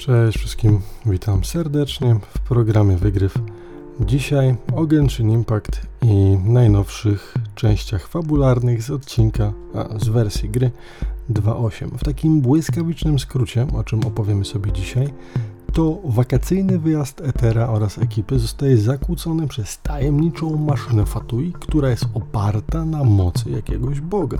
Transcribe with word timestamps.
Cześć 0.00 0.38
wszystkim, 0.38 0.80
witam 1.06 1.44
serdecznie 1.44 2.16
w 2.34 2.38
programie 2.40 2.96
Wygryw. 2.96 3.34
Dzisiaj 4.00 4.56
o 4.76 4.86
Genshin 4.86 5.30
Impact 5.30 5.80
i 6.02 6.38
najnowszych 6.44 7.34
częściach 7.54 8.08
fabularnych 8.08 8.82
z 8.82 8.90
odcinka, 8.90 9.52
a 9.74 9.98
z 9.98 10.08
wersji 10.08 10.48
gry 10.48 10.70
2.8. 11.30 11.98
W 11.98 12.04
takim 12.04 12.40
błyskawicznym 12.40 13.18
skrócie, 13.18 13.66
o 13.76 13.84
czym 13.84 14.06
opowiemy 14.06 14.44
sobie 14.44 14.72
dzisiaj, 14.72 15.08
to 15.72 15.98
wakacyjny 16.04 16.78
wyjazd 16.78 17.20
Etera 17.20 17.68
oraz 17.68 17.98
ekipy 17.98 18.38
zostaje 18.38 18.76
zakłócony 18.76 19.48
przez 19.48 19.78
tajemniczą 19.78 20.56
maszynę 20.56 21.06
Fatui, 21.06 21.52
która 21.52 21.90
jest 21.90 22.04
oparta 22.14 22.84
na 22.84 23.04
mocy 23.04 23.50
jakiegoś 23.50 24.00
boga. 24.00 24.38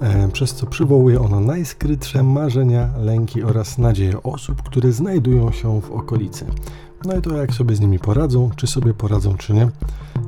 E, 0.00 0.28
przez 0.28 0.54
co 0.54 0.66
przywołuje 0.66 1.20
ona 1.20 1.40
najskrytsze 1.40 2.22
marzenia, 2.22 2.88
lęki 2.98 3.42
oraz 3.42 3.78
nadzieje 3.78 4.22
osób, 4.22 4.62
które 4.62 4.92
znajdują 4.92 5.52
się 5.52 5.80
w 5.80 5.90
okolicy. 5.90 6.46
No 7.04 7.16
i 7.16 7.22
to 7.22 7.36
jak 7.36 7.54
sobie 7.54 7.76
z 7.76 7.80
nimi 7.80 7.98
poradzą, 7.98 8.50
czy 8.56 8.66
sobie 8.66 8.94
poradzą, 8.94 9.36
czy 9.36 9.52
nie, 9.52 9.68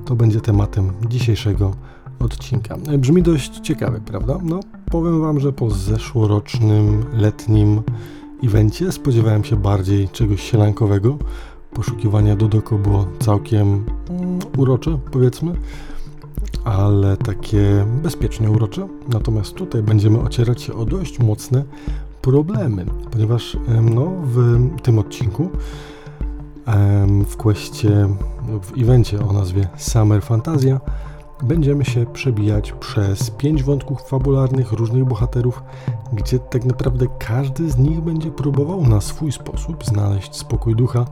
to 0.04 0.14
będzie 0.14 0.40
tematem 0.40 0.92
dzisiejszego 1.08 1.74
odcinka. 2.18 2.76
E, 2.88 2.98
brzmi 2.98 3.22
dość 3.22 3.60
ciekawe, 3.60 4.00
prawda? 4.00 4.38
No, 4.42 4.60
powiem 4.90 5.20
Wam, 5.20 5.40
że 5.40 5.52
po 5.52 5.70
zeszłorocznym, 5.70 7.04
letnim 7.12 7.82
evencie 8.44 8.92
spodziewałem 8.92 9.44
się 9.44 9.56
bardziej 9.56 10.08
czegoś 10.08 10.42
sielankowego. 10.42 11.18
Poszukiwania 11.74 12.36
Dodoko 12.36 12.78
było 12.78 13.06
całkiem 13.20 13.84
mm, 14.10 14.38
urocze, 14.56 14.98
powiedzmy 15.12 15.54
ale 16.64 17.16
takie 17.16 17.86
bezpiecznie 18.02 18.50
urocze. 18.50 18.88
Natomiast 19.08 19.54
tutaj 19.54 19.82
będziemy 19.82 20.20
ocierać 20.20 20.62
się 20.62 20.74
o 20.74 20.84
dość 20.84 21.18
mocne 21.18 21.64
problemy, 22.22 22.86
ponieważ 23.10 23.56
no, 23.82 24.12
w 24.24 24.60
tym 24.82 24.98
odcinku 24.98 25.50
w 27.26 27.36
kwestii, 27.36 27.88
w 28.62 28.82
evencie 28.82 29.26
o 29.28 29.32
nazwie 29.32 29.68
Summer 29.76 30.22
Fantasia 30.22 30.80
będziemy 31.42 31.84
się 31.84 32.06
przebijać 32.06 32.72
przez 32.72 33.30
pięć 33.30 33.62
wątków 33.62 34.02
fabularnych 34.02 34.72
różnych 34.72 35.04
bohaterów, 35.04 35.62
gdzie 36.12 36.38
tak 36.38 36.64
naprawdę 36.64 37.06
każdy 37.18 37.70
z 37.70 37.78
nich 37.78 38.00
będzie 38.00 38.30
próbował 38.30 38.86
na 38.86 39.00
swój 39.00 39.32
sposób 39.32 39.84
znaleźć 39.84 40.36
spokój 40.36 40.76
ducha 40.76 41.06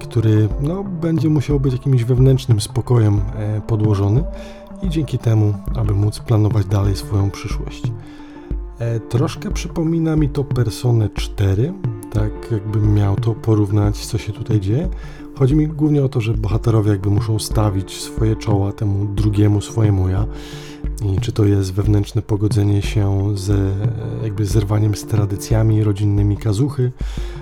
który 0.00 0.48
no, 0.60 0.84
będzie 0.84 1.28
musiał 1.28 1.60
być 1.60 1.72
jakimś 1.72 2.04
wewnętrznym 2.04 2.60
spokojem 2.60 3.20
e, 3.36 3.60
podłożony 3.60 4.24
i 4.82 4.88
dzięki 4.88 5.18
temu, 5.18 5.54
aby 5.74 5.94
móc 5.94 6.18
planować 6.18 6.66
dalej 6.66 6.96
swoją 6.96 7.30
przyszłość. 7.30 7.82
E, 8.78 9.00
troszkę 9.00 9.50
przypomina 9.50 10.16
mi 10.16 10.28
to 10.28 10.44
Personę 10.44 11.08
4, 11.14 11.72
tak 12.12 12.30
jakbym 12.52 12.94
miał 12.94 13.16
to 13.16 13.34
porównać, 13.34 14.06
co 14.06 14.18
się 14.18 14.32
tutaj 14.32 14.60
dzieje. 14.60 14.88
Chodzi 15.38 15.56
mi 15.56 15.68
głównie 15.68 16.04
o 16.04 16.08
to, 16.08 16.20
że 16.20 16.34
bohaterowie 16.34 16.90
jakby 16.90 17.10
muszą 17.10 17.38
stawić 17.38 18.00
swoje 18.00 18.36
czoła 18.36 18.72
temu 18.72 19.14
drugiemu 19.14 19.60
swojemu 19.60 20.08
ja. 20.08 20.26
I 21.04 21.20
czy 21.20 21.32
to 21.32 21.44
jest 21.44 21.72
wewnętrzne 21.72 22.22
pogodzenie 22.22 22.82
się 22.82 23.32
z 23.34 23.74
jakby 24.22 24.46
zerwaniem 24.46 24.94
z 24.94 25.04
tradycjami 25.04 25.84
rodzinnymi 25.84 26.36
kazuchy, 26.36 26.92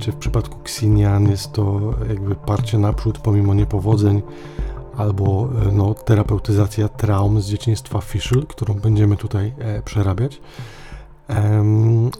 czy 0.00 0.12
w 0.12 0.16
przypadku 0.16 0.58
Xinian 0.60 1.30
jest 1.30 1.52
to 1.52 1.94
jakby 2.08 2.34
parcie 2.34 2.78
naprzód 2.78 3.18
pomimo 3.18 3.54
niepowodzeń, 3.54 4.22
albo 4.96 5.48
e, 5.66 5.72
no, 5.72 5.94
terapeutyzacja 5.94 6.88
traum 6.88 7.40
z 7.40 7.46
dzieciństwa 7.46 8.00
Fischl, 8.00 8.46
którą 8.46 8.74
będziemy 8.74 9.16
tutaj 9.16 9.54
e, 9.58 9.82
przerabiać. 9.82 10.40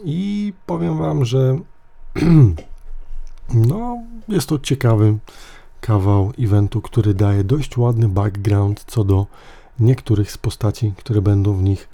I 0.03 0.53
powiem 0.65 0.97
Wam, 0.97 1.25
że 1.25 1.59
no, 3.69 3.97
jest 4.27 4.49
to 4.49 4.59
ciekawy 4.59 5.17
kawał 5.81 6.31
eventu, 6.39 6.81
który 6.81 7.13
daje 7.13 7.43
dość 7.43 7.77
ładny 7.77 8.09
background 8.09 8.83
co 8.87 9.03
do 9.03 9.25
niektórych 9.79 10.31
z 10.31 10.37
postaci, 10.37 10.93
które 10.97 11.21
będą 11.21 11.53
w 11.53 11.63
nich 11.63 11.89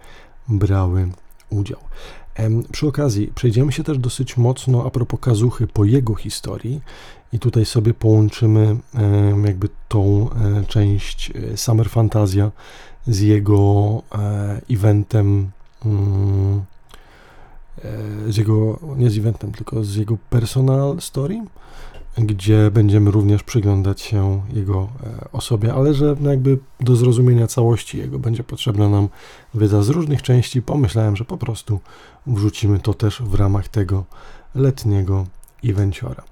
brały 0.48 1.10
udział. 1.50 1.80
Przy 2.72 2.88
okazji 2.88 3.32
przejdziemy 3.36 3.72
się 3.72 3.84
też 3.84 3.98
dosyć 3.98 4.38
mocno 4.38 4.86
a 4.86 4.90
propos 4.90 5.20
Kazuchy 5.20 5.68
po 5.68 5.86
jego 5.86 6.16
historii 6.16 6.82
i 7.34 7.40
tutaj 7.40 7.66
sobie 7.66 7.94
połączymy 7.94 8.78
jakby 9.46 9.70
tą 9.88 10.30
e, 10.32 10.64
część 10.68 11.32
e, 11.32 11.58
Summer 11.58 11.90
Fantasia 11.90 12.52
z 13.08 13.20
jego 13.20 14.02
e, 14.16 14.62
eventem 14.70 15.52
mm, 15.86 16.62
z 18.30 18.38
jego, 18.38 18.80
nie 18.98 19.10
z 19.10 19.18
eventem, 19.18 19.52
tylko 19.52 19.84
z 19.84 19.96
jego 19.96 20.18
personal 20.30 21.02
story, 21.02 21.46
gdzie 22.18 22.72
będziemy 22.72 23.12
również 23.12 23.44
przyglądać 23.44 24.02
się 24.02 24.42
jego 24.54 24.88
osobie, 25.32 25.74
ale 25.74 25.94
że 25.94 26.16
jakby 26.22 26.58
do 26.80 26.96
zrozumienia 26.96 27.48
całości 27.48 27.98
jego 27.98 28.20
będzie 28.20 28.44
potrzebna 28.44 28.90
nam 28.90 29.10
wiedza 29.58 29.84
z 29.84 29.90
różnych 29.90 30.22
części. 30.22 30.62
Pomyślałem, 30.62 31.16
że 31.16 31.26
po 31.26 31.38
prostu 31.38 31.80
wrzucimy 32.28 32.80
to 32.80 32.94
też 32.94 33.22
w 33.22 33.34
ramach 33.34 33.68
tego 33.68 34.06
letniego 34.56 35.26
evenciora. 35.64 36.24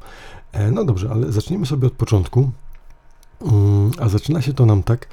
E, 0.52 0.72
no 0.72 0.86
dobrze, 0.86 1.10
ale 1.12 1.32
zacznijmy 1.32 1.66
sobie 1.66 1.88
od 1.88 1.94
początku. 1.94 2.52
Mm, 3.42 3.92
a 4.00 4.10
zaczyna 4.10 4.42
się 4.42 4.54
to 4.54 4.66
nam 4.66 4.84
tak, 4.84 5.08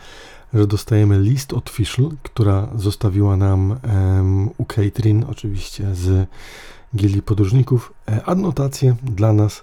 że 0.54 0.66
dostajemy 0.66 1.20
list 1.20 1.52
od 1.52 1.70
Fischl, 1.70 2.08
która 2.22 2.68
zostawiła 2.74 3.36
nam 3.36 3.70
um, 3.70 4.50
u 4.58 4.64
Catherine, 4.64 5.24
oczywiście 5.30 5.94
z 5.94 6.28
Gildii 6.96 7.22
Podróżników, 7.22 7.92
e, 8.08 8.24
adnotację 8.24 8.96
dla 9.02 9.32
nas 9.32 9.62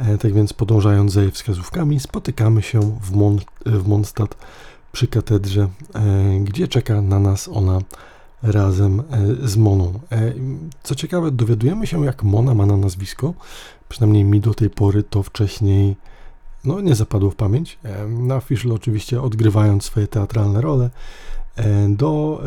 E, 0.00 0.18
tak 0.18 0.32
więc 0.32 0.52
podążając 0.52 1.12
za 1.12 1.22
jej 1.22 1.30
wskazówkami, 1.30 2.00
spotykamy 2.00 2.62
się 2.62 2.80
w, 3.00 3.12
Mon 3.12 3.38
w 3.66 3.88
Mondstadt 3.88 4.36
przy 4.92 5.06
katedrze, 5.06 5.68
e, 5.94 6.40
gdzie 6.40 6.68
czeka 6.68 7.02
na 7.02 7.18
nas 7.18 7.48
ona 7.48 7.78
razem 8.42 9.00
e, 9.00 9.48
z 9.48 9.56
Moną. 9.56 10.00
Co 10.82 10.94
ciekawe, 10.94 11.30
dowiadujemy 11.30 11.86
się, 11.86 12.04
jak 12.04 12.22
Mona 12.22 12.54
ma 12.54 12.66
na 12.66 12.76
nazwisko. 12.76 13.34
Przynajmniej 13.88 14.24
mi 14.24 14.40
do 14.40 14.54
tej 14.54 14.70
pory 14.70 15.02
to 15.02 15.22
wcześniej 15.22 15.96
no, 16.64 16.80
nie 16.80 16.94
zapadło 16.94 17.30
w 17.30 17.36
pamięć. 17.36 17.78
Na 18.08 18.40
Fischl 18.40 18.72
oczywiście 18.72 19.22
odgrywając 19.22 19.84
swoje 19.84 20.06
teatralne 20.06 20.60
role, 20.60 20.90
do 21.88 22.42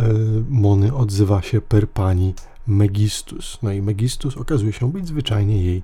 Mony 0.49 0.95
odzywa 0.95 1.41
się 1.41 1.61
per 1.61 1.89
pani 1.89 2.33
Megistus. 2.67 3.57
No 3.63 3.71
i 3.71 3.81
Megistus 3.81 4.37
okazuje 4.37 4.73
się 4.73 4.91
być 4.91 5.07
zwyczajnie 5.07 5.63
jej 5.63 5.83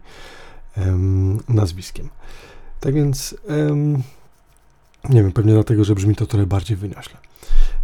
nazwiskiem. 1.49 2.09
Tak 2.79 2.93
więc, 2.93 3.35
nie 5.09 5.23
wiem, 5.23 5.31
pewnie 5.31 5.53
dlatego, 5.53 5.83
że 5.83 5.95
brzmi 5.95 6.15
to 6.15 6.25
trochę 6.25 6.45
bardziej 6.45 6.77
wyniośle. 6.77 7.17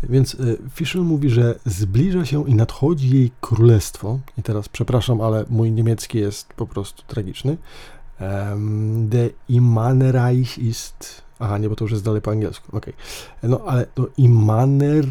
Więc 0.04 0.36
e, 0.36 0.38
Fischl 0.70 1.02
mówi, 1.02 1.30
że 1.30 1.60
zbliża 1.66 2.26
się 2.26 2.50
i 2.50 2.56
nadchodzi 2.56 3.10
jej 3.10 3.32
królestwo. 3.42 4.20
I 4.38 4.44
teraz 4.44 4.70
przepraszam, 4.70 5.22
ale 5.22 5.46
mój 5.50 5.72
niemiecki 5.72 6.18
jest 6.18 6.54
po 6.54 6.68
prostu 6.68 7.04
tragiczny. 7.08 7.58
De 8.96 9.30
Immanereich 9.50 10.58
ist. 10.58 11.22
Aha, 11.40 11.58
nie, 11.58 11.70
bo 11.70 11.76
to 11.76 11.84
już 11.84 11.92
jest 11.92 12.04
dalej 12.04 12.22
po 12.22 12.32
angielsku. 12.32 12.78
Ok. 12.78 12.86
No 13.44 13.62
ale 13.66 13.86
to 13.86 14.08
Immaner. 14.18 15.06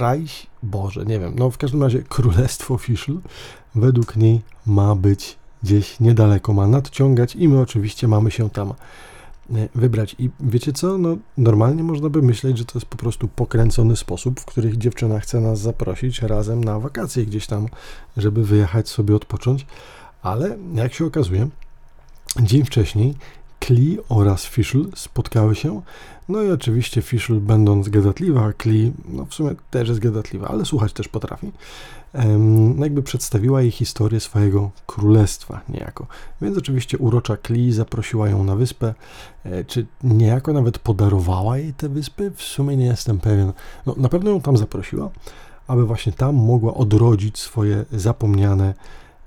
Reich, 0.00 0.46
Boże, 0.62 1.04
nie 1.04 1.20
wiem. 1.20 1.34
No 1.38 1.50
w 1.50 1.58
każdym 1.58 1.82
razie 1.82 2.02
królestwo 2.02 2.78
Fischl 2.78 3.18
według 3.74 4.16
niej 4.16 4.40
ma 4.66 4.94
być 4.94 5.38
gdzieś 5.62 6.00
niedaleko 6.00 6.52
ma 6.52 6.66
nadciągać 6.66 7.36
i 7.36 7.48
my 7.48 7.60
oczywiście 7.60 8.08
mamy 8.08 8.30
się 8.30 8.50
tam 8.50 8.74
wybrać. 9.74 10.16
I 10.18 10.30
wiecie 10.40 10.72
co? 10.72 10.98
No, 10.98 11.16
normalnie 11.38 11.82
można 11.82 12.08
by 12.08 12.22
myśleć, 12.22 12.58
że 12.58 12.64
to 12.64 12.78
jest 12.78 12.86
po 12.86 12.96
prostu 12.96 13.28
pokręcony 13.28 13.96
sposób, 13.96 14.40
w 14.40 14.44
których 14.44 14.78
dziewczyna 14.78 15.20
chce 15.20 15.40
nas 15.40 15.60
zaprosić 15.60 16.22
razem 16.22 16.64
na 16.64 16.80
wakacje 16.80 17.26
gdzieś 17.26 17.46
tam, 17.46 17.68
żeby 18.16 18.44
wyjechać 18.44 18.88
sobie 18.88 19.16
odpocząć, 19.16 19.66
ale 20.22 20.56
jak 20.74 20.94
się 20.94 21.06
okazuje, 21.06 21.48
dzień 22.40 22.64
wcześniej 22.64 23.14
Kli 23.60 23.98
oraz 24.08 24.46
Fischl 24.46 24.84
spotkały 24.96 25.54
się. 25.54 25.82
No 26.28 26.42
i 26.42 26.50
oczywiście 26.50 27.02
Fischl 27.02 27.40
będąc 27.40 27.88
gadatliwa, 27.88 28.52
Kli 28.52 28.92
no 29.08 29.24
w 29.24 29.34
sumie 29.34 29.50
też 29.70 29.88
jest 29.88 30.00
gadatliwa, 30.00 30.48
ale 30.48 30.64
słuchać 30.64 30.92
też 30.92 31.08
potrafi. 31.08 31.52
No 32.38 32.84
jakby 32.84 33.02
przedstawiła 33.02 33.62
jej 33.62 33.70
historię 33.70 34.20
swojego 34.20 34.70
królestwa 34.86 35.60
niejako. 35.68 36.06
Więc 36.42 36.58
oczywiście 36.58 36.98
urocza 36.98 37.36
Kli 37.36 37.72
zaprosiła 37.72 38.28
ją 38.28 38.44
na 38.44 38.56
wyspę, 38.56 38.94
e, 39.44 39.64
czy 39.64 39.86
niejako 40.02 40.52
nawet 40.52 40.78
podarowała 40.78 41.58
jej 41.58 41.74
te 41.74 41.88
wyspy, 41.88 42.32
w 42.36 42.42
sumie 42.42 42.76
nie 42.76 42.86
jestem 42.86 43.18
pewien. 43.18 43.52
No 43.86 43.94
na 43.96 44.08
pewno 44.08 44.30
ją 44.30 44.40
tam 44.40 44.56
zaprosiła, 44.56 45.10
aby 45.66 45.86
właśnie 45.86 46.12
tam 46.12 46.34
mogła 46.34 46.74
odrodzić 46.74 47.38
swoje 47.38 47.84
zapomniane 47.92 48.74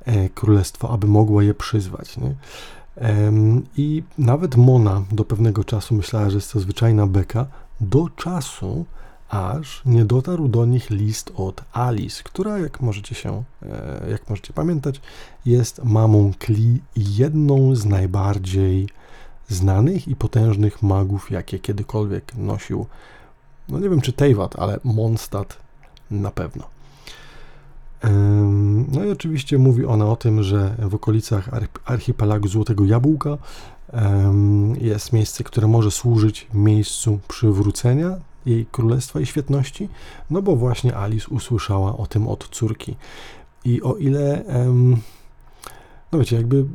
e, 0.06 0.30
królestwo, 0.30 0.90
aby 0.90 1.08
mogła 1.08 1.44
je 1.44 1.54
przyzwać. 1.54 2.18
Nie? 2.18 2.36
I 3.78 4.04
nawet 4.18 4.56
Mona 4.56 5.04
do 5.12 5.24
pewnego 5.26 5.64
czasu 5.64 5.96
myślała, 5.96 6.30
że 6.30 6.36
jest 6.36 6.54
to 6.54 6.60
zwyczajna 6.60 7.08
beka, 7.08 7.46
do 7.82 8.10
czasu, 8.10 8.86
aż 9.30 9.82
nie 9.86 10.06
dotarł 10.06 10.48
do 10.48 10.66
nich 10.66 10.90
list 10.90 11.32
od 11.36 11.64
Alice, 11.74 12.24
która, 12.24 12.60
jak 12.60 12.82
możecie 12.82 13.16
się, 13.16 13.44
e, 13.64 14.10
jak 14.10 14.30
możecie 14.30 14.54
pamiętać, 14.54 15.02
jest 15.46 15.84
mamą 15.84 16.32
Kli 16.40 16.82
i 16.96 17.16
jedną 17.16 17.76
z 17.76 17.86
najbardziej 17.86 18.90
znanych 19.48 20.08
i 20.08 20.16
potężnych 20.16 20.82
magów, 20.82 21.32
jakie 21.32 21.60
kiedykolwiek 21.60 22.36
nosił, 22.36 22.86
no 23.70 23.80
nie 23.80 23.90
wiem 23.90 24.02
czy 24.02 24.14
Teyvat, 24.14 24.60
ale 24.60 24.80
Mondstadt 24.84 25.58
na 26.12 26.32
pewno. 26.32 26.77
No 28.92 29.04
i 29.06 29.12
oczywiście 29.12 29.58
mówi 29.58 29.86
ona 29.86 30.06
o 30.06 30.16
tym, 30.16 30.44
że 30.44 30.76
w 30.80 30.96
okolicach 30.96 31.50
archipelagu 31.86 32.48
Złotego 32.48 32.86
Jabłka 32.86 33.38
jest 34.82 35.14
miejsce, 35.14 35.44
które 35.44 35.68
może 35.68 35.92
służyć 35.92 36.48
miejscu 36.54 37.20
przywrócenia 37.28 38.18
jej 38.46 38.66
królestwa 38.66 39.20
i 39.20 39.26
świetności, 39.26 39.90
no 40.30 40.42
bo 40.42 40.56
właśnie 40.56 40.98
Alice 40.98 41.28
usłyszała 41.30 41.98
o 41.98 42.08
tym 42.08 42.28
od 42.28 42.50
córki. 42.50 42.96
I 43.66 43.82
o 43.82 43.96
ile, 43.96 44.44
no 46.12 46.20
wiecie, 46.20 46.36
jakby 46.36 46.66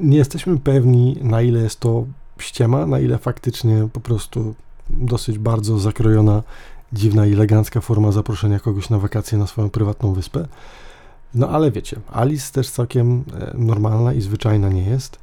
nie 0.00 0.18
jesteśmy 0.18 0.58
pewni, 0.58 1.16
na 1.22 1.42
ile 1.42 1.62
jest 1.62 1.80
to 1.80 2.04
ściema, 2.38 2.86
na 2.86 3.00
ile 3.00 3.18
faktycznie 3.18 3.88
po 3.92 4.00
prostu 4.00 4.54
dosyć 4.90 5.38
bardzo 5.38 5.78
zakrojona, 5.78 6.42
dziwna 6.92 7.26
i 7.26 7.32
elegancka 7.32 7.80
forma 7.80 8.12
zaproszenia 8.12 8.58
kogoś 8.58 8.90
na 8.90 8.98
wakacje 8.98 9.38
na 9.38 9.46
swoją 9.46 9.70
prywatną 9.70 10.12
wyspę. 10.12 10.46
No 11.34 11.48
ale 11.48 11.70
wiecie, 11.70 12.00
Alice 12.12 12.52
też 12.52 12.70
całkiem 12.70 13.24
e, 13.34 13.54
normalna 13.58 14.12
i 14.12 14.20
zwyczajna 14.20 14.68
nie 14.68 14.82
jest. 14.82 15.18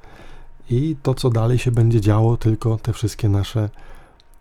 I 0.69 0.95
to, 1.03 1.13
co 1.13 1.29
dalej 1.29 1.57
się 1.57 1.71
będzie 1.71 2.01
działo, 2.01 2.38
tylko 2.38 2.77
te 2.77 2.94
wszystkie 2.94 3.29
nasze 3.29 3.69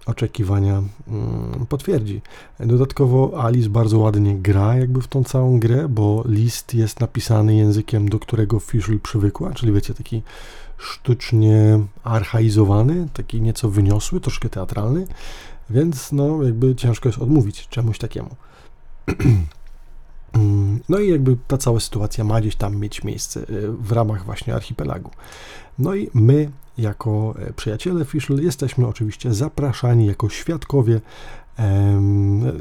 oczekiwania 0.07 0.83
mm, 1.09 1.67
potwierdzi. 1.69 2.21
Dodatkowo 2.61 3.45
Alice 3.45 3.69
bardzo 3.69 3.99
ładnie 3.99 4.35
gra 4.35 4.77
jakby 4.77 5.03
w 5.03 5.09
tą 5.09 5.25
całą 5.25 5.61
grę, 5.61 5.89
bo 5.89 6.25
list 6.27 6.75
jest 6.75 7.01
napisany 7.01 7.55
językiem, 7.55 8.09
do 8.09 8.19
którego 8.19 8.61
Fischl 8.61 8.99
przywykła, 8.99 9.53
czyli 9.55 9.73
wiecie, 9.73 9.95
taki 9.95 10.23
sztucznie 10.79 11.81
archaizowany, 12.05 13.09
taki 13.13 13.41
nieco 13.41 13.71
wyniosły, 13.71 14.21
troszkę 14.21 14.49
teatralny, 14.49 15.07
więc 15.71 16.13
no 16.13 16.43
jakby 16.43 16.75
ciężko 16.75 17.09
jest 17.09 17.19
odmówić 17.19 17.69
czemuś 17.69 17.99
takiemu. 17.99 18.31
No 20.89 20.99
i 20.99 21.11
jakby 21.11 21.37
ta 21.49 21.59
cała 21.59 21.81
sytuacja 21.81 22.25
ma 22.25 22.41
gdzieś 22.41 22.57
tam 22.57 22.77
mieć 22.77 23.05
miejsce 23.05 23.41
y, 23.41 23.73
w 23.73 23.93
ramach 23.93 24.25
właśnie 24.25 24.55
archipelagu. 24.55 25.11
No 25.79 25.95
i 25.95 26.11
my, 26.15 26.51
jako 26.79 27.35
e, 27.39 27.53
przyjaciele 27.53 28.05
Fischl, 28.05 28.43
jesteśmy 28.43 28.87
oczywiście 28.87 29.35
zapraszani 29.35 30.07
jako 30.07 30.29
świadkowie, 30.29 31.01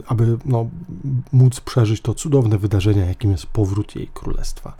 aby 0.07 0.37
no, 0.45 0.69
móc 1.31 1.59
przeżyć 1.59 2.01
to 2.01 2.13
cudowne 2.13 2.57
wydarzenie, 2.57 3.01
jakim 3.01 3.31
jest 3.31 3.45
powrót 3.45 3.95
jej 3.95 4.07
królestwa. 4.13 4.77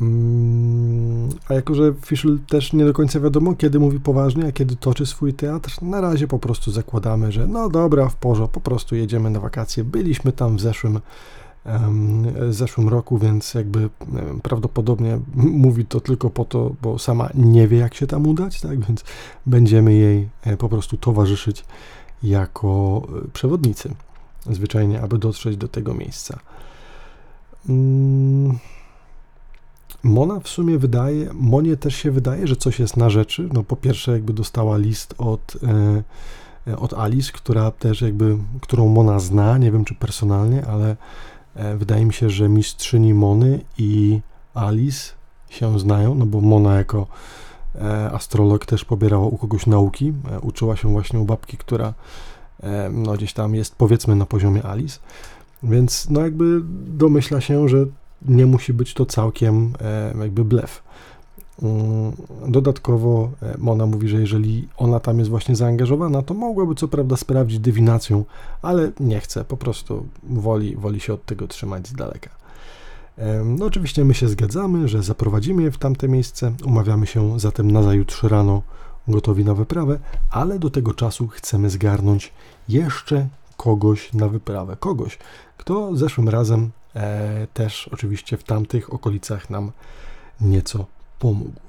Mm, 0.00 1.28
a 1.48 1.54
jako, 1.54 1.74
że 1.74 1.94
Fischl 2.04 2.38
też 2.48 2.72
nie 2.72 2.84
do 2.84 2.92
końca 2.92 3.20
wiadomo, 3.20 3.54
kiedy 3.54 3.78
mówi 3.78 4.00
poważnie, 4.00 4.46
a 4.46 4.52
kiedy 4.52 4.76
toczy 4.76 5.06
swój 5.06 5.34
teatr, 5.34 5.82
na 5.82 6.00
razie 6.00 6.28
po 6.28 6.38
prostu 6.38 6.70
zakładamy, 6.70 7.32
że 7.32 7.46
no 7.46 7.68
dobra, 7.68 8.08
w 8.08 8.16
porządku, 8.16 8.54
po 8.54 8.70
prostu 8.70 8.96
jedziemy 8.96 9.30
na 9.30 9.40
wakacje. 9.40 9.84
Byliśmy 9.84 10.32
tam 10.32 10.56
w 10.56 10.60
zeszłym 10.60 11.00
zeszłym 12.50 12.88
roku, 12.88 13.18
więc 13.18 13.54
jakby 13.54 13.90
prawdopodobnie 14.42 15.20
mówi 15.64 15.84
to 15.84 16.00
tylko 16.00 16.30
po 16.30 16.44
to, 16.44 16.74
bo 16.82 16.98
sama 16.98 17.28
nie 17.34 17.68
wie, 17.68 17.78
jak 17.78 17.94
się 17.94 18.06
tam 18.06 18.26
udać, 18.26 18.60
tak? 18.60 18.80
Więc 18.80 19.04
będziemy 19.46 19.94
jej 19.94 20.28
e, 20.42 20.56
po 20.56 20.68
prostu 20.68 20.96
towarzyszyć 20.96 21.64
jako 22.22 23.02
e, 23.24 23.28
przewodnicy, 23.28 23.94
zwyczajnie, 24.50 25.00
aby 25.00 25.18
dotrzeć 25.18 25.56
do 25.56 25.68
tego 25.68 25.94
miejsca. 25.94 26.38
Mm, 27.68 28.58
Mona 30.06 30.40
w 30.40 30.48
sumie 30.48 30.78
wydaje, 30.78 31.30
Monie 31.32 31.76
też 31.76 31.96
się 31.96 32.10
wydaje, 32.10 32.46
że 32.46 32.56
coś 32.56 32.78
jest 32.78 32.96
na 32.96 33.10
rzeczy. 33.10 33.48
No 33.52 33.62
po 33.62 33.76
pierwsze 33.76 34.12
jakby 34.12 34.32
dostała 34.32 34.76
list 34.76 35.14
od, 35.18 35.56
e, 36.66 36.76
od 36.76 36.94
Alice, 36.94 37.32
która 37.32 37.70
też 37.70 38.00
jakby, 38.00 38.38
którą 38.60 38.88
Mona 38.88 39.20
zna, 39.20 39.58
nie 39.58 39.72
wiem 39.72 39.84
czy 39.84 39.94
personalnie, 39.94 40.66
ale 40.66 40.96
E, 41.56 41.76
wydaje 41.76 42.04
mi 42.04 42.12
się, 42.12 42.30
że 42.30 42.48
mistrzyni 42.48 43.14
Mony 43.14 43.60
i 43.78 44.20
Alice 44.54 45.12
się 45.48 45.78
znają, 45.78 46.14
no 46.14 46.26
bo 46.26 46.40
Mona 46.40 46.74
jako 46.74 47.06
e, 47.74 48.10
astrolog 48.12 48.66
też 48.66 48.84
pobierała 48.84 49.26
u 49.26 49.38
kogoś 49.38 49.66
nauki, 49.66 50.12
uczyła 50.42 50.76
się 50.76 50.88
właśnie 50.88 51.20
u 51.20 51.24
babki, 51.24 51.56
która 51.56 51.94
no 52.92 53.12
gdzieś 53.12 53.32
tam 53.32 53.54
jest 53.54 53.76
powiedzmy 53.76 54.16
na 54.16 54.26
poziomie 54.26 54.66
Alice, 54.66 54.98
więc 55.62 56.10
no 56.10 56.20
jakby 56.20 56.60
domyśla 56.86 57.40
się, 57.40 57.68
że 57.68 57.86
nie 58.28 58.46
musi 58.46 58.72
być 58.72 58.94
to 58.94 59.06
całkiem 59.06 59.72
jakby 60.20 60.44
blef. 60.44 60.82
Mm, 61.62 62.12
dodatkowo 62.48 63.30
e, 63.42 63.54
Mona 63.58 63.86
mówi, 63.86 64.08
że 64.08 64.20
jeżeli 64.20 64.68
ona 64.76 65.00
tam 65.00 65.18
jest 65.18 65.30
właśnie 65.30 65.56
zaangażowana, 65.56 66.22
to 66.22 66.34
mogłaby 66.34 66.74
co 66.74 66.88
prawda 66.88 67.16
sprawdzić 67.16 67.58
dywinacją, 67.58 68.24
ale 68.62 68.92
nie 69.00 69.20
chce, 69.20 69.44
po 69.44 69.56
prostu 69.56 70.06
woli, 70.22 70.76
woli 70.76 71.00
się 71.00 71.12
od 71.12 71.24
tego 71.24 71.48
trzymać 71.48 71.88
z 71.88 71.92
daleka. 71.92 72.30
No 73.44 73.66
oczywiście 73.66 74.04
my 74.04 74.14
się 74.14 74.28
zgadzamy, 74.28 74.88
że 74.88 75.02
zaprowadzimy 75.02 75.62
je 75.62 75.70
w 75.70 75.78
tamte 75.78 76.08
miejsce, 76.08 76.52
umawiamy 76.64 77.06
się 77.06 77.40
zatem 77.40 77.70
na 77.70 77.82
zajutrz 77.82 78.22
rano 78.22 78.62
gotowi 79.08 79.44
na 79.44 79.54
wyprawę, 79.54 79.98
ale 80.30 80.58
do 80.58 80.70
tego 80.70 80.94
czasu 80.94 81.28
chcemy 81.28 81.70
zgarnąć 81.70 82.32
jeszcze 82.68 83.28
kogoś 83.56 84.12
na 84.12 84.28
wyprawę. 84.28 84.76
Kogoś, 84.80 85.18
kto 85.56 85.96
zeszłym 85.96 86.28
razem 86.28 86.62
e, 86.64 86.70
też 87.54 87.88
oczywiście 87.92 88.36
w 88.36 88.44
tamtych 88.44 88.92
okolicach 88.92 89.50
nam 89.50 89.72
nieco 90.40 90.86
pomógł. 91.18 91.60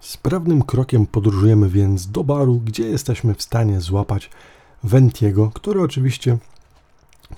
Sprawnym 0.00 0.62
krokiem 0.62 1.06
podróżujemy 1.06 1.68
więc 1.68 2.10
do 2.10 2.24
baru, 2.24 2.60
gdzie 2.64 2.88
jesteśmy 2.88 3.34
w 3.34 3.42
stanie 3.42 3.80
złapać 3.80 4.30
Ventiego, 4.84 5.50
który 5.54 5.82
oczywiście 5.82 6.38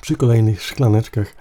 przy 0.00 0.16
kolejnych 0.16 0.62
szklaneczkach 0.62 1.34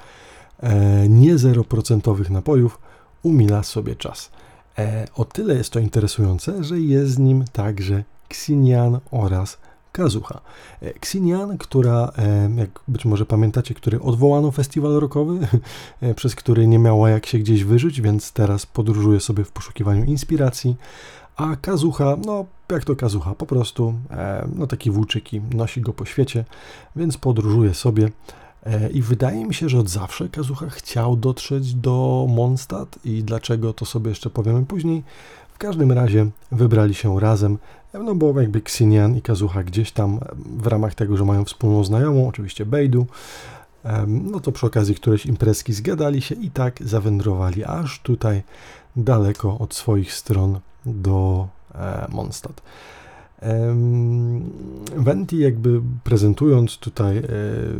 e, 0.59 1.09
nie 1.09 1.35
0% 1.35 2.29
napojów 2.29 2.79
umila 3.23 3.63
sobie 3.63 3.95
czas. 3.95 4.31
E, 4.77 5.07
o 5.15 5.25
tyle 5.25 5.55
jest 5.55 5.69
to 5.69 5.79
interesujące, 5.79 6.63
że 6.63 6.79
jest 6.79 7.11
z 7.11 7.19
nim 7.19 7.45
także 7.53 8.03
Xinian 8.29 8.99
oraz 9.11 9.57
Kazucha. 9.91 10.41
E, 10.81 10.93
Xinian, 10.95 11.57
która, 11.57 12.11
e, 12.17 12.49
jak 12.55 12.79
być 12.87 13.05
może 13.05 13.25
pamiętacie, 13.25 13.73
który 13.73 14.01
odwołano 14.01 14.51
festiwal 14.51 14.91
rockowy, 14.91 15.39
e, 16.01 16.13
przez 16.13 16.35
który 16.35 16.67
nie 16.67 16.79
miała 16.79 17.09
jak 17.09 17.25
się 17.25 17.39
gdzieś 17.39 17.63
wyżyć, 17.63 18.01
więc 18.01 18.31
teraz 18.31 18.65
podróżuje 18.65 19.19
sobie 19.19 19.43
w 19.43 19.51
poszukiwaniu 19.51 20.03
inspiracji, 20.05 20.75
a 21.35 21.55
Kazucha, 21.55 22.17
no 22.25 22.45
jak 22.71 22.85
to 22.85 22.95
Kazucha, 22.95 23.35
po 23.35 23.45
prostu 23.45 23.93
no 24.55 24.67
taki 24.67 24.91
włóczyki, 24.91 25.41
nosi 25.53 25.81
go 25.81 25.93
po 25.93 26.05
świecie, 26.05 26.45
więc 26.95 27.17
podróżuje 27.17 27.73
sobie 27.73 28.11
i 28.93 29.01
wydaje 29.01 29.45
mi 29.45 29.53
się, 29.53 29.69
że 29.69 29.79
od 29.79 29.89
zawsze 29.89 30.29
Kazucha 30.29 30.69
chciał 30.69 31.15
dotrzeć 31.15 31.73
do 31.73 32.27
Mondstadt 32.29 32.99
i 33.05 33.23
dlaczego 33.23 33.73
to 33.73 33.85
sobie 33.85 34.09
jeszcze 34.09 34.29
powiemy 34.29 34.65
później. 34.65 35.03
Każdym 35.61 35.91
razie 35.91 36.27
wybrali 36.51 36.93
się 36.93 37.19
razem 37.19 37.57
no 37.93 38.15
bo 38.15 38.41
jakby 38.41 38.59
Xinian 38.59 39.17
i 39.17 39.21
Kazuha 39.21 39.63
gdzieś 39.63 39.91
tam 39.91 40.19
w 40.57 40.67
ramach 40.67 40.95
tego, 40.95 41.17
że 41.17 41.25
mają 41.25 41.45
wspólną 41.45 41.83
znajomą, 41.83 42.27
oczywiście 42.27 42.65
Bejdu, 42.65 43.07
no 44.07 44.39
to 44.39 44.51
przy 44.51 44.65
okazji 44.65 44.95
którejś 44.95 45.25
imprezki 45.25 45.73
zgadali 45.73 46.21
się 46.21 46.35
i 46.35 46.51
tak 46.51 46.83
zawędrowali 46.83 47.63
aż 47.63 47.99
tutaj 47.99 48.43
daleko 48.95 49.57
od 49.57 49.73
swoich 49.73 50.13
stron 50.13 50.59
do 50.85 51.47
e, 51.75 52.07
Mondstadt. 52.09 52.61
Venti 54.97 55.37
jakby 55.37 55.81
prezentując 56.03 56.77
tutaj 56.77 57.17
e, 57.17 57.23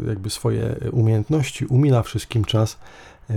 jakby 0.08 0.30
swoje 0.30 0.76
umiejętności 0.92 1.66
umila 1.66 2.04
wszystkim 2.04 2.46
czas 2.46 2.78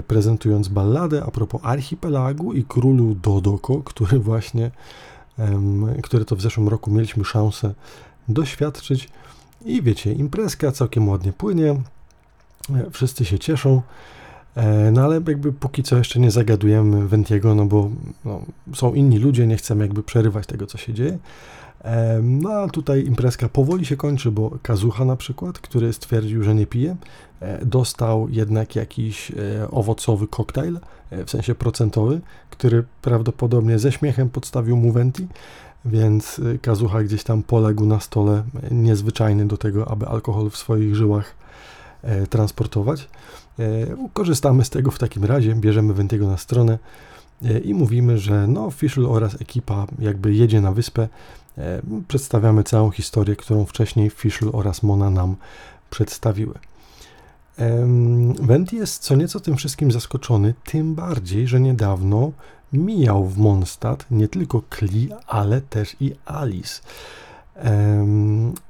prezentując 0.03 0.69
balladę 0.69 1.25
a 1.27 1.31
propos 1.31 1.61
archipelagu 1.65 2.53
i 2.53 2.65
królu 2.65 3.15
Dodoko, 3.15 3.83
który 3.83 4.19
właśnie 4.19 4.71
które 6.03 6.25
to 6.25 6.37
w 6.37 6.43
zeszłym 6.43 6.69
roku 6.69 6.91
mieliśmy 6.91 7.25
szansę 7.25 7.75
doświadczyć. 8.29 9.09
I 9.65 9.83
wiecie, 9.83 10.13
imprezka 10.13 10.73
całkiem 10.73 11.09
ładnie 11.09 11.33
płynie, 11.33 11.71
e, 11.71 12.91
wszyscy 12.91 13.25
się 13.25 13.39
cieszą, 13.39 13.83
e, 14.55 14.91
no 14.91 15.03
ale 15.03 15.15
jakby 15.15 15.53
póki 15.53 15.83
co 15.83 15.97
jeszcze 15.97 16.21
nie 16.21 16.31
zagadujemy 16.31 17.09
Wentiego, 17.09 17.55
no 17.55 17.67
bo 17.67 17.91
no, 18.25 18.43
są 18.75 18.95
inni 18.95 19.19
ludzie, 19.19 19.47
nie 19.47 19.57
chcemy 19.57 19.85
jakby 19.85 20.03
przerywać 20.03 20.47
tego, 20.47 20.67
co 20.67 20.79
się 20.79 20.95
dzieje. 20.95 21.19
No 22.23 22.51
a 22.51 22.69
tutaj 22.69 23.07
imprezka 23.07 23.49
powoli 23.49 23.87
się 23.87 23.97
kończy, 23.97 24.31
bo 24.31 24.59
Kazucha 24.63 25.05
na 25.05 25.17
przykład, 25.17 25.59
który 25.59 25.93
stwierdził, 25.93 26.43
że 26.43 26.55
nie 26.55 26.67
pije, 26.67 26.97
e, 27.41 27.67
dostał 27.67 28.29
jednak 28.31 28.77
jakiś 28.77 29.33
owocowy 29.71 30.29
koktajl, 30.29 30.79
w 31.27 31.31
sensie 31.31 31.55
procentowy, 31.55 32.21
który 32.51 32.85
prawdopodobnie 33.03 33.79
ze 33.79 33.93
śmiechem 33.93 34.31
podstawił 34.31 34.77
mu 34.77 34.93
Venti. 34.93 35.29
więc 35.85 36.41
Kazucha 36.63 37.03
gdzieś 37.03 37.25
tam 37.25 37.43
poległ 37.43 37.87
na 37.87 38.01
stole, 38.01 38.43
niezwyczajny 38.71 39.47
do 39.47 39.57
tego, 39.57 39.91
aby 39.91 40.07
alkohol 40.07 40.51
w 40.51 40.57
swoich 40.57 40.97
żyłach 40.97 41.35
e, 42.03 42.27
transportować. 42.27 43.09
E, 43.59 43.65
korzystamy 44.13 44.65
z 44.65 44.71
tego 44.71 44.91
w 44.91 44.99
takim 44.99 45.25
razie, 45.25 45.55
bierzemy 45.55 45.95
Wentiego 45.95 46.27
na 46.27 46.37
stronę 46.37 46.79
e, 47.45 47.59
i 47.59 47.75
mówimy, 47.75 48.19
że 48.19 48.47
no, 48.47 48.71
Fischl 48.71 49.07
oraz 49.07 49.41
ekipa 49.41 49.87
jakby 49.99 50.35
jedzie 50.35 50.61
na 50.61 50.73
wyspę. 50.73 51.09
E, 51.59 51.81
przedstawiamy 52.09 52.65
całą 52.65 52.91
historię, 52.91 53.37
którą 53.37 53.65
wcześniej 53.65 54.11
Fischl 54.11 54.51
oraz 54.53 54.83
Mona 54.83 55.11
nam 55.11 55.37
przedstawiły. 55.91 56.55
Wendy 58.41 58.77
jest 58.77 59.03
co 59.03 59.17
nieco 59.17 59.41
tym 59.41 59.57
wszystkim 59.57 59.93
zaskoczony, 59.93 60.55
tym 60.65 60.95
bardziej, 60.95 61.47
że 61.47 61.61
niedawno 61.61 62.33
mijał 62.73 63.25
w 63.25 63.39
Mondstadt 63.39 64.07
nie 64.11 64.29
tylko 64.29 64.63
Kli, 64.71 65.09
ale 65.27 65.61
też 65.61 65.97
i 66.01 66.15
Alice. 66.25 66.81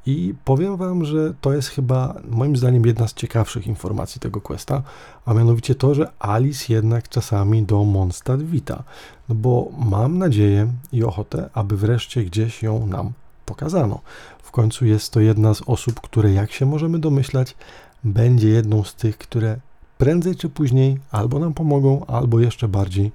I 0.06 0.34
powiem 0.44 0.76
Wam, 0.76 1.04
że 1.04 1.34
to 1.40 1.52
jest 1.52 1.68
chyba 1.68 2.14
moim 2.28 2.56
zdaniem 2.56 2.86
jedna 2.86 3.08
z 3.08 3.14
ciekawszych 3.14 3.66
informacji 3.66 4.20
tego 4.20 4.40
questa, 4.40 4.82
a 5.26 5.34
mianowicie 5.34 5.74
to, 5.74 5.94
że 5.94 6.10
Alice 6.18 6.72
jednak 6.72 7.08
czasami 7.08 7.62
do 7.62 7.84
Mondstadt 7.84 8.42
wita. 8.42 8.82
No 9.28 9.34
bo 9.34 9.68
mam 9.78 10.18
nadzieję 10.18 10.72
i 10.92 11.04
ochotę, 11.04 11.50
aby 11.54 11.76
wreszcie 11.76 12.24
gdzieś 12.24 12.62
ją 12.62 12.86
nam 12.86 13.12
pokazano. 13.46 14.00
W 14.42 14.50
końcu 14.50 14.86
jest 14.86 15.12
to 15.12 15.20
jedna 15.20 15.54
z 15.54 15.62
osób, 15.66 16.00
które, 16.00 16.32
jak 16.32 16.52
się 16.52 16.66
możemy 16.66 16.98
domyślać, 16.98 17.56
będzie 18.04 18.48
jedną 18.48 18.84
z 18.84 18.94
tych, 18.94 19.18
które 19.18 19.56
prędzej 19.98 20.36
czy 20.36 20.48
później 20.48 20.98
albo 21.10 21.38
nam 21.38 21.54
pomogą, 21.54 22.06
albo 22.06 22.40
jeszcze 22.40 22.68
bardziej 22.68 23.12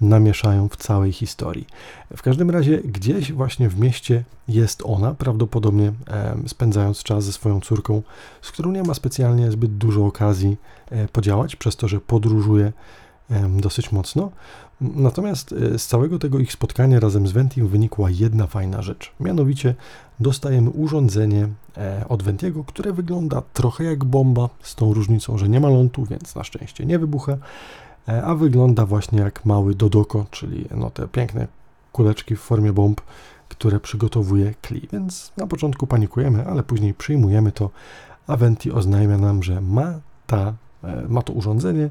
namieszają 0.00 0.68
w 0.68 0.76
całej 0.76 1.12
historii. 1.12 1.66
W 2.16 2.22
każdym 2.22 2.50
razie 2.50 2.78
gdzieś 2.78 3.32
właśnie 3.32 3.68
w 3.68 3.80
mieście 3.80 4.24
jest 4.48 4.82
ona, 4.84 5.14
prawdopodobnie 5.14 5.92
spędzając 6.46 7.02
czas 7.02 7.24
ze 7.24 7.32
swoją 7.32 7.60
córką, 7.60 8.02
z 8.42 8.52
którą 8.52 8.72
nie 8.72 8.82
ma 8.82 8.94
specjalnie 8.94 9.50
zbyt 9.50 9.76
dużo 9.76 10.06
okazji 10.06 10.56
e, 10.90 11.08
podziałać, 11.08 11.56
przez 11.56 11.76
to, 11.76 11.88
że 11.88 12.00
podróżuje 12.00 12.72
dosyć 13.60 13.92
mocno. 13.92 14.30
Natomiast 14.80 15.54
z 15.76 15.86
całego 15.86 16.18
tego 16.18 16.38
ich 16.38 16.52
spotkania 16.52 17.00
razem 17.00 17.26
z 17.26 17.32
Ventim 17.32 17.68
wynikła 17.68 18.10
jedna 18.10 18.46
fajna 18.46 18.82
rzecz. 18.82 19.12
Mianowicie 19.20 19.74
dostajemy 20.20 20.70
urządzenie 20.70 21.48
od 22.08 22.22
Ventiego, 22.22 22.64
które 22.64 22.92
wygląda 22.92 23.42
trochę 23.52 23.84
jak 23.84 24.04
bomba, 24.04 24.48
z 24.62 24.74
tą 24.74 24.94
różnicą, 24.94 25.38
że 25.38 25.48
nie 25.48 25.60
ma 25.60 25.68
lądu, 25.68 26.04
więc 26.04 26.34
na 26.34 26.44
szczęście 26.44 26.86
nie 26.86 26.98
wybucha 26.98 27.36
E, 28.08 28.24
a 28.24 28.34
wygląda 28.34 28.86
właśnie 28.86 29.20
jak 29.20 29.44
mały 29.44 29.74
Dodoko, 29.74 30.26
czyli 30.30 30.64
no 30.70 30.90
te 30.90 31.08
piękne 31.08 31.46
kuleczki 31.92 32.36
w 32.36 32.40
formie 32.40 32.72
bomb, 32.72 33.00
które 33.48 33.80
przygotowuje 33.80 34.54
Kli. 34.62 34.88
Więc 34.92 35.32
na 35.36 35.46
początku 35.46 35.86
panikujemy, 35.86 36.46
ale 36.46 36.62
później 36.62 36.94
przyjmujemy 36.94 37.52
to. 37.52 37.70
Aventi 38.26 38.72
oznajmia 38.72 39.18
nam, 39.18 39.42
że 39.42 39.60
ma, 39.60 39.94
ta, 40.26 40.54
e, 40.84 41.04
ma 41.08 41.22
to 41.22 41.32
urządzenie 41.32 41.90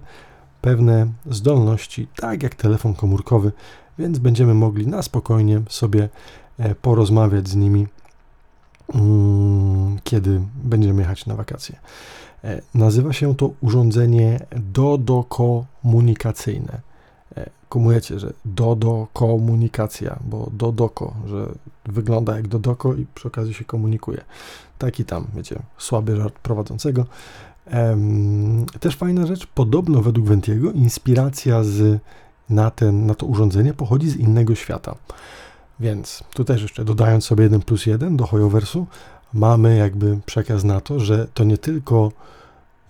pewne 0.62 1.08
zdolności, 1.26 2.08
tak 2.16 2.44
jak 2.44 2.56
telefon 2.56 2.94
komórkowy, 2.94 3.52
więc 4.00 4.20
będziemy 4.20 4.54
mogli 4.54 4.88
na 4.88 5.02
spokojnie 5.02 5.62
sobie 5.70 6.10
e, 6.58 6.76
porozmawiać 6.76 7.48
z 7.48 7.56
nimi, 7.56 7.88
mm, 8.94 10.00
kiedy 10.04 10.42
będziemy 10.64 11.02
jechać 11.02 11.26
na 11.26 11.36
wakacje. 11.36 11.80
E, 12.44 12.62
nazywa 12.74 13.14
się 13.14 13.36
to 13.36 13.52
urządzenie 13.62 14.46
dodokomunikacyjne. 14.56 16.82
E, 17.38 17.50
kumujecie, 17.70 18.20
że 18.20 18.34
dodokomunikacja, 18.46 20.20
bo 20.26 20.50
dodoko, 20.54 21.14
że 21.26 21.52
wygląda 21.86 22.36
jak 22.36 22.48
dodoko 22.48 22.94
i 22.94 23.06
przy 23.16 23.28
okazji 23.28 23.54
się 23.54 23.66
komunikuje. 23.66 24.24
Taki 24.78 25.06
tam, 25.06 25.28
wiecie, 25.36 25.60
słaby 25.78 26.16
żart 26.16 26.40
prowadzącego. 26.40 27.06
Też 28.80 28.96
fajna 28.96 29.26
rzecz, 29.26 29.48
podobno 29.48 30.02
według 30.02 30.28
Ventiego 30.28 30.72
inspiracja 30.72 31.64
z, 31.64 32.02
na, 32.50 32.72
ten, 32.72 33.06
na 33.06 33.16
to 33.16 33.26
urządzenie 33.26 33.74
pochodzi 33.74 34.10
z 34.10 34.16
innego 34.16 34.56
świata. 34.56 34.96
Więc 35.80 36.24
tu 36.34 36.44
też 36.44 36.62
jeszcze 36.62 36.86
dodając 36.86 37.26
sobie 37.26 37.44
1 37.44 37.62
plus 37.62 37.86
1 37.86 38.18
do 38.18 38.28
Hoyoversu, 38.28 38.88
mamy 39.34 39.78
jakby 39.78 40.20
przekaz 40.26 40.64
na 40.64 40.82
to, 40.82 41.00
że 41.00 41.28
to 41.34 41.44
nie 41.44 41.58
tylko 41.58 42.12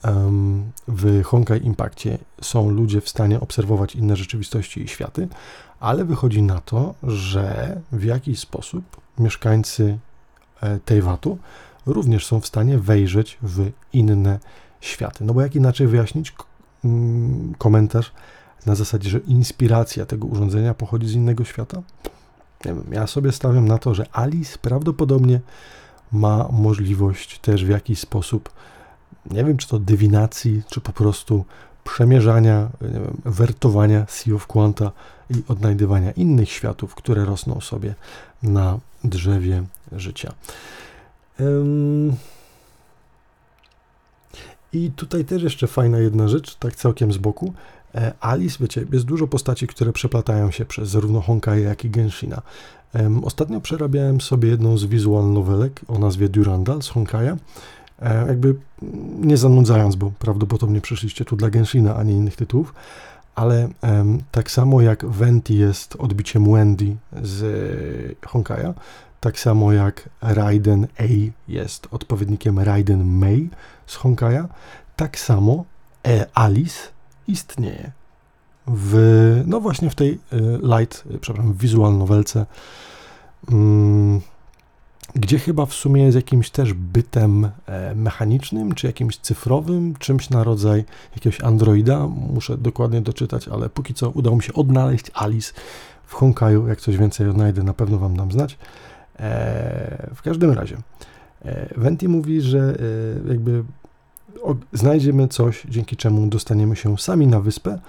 um, 0.03 0.71
w 0.87 1.23
Honkai 1.23 1.65
Impactie 1.65 2.17
są 2.41 2.69
ludzie 2.69 3.01
w 3.01 3.09
stanie 3.09 3.39
obserwować 3.39 3.95
inne 3.95 4.15
rzeczywistości 4.15 4.81
i 4.81 4.87
światy, 4.87 5.27
ale 5.79 6.05
wychodzi 6.05 6.41
na 6.41 6.61
to, 6.61 6.93
że 7.03 7.81
w 7.91 8.03
jakiś 8.03 8.39
sposób 8.39 8.83
mieszkańcy 9.19 9.97
e, 10.61 10.79
Tejwatu 10.79 11.37
również 11.85 12.25
są 12.25 12.41
w 12.41 12.47
stanie 12.47 12.77
wejrzeć 12.77 13.37
w 13.41 13.71
inne 13.93 14.39
światy. 14.81 15.23
No 15.23 15.33
bo 15.33 15.41
jak 15.41 15.55
inaczej 15.55 15.87
wyjaśnić 15.87 16.33
mm, 16.85 17.55
komentarz 17.57 18.11
na 18.65 18.75
zasadzie, 18.75 19.09
że 19.09 19.19
inspiracja 19.19 20.05
tego 20.05 20.27
urządzenia 20.27 20.73
pochodzi 20.73 21.07
z 21.07 21.13
innego 21.13 21.43
świata? 21.43 21.81
Nie 22.65 22.73
wiem, 22.73 22.85
ja 22.91 23.07
sobie 23.07 23.31
stawiam 23.31 23.67
na 23.67 23.77
to, 23.77 23.93
że 23.93 24.05
Alice 24.11 24.57
prawdopodobnie 24.61 25.39
ma 26.11 26.47
możliwość 26.51 27.39
też 27.39 27.65
w 27.65 27.69
jakiś 27.69 27.99
sposób, 27.99 28.49
nie 29.31 29.43
wiem 29.43 29.57
czy 29.57 29.67
to 29.67 29.79
dywinacji, 29.79 30.63
czy 30.69 30.81
po 30.81 30.93
prostu 30.93 31.45
przemierzania, 31.83 32.69
wiem, 32.81 33.21
wertowania 33.25 34.05
Sea 34.09 34.35
of 34.35 34.47
Quanta 34.47 34.91
i 35.29 35.43
odnajdywania 35.47 36.11
innych 36.11 36.49
światów, 36.49 36.95
które 36.95 37.25
rosną 37.25 37.61
sobie 37.61 37.95
na 38.43 38.79
drzewie 39.03 39.63
życia. 39.91 40.33
I 44.73 44.91
tutaj 44.91 45.25
też 45.25 45.43
jeszcze 45.43 45.67
fajna 45.67 45.97
jedna 45.97 46.27
rzecz, 46.27 46.55
tak 46.55 46.75
całkiem 46.75 47.13
z 47.13 47.17
boku. 47.17 47.53
E, 47.95 48.13
Alice, 48.19 48.57
wiecie, 48.61 48.85
jest 48.91 49.05
dużo 49.05 49.27
postaci, 49.27 49.67
które 49.67 49.93
przeplatają 49.93 50.51
się 50.51 50.65
przez 50.65 50.89
zarówno 50.89 51.21
Honkai, 51.21 51.63
jak 51.63 51.85
i 51.85 51.89
Genshina. 51.89 52.41
Ostatnio 53.23 53.61
przerabiałem 53.61 54.21
sobie 54.21 54.49
jedną 54.49 54.77
z 54.77 54.85
wizual 54.85 55.33
nowelek 55.33 55.81
o 55.87 55.99
nazwie 55.99 56.29
Durandal 56.29 56.81
z 56.81 56.87
Honkaja. 56.87 57.37
E, 57.99 58.27
jakby 58.27 58.55
nie 59.19 59.37
zanudzając, 59.37 59.95
bo 59.95 60.11
prawdopodobnie 60.19 60.81
przyszliście 60.81 61.25
tu 61.25 61.35
dla 61.35 61.49
Genshina, 61.49 61.95
a 61.95 62.03
nie 62.03 62.13
innych 62.13 62.35
tytułów, 62.35 62.73
ale 63.35 63.69
tak 64.31 64.51
samo 64.51 64.81
jak 64.81 65.05
Venti 65.05 65.57
jest 65.57 65.95
odbiciem 65.95 66.51
Wendy 66.51 66.95
z 67.23 68.17
Honkaja, 68.25 68.73
tak 69.19 69.39
samo 69.39 69.73
jak 69.73 70.09
Raiden 70.21 70.87
A 70.99 71.03
jest 71.47 71.87
odpowiednikiem 71.91 72.59
Raiden 72.59 73.03
Mei 73.05 73.49
z 73.87 73.95
Honkaja, 73.95 74.47
tak 74.95 75.19
samo 75.19 75.65
e 76.07 76.25
Alice 76.33 76.79
istnieje 77.27 77.91
w, 78.67 79.43
no 79.45 79.59
właśnie 79.59 79.89
w 79.89 79.95
tej 79.95 80.11
y, 80.11 80.19
light, 80.77 81.03
y, 81.11 81.19
przepraszam, 81.19 81.53
visual 81.53 81.97
nowelce, 81.97 82.45
mm, 83.51 84.21
gdzie 85.15 85.39
chyba 85.39 85.65
w 85.65 85.73
sumie 85.73 86.03
jest 86.03 86.15
jakimś 86.15 86.49
też 86.49 86.73
bytem 86.73 87.49
e, 87.65 87.95
mechanicznym, 87.95 88.75
czy 88.75 88.87
jakimś 88.87 89.17
cyfrowym, 89.17 89.95
czymś 89.99 90.29
na 90.29 90.43
rodzaj 90.43 90.85
jakiegoś 91.15 91.41
androida. 91.41 92.07
Muszę 92.07 92.57
dokładnie 92.57 93.01
doczytać, 93.01 93.47
ale 93.47 93.69
póki 93.69 93.93
co 93.93 94.09
udało 94.09 94.35
mi 94.35 94.43
się 94.43 94.53
odnaleźć 94.53 95.05
Alice 95.13 95.53
w 96.05 96.13
Honkaju. 96.13 96.67
Jak 96.67 96.81
coś 96.81 96.97
więcej 96.97 97.29
odnajdę, 97.29 97.63
na 97.63 97.73
pewno 97.73 97.97
Wam 97.97 98.17
dam 98.17 98.31
znać. 98.31 98.57
E, 99.19 100.09
w 100.15 100.21
każdym 100.21 100.51
razie, 100.51 100.77
e, 101.45 101.79
Venti 101.79 102.07
mówi, 102.07 102.41
że 102.41 102.77
jakby 103.29 103.63
znajdziemy 104.73 105.27
coś, 105.27 105.63
dzięki 105.69 105.95
czemu 105.95 106.27
dostaniemy 106.27 106.75
się 106.75 106.97
sami 106.97 107.27
na 107.27 107.39
wyspę 107.41 107.79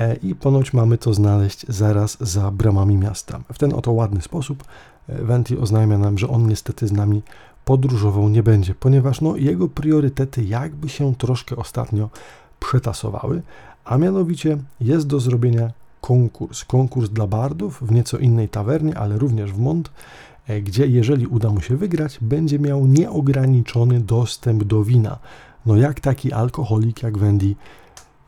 e, 0.00 0.16
i 0.16 0.34
ponoć 0.34 0.72
mamy 0.72 0.98
to 0.98 1.14
znaleźć 1.14 1.66
zaraz 1.68 2.16
za 2.20 2.50
bramami 2.50 2.96
miasta. 2.96 3.40
W 3.52 3.58
ten 3.58 3.74
oto 3.74 3.92
ładny 3.92 4.22
sposób 4.22 4.64
e, 5.08 5.24
Venti 5.24 5.58
oznajmia 5.58 5.98
nam, 5.98 6.18
że 6.18 6.28
on 6.28 6.48
niestety 6.48 6.88
z 6.88 6.92
nami 6.92 7.22
podróżował 7.64 8.28
nie 8.28 8.42
będzie, 8.42 8.74
ponieważ 8.74 9.20
no, 9.20 9.36
jego 9.36 9.68
priorytety 9.68 10.44
jakby 10.44 10.88
się 10.88 11.14
troszkę 11.14 11.56
ostatnio 11.56 12.10
przetasowały, 12.60 13.42
a 13.84 13.98
mianowicie 13.98 14.58
jest 14.80 15.06
do 15.06 15.20
zrobienia 15.20 15.70
konkurs. 16.00 16.64
Konkurs 16.64 17.10
dla 17.10 17.26
bardów 17.26 17.82
w 17.82 17.92
nieco 17.92 18.18
innej 18.18 18.48
tawernie, 18.48 18.98
ale 18.98 19.18
również 19.18 19.52
w 19.52 19.58
Mont, 19.58 19.90
e, 20.46 20.60
gdzie 20.60 20.86
jeżeli 20.86 21.26
uda 21.26 21.50
mu 21.50 21.60
się 21.60 21.76
wygrać, 21.76 22.18
będzie 22.20 22.58
miał 22.58 22.86
nieograniczony 22.86 24.00
dostęp 24.00 24.64
do 24.64 24.84
wina. 24.84 25.18
No 25.66 25.76
jak 25.76 26.00
taki 26.00 26.32
alkoholik 26.32 27.02
jak 27.02 27.18
Wendy, 27.18 27.54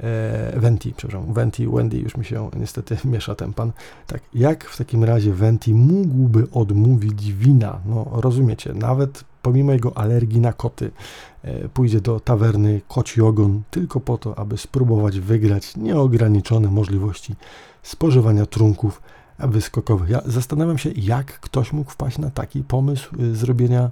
e, 0.00 0.61
Venti, 0.61 0.93
przepraszam, 0.97 1.35
Venti, 1.35 1.69
Wendy, 1.69 1.99
już 1.99 2.16
mi 2.16 2.25
się 2.25 2.50
niestety 2.57 2.97
miesza 3.12 3.35
ten 3.35 3.52
pan. 3.52 3.73
Tak, 4.07 4.21
jak 4.35 4.64
w 4.64 4.78
takim 4.78 5.05
razie 5.05 5.33
Venti 5.33 5.75
mógłby 5.75 6.50
odmówić 6.52 7.33
wina? 7.33 7.81
No 7.87 8.07
rozumiecie, 8.12 8.75
nawet 8.75 9.25
pomimo 9.43 9.73
jego 9.73 9.99
alergii 9.99 10.40
na 10.40 10.52
koty, 10.52 10.90
e, 11.43 11.69
pójdzie 11.69 12.00
do 12.00 12.21
tawerny 12.21 12.81
Koci 12.88 13.21
Ogon 13.21 13.62
tylko 13.71 14.00
po 14.00 14.19
to, 14.19 14.38
aby 14.38 14.59
spróbować 14.59 15.21
wygrać 15.21 15.76
nieograniczone 15.76 16.69
możliwości 16.69 17.35
spożywania 17.83 18.47
trunków 18.47 19.02
wyskokowych. 19.38 20.11
Ja 20.11 20.21
zastanawiam 20.26 20.78
się, 20.78 20.90
jak 20.97 21.40
ktoś 21.40 21.73
mógł 21.73 21.90
wpaść 21.90 22.19
na 22.19 22.31
taki 22.31 22.64
pomysł 22.64 23.23
y, 23.23 23.37
zrobienia 23.37 23.90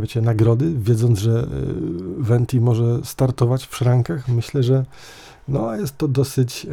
wiecie, 0.00 0.20
nagrody, 0.22 0.74
wiedząc, 0.78 1.18
że 1.18 1.42
y, 1.42 1.46
Venti 2.18 2.60
może 2.60 3.04
startować 3.04 3.66
w 3.66 3.76
szrankach. 3.76 4.28
Myślę, 4.28 4.62
że 4.62 4.84
no, 5.48 5.76
jest 5.76 5.98
to 5.98 6.08
dosyć. 6.08 6.66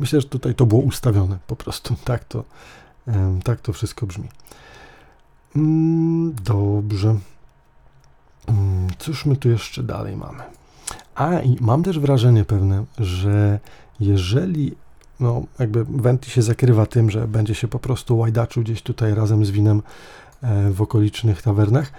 Myślę, 0.00 0.20
że 0.20 0.28
tutaj 0.28 0.54
to 0.54 0.66
było 0.66 0.80
ustawione 0.80 1.38
po 1.46 1.56
prostu. 1.56 1.96
Tak 2.04 2.24
to, 2.24 2.44
tak 3.44 3.60
to 3.60 3.72
wszystko 3.72 4.06
brzmi. 4.06 4.28
Mm, 5.56 6.34
dobrze. 6.44 7.16
Mm, 8.46 8.88
cóż 8.98 9.26
my 9.26 9.36
tu 9.36 9.48
jeszcze 9.48 9.82
dalej 9.82 10.16
mamy? 10.16 10.42
A 11.14 11.40
i 11.40 11.56
mam 11.60 11.82
też 11.82 11.98
wrażenie 11.98 12.44
pewne, 12.44 12.84
że 12.98 13.60
jeżeli 14.00 14.76
no, 15.20 15.42
jakby 15.58 15.84
Venti 15.84 16.30
się 16.30 16.42
zakrywa 16.42 16.86
tym, 16.86 17.10
że 17.10 17.28
będzie 17.28 17.54
się 17.54 17.68
po 17.68 17.78
prostu 17.78 18.18
łajdaczył 18.18 18.62
gdzieś 18.62 18.82
tutaj 18.82 19.14
razem 19.14 19.44
z 19.44 19.50
winem 19.50 19.78
e, 19.78 19.82
w 20.70 20.82
okolicznych 20.82 21.42
tawernach, 21.42 21.92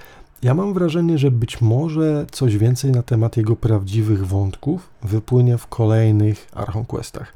ja 0.43 0.53
mam 0.53 0.73
wrażenie, 0.73 1.17
że 1.17 1.31
być 1.31 1.61
może 1.61 2.25
coś 2.31 2.57
więcej 2.57 2.91
na 2.91 3.03
temat 3.03 3.37
jego 3.37 3.55
prawdziwych 3.55 4.27
wątków 4.27 4.89
wypłynie 5.03 5.57
w 5.57 5.67
kolejnych 5.67 6.47
Archonquestach. 6.53 7.33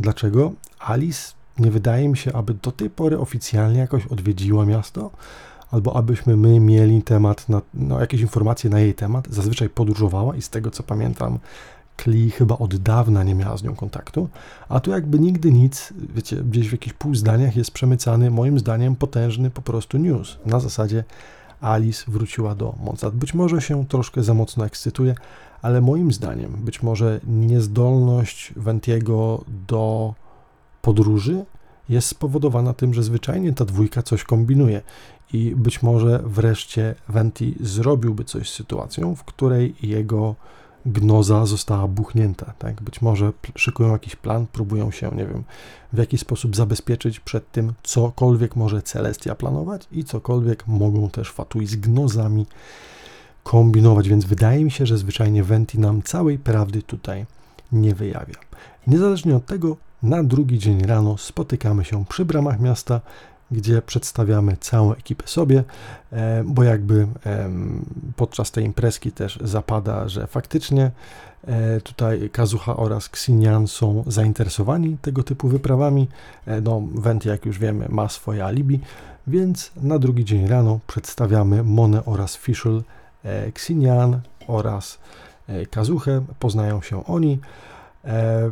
Dlaczego? 0.00 0.52
Alice 0.80 1.32
nie 1.58 1.70
wydaje 1.70 2.08
mi 2.08 2.16
się, 2.16 2.32
aby 2.32 2.54
do 2.54 2.72
tej 2.72 2.90
pory 2.90 3.18
oficjalnie 3.18 3.78
jakoś 3.78 4.06
odwiedziła 4.06 4.66
miasto, 4.66 5.10
albo 5.70 5.96
abyśmy 5.96 6.36
my 6.36 6.60
mieli 6.60 7.02
temat, 7.02 7.48
na, 7.48 7.62
no, 7.74 8.00
jakieś 8.00 8.20
informacje 8.20 8.70
na 8.70 8.80
jej 8.80 8.94
temat. 8.94 9.28
Zazwyczaj 9.30 9.68
podróżowała 9.68 10.36
i 10.36 10.42
z 10.42 10.50
tego 10.50 10.70
co 10.70 10.82
pamiętam, 10.82 11.38
Kli 11.96 12.30
chyba 12.30 12.58
od 12.58 12.76
dawna 12.76 13.24
nie 13.24 13.34
miała 13.34 13.56
z 13.56 13.62
nią 13.62 13.74
kontaktu, 13.74 14.28
a 14.68 14.80
tu 14.80 14.90
jakby 14.90 15.18
nigdy 15.18 15.52
nic, 15.52 15.92
wiecie, 16.14 16.36
gdzieś 16.36 16.68
w 16.68 16.72
jakichś 16.72 16.96
pół 16.96 17.14
zdaniach 17.14 17.56
jest 17.56 17.70
przemycany, 17.70 18.30
moim 18.30 18.58
zdaniem, 18.58 18.96
potężny 18.96 19.50
po 19.50 19.62
prostu 19.62 19.98
news. 19.98 20.38
Na 20.46 20.60
zasadzie 20.60 21.04
Alice 21.60 22.04
wróciła 22.08 22.54
do 22.54 22.74
Mozart. 22.80 23.14
Być 23.14 23.34
może 23.34 23.60
się 23.60 23.86
troszkę 23.86 24.22
za 24.22 24.34
mocno 24.34 24.66
ekscytuje, 24.66 25.14
ale 25.62 25.80
moim 25.80 26.12
zdaniem 26.12 26.52
być 26.52 26.82
może 26.82 27.20
niezdolność 27.26 28.52
Ventiego 28.56 29.44
do 29.68 30.14
podróży 30.82 31.44
jest 31.88 32.08
spowodowana 32.08 32.74
tym, 32.74 32.94
że 32.94 33.02
zwyczajnie 33.02 33.52
ta 33.52 33.64
dwójka 33.64 34.02
coś 34.02 34.24
kombinuje 34.24 34.80
i 35.32 35.56
być 35.56 35.82
może 35.82 36.22
wreszcie 36.24 36.94
Venti 37.08 37.54
zrobiłby 37.60 38.24
coś 38.24 38.50
z 38.50 38.54
sytuacją, 38.54 39.16
w 39.16 39.24
której 39.24 39.74
jego 39.82 40.34
gnoza 40.86 41.46
została 41.46 41.88
buchnięta. 41.88 42.52
Tak? 42.58 42.82
Być 42.82 43.02
może 43.02 43.32
szykują 43.56 43.92
jakiś 43.92 44.16
plan, 44.16 44.46
próbują 44.52 44.90
się, 44.90 45.10
nie 45.16 45.26
wiem, 45.26 45.44
w 45.92 45.98
jakiś 45.98 46.20
sposób 46.20 46.56
zabezpieczyć 46.56 47.20
przed 47.20 47.52
tym, 47.52 47.72
cokolwiek 47.82 48.56
może 48.56 48.82
Celestia 48.82 49.34
planować 49.34 49.88
i 49.92 50.04
cokolwiek 50.04 50.66
mogą 50.66 51.10
też 51.10 51.30
Fatui 51.30 51.66
z 51.66 51.76
gnozami 51.76 52.46
kombinować, 53.42 54.08
więc 54.08 54.24
wydaje 54.24 54.64
mi 54.64 54.70
się, 54.70 54.86
że 54.86 54.98
zwyczajnie 54.98 55.44
Venti 55.44 55.78
nam 55.78 56.02
całej 56.02 56.38
prawdy 56.38 56.82
tutaj 56.82 57.26
nie 57.72 57.94
wyjawia. 57.94 58.34
Niezależnie 58.86 59.36
od 59.36 59.46
tego, 59.46 59.76
na 60.02 60.24
drugi 60.24 60.58
dzień 60.58 60.82
rano 60.82 61.18
spotykamy 61.18 61.84
się 61.84 62.04
przy 62.04 62.24
bramach 62.24 62.60
miasta, 62.60 63.00
gdzie 63.52 63.82
przedstawiamy 63.82 64.56
całą 64.56 64.92
ekipę 64.92 65.26
sobie, 65.26 65.64
e, 66.12 66.44
bo 66.46 66.62
jakby 66.62 67.06
podczas 68.16 68.50
tej 68.50 68.64
imprezki 68.64 69.12
też 69.12 69.38
zapada, 69.40 70.08
że 70.08 70.26
faktycznie 70.26 70.90
e, 71.46 71.80
tutaj 71.80 72.30
Kazuha 72.30 72.76
oraz 72.76 73.06
Xinian 73.06 73.68
są 73.68 74.04
zainteresowani 74.06 74.96
tego 75.02 75.22
typu 75.22 75.48
wyprawami. 75.48 76.08
E, 76.46 76.60
no, 76.60 76.82
Vent, 76.94 77.24
jak 77.24 77.46
już 77.46 77.58
wiemy, 77.58 77.86
ma 77.88 78.08
swoje 78.08 78.44
alibi, 78.44 78.80
więc 79.26 79.72
na 79.76 79.98
drugi 79.98 80.24
dzień 80.24 80.46
rano 80.48 80.80
przedstawiamy 80.86 81.62
Monę 81.62 82.04
oraz 82.04 82.36
Fischl, 82.36 82.82
Xinian 83.24 84.20
oraz 84.46 84.98
Kazuchę, 85.70 86.24
poznają 86.38 86.82
się 86.82 87.06
oni. 87.06 87.38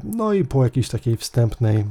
No 0.04 0.33
i 0.33 0.45
po 0.45 0.64
jakiejś 0.64 0.88
takiej 0.88 1.16
wstępnej 1.16 1.85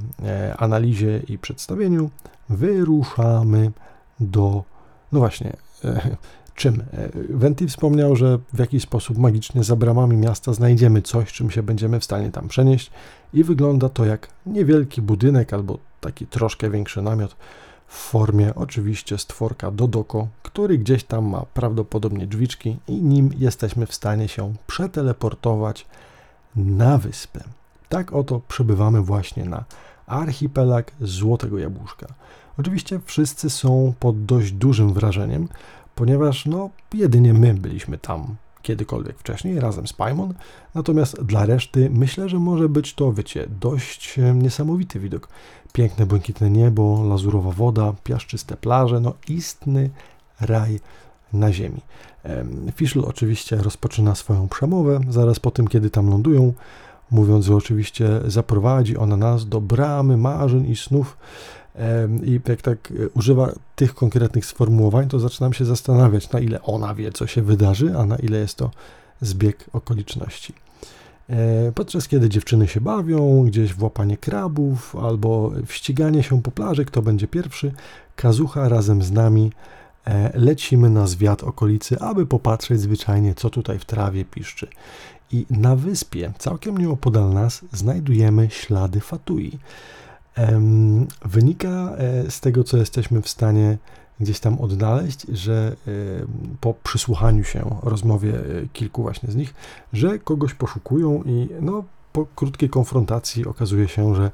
analizie 0.57 1.21
i 1.27 1.37
przedstawieniu 1.37 2.09
wyruszamy 2.49 3.71
do. 4.19 4.63
No 5.11 5.19
właśnie, 5.19 5.57
e, 5.85 6.17
czym? 6.55 6.83
E, 6.93 7.09
Venti 7.29 7.67
wspomniał, 7.67 8.15
że 8.15 8.39
w 8.53 8.59
jakiś 8.59 8.83
sposób 8.83 9.17
magicznie 9.17 9.63
za 9.63 9.75
bramami 9.75 10.17
miasta 10.17 10.53
znajdziemy 10.53 11.01
coś, 11.01 11.33
czym 11.33 11.51
się 11.51 11.63
będziemy 11.63 11.99
w 11.99 12.03
stanie 12.03 12.31
tam 12.31 12.47
przenieść, 12.47 12.91
i 13.33 13.43
wygląda 13.43 13.89
to 13.89 14.05
jak 14.05 14.27
niewielki 14.45 15.01
budynek 15.01 15.53
albo 15.53 15.77
taki 16.01 16.27
troszkę 16.27 16.69
większy 16.69 17.01
namiot 17.01 17.35
w 17.87 17.97
formie 17.97 18.55
oczywiście 18.55 19.17
stworka 19.17 19.71
Dodoko, 19.71 20.27
który 20.43 20.77
gdzieś 20.77 21.03
tam 21.03 21.25
ma 21.25 21.45
prawdopodobnie 21.53 22.27
drzwiczki 22.27 22.77
i 22.87 23.01
nim 23.01 23.29
jesteśmy 23.37 23.85
w 23.85 23.93
stanie 23.93 24.27
się 24.27 24.53
przeteleportować 24.67 25.85
na 26.55 26.97
wyspę. 26.97 27.43
Tak 27.89 28.13
oto 28.13 28.41
przebywamy 28.47 29.01
właśnie 29.01 29.45
na 29.45 29.63
archipelag 30.07 30.91
Złotego 31.01 31.59
Jabłuszka. 31.59 32.07
Oczywiście 32.59 32.99
wszyscy 33.05 33.49
są 33.49 33.93
pod 33.99 34.25
dość 34.25 34.51
dużym 34.51 34.93
wrażeniem, 34.93 35.47
ponieważ 35.95 36.45
no, 36.45 36.69
jedynie 36.93 37.33
my 37.33 37.53
byliśmy 37.53 37.97
tam 37.97 38.35
kiedykolwiek 38.61 39.19
wcześniej 39.19 39.59
razem 39.59 39.87
z 39.87 39.93
Paimon, 39.93 40.33
natomiast 40.75 41.23
dla 41.23 41.45
reszty 41.45 41.89
myślę, 41.93 42.29
że 42.29 42.39
może 42.39 42.69
być 42.69 42.93
to, 42.93 43.13
wiecie, 43.13 43.47
dość 43.61 44.19
e, 44.19 44.33
niesamowity 44.33 44.99
widok. 44.99 45.27
Piękne 45.73 46.05
błękitne 46.05 46.49
niebo, 46.49 47.03
lazurowa 47.09 47.51
woda, 47.51 47.93
piaszczyste 48.03 48.57
plaże, 48.57 48.99
no 48.99 49.13
istny 49.27 49.89
raj 50.41 50.79
na 51.33 51.53
ziemi. 51.53 51.81
Fischl 52.75 52.99
oczywiście 52.99 53.55
rozpoczyna 53.55 54.15
swoją 54.15 54.47
przemowę 54.47 54.99
zaraz 55.09 55.39
po 55.39 55.51
tym, 55.51 55.67
kiedy 55.67 55.89
tam 55.89 56.09
lądują, 56.09 56.53
mówiąc, 57.11 57.45
że 57.45 57.55
oczywiście 57.55 58.09
zaprowadzi 58.27 58.97
ona 58.97 59.17
nas 59.17 59.49
do 59.49 59.61
bramy 59.61 60.17
marzeń 60.17 60.69
i 60.69 60.75
snów, 60.75 61.17
i 62.23 62.41
jak 62.47 62.61
tak 62.61 62.91
e, 62.91 63.09
używa 63.09 63.51
tych 63.75 63.95
konkretnych 63.95 64.45
sformułowań, 64.45 65.07
to 65.07 65.19
zaczynam 65.19 65.53
się 65.53 65.65
zastanawiać, 65.65 66.31
na 66.31 66.39
ile 66.39 66.61
ona 66.61 66.95
wie, 66.95 67.11
co 67.11 67.27
się 67.27 67.41
wydarzy, 67.41 67.93
a 67.97 68.05
na 68.05 68.15
ile 68.15 68.37
jest 68.37 68.57
to 68.57 68.71
zbieg 69.21 69.65
okoliczności. 69.73 70.53
E, 71.29 71.71
podczas 71.71 72.07
kiedy 72.07 72.29
dziewczyny 72.29 72.67
się 72.67 72.81
bawią, 72.81 73.43
gdzieś 73.43 73.73
w 73.73 73.83
łapanie 73.83 74.17
krabów 74.17 74.95
albo 74.95 75.51
w 75.65 75.73
ściganie 75.73 76.23
się 76.23 76.41
po 76.41 76.51
plaży, 76.51 76.85
kto 76.85 77.01
będzie 77.01 77.27
pierwszy, 77.27 77.71
Kazucha 78.15 78.69
razem 78.69 79.03
z 79.03 79.11
nami 79.11 79.51
e, 80.05 80.31
lecimy 80.33 80.89
na 80.89 81.07
zwiat 81.07 81.43
okolicy, 81.43 81.99
aby 81.99 82.25
popatrzeć 82.25 82.81
zwyczajnie, 82.81 83.35
co 83.35 83.49
tutaj 83.49 83.79
w 83.79 83.85
trawie 83.85 84.25
piszczy. 84.25 84.67
I 85.31 85.45
na 85.49 85.75
wyspie, 85.75 86.33
całkiem 86.37 86.77
nieopodal 86.77 87.33
nas, 87.33 87.61
znajdujemy 87.73 88.49
ślady 88.49 88.99
Fatui. 88.99 89.59
Wynika 91.25 91.95
e, 91.97 92.31
z 92.31 92.39
tego, 92.39 92.63
co 92.63 92.77
jesteśmy 92.77 93.21
w 93.21 93.29
stanie 93.29 93.77
gdzieś 94.19 94.39
tam 94.39 94.59
odnaleźć, 94.59 95.21
że 95.21 95.75
po 96.61 96.73
przysłuchaniu 96.73 97.43
się 97.43 97.79
rozmowie 97.83 98.33
e, 98.33 98.67
kilku 98.73 99.01
właśnie 99.01 99.31
z 99.31 99.35
nich, 99.35 99.53
że 99.93 100.19
kogoś 100.19 100.53
poszukują 100.53 101.23
i 101.25 101.49
no, 101.61 101.83
po 102.13 102.25
krótkiej 102.35 102.69
konfrontacji 102.69 103.45
okazuje 103.45 103.87
się, 103.87 104.15
że 104.15 104.31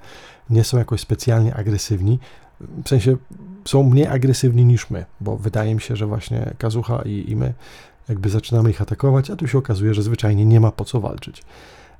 nie 0.49 0.63
są 0.63 0.77
jakoś 0.77 1.01
specjalnie 1.01 1.55
agresywni. 1.55 2.19
W 2.59 2.89
sensie 2.89 3.17
są 3.65 3.83
mniej 3.83 4.07
agresywni 4.07 4.65
niż 4.65 4.89
my, 4.89 5.05
bo 5.21 5.37
wydaje 5.37 5.75
mi 5.75 5.81
się, 5.81 5.95
że 5.95 6.05
właśnie 6.05 6.53
Kazucha 6.57 7.01
i, 7.05 7.31
i 7.31 7.35
my 7.35 7.53
jakby 8.09 8.29
zaczynamy 8.29 8.69
ich 8.69 8.81
atakować, 8.81 9.29
a 9.29 9.35
tu 9.35 9.47
się 9.47 9.57
okazuje, 9.57 9.93
że 9.93 10.03
zwyczajnie 10.03 10.45
nie 10.45 10.59
ma 10.59 10.71
po 10.71 10.85
co 10.85 11.01
walczyć. 11.01 11.43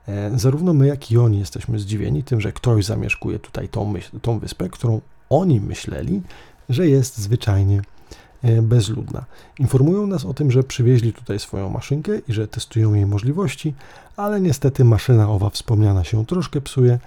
E, 0.07 0.39
zarówno 0.39 0.73
my, 0.73 0.87
jak 0.87 1.11
i 1.11 1.17
oni 1.17 1.39
jesteśmy 1.39 1.79
zdziwieni 1.79 2.23
tym, 2.23 2.41
że 2.41 2.51
ktoś 2.51 2.85
zamieszkuje 2.85 3.39
tutaj 3.39 3.69
tą, 3.69 3.85
myśl, 3.85 4.19
tą 4.19 4.39
wyspę, 4.39 4.69
którą 4.69 5.01
oni 5.29 5.61
myśleli, 5.61 6.21
że 6.69 6.87
jest 6.87 7.17
zwyczajnie 7.17 7.81
e, 8.43 8.61
bezludna. 8.61 9.25
Informują 9.59 10.07
nas 10.07 10.25
o 10.25 10.33
tym, 10.33 10.51
że 10.51 10.63
przywieźli 10.63 11.13
tutaj 11.13 11.39
swoją 11.39 11.69
maszynkę 11.69 12.11
i 12.27 12.33
że 12.33 12.47
testują 12.47 12.93
jej 12.93 13.05
możliwości, 13.05 13.73
ale 14.17 14.41
niestety 14.41 14.83
maszyna 14.83 15.29
owa 15.29 15.49
wspomniana 15.49 16.03
się 16.03 16.25
troszkę 16.25 16.61
psuje 16.61 16.99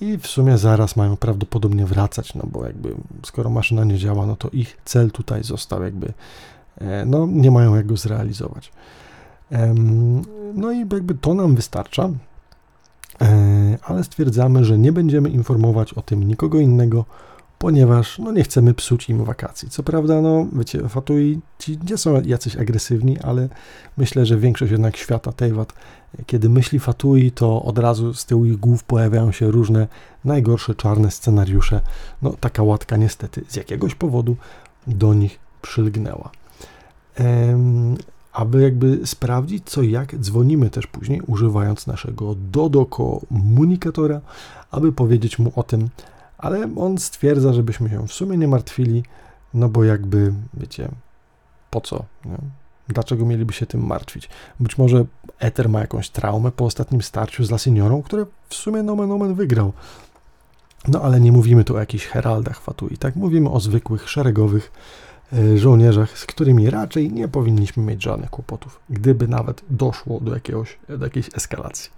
i 0.00 0.18
w 0.18 0.26
sumie 0.26 0.58
zaraz 0.58 0.96
mają 0.96 1.16
prawdopodobnie 1.16 1.86
wracać, 1.86 2.34
no 2.34 2.42
bo 2.52 2.66
jakby 2.66 2.94
skoro 3.22 3.50
maszyna 3.50 3.84
nie 3.84 3.98
działa, 3.98 4.26
no 4.26 4.36
to 4.36 4.48
ich 4.52 4.76
cel 4.84 5.10
tutaj 5.10 5.44
został 5.44 5.82
jakby, 5.82 6.12
e, 6.80 7.04
no 7.04 7.26
nie 7.26 7.50
mają 7.50 7.76
jak 7.76 7.86
go 7.86 7.96
zrealizować. 7.96 8.72
No 10.54 10.72
i 10.72 10.78
jakby 10.78 11.14
to 11.14 11.34
nam 11.34 11.54
wystarcza, 11.54 12.10
ale 13.82 14.04
stwierdzamy, 14.04 14.64
że 14.64 14.78
nie 14.78 14.92
będziemy 14.92 15.28
informować 15.28 15.94
o 15.94 16.02
tym 16.02 16.24
nikogo 16.24 16.58
innego 16.58 17.04
ponieważ 17.58 18.18
no, 18.18 18.32
nie 18.32 18.42
chcemy 18.42 18.74
psuć 18.74 19.08
im 19.08 19.24
wakacji. 19.24 19.70
Co 19.70 19.82
prawda, 19.82 20.20
no 20.20 20.46
wiecie, 20.52 20.88
Fatui 20.88 21.40
ci 21.58 21.78
nie 21.90 21.96
są 21.96 22.22
jacyś 22.22 22.56
agresywni, 22.56 23.18
ale 23.18 23.48
myślę, 23.96 24.26
że 24.26 24.36
większość 24.36 24.72
jednak 24.72 24.96
świata 24.96 25.32
Tejwat, 25.32 25.72
kiedy 26.26 26.48
myśli 26.48 26.78
Fatui, 26.78 27.32
to 27.32 27.62
od 27.62 27.78
razu 27.78 28.14
z 28.14 28.26
tyłu 28.26 28.44
ich 28.44 28.56
głów 28.56 28.84
pojawiają 28.84 29.32
się 29.32 29.50
różne 29.50 29.88
najgorsze 30.24 30.74
czarne 30.74 31.10
scenariusze. 31.10 31.80
No 32.22 32.34
taka 32.40 32.62
łatka 32.62 32.96
niestety 32.96 33.44
z 33.48 33.56
jakiegoś 33.56 33.94
powodu 33.94 34.36
do 34.86 35.14
nich 35.14 35.38
przylgnęła. 35.62 36.30
Ehm, 37.14 37.96
aby 38.38 38.62
jakby 38.62 39.06
sprawdzić 39.06 39.70
co 39.70 39.82
i 39.82 39.90
jak, 39.90 40.16
dzwonimy 40.16 40.70
też 40.70 40.86
później 40.86 41.20
używając 41.26 41.86
naszego 41.86 42.34
Dodo 42.52 42.86
komunikatora, 42.86 44.20
aby 44.70 44.92
powiedzieć 44.92 45.38
mu 45.38 45.52
o 45.56 45.62
tym, 45.62 45.88
ale 46.38 46.70
on 46.76 46.98
stwierdza, 46.98 47.52
żebyśmy 47.52 47.90
się 47.90 48.06
w 48.06 48.12
sumie 48.12 48.36
nie 48.36 48.48
martwili, 48.48 49.02
no 49.54 49.68
bo 49.68 49.84
jakby, 49.84 50.32
wiecie, 50.54 50.88
po 51.70 51.80
co? 51.80 52.04
Nie? 52.24 52.38
Dlaczego 52.88 53.26
mieliby 53.26 53.52
się 53.52 53.66
tym 53.66 53.86
martwić? 53.86 54.28
Być 54.60 54.78
może 54.78 55.04
Ether 55.38 55.68
ma 55.68 55.80
jakąś 55.80 56.10
traumę 56.10 56.52
po 56.52 56.64
ostatnim 56.64 57.02
starciu 57.02 57.44
z 57.44 57.50
La 57.50 57.58
Signorą, 57.58 58.02
które 58.02 58.26
w 58.48 58.54
sumie 58.54 58.82
nomen 58.82 59.12
omen 59.12 59.34
wygrał. 59.34 59.72
No 60.88 61.02
ale 61.02 61.20
nie 61.20 61.32
mówimy 61.32 61.64
tu 61.64 61.76
o 61.76 61.78
jakichś 61.78 62.06
heraldach 62.06 62.60
Fatui, 62.60 62.98
tak? 62.98 63.16
Mówimy 63.16 63.50
o 63.50 63.60
zwykłych, 63.60 64.10
szeregowych 64.10 64.72
żołnierzach, 65.56 66.18
z 66.18 66.26
którymi 66.26 66.70
raczej 66.70 67.12
nie 67.12 67.28
powinniśmy 67.28 67.82
mieć 67.82 68.02
żadnych 68.02 68.30
kłopotów, 68.30 68.80
gdyby 68.90 69.28
nawet 69.28 69.62
doszło 69.70 70.20
do, 70.20 70.34
jakiegoś, 70.34 70.78
do 70.88 71.04
jakiejś 71.04 71.30
eskalacji. 71.34 71.90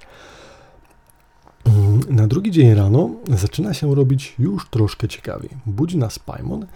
Mm, 1.65 2.01
na 2.09 2.27
drugi 2.27 2.51
dzień 2.51 2.75
rano 2.75 3.11
zaczyna 3.29 3.75
się 3.75 3.95
robić 3.95 4.35
już 4.39 4.69
troszkę 4.69 5.09
ciekawiej. 5.09 5.51
Budzi 5.67 5.99
nas 5.99 6.19
Paimon 6.19 6.67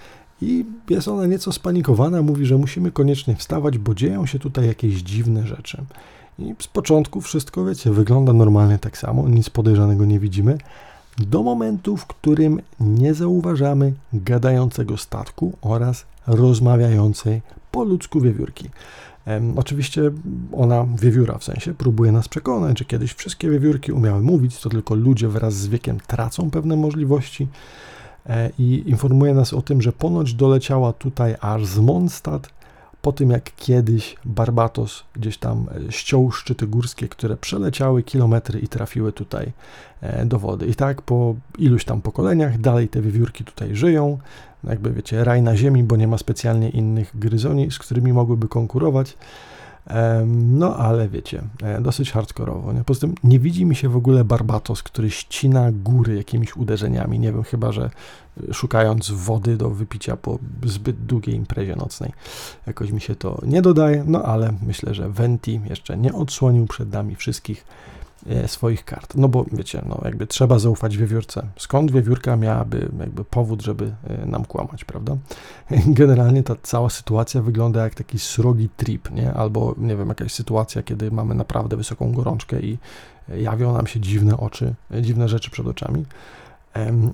i 0.43 0.65
jest 0.91 1.09
ona 1.09 1.27
nieco 1.27 1.53
spanikowana, 1.53 2.23
mówi, 2.23 2.47
że 2.47 2.57
musimy 2.57 2.91
koniecznie 2.91 3.37
wstawać, 3.37 3.79
bo 3.79 3.95
dzieją 3.95 4.27
się 4.27 4.39
tutaj 4.39 4.67
jakieś 4.67 4.95
dziwne 4.95 5.47
rzeczy. 5.47 5.85
I 6.39 6.55
z 6.59 6.67
początku 6.67 7.21
wszystko, 7.21 7.65
wiecie, 7.65 7.91
wygląda 7.91 8.33
normalnie 8.33 8.79
tak 8.79 8.99
samo, 8.99 9.29
nic 9.29 9.51
podejrzanego 9.51 10.05
nie 10.05 10.21
widzimy, 10.21 10.59
do 11.19 11.43
momentu, 11.43 11.97
w 11.97 12.07
którym 12.07 12.61
nie 12.81 13.15
zauważamy 13.15 13.93
gadającego 14.13 14.97
statku 14.97 15.53
oraz 15.63 16.07
rozmawiającej 16.27 17.43
po 17.71 17.85
ludzku 17.85 18.21
wiewiórki. 18.21 18.71
Oczywiście 19.57 20.11
ona, 20.53 20.87
wiewióra 21.01 21.39
w 21.39 21.45
sensie, 21.45 21.75
próbuje 21.75 22.13
nas 22.13 22.29
przekonać, 22.29 22.79
że 22.79 22.85
kiedyś 22.85 23.13
wszystkie 23.13 23.51
wiewiórki 23.51 23.93
umiały 23.93 24.23
mówić, 24.23 24.61
to 24.61 24.69
tylko 24.69 24.95
ludzie 24.95 25.29
wraz 25.29 25.55
z 25.55 25.67
wiekiem 25.67 25.99
tracą 26.07 26.51
pewne 26.51 26.77
możliwości 26.77 27.49
e, 28.27 28.51
i 28.59 28.83
informuje 28.87 29.35
nas 29.35 29.53
o 29.53 29.63
tym, 29.63 29.83
że 29.83 29.93
ponoć 29.93 30.35
doleciała 30.35 30.93
tutaj 30.93 31.35
aż 31.41 31.67
z 31.67 31.79
Mondstadt, 31.79 32.51
po 33.05 33.13
tym 33.13 33.31
jak 33.31 33.57
kiedyś 33.57 34.17
Barbatos 34.25 35.05
gdzieś 35.15 35.39
tam 35.39 35.67
e, 35.89 35.93
ściął 35.93 36.31
szczyty 36.31 36.67
górskie, 36.67 37.09
które 37.09 37.37
przeleciały 37.37 38.03
kilometry 38.03 38.61
i 38.61 38.69
trafiły 38.69 39.13
tutaj 39.13 39.53
e, 40.01 40.27
do 40.27 40.39
wody. 40.39 40.67
I 40.67 40.75
tak 40.75 41.03
po 41.03 41.35
iluś 41.59 41.85
tam 41.85 42.03
pokoleniach 42.03 42.61
dalej 42.61 42.89
te 42.89 43.01
wiewiórki 43.01 43.45
tutaj 43.45 43.77
żyją, 43.77 44.19
jakby 44.65 44.91
wiecie, 44.91 45.25
raj 45.25 45.43
na 45.43 45.57
ziemi, 45.57 45.85
bo 45.85 45.97
nie 45.97 46.09
ma 46.09 46.19
specjalnie 46.19 46.71
innych 46.71 47.11
gryzoni, 47.15 47.71
z 47.71 47.79
którymi 47.79 48.13
mogłyby 48.13 48.49
konkurować. 48.49 49.17
No 50.37 50.77
ale 50.77 51.09
wiecie, 51.09 51.43
e, 51.63 51.81
dosyć 51.81 52.13
hardkorowo. 52.13 52.73
Nie? 52.73 52.85
Poza 52.85 53.01
tym 53.01 53.15
nie 53.25 53.39
widzi 53.39 53.67
mi 53.67 53.77
się 53.77 53.89
w 53.89 53.97
ogóle 53.97 54.25
Barbatos, 54.25 54.83
który 54.83 55.11
ścina 55.11 55.73
góry 55.73 56.17
jakimiś 56.17 56.57
uderzeniami. 56.57 57.19
Nie 57.19 57.33
wiem, 57.33 57.43
chyba 57.43 57.73
że 57.73 57.91
e, 58.51 58.55
szukając 58.55 59.11
wody 59.11 59.57
do 59.57 59.71
wypicia 59.71 60.17
po 60.17 60.39
zbyt 60.67 61.07
długiej 61.07 61.37
imprezie 61.37 61.77
nocnej. 61.77 62.13
Jakoś 62.67 62.91
mi 62.91 63.01
się 63.01 63.15
to 63.15 63.41
nie 63.47 63.63
dodaje, 63.63 64.05
no 64.07 64.23
ale 64.23 64.53
myślę, 64.63 64.95
że 64.95 65.09
Venti 65.09 65.61
jeszcze 65.69 65.97
nie 65.97 66.13
odsłonił 66.13 66.67
przed 66.67 66.93
nami 66.93 67.17
wszystkich 67.17 67.65
swoich 68.47 68.85
kart. 68.85 69.15
No 69.15 69.29
bo 69.29 69.45
wiecie, 69.53 69.83
no 69.89 70.01
jakby 70.05 70.27
trzeba 70.27 70.59
zaufać 70.59 70.97
wiewiórce. 70.97 71.47
Skąd 71.59 71.91
wiewiórka 71.91 72.37
miałaby 72.37 72.89
jakby 73.01 73.25
powód, 73.25 73.63
żeby 73.63 73.95
e, 74.05 74.27
nam 74.27 74.45
kłamać, 74.45 74.85
prawda? 74.85 75.17
Generalnie 75.87 76.43
ta 76.43 76.57
cała 76.63 76.91
sytuacja 76.91 77.43
wygląda 77.43 77.85
jak 77.85 77.95
taki 77.95 78.19
srogi 78.19 78.69
trip, 78.77 79.11
nie? 79.11 79.35
Albo 79.35 79.75
nie 79.79 79.97
wiem, 79.97 80.09
jakaś 80.09 80.33
sytuacja, 80.33 80.83
kiedy 80.83 81.11
mamy 81.11 81.35
naprawdę 81.35 81.77
wysoką 81.77 82.13
gorączkę 82.13 82.61
i 82.61 82.79
jawią 83.29 83.73
nam 83.73 83.87
się 83.87 84.01
dziwne 84.01 84.37
oczy, 84.37 84.75
e, 84.95 85.03
dziwne 85.03 85.29
rzeczy 85.29 85.51
przed 85.51 85.67
oczami. 85.67 86.05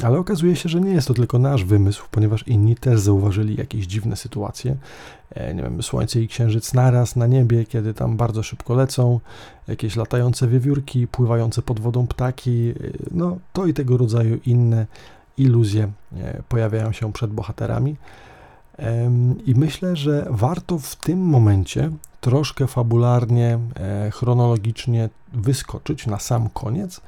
Ale 0.04 0.18
okazuje 0.18 0.56
się, 0.56 0.68
że 0.68 0.80
nie 0.80 0.90
jest 0.90 1.08
to 1.08 1.14
tylko 1.14 1.38
nasz 1.38 1.64
wymysł, 1.64 2.04
ponieważ 2.10 2.48
inni 2.48 2.76
też 2.76 3.00
zauważyli 3.00 3.56
jakieś 3.56 3.86
dziwne 3.86 4.16
sytuacje. 4.16 4.76
E, 5.30 5.54
nie 5.54 5.62
wiem, 5.62 5.82
słońce 5.82 6.20
i 6.20 6.28
księżyc 6.28 6.74
naraz 6.74 7.16
na 7.16 7.26
niebie, 7.26 7.64
kiedy 7.64 7.94
tam 7.94 8.16
bardzo 8.16 8.42
szybko 8.42 8.74
lecą, 8.74 9.20
jakieś 9.68 9.96
latające 9.96 10.48
wiewiórki, 10.48 11.06
pływające 11.06 11.62
pod 11.62 11.80
wodą 11.80 12.06
ptaki, 12.06 12.68
e, 12.68 12.74
no 13.10 13.38
to 13.52 13.66
i 13.66 13.74
tego 13.74 13.96
rodzaju 13.96 14.38
inne 14.46 14.86
iluzje 15.38 15.90
e, 16.16 16.42
pojawiają 16.48 16.92
się 16.92 17.12
przed 17.12 17.30
bohaterami. 17.30 17.96
I 19.46 19.54
myślę, 19.54 19.96
że 19.96 20.26
warto 20.30 20.78
w 20.78 20.96
tym 20.96 21.18
momencie 21.18 21.90
troszkę 22.20 22.66
fabularnie, 22.66 23.58
chronologicznie 24.10 25.08
wyskoczyć 25.32 26.06
na 26.06 26.18
sam 26.18 26.48
koniec, 26.48 27.00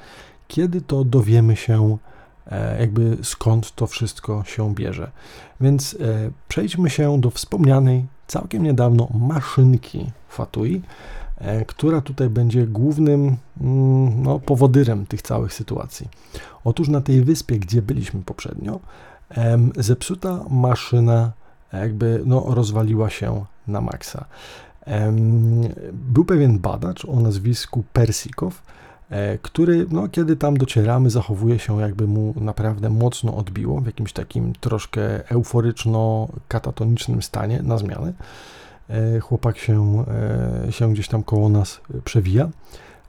kiedy 0.49 0.81
to 0.81 1.05
dowiemy 1.05 1.57
się, 1.57 1.99
jakby 2.81 3.17
skąd 3.23 3.75
to 3.75 3.87
wszystko 3.87 4.45
się 4.47 4.75
bierze. 4.75 5.11
Więc 5.61 5.95
e, 5.95 5.97
przejdźmy 6.49 6.91
się 6.91 7.21
do 7.21 7.31
wspomnianej 7.31 8.07
całkiem 8.27 8.63
niedawno 8.63 9.09
maszynki 9.15 10.11
Fatui, 10.29 10.83
e, 11.39 11.65
która 11.65 12.01
tutaj 12.01 12.31
będzie 12.31 12.67
głównym 12.67 13.37
mm, 13.61 14.23
no, 14.23 14.39
powodyrem 14.39 15.07
tych 15.07 15.23
całych 15.23 15.55
sytuacji. 15.55 16.09
Otóż 16.65 16.89
na 16.89 17.01
tej 17.01 17.25
wyspie, 17.25 17.59
gdzie 17.59 17.83
byliśmy 17.83 18.23
poprzednio, 18.23 18.81
zepsuta 19.77 20.45
maszyna 20.51 21.33
jakby 21.73 22.23
no, 22.27 22.45
rozwaliła 22.49 23.11
się 23.11 23.45
na 23.67 23.81
maksa. 23.81 24.25
Był 25.93 26.25
pewien 26.25 26.59
badacz 26.59 27.05
o 27.05 27.21
nazwisku 27.21 27.85
Persikow, 27.93 28.63
E, 28.63 28.92
który, 29.43 29.87
no, 29.91 30.09
kiedy 30.09 30.37
tam 30.37 30.57
docieramy, 30.57 31.11
zachowuje 31.11 31.59
się 31.59 31.81
jakby 31.81 32.07
mu 32.07 32.35
naprawdę 32.37 32.91
mocno 32.91 33.37
odbiło, 33.37 33.81
w 33.81 33.87
jakimś 33.87 34.13
takim 34.13 34.53
troszkę 34.61 35.25
euforyczno-katatonicznym 35.29 37.23
stanie 37.23 37.63
na 37.63 37.79
zmianę. 37.79 38.13
E, 38.89 39.21
chłopak 39.21 39.59
się, 39.59 40.05
e, 40.69 40.73
się 40.73 40.93
gdzieś 40.93 41.09
tam 41.09 41.23
koło 41.23 41.49
nas 41.49 41.81
przewija. 42.05 42.49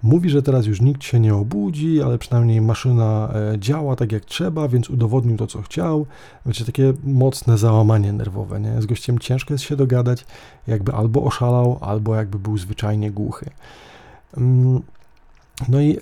Mówi, 0.04 0.30
że 0.30 0.42
teraz 0.42 0.66
już 0.66 0.82
nikt 0.82 1.04
się 1.04 1.20
nie 1.20 1.36
obudzi, 1.36 2.02
ale 2.02 2.18
przynajmniej 2.18 2.62
maszyna 2.62 3.34
działa 3.58 3.96
tak 3.96 4.12
jak 4.12 4.26
trzeba, 4.26 4.68
więc 4.68 4.90
udowodnił 4.90 5.38
to, 5.38 5.48
co 5.48 5.62
chciał. 5.62 6.06
Wiecie, 6.46 6.66
takie 6.66 6.94
mocne 7.04 7.58
załamanie 7.58 8.14
nerwowe, 8.14 8.60
nie? 8.60 8.82
Z 8.82 8.86
gościem 8.86 9.20
ciężko 9.20 9.54
jest 9.54 9.64
się 9.64 9.76
dogadać, 9.76 10.26
jakby 10.68 10.94
albo 10.94 11.24
oszalał, 11.24 11.78
albo 11.82 12.16
jakby 12.16 12.40
był 12.40 12.58
zwyczajnie 12.58 13.12
głuchy. 13.12 13.50
No 15.70 15.82
i 15.82 15.98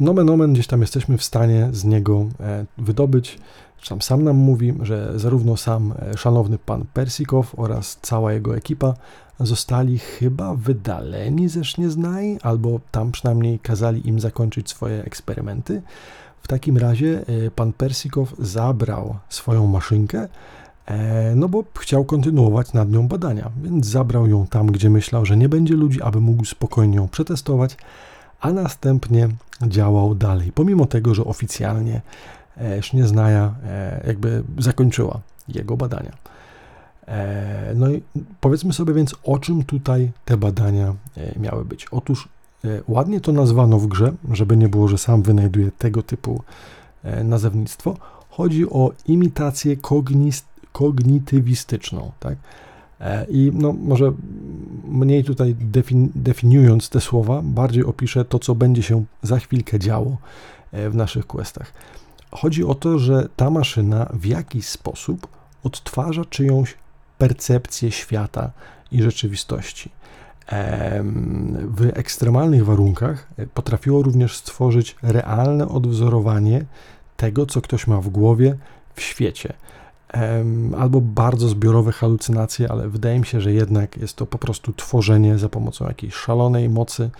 nomen 0.00 0.30
omen 0.30 0.52
gdzieś 0.52 0.66
tam 0.66 0.80
jesteśmy 0.80 1.18
w 1.18 1.24
stanie 1.24 1.68
z 1.72 1.84
niego 1.84 2.26
e, 2.40 2.64
wydobyć, 2.78 3.38
tam 3.88 4.02
sam 4.02 4.24
nam 4.24 4.36
mówi, 4.36 4.74
że 4.82 5.18
zarówno 5.18 5.56
sam 5.56 5.94
e, 5.98 6.18
szanowny 6.18 6.58
pan 6.58 6.84
Persikow 6.94 7.58
oraz 7.58 7.98
cała 8.02 8.32
jego 8.32 8.56
ekipa 8.56 8.94
zostali 9.40 9.98
chyba 9.98 10.54
wydaleni 10.54 11.48
ze 11.48 11.64
Sznieznaj, 11.64 12.38
albo 12.42 12.80
tam 12.90 13.12
przynajmniej 13.12 13.58
kazali 13.58 14.08
im 14.08 14.20
zakończyć 14.20 14.70
swoje 14.70 15.04
eksperymenty. 15.04 15.82
W 16.42 16.48
takim 16.48 16.78
razie 16.78 17.24
e, 17.46 17.50
pan 17.50 17.72
Persikow 17.72 18.34
zabrał 18.38 19.16
swoją 19.28 19.66
maszynkę, 19.66 20.28
no 21.36 21.48
bo 21.48 21.64
chciał 21.78 22.04
kontynuować 22.04 22.72
nad 22.72 22.90
nią 22.90 23.08
badania, 23.08 23.50
więc 23.62 23.86
zabrał 23.86 24.26
ją 24.26 24.46
tam, 24.46 24.66
gdzie 24.66 24.90
myślał, 24.90 25.26
że 25.26 25.36
nie 25.36 25.48
będzie 25.48 25.74
ludzi, 25.74 26.02
aby 26.02 26.20
mógł 26.20 26.44
spokojnie 26.44 26.96
ją 26.96 27.08
przetestować 27.08 27.76
a 28.40 28.52
następnie 28.52 29.28
działał 29.66 30.14
dalej, 30.14 30.52
pomimo 30.52 30.86
tego, 30.86 31.14
że 31.14 31.24
oficjalnie 31.24 32.00
e, 32.56 32.82
Sznieznaja 32.82 33.54
e, 33.64 34.02
jakby 34.06 34.42
zakończyła 34.58 35.20
jego 35.48 35.76
badania. 35.76 36.12
E, 37.08 37.72
no 37.74 37.90
i 37.90 38.02
powiedzmy 38.40 38.72
sobie 38.72 38.94
więc, 38.94 39.14
o 39.22 39.38
czym 39.38 39.64
tutaj 39.64 40.10
te 40.24 40.36
badania 40.36 40.94
miały 41.36 41.64
być. 41.64 41.86
Otóż 41.90 42.28
ładnie 42.88 43.20
to 43.20 43.32
nazwano 43.32 43.78
w 43.78 43.86
grze, 43.86 44.12
żeby 44.32 44.56
nie 44.56 44.68
było, 44.68 44.88
że 44.88 44.98
sam 44.98 45.22
wynajduje 45.22 45.70
tego 45.78 46.02
typu 46.02 46.42
nazewnictwo. 47.24 47.96
Chodzi 48.30 48.70
o 48.70 48.92
imitację 49.06 49.76
kognitywistyczną, 50.72 52.12
tak? 52.20 52.36
E, 53.00 53.26
I 53.30 53.50
no, 53.54 53.72
może 53.72 54.12
mniej 54.84 55.24
tutaj 55.24 55.54
defin 55.54 56.12
definiując 56.14 56.88
te 56.88 57.00
słowa, 57.00 57.40
bardziej 57.44 57.84
opiszę 57.84 58.24
to, 58.24 58.38
co 58.38 58.54
będzie 58.54 58.82
się 58.82 59.04
za 59.22 59.38
chwilkę 59.38 59.78
działo 59.78 60.16
e, 60.72 60.90
w 60.90 60.94
naszych 60.94 61.26
questach. 61.26 61.72
chodzi 62.30 62.64
o 62.64 62.74
to, 62.74 62.98
że 62.98 63.28
ta 63.36 63.50
maszyna 63.50 64.10
w 64.12 64.24
jakiś 64.26 64.66
sposób 64.66 65.28
odtwarza 65.64 66.24
czyjąś 66.24 66.74
percepcję 67.18 67.90
świata 67.90 68.50
i 68.92 69.02
rzeczywistości. 69.02 69.90
W 71.68 71.90
ekstremalnych 71.94 72.64
warunkach 72.64 73.26
potrafiło 73.54 74.02
również 74.02 74.36
stworzyć 74.36 74.96
realne 75.02 75.68
odwzorowanie 75.68 76.64
tego, 77.16 77.46
co 77.46 77.60
ktoś 77.60 77.86
ma 77.86 78.00
w 78.00 78.08
głowie 78.08 78.56
w 78.94 79.00
świecie. 79.00 79.52
Albo 80.78 81.00
bardzo 81.00 81.48
zbiorowe 81.48 81.92
halucynacje, 81.92 82.70
ale 82.70 82.88
wydaje 82.88 83.18
mi 83.18 83.26
się, 83.26 83.40
że 83.40 83.52
jednak 83.52 83.96
jest 83.96 84.16
to 84.16 84.26
po 84.26 84.38
prostu 84.38 84.72
tworzenie 84.72 85.38
za 85.38 85.48
pomocą 85.48 85.86
jakiejś 85.88 86.14
szalonej 86.14 86.68
mocy 86.68 87.10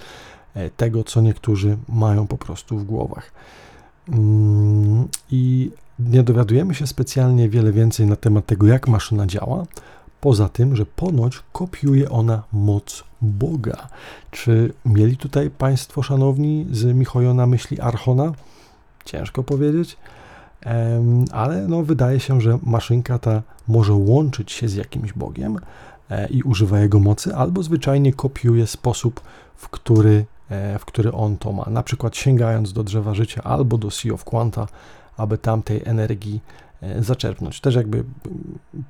e, 0.54 0.70
tego, 0.70 1.04
co 1.04 1.20
niektórzy 1.20 1.76
mają 1.88 2.26
po 2.26 2.38
prostu 2.38 2.78
w 2.78 2.84
głowach. 2.84 3.32
Mm, 4.08 5.08
I 5.30 5.70
nie 5.98 6.22
dowiadujemy 6.22 6.74
się 6.74 6.86
specjalnie 6.86 7.48
wiele 7.48 7.72
więcej 7.72 8.06
na 8.06 8.16
temat 8.16 8.46
tego, 8.46 8.66
jak 8.66 8.88
maszyna 8.88 9.26
działa, 9.26 9.66
poza 10.20 10.48
tym, 10.48 10.76
że 10.76 10.86
ponoć 10.86 11.42
kopiuje 11.52 12.10
ona 12.10 12.42
moc 12.52 13.04
Boga. 13.22 13.88
Czy 14.30 14.72
mieli 14.84 15.16
tutaj 15.16 15.50
Państwo, 15.50 16.02
szanowni, 16.02 16.66
z 16.72 16.84
Michojo 16.84 17.46
myśli 17.46 17.80
Archona? 17.80 18.32
Ciężko 19.04 19.42
powiedzieć, 19.42 19.96
ale 21.32 21.68
no, 21.68 21.82
wydaje 21.82 22.20
się, 22.20 22.40
że 22.40 22.58
maszynka 22.62 23.18
ta 23.18 23.42
może 23.68 23.92
łączyć 23.92 24.52
się 24.52 24.68
z 24.68 24.74
jakimś 24.74 25.12
Bogiem 25.12 25.58
e, 26.10 26.28
i 26.28 26.42
używa 26.42 26.80
jego 26.80 27.00
mocy, 27.00 27.34
albo 27.34 27.62
zwyczajnie 27.62 28.12
kopiuje 28.12 28.66
sposób, 28.66 29.20
w 29.56 29.68
który, 29.68 30.24
e, 30.50 30.78
w 30.78 30.84
który 30.84 31.12
on 31.12 31.36
to 31.36 31.52
ma. 31.52 31.66
Na 31.70 31.82
przykład 31.82 32.16
sięgając 32.16 32.72
do 32.72 32.84
drzewa 32.84 33.14
życia 33.14 33.42
albo 33.42 33.78
do 33.78 33.90
Sea 33.90 34.12
of 34.12 34.24
Quanta, 34.24 34.66
aby 35.16 35.38
tamtej 35.38 35.82
energii 35.84 36.40
e, 36.82 37.02
zaczerpnąć. 37.02 37.60
Też 37.60 37.74
jakby 37.74 38.04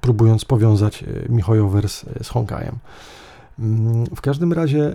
próbując 0.00 0.44
powiązać 0.44 1.04
Michojower 1.28 1.88
z, 1.88 2.04
z 2.22 2.28
Honkajem. 2.28 2.78
Mm, 3.58 4.06
w 4.06 4.20
każdym 4.20 4.52
razie 4.52 4.94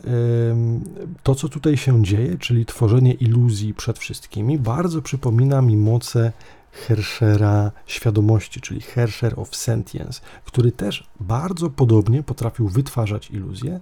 to, 1.24 1.36
co 1.36 1.50
tutaj 1.50 1.78
się 1.78 2.04
dzieje, 2.04 2.38
czyli 2.38 2.66
tworzenie 2.66 3.14
iluzji 3.14 3.74
przed 3.74 4.00
wszystkimi, 4.00 4.58
bardzo 4.58 5.02
przypomina 5.02 5.62
mi 5.62 5.78
moce 5.78 6.32
Herschera 6.74 7.72
świadomości, 7.86 8.62
czyli 8.62 8.82
Herscher 8.82 9.40
of 9.40 9.56
Sentience, 9.56 10.22
który 10.46 10.72
też 10.72 11.08
bardzo 11.20 11.70
podobnie 11.70 12.24
potrafił 12.24 12.68
wytwarzać 12.68 13.32
iluzje 13.32 13.80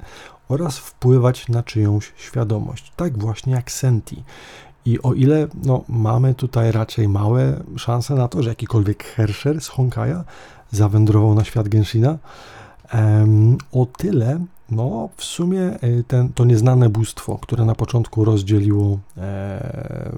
oraz 0.49 0.77
wpływać 0.77 1.47
na 1.47 1.63
czyjąś 1.63 2.13
świadomość, 2.17 2.91
tak 2.95 3.17
właśnie 3.17 3.53
jak 3.53 3.71
Senti. 3.71 4.23
I 4.85 5.01
o 5.01 5.13
ile 5.13 5.47
no, 5.63 5.83
mamy 5.89 6.33
tutaj 6.33 6.71
raczej 6.71 7.09
małe 7.09 7.63
szanse 7.77 8.15
na 8.15 8.27
to, 8.27 8.43
że 8.43 8.49
jakikolwiek 8.49 9.03
Herscher 9.03 9.61
z 9.61 9.67
Honkaja 9.67 10.23
zawędrował 10.71 11.35
na 11.35 11.43
świat 11.43 11.69
Genshina, 11.69 12.17
o 13.71 13.85
tyle 13.85 14.45
no, 14.71 15.09
w 15.17 15.23
sumie 15.23 15.61
e, 15.61 16.03
ten, 16.07 16.29
to 16.29 16.45
nieznane 16.45 16.89
bóstwo, 16.89 17.37
które 17.37 17.65
na 17.65 17.75
początku 17.75 18.25
rozdzieliło 18.25 18.99
e, 19.17 20.11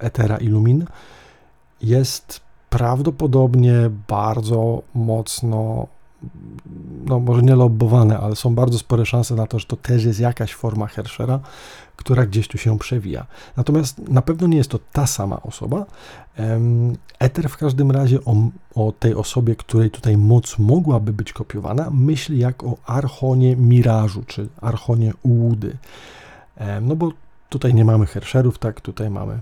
Etera 0.00 0.36
i 0.36 0.46
Lumin, 0.46 0.86
jest 1.82 2.40
prawdopodobnie 2.70 3.74
bardzo 4.08 4.82
mocno, 4.94 5.86
no 7.06 7.20
może 7.20 7.42
nie 7.42 7.54
lobbowane, 7.54 8.18
ale 8.18 8.36
są 8.36 8.54
bardzo 8.54 8.78
spore 8.78 9.06
szanse 9.06 9.34
na 9.34 9.46
to, 9.46 9.58
że 9.58 9.66
to 9.66 9.76
też 9.76 10.04
jest 10.04 10.20
jakaś 10.20 10.54
forma 10.54 10.86
Herschera, 10.86 11.40
która 11.96 12.26
gdzieś 12.26 12.48
tu 12.48 12.58
się 12.58 12.78
przewija. 12.78 13.26
Natomiast 13.56 13.98
na 14.08 14.22
pewno 14.22 14.46
nie 14.46 14.56
jest 14.56 14.70
to 14.70 14.78
ta 14.92 15.06
sama 15.06 15.42
osoba. 15.42 15.86
Ether 17.18 17.48
w 17.48 17.56
każdym 17.56 17.90
razie 17.90 18.24
o, 18.24 18.34
o 18.74 18.92
tej 18.92 19.14
osobie, 19.14 19.56
której 19.56 19.90
tutaj 19.90 20.16
moc 20.16 20.58
mogłaby 20.58 21.12
być 21.12 21.32
kopiowana, 21.32 21.90
myśli 21.90 22.38
jak 22.38 22.64
o 22.64 22.76
Archonie 22.86 23.56
Mirażu, 23.56 24.22
czy 24.26 24.48
Archonie 24.60 25.12
Ułudy. 25.22 25.76
No 26.82 26.96
bo 26.96 27.12
tutaj 27.48 27.74
nie 27.74 27.84
mamy 27.84 28.06
Herscherów, 28.06 28.58
tak, 28.58 28.80
tutaj 28.80 29.10
mamy 29.10 29.38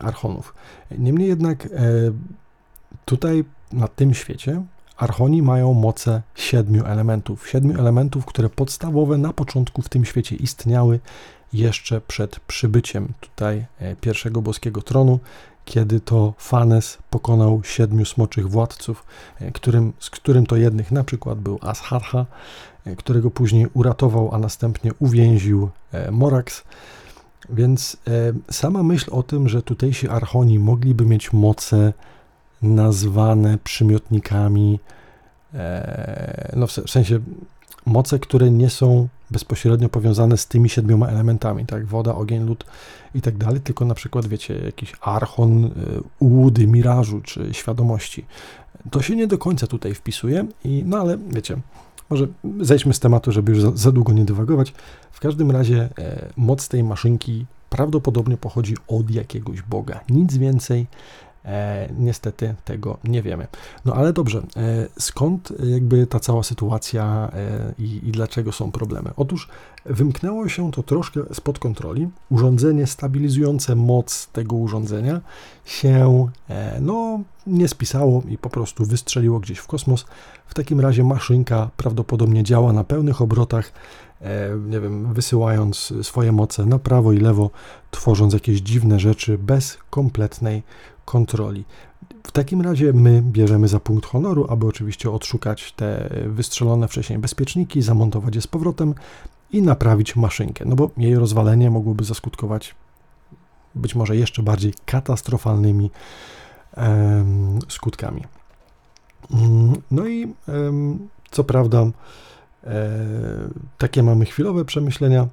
Archonów. 0.00 0.54
Niemniej 0.98 1.28
jednak 1.28 1.66
e, 1.66 1.68
tutaj 3.04 3.44
na 3.72 3.88
tym 3.88 4.14
świecie 4.14 4.62
Archoni 5.00 5.42
mają 5.42 5.74
moce 5.74 6.22
siedmiu 6.34 6.84
elementów. 6.86 7.48
Siedmiu 7.48 7.80
elementów, 7.80 8.26
które 8.26 8.48
podstawowe 8.48 9.18
na 9.18 9.32
początku 9.32 9.82
w 9.82 9.88
tym 9.88 10.04
świecie 10.04 10.36
istniały 10.36 11.00
jeszcze 11.52 12.00
przed 12.00 12.40
przybyciem 12.40 13.12
tutaj 13.20 13.66
e, 13.78 13.96
pierwszego 13.96 14.42
boskiego 14.42 14.82
tronu, 14.82 15.20
kiedy 15.64 16.00
to 16.00 16.34
Fanes 16.38 16.98
pokonał 17.10 17.60
siedmiu 17.64 18.04
smoczych 18.04 18.50
władców, 18.50 19.04
e, 19.40 19.52
którym, 19.52 19.92
z 19.98 20.10
którym 20.10 20.46
to 20.46 20.56
jednych 20.56 20.92
na 20.92 21.04
przykład 21.04 21.38
był 21.38 21.58
Asharha, 21.62 22.26
e, 22.84 22.96
którego 22.96 23.30
później 23.30 23.66
uratował, 23.74 24.34
a 24.34 24.38
następnie 24.38 24.90
uwięził 24.98 25.70
Morax. 26.10 26.64
Więc 27.52 27.96
sama 28.50 28.82
myśl 28.82 29.10
o 29.12 29.22
tym, 29.22 29.48
że 29.48 29.62
tutejsi 29.62 30.08
archoni 30.08 30.58
mogliby 30.58 31.06
mieć 31.06 31.32
moce 31.32 31.92
nazwane 32.62 33.58
przymiotnikami, 33.64 34.78
no 36.56 36.66
w 36.66 36.72
sensie 36.72 37.20
moce, 37.86 38.18
które 38.18 38.50
nie 38.50 38.70
są 38.70 39.08
bezpośrednio 39.30 39.88
powiązane 39.88 40.36
z 40.36 40.46
tymi 40.46 40.68
siedmioma 40.68 41.06
elementami, 41.06 41.66
tak, 41.66 41.86
woda, 41.86 42.14
ogień, 42.14 42.46
lód 42.46 42.64
i 43.14 43.20
tak 43.20 43.36
dalej, 43.36 43.60
tylko 43.60 43.84
na 43.84 43.94
przykład, 43.94 44.26
wiecie, 44.26 44.58
jakiś 44.64 44.92
archon, 45.00 45.64
y, 45.64 45.70
ułudy, 46.18 46.66
mirażu 46.66 47.20
czy 47.20 47.48
świadomości. 47.54 48.24
To 48.90 49.02
się 49.02 49.16
nie 49.16 49.26
do 49.26 49.38
końca 49.38 49.66
tutaj 49.66 49.94
wpisuje, 49.94 50.46
i, 50.64 50.82
no 50.86 50.98
ale 50.98 51.18
wiecie, 51.30 51.56
może 52.10 52.26
zejdźmy 52.60 52.94
z 52.94 53.00
tematu, 53.00 53.32
żeby 53.32 53.52
już 53.52 53.62
za, 53.62 53.70
za 53.74 53.92
długo 53.92 54.12
nie 54.12 54.24
dywagować. 54.24 54.74
W 55.12 55.20
każdym 55.20 55.50
razie 55.50 55.88
e, 55.98 56.28
moc 56.36 56.68
tej 56.68 56.84
maszynki 56.84 57.46
prawdopodobnie 57.70 58.36
pochodzi 58.36 58.74
od 58.88 59.10
jakiegoś 59.10 59.62
Boga. 59.62 60.00
Nic 60.08 60.36
więcej, 60.36 60.86
E, 61.44 61.88
niestety 61.98 62.54
tego 62.64 62.98
nie 63.04 63.22
wiemy. 63.22 63.46
No 63.84 63.94
ale 63.94 64.12
dobrze, 64.12 64.38
e, 64.56 64.88
skąd 64.98 65.52
jakby 65.64 66.06
ta 66.06 66.20
cała 66.20 66.42
sytuacja 66.42 67.30
e, 67.34 67.74
i, 67.78 68.08
i, 68.08 68.12
dlaczego 68.12 68.52
są 68.52 68.72
problemy? 68.72 69.10
Otóż 69.16 69.48
wymknęło 69.84 70.48
się 70.48 70.70
to 70.70 70.82
troszkę 70.82 71.20
spod 71.32 71.58
kontroli. 71.58 72.08
Urządzenie 72.30 72.86
stabilizujące 72.86 73.74
moc 73.74 74.26
tego 74.26 74.56
urządzenia 74.56 75.20
się 75.64 76.28
e, 76.48 76.80
no, 76.80 77.20
nie 77.46 77.68
spisało 77.68 78.22
i 78.28 78.38
po 78.38 78.50
prostu 78.50 78.84
wystrzeliło 78.84 79.40
gdzieś 79.40 79.58
w 79.58 79.66
kosmos. 79.66 80.04
W 80.46 80.54
takim 80.54 80.80
razie 80.80 81.04
maszynka 81.04 81.70
prawdopodobnie 81.76 82.42
działa 82.42 82.72
na 82.72 82.84
pełnych 82.84 83.22
obrotach 83.22 83.72
e, 84.20 84.50
nie 84.68 84.80
wiem, 84.80 85.14
wysyłając 85.14 85.92
swoje 86.02 86.32
moce 86.32 86.66
na 86.66 86.78
prawo 86.78 87.12
i 87.12 87.18
lewo, 87.18 87.50
tworząc 87.90 88.34
jakieś 88.34 88.60
dziwne 88.60 89.00
rzeczy 89.00 89.38
bez 89.38 89.78
kompletnej 89.90 90.62
kontroli. 91.10 91.64
W 92.22 92.32
takim 92.32 92.60
razie 92.60 92.92
my 92.92 93.22
bierzemy 93.22 93.68
za 93.68 93.80
punkt 93.80 94.06
honoru, 94.06 94.46
aby 94.48 94.66
oczywiście 94.66 95.10
odszukać 95.10 95.72
te 95.72 96.10
wystrzelone 96.26 96.88
wcześniej 96.88 97.18
bezpieczniki, 97.18 97.82
zamontować 97.82 98.34
je 98.34 98.40
z 98.40 98.46
powrotem 98.46 98.94
i 99.52 99.62
naprawić 99.62 100.16
maszynkę, 100.16 100.64
no 100.64 100.76
bo 100.76 100.90
jej 100.96 101.14
rozwalenie 101.14 101.70
mogłoby 101.70 102.04
zaskutkować 102.04 102.74
być 103.74 103.94
może 103.94 104.16
jeszcze 104.16 104.42
bardziej 104.42 104.74
katastrofalnymi 104.86 105.90
em, 106.74 107.58
skutkami. 107.68 108.24
Mm, 109.30 109.72
no 109.90 110.06
i 110.06 110.34
em, 110.48 111.08
co 111.30 111.44
prawda 111.44 111.86
e, 112.64 112.88
takie 113.78 114.02
mamy 114.02 114.24
chwilowe 114.24 114.64
przemyślenia, 114.64 115.26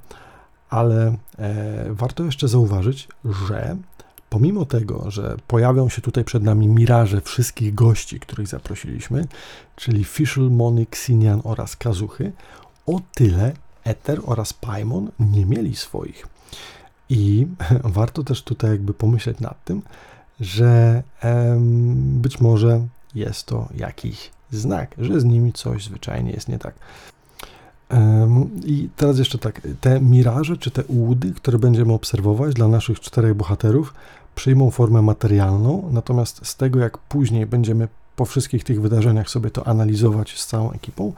ale 0.69 1.17
e, 1.39 1.93
warto 1.93 2.23
jeszcze 2.23 2.47
zauważyć, 2.47 3.07
że 3.47 3.77
pomimo 4.29 4.65
tego, 4.65 5.11
że 5.11 5.37
pojawią 5.47 5.89
się 5.89 6.01
tutaj 6.01 6.23
przed 6.23 6.43
nami 6.43 6.67
miraże 6.67 7.21
wszystkich 7.21 7.75
gości, 7.75 8.19
których 8.19 8.47
zaprosiliśmy, 8.47 9.27
czyli 9.75 10.03
Fischl, 10.03 10.49
Mony, 10.49 10.81
Xinian 10.81 11.41
oraz 11.43 11.75
Kazuchy, 11.75 12.31
o 12.85 13.01
tyle 13.15 13.53
Ether 13.83 14.21
oraz 14.25 14.53
Paimon 14.53 15.11
nie 15.19 15.45
mieli 15.45 15.75
swoich. 15.75 16.27
I 17.09 17.47
warto 17.83 18.23
też 18.23 18.43
tutaj 18.43 18.71
jakby 18.71 18.93
pomyśleć 18.93 19.39
nad 19.39 19.63
tym, 19.65 19.81
że 20.39 21.03
em, 21.21 22.21
być 22.21 22.39
może 22.39 22.87
jest 23.15 23.45
to 23.45 23.69
jakiś 23.75 24.31
znak, 24.51 24.95
że 24.97 25.19
z 25.21 25.23
nimi 25.23 25.53
coś 25.53 25.85
zwyczajnie 25.85 26.31
jest 26.31 26.47
nie 26.47 26.59
tak. 26.59 26.75
I 28.65 28.89
teraz 28.95 29.19
jeszcze 29.19 29.37
tak, 29.37 29.61
te 29.81 30.01
miraże 30.01 30.57
czy 30.57 30.71
te 30.71 30.83
ułudy, 30.83 31.31
które 31.31 31.59
będziemy 31.59 31.93
obserwować 31.93 32.53
dla 32.53 32.67
naszych 32.67 32.99
czterech 32.99 33.33
bohaterów, 33.33 33.93
przyjmą 34.35 34.71
formę 34.71 35.01
materialną, 35.01 35.89
natomiast 35.91 36.47
z 36.47 36.55
tego, 36.55 36.79
jak 36.79 36.97
później 36.97 37.45
będziemy 37.45 37.87
po 38.15 38.25
wszystkich 38.25 38.63
tych 38.63 38.81
wydarzeniach 38.81 39.29
sobie 39.29 39.49
to 39.49 39.67
analizować 39.67 40.39
z 40.39 40.47
całą 40.47 40.71
ekipą, 40.71 41.13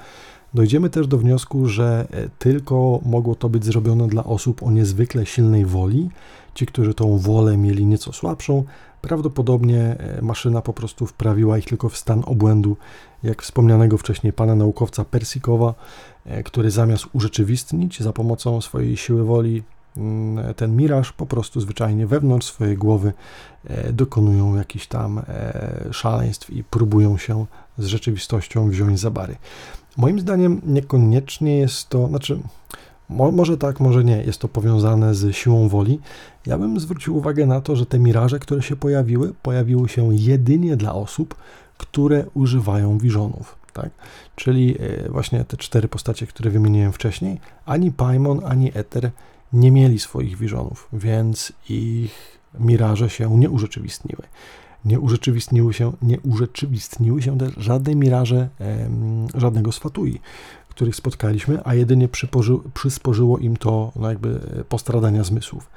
Dojdziemy 0.53 0.89
też 0.89 1.07
do 1.07 1.17
wniosku, 1.17 1.65
że 1.65 2.07
e, 2.11 2.29
tylko 2.39 2.99
mogło 3.05 3.35
to 3.35 3.49
być 3.49 3.65
zrobione 3.65 4.07
dla 4.07 4.23
osób 4.23 4.63
o 4.63 4.71
niezwykle 4.71 5.25
silnej 5.25 5.65
woli. 5.65 6.09
Ci, 6.53 6.65
którzy 6.65 6.93
tą 6.93 7.17
wolę 7.17 7.57
mieli 7.57 7.85
nieco 7.85 8.13
słabszą, 8.13 8.63
prawdopodobnie 9.01 9.79
e, 9.79 10.21
maszyna 10.21 10.61
po 10.61 10.73
prostu 10.73 11.05
wprawiła 11.05 11.57
ich 11.57 11.65
tylko 11.65 11.89
w 11.89 11.97
stan 11.97 12.23
obłędu, 12.25 12.77
jak 13.23 13.41
wspomnianego 13.41 13.97
wcześniej 13.97 14.33
pana 14.33 14.55
naukowca 14.55 15.05
Persikowa, 15.05 15.73
e, 16.25 16.43
który 16.43 16.71
zamiast 16.71 17.05
urzeczywistnić 17.13 17.99
za 17.99 18.13
pomocą 18.13 18.61
swojej 18.61 18.97
siły 18.97 19.23
woli 19.23 19.63
mm, 19.97 20.53
ten 20.53 20.75
miraż, 20.75 21.13
po 21.13 21.25
prostu 21.25 21.61
zwyczajnie 21.61 22.07
wewnątrz 22.07 22.47
swojej 22.47 22.77
głowy 22.77 23.13
dokonują 23.93 24.55
jakichś 24.55 24.87
tam 24.87 25.21
szaleństw 25.91 26.49
i 26.49 26.63
próbują 26.63 27.17
się 27.17 27.45
z 27.77 27.85
rzeczywistością 27.85 28.69
wziąć 28.69 28.99
za 28.99 29.11
bary. 29.11 29.35
Moim 29.97 30.19
zdaniem 30.19 30.61
niekoniecznie 30.65 31.57
jest 31.57 31.89
to, 31.89 32.07
znaczy 32.07 32.39
mo, 33.09 33.31
może 33.31 33.57
tak, 33.57 33.79
może 33.79 34.03
nie, 34.03 34.23
jest 34.23 34.39
to 34.39 34.47
powiązane 34.47 35.15
z 35.15 35.35
siłą 35.35 35.69
woli. 35.69 35.99
Ja 36.45 36.57
bym 36.57 36.79
zwrócił 36.79 37.17
uwagę 37.17 37.45
na 37.45 37.61
to, 37.61 37.75
że 37.75 37.85
te 37.85 37.99
miraże, 37.99 38.39
które 38.39 38.61
się 38.61 38.75
pojawiły, 38.75 39.33
pojawiły 39.41 39.89
się 39.89 40.15
jedynie 40.15 40.77
dla 40.77 40.93
osób, 40.93 41.35
które 41.79 42.25
używają 42.33 42.97
wiżonów. 42.97 43.55
Tak? 43.73 43.89
Czyli 44.35 44.75
e, 44.79 45.09
właśnie 45.09 45.45
te 45.45 45.57
cztery 45.57 45.87
postacie, 45.87 46.27
które 46.27 46.51
wymieniłem 46.51 46.93
wcześniej, 46.93 47.39
ani 47.65 47.91
Paimon, 47.91 48.41
ani 48.45 48.71
Ether 48.73 49.11
nie 49.53 49.71
mieli 49.71 49.99
swoich 49.99 50.37
wiżonów, 50.37 50.87
więc 50.93 51.53
ich 51.69 52.39
miraże 52.59 53.09
się 53.09 53.39
nie 53.39 53.49
urzeczywistniły 53.49 54.23
nie 54.85 54.99
urzeczywistniły 54.99 55.73
się, 55.73 55.91
nie 56.01 56.19
urzeczywistniły 56.19 57.21
się 57.21 57.37
też 57.37 57.53
żadne 57.57 57.95
miraże 57.95 58.49
żadnego 59.35 59.71
swatui, 59.71 60.19
których 60.69 60.95
spotkaliśmy, 60.95 61.59
a 61.63 61.73
jedynie 61.73 62.07
przypoży, 62.07 62.53
przysporzyło 62.73 63.37
im 63.37 63.57
to 63.57 63.91
no 63.95 64.09
jakby 64.09 64.39
postradania 64.69 65.23
zmysłów. 65.23 65.69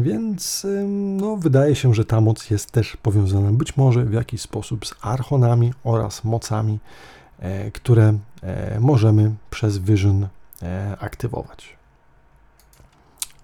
Więc 0.00 0.66
no, 1.16 1.36
wydaje 1.36 1.74
się, 1.74 1.94
że 1.94 2.04
ta 2.04 2.20
moc 2.20 2.50
jest 2.50 2.70
też 2.70 2.96
powiązana 2.96 3.52
być 3.52 3.76
może 3.76 4.04
w 4.04 4.12
jakiś 4.12 4.40
sposób 4.40 4.86
z 4.86 4.94
archonami 5.00 5.72
oraz 5.84 6.24
mocami, 6.24 6.78
e, 7.38 7.70
które 7.70 8.14
e, 8.42 8.80
możemy 8.80 9.34
przez 9.50 9.78
Vision 9.78 10.28
e, 10.62 10.96
aktywować. 11.00 11.76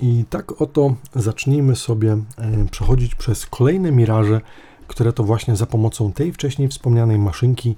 I 0.01 0.25
tak 0.31 0.63
oto 0.63 0.95
zacznijmy 1.15 1.77
sobie 1.77 2.17
przechodzić 2.71 3.15
przez 3.15 3.47
kolejne 3.47 3.93
miraże, 3.93 4.41
które 4.87 5.13
to 5.13 5.25
właśnie 5.25 5.57
za 5.57 5.67
pomocą 5.67 6.13
tej 6.13 6.33
wcześniej 6.33 6.69
wspomnianej 6.69 7.19
maszynki 7.19 7.77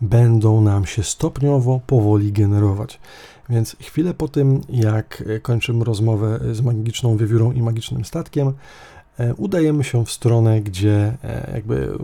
będą 0.00 0.60
nam 0.60 0.86
się 0.86 1.02
stopniowo, 1.02 1.80
powoli 1.86 2.32
generować. 2.32 3.00
Więc 3.48 3.76
chwilę 3.80 4.14
po 4.14 4.28
tym, 4.28 4.60
jak 4.68 5.24
kończymy 5.42 5.84
rozmowę 5.84 6.40
z 6.52 6.60
magiczną 6.60 7.16
wiewiórą 7.16 7.52
i 7.52 7.62
magicznym 7.62 8.04
statkiem, 8.04 8.52
e, 9.18 9.34
udajemy 9.34 9.84
się 9.84 10.04
w 10.04 10.10
stronę, 10.10 10.60
gdzie 10.60 11.16
e, 11.24 11.50
jakby 11.54 11.98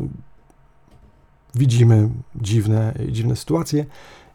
widzimy 1.54 2.08
dziwne, 2.34 2.94
dziwne 3.08 3.36
sytuacje 3.36 3.86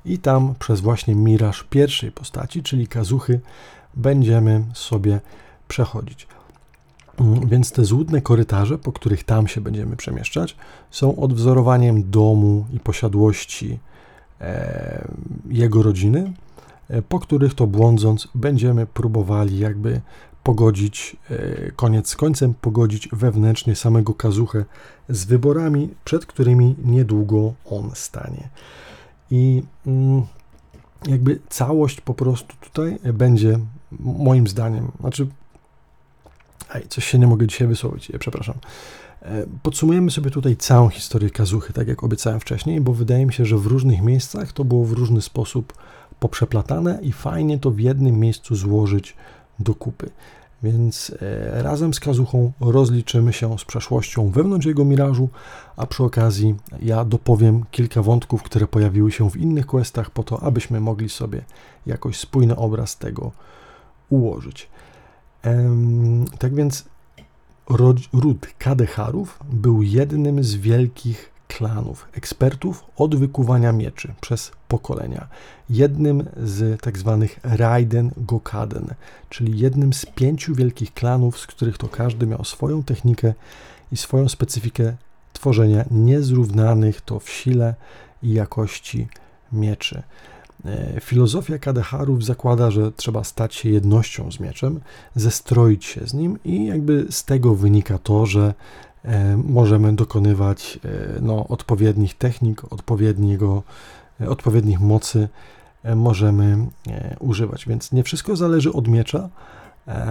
i 0.06 0.20
tam 0.20 0.56
przez 0.60 0.80
właśnie 0.82 1.16
miraż 1.16 1.64
pierwszej 1.70 2.12
postaci, 2.12 2.64
czyli 2.64 2.88
kazuchy, 2.88 3.40
będziemy 3.96 4.64
sobie 4.74 5.20
przechodzić. 5.68 6.28
Mm, 7.20 7.48
więc 7.48 7.72
te 7.72 7.86
złudne 7.86 8.22
korytarze, 8.22 8.78
po 8.78 8.92
których 8.92 9.24
tam 9.24 9.48
się 9.48 9.62
będziemy 9.62 9.96
przemieszczać, 9.96 10.56
są 10.92 11.16
odwzorowaniem 11.16 12.12
domu 12.12 12.66
i 12.74 12.80
posiadłości 12.80 13.80
e, 14.42 15.08
jego 15.50 15.84
rodziny, 15.84 16.34
po 17.10 17.20
których 17.20 17.54
to 17.54 17.68
błądząc 17.68 18.28
będziemy 18.36 18.86
próbowali 18.86 19.60
jakby 19.60 20.02
pogodzić 20.44 21.18
e, 21.30 21.72
koniec 21.72 22.10
z 22.10 22.16
końcem, 22.16 22.54
pogodzić 22.54 23.10
wewnętrznie 23.12 23.76
samego 23.76 24.14
kazuchę 24.14 24.66
z 25.10 25.26
wyborami, 25.26 25.90
przed 26.04 26.26
którymi 26.26 26.76
niedługo 26.84 27.54
on 27.66 27.92
stanie. 27.94 28.50
I 29.32 29.64
mm, 29.88 30.24
jakby 31.08 31.40
całość 31.50 32.02
po 32.02 32.14
prostu 32.14 32.56
tutaj 32.62 33.00
będzie 33.14 33.60
moim 34.00 34.48
zdaniem, 34.48 34.92
znaczy, 35.00 35.28
coś 36.90 37.06
się 37.06 37.20
nie 37.20 37.28
mogę 37.28 37.48
dzisiaj 37.48 37.68
wysłowić, 37.68 38.12
przepraszam. 38.20 38.56
E, 39.22 39.46
podsumujemy 39.64 40.12
sobie 40.12 40.32
tutaj 40.32 40.58
całą 40.58 40.90
historię 40.90 41.30
Kazuchy, 41.30 41.74
tak 41.74 41.88
jak 41.88 42.04
obiecałem 42.04 42.40
wcześniej, 42.40 42.82
bo 42.82 42.94
wydaje 42.94 43.26
mi 43.26 43.34
się, 43.34 43.46
że 43.46 43.58
w 43.58 43.66
różnych 43.66 44.02
miejscach 44.02 44.52
to 44.52 44.66
było 44.66 44.86
w 44.86 44.92
różny 44.92 45.22
sposób 45.22 45.74
poprzeplatane 46.20 47.00
i 47.02 47.12
fajnie 47.12 47.60
to 47.60 47.72
w 47.72 47.80
jednym 47.80 48.20
miejscu 48.20 48.56
złożyć 48.56 49.16
do 49.60 49.76
kupy. 49.76 50.10
Więc 50.64 51.12
e, 51.22 51.64
razem 51.64 51.94
z 51.94 52.00
Kazuchą 52.00 52.52
rozliczymy 52.60 53.34
się 53.34 53.60
z 53.60 53.66
przeszłością 53.66 54.30
wewnątrz 54.30 54.66
jego 54.66 54.86
mirażu, 54.86 55.30
a 55.76 55.86
przy 55.86 56.04
okazji 56.04 56.56
ja 56.82 57.06
dopowiem 57.06 57.64
kilka 57.72 58.02
wątków, 58.02 58.44
które 58.44 58.68
pojawiły 58.68 59.12
się 59.12 59.30
w 59.30 59.38
innych 59.38 59.66
questach, 59.66 60.10
po 60.10 60.24
to, 60.24 60.44
abyśmy 60.44 60.80
mogli 60.80 61.10
sobie 61.10 61.46
jakoś 61.86 62.18
spójny 62.18 62.56
obraz 62.56 62.98
tego 62.98 63.32
ułożyć. 64.10 64.70
Tak 66.40 66.56
więc 66.56 66.86
ród 68.14 68.48
Kadecharów 68.58 69.40
był 69.50 69.82
jednym 69.82 70.44
z 70.44 70.56
wielkich 70.56 71.35
klanów, 71.58 72.08
ekspertów 72.14 72.84
od 72.98 73.16
wykuwania 73.16 73.72
mieczy 73.72 74.14
przez 74.22 74.52
pokolenia. 74.68 75.28
Jednym 75.70 76.26
z 76.44 76.82
tak 76.82 76.98
zwanych 76.98 77.40
Raiden 77.44 78.12
Gokaden, 78.18 78.88
czyli 79.30 79.60
jednym 79.60 79.94
z 79.94 80.06
pięciu 80.06 80.56
wielkich 80.56 80.94
klanów, 80.94 81.40
z 81.40 81.48
których 81.48 81.78
to 81.78 81.88
każdy 81.88 82.28
miał 82.28 82.44
swoją 82.44 82.84
technikę 82.84 83.34
i 83.92 83.98
swoją 83.98 84.30
specyfikę 84.30 84.96
tworzenia 85.34 85.86
niezrównanych 85.92 87.02
to 87.02 87.20
w 87.20 87.30
sile 87.30 87.76
i 88.24 88.34
jakości 88.34 89.08
mieczy. 89.52 90.04
E, 90.66 91.02
filozofia 91.02 91.58
Kadecharów 91.58 92.26
zakłada, 92.26 92.72
że 92.72 92.92
trzeba 92.92 93.24
stać 93.24 93.56
się 93.56 93.70
jednością 93.70 94.32
z 94.32 94.40
mieczem, 94.40 94.80
zestroić 95.16 95.86
się 95.86 96.08
z 96.08 96.14
nim 96.14 96.40
i 96.46 96.66
jakby 96.66 97.06
z 97.10 97.26
tego 97.26 97.56
wynika 97.56 97.98
to, 97.98 98.26
że 98.26 98.54
możemy 99.38 99.94
dokonywać 99.94 100.80
e, 100.86 100.90
no, 101.22 101.48
odpowiednich 101.48 102.18
technik, 102.18 102.74
odpowiedniego, 102.74 103.64
odpowiednich 104.28 104.80
mocy 104.80 105.30
możemy 105.96 106.58
używać. 107.20 107.66
Więc 107.66 107.92
nie 107.92 108.04
wszystko 108.04 108.36
zależy 108.36 108.74
od 108.74 108.88
miecza, 108.88 109.30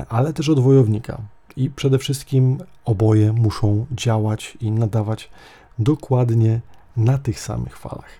ale 0.08 0.32
też 0.32 0.48
od 0.48 0.60
wojownika. 0.60 1.18
I 1.56 1.70
przede 1.70 1.98
wszystkim 1.98 2.58
oboje 2.84 3.32
muszą 3.32 3.86
działać 3.92 4.58
i 4.60 4.70
nadawać 4.70 5.30
dokładnie 5.78 6.60
na 6.96 7.18
tych 7.18 7.40
samych 7.40 7.78
falach. 7.78 8.10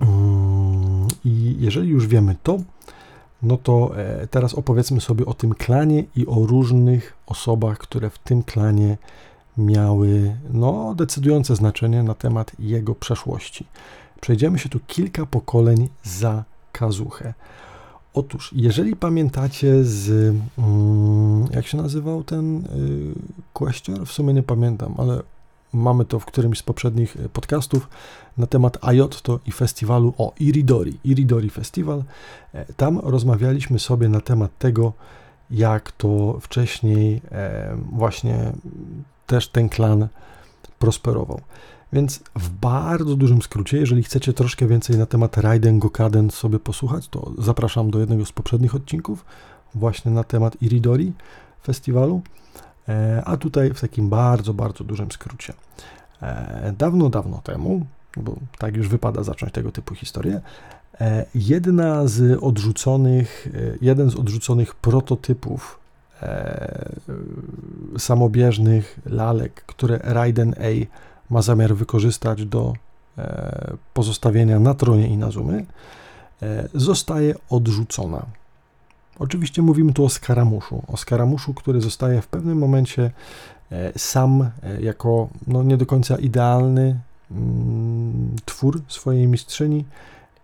Mm, 0.00 1.08
I 1.24 1.56
jeżeli 1.58 1.88
już 1.88 2.06
wiemy 2.06 2.36
to, 2.42 2.58
no 3.42 3.56
to 3.56 3.98
e, 3.98 4.26
teraz 4.26 4.54
opowiedzmy 4.54 5.00
sobie 5.00 5.26
o 5.26 5.34
tym 5.34 5.54
klanie 5.54 6.04
i 6.16 6.26
o 6.26 6.46
różnych 6.46 7.16
osobach, 7.26 7.78
które 7.78 8.10
w 8.10 8.18
tym 8.18 8.42
klanie 8.42 8.96
miały 9.58 10.36
no, 10.52 10.94
decydujące 10.94 11.56
znaczenie 11.56 12.02
na 12.02 12.14
temat 12.14 12.52
jego 12.58 12.94
przeszłości. 12.94 13.66
Przejdziemy 14.20 14.58
się 14.58 14.68
tu 14.68 14.80
kilka 14.86 15.26
pokoleń 15.26 15.88
za 16.02 16.44
Kazuchę. 16.72 17.34
Otóż, 18.14 18.50
jeżeli 18.56 18.96
pamiętacie 18.96 19.84
z. 19.84 20.34
Mm, 20.58 21.46
jak 21.52 21.66
się 21.66 21.76
nazywał 21.76 22.24
ten 22.24 22.56
y, 22.56 22.64
question? 23.52 24.06
W 24.06 24.12
sumie 24.12 24.34
nie 24.34 24.42
pamiętam, 24.42 24.94
ale 24.98 25.22
mamy 25.72 26.04
to 26.04 26.18
w 26.18 26.24
którymś 26.24 26.58
z 26.58 26.62
poprzednich 26.62 27.16
y, 27.16 27.28
podcastów 27.28 27.88
na 28.38 28.46
temat 28.46 28.78
Ayotto 28.84 29.38
i 29.46 29.52
festiwalu 29.52 30.14
o 30.18 30.32
Iridori, 30.40 30.98
Iridori 31.04 31.50
Festival. 31.50 32.04
E, 32.54 32.72
tam 32.72 32.98
rozmawialiśmy 32.98 33.78
sobie 33.78 34.08
na 34.08 34.20
temat 34.20 34.58
tego, 34.58 34.92
jak 35.50 35.92
to 35.92 36.38
wcześniej 36.40 37.22
e, 37.32 37.76
właśnie 37.92 38.52
też 39.30 39.48
ten 39.48 39.68
klan 39.68 40.08
prosperował. 40.78 41.40
Więc 41.92 42.20
w 42.36 42.48
bardzo 42.50 43.16
dużym 43.16 43.42
skrócie, 43.42 43.78
jeżeli 43.78 44.02
chcecie 44.02 44.32
troszkę 44.32 44.66
więcej 44.66 44.98
na 44.98 45.06
temat 45.06 45.36
Raiden 45.36 45.78
Gokaden 45.78 46.30
sobie 46.30 46.58
posłuchać, 46.58 47.08
to 47.08 47.32
zapraszam 47.38 47.90
do 47.90 48.00
jednego 48.00 48.26
z 48.26 48.32
poprzednich 48.32 48.74
odcinków 48.74 49.24
właśnie 49.74 50.10
na 50.10 50.24
temat 50.24 50.62
Iridori 50.62 51.12
festiwalu. 51.62 52.22
E, 52.88 53.22
a 53.24 53.36
tutaj 53.36 53.74
w 53.74 53.80
takim 53.80 54.08
bardzo, 54.08 54.54
bardzo 54.54 54.84
dużym 54.84 55.12
skrócie. 55.12 55.52
Dawno, 56.78 57.10
dawno 57.10 57.40
temu, 57.44 57.86
bo 58.16 58.36
tak 58.58 58.76
już 58.76 58.88
wypada 58.88 59.22
zacząć 59.22 59.52
tego 59.52 59.72
typu 59.72 59.94
historię. 59.94 60.40
E, 61.00 61.26
jedna 61.34 62.06
z 62.06 62.38
odrzuconych, 62.42 63.48
e, 63.54 63.78
jeden 63.80 64.10
z 64.10 64.16
odrzuconych 64.16 64.74
prototypów 64.74 65.78
e, 65.78 65.79
samobieżnych 67.98 68.98
lalek, 69.06 69.64
które 69.66 69.98
Raiden 70.02 70.54
A 70.58 70.86
ma 71.34 71.42
zamiar 71.42 71.74
wykorzystać 71.74 72.44
do 72.46 72.72
pozostawienia 73.94 74.60
na 74.60 74.74
tronie 74.74 75.08
Inazumy 75.08 75.66
zostaje 76.74 77.34
odrzucona. 77.50 78.26
Oczywiście 79.18 79.62
mówimy 79.62 79.92
tu 79.92 80.04
o 80.04 80.08
skaramuszu, 80.08 80.82
o 80.86 80.96
skaramuszu, 80.96 81.54
który 81.54 81.80
zostaje 81.80 82.22
w 82.22 82.26
pewnym 82.26 82.58
momencie 82.58 83.10
sam 83.96 84.50
jako 84.80 85.28
no, 85.46 85.62
nie 85.62 85.76
do 85.76 85.86
końca 85.86 86.16
idealny 86.16 87.00
mm, 87.30 88.36
twór 88.44 88.82
swojej 88.88 89.26
mistrzyni 89.26 89.84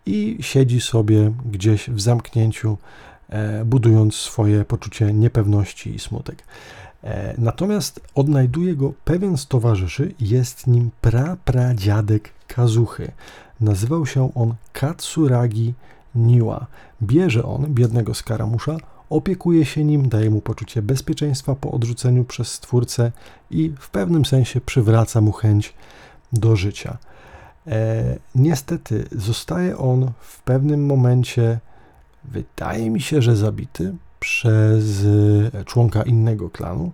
i 0.07 0.39
siedzi 0.41 0.81
sobie 0.81 1.33
gdzieś 1.53 1.91
w 1.91 2.01
zamknięciu, 2.01 2.79
budując 3.65 4.15
swoje 4.15 4.65
poczucie 4.65 5.13
niepewności 5.13 5.95
i 5.95 5.99
smutek. 5.99 6.43
E, 7.05 7.35
natomiast 7.39 8.01
odnajduje 8.15 8.77
go 8.77 8.93
pewien 9.05 9.37
z 9.37 9.47
towarzyszy, 9.47 10.15
jest 10.21 10.67
nim 10.67 10.91
prapradziadek 11.01 12.33
Kazuchy. 12.47 13.13
Nazywał 13.61 14.07
się 14.07 14.35
on 14.35 14.55
Katsuragi 14.73 15.75
Niwa. 16.15 16.67
Bierze 17.03 17.45
on 17.45 17.75
biednego 17.75 18.15
skaramusza, 18.15 18.77
opiekuje 19.11 19.65
się 19.65 19.85
nim, 19.85 20.09
daje 20.09 20.31
mu 20.31 20.41
poczucie 20.41 20.83
bezpieczeństwa 20.83 21.55
po 21.55 21.71
odrzuceniu 21.71 22.25
przez 22.25 22.53
stwórcę 22.53 23.13
i 23.51 23.73
w 23.79 23.91
pewnym 23.91 24.25
sensie 24.25 24.61
przywraca 24.61 25.21
mu 25.21 25.33
chęć 25.33 25.75
do 26.33 26.57
życia. 26.57 26.99
E, 27.67 28.03
niestety 28.35 29.05
zostaje 29.13 29.79
on 29.79 30.13
w 30.21 30.43
pewnym 30.43 30.87
momencie, 30.87 31.61
wydaje 32.31 32.91
mi 32.91 33.01
się, 33.01 33.23
że 33.23 33.37
zabity, 33.37 33.95
przez 34.21 35.05
e, 35.55 35.65
członka 35.65 36.03
innego 36.03 36.51
klanu. 36.51 36.93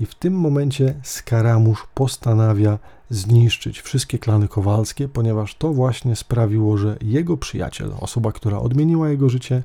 I 0.00 0.06
w 0.06 0.14
tym 0.14 0.34
momencie 0.34 0.94
Skaramusz 1.02 1.86
postanawia 1.94 2.78
zniszczyć 3.10 3.80
wszystkie 3.80 4.18
klany 4.18 4.48
kowalskie, 4.48 5.08
ponieważ 5.08 5.54
to 5.54 5.72
właśnie 5.72 6.16
sprawiło, 6.16 6.76
że 6.76 6.96
jego 7.00 7.36
przyjaciel, 7.36 7.92
osoba, 8.00 8.32
która 8.32 8.58
odmieniła 8.58 9.08
jego 9.08 9.28
życie, 9.28 9.62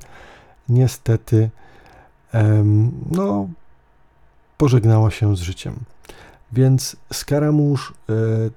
niestety 0.68 1.50
no, 3.10 3.48
pożegnała 4.58 5.10
się 5.10 5.36
z 5.36 5.40
życiem. 5.40 5.74
Więc 6.52 6.96
Skaramusz 7.12 7.92
e, 8.08 8.12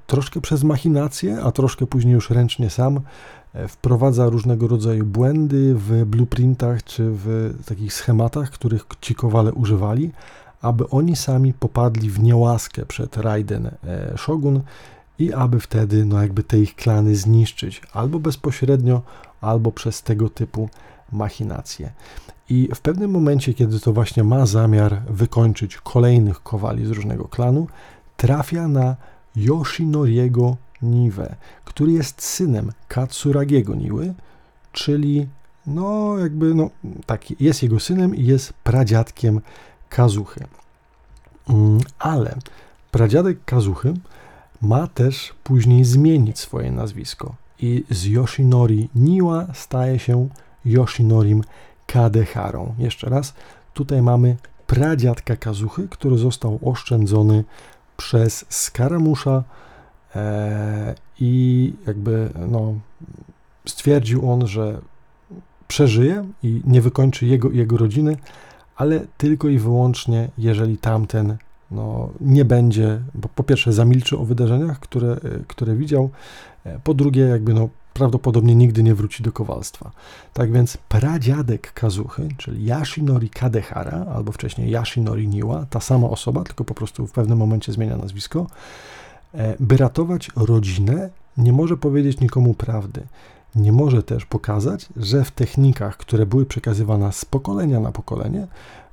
troszkę 0.08 0.42
przez 0.42 0.64
machinację, 0.64 1.42
a 1.44 1.52
troszkę 1.52 1.88
później 1.88 2.14
już 2.14 2.30
ręcznie 2.30 2.70
sam 2.70 3.00
wprowadza 3.68 4.30
różnego 4.30 4.68
rodzaju 4.68 5.06
błędy 5.06 5.76
w 5.76 6.06
blueprintach 6.06 6.84
czy 6.84 7.04
w 7.10 7.54
takich 7.66 7.94
schematach, 7.94 8.50
których 8.50 8.86
ci 9.02 9.16
kowale 9.16 9.54
używali, 9.54 10.12
aby 10.62 10.90
oni 10.90 11.16
sami 11.16 11.54
popadli 11.54 12.10
w 12.10 12.20
niełaskę 12.20 12.86
przed 12.86 13.18
Raiden 13.18 13.68
e, 13.68 14.18
Shogun 14.18 14.62
i 15.20 15.34
aby 15.34 15.60
wtedy 15.60 16.06
no 16.06 16.22
jakby 16.22 16.44
te 16.44 16.60
ich 16.60 16.76
klany 16.76 17.16
zniszczyć 17.16 17.82
albo 17.94 18.20
bezpośrednio, 18.20 19.02
albo 19.42 19.72
przez 19.72 20.04
tego 20.04 20.30
typu 20.30 20.70
machinacje. 21.12 21.92
I 22.50 22.70
w 22.76 22.82
pewnym 22.82 23.12
momencie, 23.12 23.54
kiedy 23.54 23.80
to 23.80 23.94
właśnie 23.94 24.24
ma 24.24 24.46
zamiar 24.46 25.02
wykończyć 25.10 25.78
kolejnych 25.78 26.44
kowali 26.44 26.86
z 26.86 26.90
różnego 26.90 27.26
klanu, 27.26 27.68
trafia 28.18 28.68
na 28.68 28.96
Yoshinoriego 29.36 30.58
Niwe, 30.84 31.36
który 31.66 31.92
jest 31.92 32.22
synem 32.22 32.72
Katsuragiego 32.88 33.76
Niły, 33.76 34.14
czyli 34.72 35.28
no 35.68 36.18
jakby 36.18 36.56
no 36.56 36.70
taki, 37.06 37.36
jest 37.40 37.64
jego 37.64 37.80
synem 37.80 38.16
i 38.16 38.26
jest 38.26 38.54
pradziadkiem 38.54 39.42
Kazuchy. 39.90 40.46
Mm, 41.50 41.80
ale 42.00 42.36
pradziadek 42.92 43.46
Kazuchy 43.46 43.94
ma 44.62 44.88
też 44.88 45.34
później 45.44 45.86
zmienić 45.86 46.40
swoje 46.40 46.72
nazwisko 46.72 47.36
i 47.60 47.84
z 47.90 48.06
Yoshinori 48.06 48.90
Niwa 48.96 49.48
staje 49.54 50.00
się 50.00 50.30
Yoshinorim 50.66 51.44
Kadeharą. 51.88 52.76
Jeszcze 52.78 53.10
raz, 53.10 53.34
tutaj 53.74 54.02
mamy 54.02 54.36
pradziadka 54.68 55.36
Kazuchy, 55.36 55.88
który 55.90 56.18
został 56.18 56.60
oszczędzony 56.62 57.44
przez 57.98 58.46
Skaramusza, 58.50 59.44
I 61.20 61.74
jakby 61.88 62.30
no, 62.48 62.74
stwierdził 63.66 64.32
on, 64.32 64.48
że 64.48 64.82
przeżyje 65.68 66.26
i 66.44 66.62
nie 66.66 66.82
wykończy 66.82 67.26
jego, 67.26 67.52
jego 67.52 67.78
rodziny, 67.78 68.18
ale 68.76 69.06
tylko 69.18 69.50
i 69.50 69.58
wyłącznie, 69.58 70.30
jeżeli 70.38 70.78
tamten 70.78 71.38
no, 71.72 72.10
nie 72.22 72.46
będzie, 72.46 73.02
bo 73.16 73.30
po 73.36 73.44
pierwsze 73.44 73.74
zamilczy 73.74 74.18
o 74.18 74.26
wydarzeniach, 74.26 74.80
które, 74.80 75.12
e, 75.12 75.20
które 75.48 75.76
widział, 75.76 76.10
e, 76.64 76.80
po 76.80 76.94
drugie 76.94 77.22
jakby 77.22 77.54
no, 77.54 77.70
prawdopodobnie 77.94 78.56
nigdy 78.56 78.84
nie 78.84 78.96
wróci 78.96 79.24
do 79.24 79.32
kowalstwa. 79.32 79.92
Tak 80.34 80.52
więc 80.52 80.78
pradziadek 80.78 81.74
Kazuchy, 81.74 82.30
czyli 82.38 82.66
Yashinori 82.66 83.30
Kadehara, 83.30 84.06
albo 84.16 84.32
wcześniej 84.32 84.76
Yashinori 84.76 85.28
Niwa, 85.28 85.66
ta 85.70 85.80
sama 85.80 86.10
osoba, 86.10 86.44
tylko 86.44 86.64
po 86.64 86.74
prostu 86.74 87.08
w 87.08 87.12
pewnym 87.12 87.38
momencie 87.38 87.72
zmienia 87.74 87.98
nazwisko, 87.98 88.48
E, 88.48 89.03
by 89.60 89.78
ratować 89.78 90.30
rodzinę, 90.36 91.10
nie 91.38 91.54
może 91.54 91.78
powiedzieć 91.78 92.20
nikomu 92.20 92.54
prawdy. 92.54 93.08
Nie 93.56 93.72
może 93.72 94.04
też 94.04 94.26
pokazać, 94.26 94.90
że 94.98 95.24
w 95.24 95.32
technikach, 95.32 95.98
które 95.98 96.26
były 96.26 96.46
przekazywane 96.46 97.12
z 97.12 97.26
pokolenia 97.26 97.80
na 97.80 97.92
pokolenie, 97.92 98.48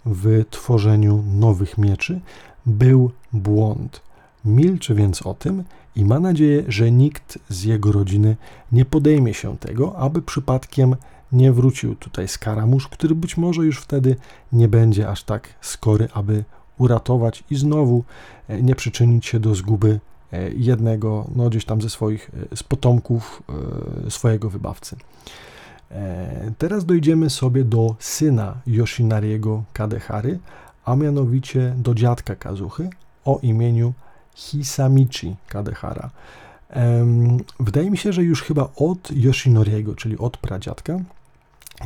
w 0.06 0.44
tworzeniu 0.50 1.24
nowych 1.34 1.78
mieczy, 1.78 2.20
był 2.66 3.10
błąd. 3.32 4.02
Milczy 4.44 4.94
więc 4.94 5.26
o 5.26 5.34
tym 5.34 5.64
i 5.96 6.04
ma 6.04 6.20
nadzieję, 6.20 6.64
że 6.68 6.92
nikt 6.92 7.38
z 7.48 7.64
jego 7.64 7.92
rodziny 7.92 8.36
nie 8.72 8.84
podejmie 8.84 9.34
się 9.34 9.58
tego, 9.58 9.96
aby 9.96 10.22
przypadkiem 10.22 10.96
nie 11.32 11.52
wrócił 11.52 11.94
tutaj 11.94 12.28
Skaramusz, 12.28 12.88
który 12.88 13.14
być 13.14 13.36
może 13.36 13.64
już 13.64 13.80
wtedy 13.80 14.16
nie 14.52 14.68
będzie 14.68 15.08
aż 15.08 15.24
tak 15.24 15.48
skory, 15.60 16.08
aby 16.14 16.44
uratować 16.78 17.44
i 17.50 17.56
znowu 17.56 18.04
e, 18.48 18.62
nie 18.62 18.74
przyczynić 18.74 19.26
się 19.26 19.40
do 19.40 19.54
zguby 19.54 20.00
E, 20.09 20.09
jednego, 20.56 21.26
no 21.36 21.50
gdzieś 21.50 21.64
tam 21.64 21.82
ze 21.82 21.90
swoich, 21.90 22.30
e, 22.52 22.56
z 22.56 22.62
potomków 22.62 23.42
e, 24.06 24.10
swojego 24.10 24.50
wybawcy. 24.50 24.96
Teraz 26.58 26.84
dojdziemy 26.84 27.30
sobie 27.30 27.64
do 27.64 27.96
syna 27.98 28.54
Yoshinariego 28.66 29.62
Kadehary, 29.72 30.38
a 30.84 30.96
mianowicie 30.96 31.74
do 31.78 31.94
dziadka 31.94 32.36
Kazuchy 32.36 32.90
o 33.24 33.38
imieniu 33.42 33.92
Hisamichi 34.34 35.36
Kadehara. 35.48 36.10
Wydaje 37.60 37.90
mi 37.90 37.98
się, 37.98 38.12
że 38.12 38.22
już 38.22 38.42
chyba 38.42 38.68
od 38.76 39.10
Yoshinoriego, 39.12 39.94
czyli 39.94 40.18
od 40.18 40.36
pradziadka, 40.36 40.98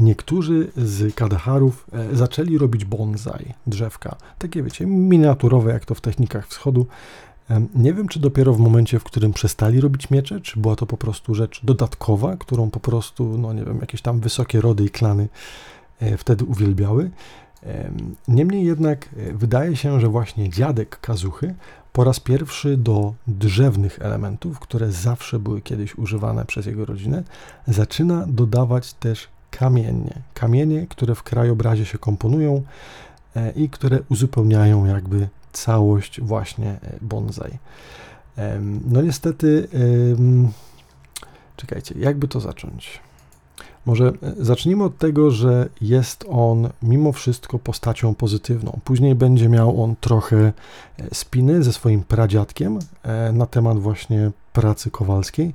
niektórzy 0.00 0.72
z 0.76 1.14
Kadeharów 1.14 1.86
zaczęli 2.12 2.58
robić 2.58 2.84
bonsai, 2.84 3.54
drzewka, 3.66 4.16
takie 4.38 4.62
wiecie, 4.62 4.86
miniaturowe 4.86 5.72
jak 5.72 5.84
to 5.84 5.94
w 5.94 6.00
technikach 6.00 6.48
wschodu, 6.48 6.86
nie 7.74 7.94
wiem, 7.94 8.08
czy 8.08 8.20
dopiero 8.20 8.52
w 8.52 8.58
momencie, 8.58 8.98
w 8.98 9.04
którym 9.04 9.32
przestali 9.32 9.80
robić 9.80 10.10
miecze, 10.10 10.40
czy 10.40 10.60
była 10.60 10.76
to 10.76 10.86
po 10.86 10.96
prostu 10.96 11.34
rzecz 11.34 11.60
dodatkowa, 11.64 12.36
którą 12.36 12.70
po 12.70 12.80
prostu, 12.80 13.38
no 13.38 13.52
nie 13.52 13.64
wiem, 13.64 13.78
jakieś 13.80 14.02
tam 14.02 14.20
wysokie 14.20 14.60
rody 14.60 14.84
i 14.84 14.90
klany 14.90 15.28
e, 16.00 16.16
wtedy 16.16 16.44
uwielbiały. 16.44 17.10
Niemniej 18.28 18.66
jednak 18.66 19.08
e, 19.16 19.32
wydaje 19.32 19.76
się, 19.76 20.00
że 20.00 20.08
właśnie 20.08 20.50
dziadek 20.50 21.00
Kazuchy 21.00 21.54
po 21.92 22.04
raz 22.04 22.20
pierwszy 22.20 22.76
do 22.76 23.14
drzewnych 23.26 23.98
elementów, 24.02 24.60
które 24.60 24.92
zawsze 24.92 25.38
były 25.38 25.60
kiedyś 25.60 25.98
używane 25.98 26.44
przez 26.44 26.66
jego 26.66 26.84
rodzinę, 26.84 27.22
zaczyna 27.68 28.26
dodawać 28.26 28.92
też 28.92 29.28
kamienie. 29.50 30.22
Kamienie, 30.34 30.86
które 30.86 31.14
w 31.14 31.22
krajobrazie 31.22 31.84
się 31.84 31.98
komponują 31.98 32.62
e, 33.36 33.50
i 33.50 33.68
które 33.68 33.98
uzupełniają 34.08 34.84
jakby 34.84 35.28
całość 35.54 36.20
właśnie 36.20 36.68
e, 36.68 36.78
bonsai. 37.00 37.58
No 38.90 39.02
niestety, 39.02 39.68
czekajcie, 41.56 41.94
jakby 41.98 42.28
to 42.28 42.40
zacząć? 42.40 43.00
Może 43.86 44.12
e, 44.22 44.44
zacznijmy 44.44 44.84
od 44.84 44.98
tego, 44.98 45.30
że 45.30 45.68
jest 45.80 46.24
on 46.28 46.68
mimo 46.82 47.12
wszystko 47.12 47.58
postacią 47.58 48.14
pozytywną. 48.14 48.78
Później 48.84 49.14
będzie 49.14 49.48
miał 49.48 49.82
on 49.82 49.96
trochę 50.00 50.36
e, 50.36 50.52
spiny 51.14 51.62
ze 51.62 51.72
swoim 51.72 52.02
pradziadkiem 52.02 52.78
na 53.32 53.46
temat 53.46 53.78
właśnie 53.78 54.30
pracy 54.52 54.90
kowalskiej, 54.90 55.54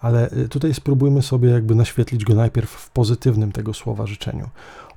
ale 0.00 0.30
tutaj 0.50 0.74
spróbujmy 0.74 1.22
sobie 1.22 1.50
jakby 1.50 1.74
naświetlić 1.74 2.24
go 2.24 2.34
najpierw 2.34 2.70
w 2.70 2.90
pozytywnym 2.90 3.52
tego 3.52 3.74
słowa 3.74 4.06
życzeniu. 4.06 4.48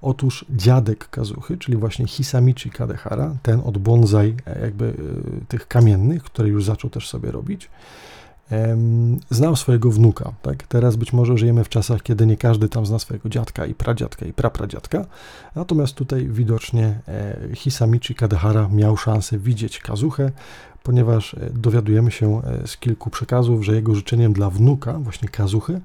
Otóż 0.02 0.46
dziadek 0.50 1.10
Kazuchy, 1.10 1.58
czyli 1.58 1.78
właśnie 1.78 2.08
Hisamichi 2.08 2.70
Kadehara, 2.70 3.36
ten 3.44 3.62
od 3.66 3.78
bonsai 3.78 4.36
e, 4.46 4.62
jakby 4.62 4.94
e, 5.42 5.46
tych 5.46 5.68
kamiennych, 5.68 6.24
które 6.24 6.50
już 6.50 6.66
zaczął 6.66 6.90
też 6.90 7.10
sobie 7.10 7.32
robić, 7.32 7.70
znał 9.30 9.56
swojego 9.56 9.92
wnuka. 9.92 10.32
Tak? 10.42 10.68
Teraz 10.68 10.96
być 10.96 11.14
może 11.14 11.38
żyjemy 11.38 11.64
w 11.64 11.70
czasach, 11.70 12.04
kiedy 12.04 12.26
nie 12.26 12.38
każdy 12.38 12.70
tam 12.70 12.86
zna 12.86 13.00
swojego 13.00 13.30
dziadka 13.30 13.66
i 13.66 13.74
pradziadka 13.74 14.26
i 14.26 14.34
prapradziadka, 14.34 15.06
natomiast 15.56 15.94
tutaj 15.94 16.28
widocznie 16.28 17.00
e, 17.08 17.38
Hisamichi 17.56 18.16
Kadehara 18.16 18.68
miał 18.68 18.98
szansę 18.98 19.38
widzieć 19.38 19.80
Kazuchę, 19.80 20.32
ponieważ 20.84 21.36
dowiadujemy 21.54 22.12
się 22.12 22.42
z 22.66 22.78
kilku 22.78 23.10
przekazów, 23.10 23.66
że 23.66 23.76
jego 23.76 23.96
życzeniem 23.96 24.34
dla 24.34 24.50
wnuka, 24.50 24.94
właśnie 24.94 25.30
Kazuchy, 25.30 25.82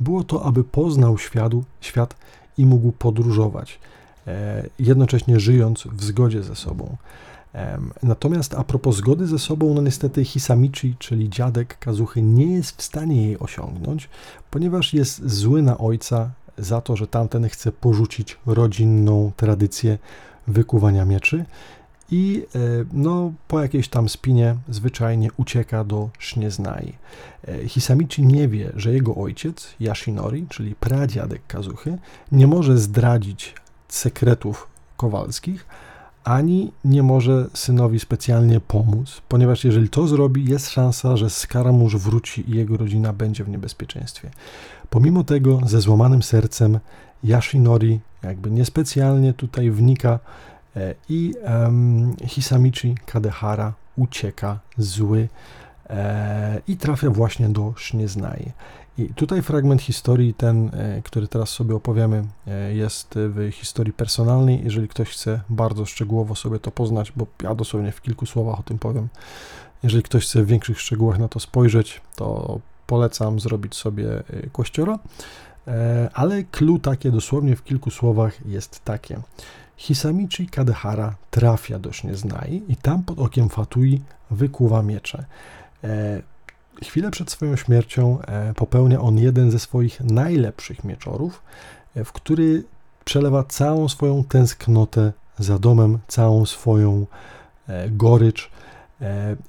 było 0.00 0.24
to, 0.24 0.44
aby 0.44 0.64
poznał 0.64 1.18
światu, 1.18 1.64
świat 1.80 2.14
i 2.58 2.66
mógł 2.66 2.92
podróżować, 2.92 3.78
jednocześnie 4.78 5.40
żyjąc 5.40 5.84
w 5.92 6.04
zgodzie 6.04 6.42
ze 6.42 6.56
sobą. 6.56 6.96
Natomiast 8.02 8.54
a 8.54 8.64
propos 8.64 8.96
zgody 8.96 9.26
ze 9.26 9.38
sobą, 9.38 9.74
no 9.74 9.82
niestety 9.82 10.24
Hisamichi, 10.24 10.96
czyli 10.98 11.30
dziadek 11.30 11.78
Kazuchy, 11.78 12.22
nie 12.22 12.52
jest 12.52 12.76
w 12.76 12.82
stanie 12.82 13.26
jej 13.26 13.38
osiągnąć, 13.38 14.08
ponieważ 14.50 14.94
jest 14.94 15.30
zły 15.30 15.62
na 15.62 15.78
ojca 15.78 16.30
za 16.58 16.80
to, 16.80 16.96
że 16.96 17.06
tamten 17.06 17.48
chce 17.48 17.72
porzucić 17.72 18.38
rodzinną 18.46 19.32
tradycję 19.36 19.98
wykuwania 20.46 21.04
mieczy 21.04 21.44
i 22.10 22.46
e, 22.54 22.58
no, 22.92 23.32
po 23.48 23.60
jakiejś 23.60 23.88
tam 23.88 24.08
spinie 24.08 24.56
zwyczajnie 24.68 25.28
ucieka 25.36 25.84
do 25.84 26.10
Sznieznai. 26.18 26.92
E, 27.48 27.68
Hisamichi 27.68 28.22
nie 28.22 28.48
wie, 28.48 28.72
że 28.76 28.92
jego 28.92 29.14
ojciec, 29.14 29.74
Yashinori, 29.80 30.46
czyli 30.48 30.74
pradziadek 30.74 31.42
Kazuchy, 31.46 31.98
nie 32.32 32.46
może 32.46 32.78
zdradzić 32.78 33.54
sekretów 33.88 34.68
kowalskich, 34.96 35.66
ani 36.24 36.72
nie 36.84 37.02
może 37.02 37.46
synowi 37.54 38.00
specjalnie 38.00 38.60
pomóc, 38.60 39.22
ponieważ 39.28 39.64
jeżeli 39.64 39.88
to 39.88 40.08
zrobi, 40.08 40.44
jest 40.44 40.70
szansa, 40.70 41.16
że 41.16 41.30
Skaramusz 41.30 41.96
wróci 41.96 42.50
i 42.50 42.56
jego 42.56 42.76
rodzina 42.76 43.12
będzie 43.12 43.44
w 43.44 43.48
niebezpieczeństwie. 43.48 44.30
Pomimo 44.90 45.24
tego, 45.24 45.60
ze 45.66 45.80
złamanym 45.80 46.22
sercem, 46.22 46.78
Yashinori 47.24 48.00
jakby 48.22 48.50
niespecjalnie 48.50 49.32
tutaj 49.32 49.70
wnika 49.70 50.18
i 51.08 51.34
um, 51.42 52.16
Hisamichi 52.26 52.94
Kadehara 53.06 53.72
ucieka 53.96 54.58
zły 54.78 55.28
e, 55.90 56.60
i 56.68 56.76
trafia 56.76 57.10
właśnie 57.10 57.48
do 57.48 57.74
Sznieznai. 57.76 58.52
I 58.98 59.14
tutaj 59.14 59.42
fragment 59.42 59.82
historii, 59.82 60.34
ten, 60.34 60.70
e, 60.72 61.02
który 61.02 61.28
teraz 61.28 61.50
sobie 61.50 61.74
opowiemy, 61.74 62.24
e, 62.46 62.74
jest 62.74 63.14
w 63.16 63.50
historii 63.52 63.92
personalnej. 63.92 64.64
Jeżeli 64.64 64.88
ktoś 64.88 65.08
chce 65.08 65.40
bardzo 65.48 65.86
szczegółowo 65.86 66.34
sobie 66.34 66.58
to 66.58 66.70
poznać, 66.70 67.12
bo 67.16 67.26
ja 67.42 67.54
dosłownie 67.54 67.92
w 67.92 68.00
kilku 68.02 68.26
słowach 68.26 68.60
o 68.60 68.62
tym 68.62 68.78
powiem, 68.78 69.08
jeżeli 69.82 70.02
ktoś 70.02 70.24
chce 70.24 70.42
w 70.42 70.46
większych 70.46 70.80
szczegółach 70.80 71.18
na 71.18 71.28
to 71.28 71.40
spojrzeć, 71.40 72.00
to 72.16 72.58
polecam 72.86 73.40
zrobić 73.40 73.74
sobie 73.74 74.18
e, 74.18 74.22
kościora. 74.52 74.98
Ale 76.14 76.44
clue 76.44 76.78
takie 76.78 77.10
dosłownie 77.10 77.56
w 77.56 77.64
kilku 77.64 77.90
słowach 77.90 78.46
jest 78.46 78.84
takie. 78.84 79.20
Hisamichi 79.78 80.46
Kadehara 80.46 81.14
trafia 81.30 81.78
do 81.78 81.92
Sznieznai 81.92 82.62
i 82.68 82.76
tam 82.76 83.02
pod 83.02 83.18
okiem 83.18 83.48
Fatui 83.48 84.02
wykuwa 84.30 84.82
miecze. 84.82 85.24
Chwilę 86.82 87.10
przed 87.10 87.30
swoją 87.30 87.56
śmiercią 87.56 88.20
e, 88.20 88.54
popełnia 88.54 89.00
on 89.00 89.18
jeden 89.18 89.50
ze 89.50 89.58
swoich 89.58 90.00
najlepszych 90.00 90.84
mieczorów, 90.84 91.42
e, 91.94 92.04
w 92.04 92.12
który 92.12 92.64
przelewa 93.04 93.44
całą 93.44 93.88
swoją 93.88 94.24
tęsknotę 94.24 95.12
za 95.38 95.58
domem, 95.58 95.98
całą 96.08 96.46
swoją 96.46 97.06
e, 97.68 97.90
gorycz 97.90 98.50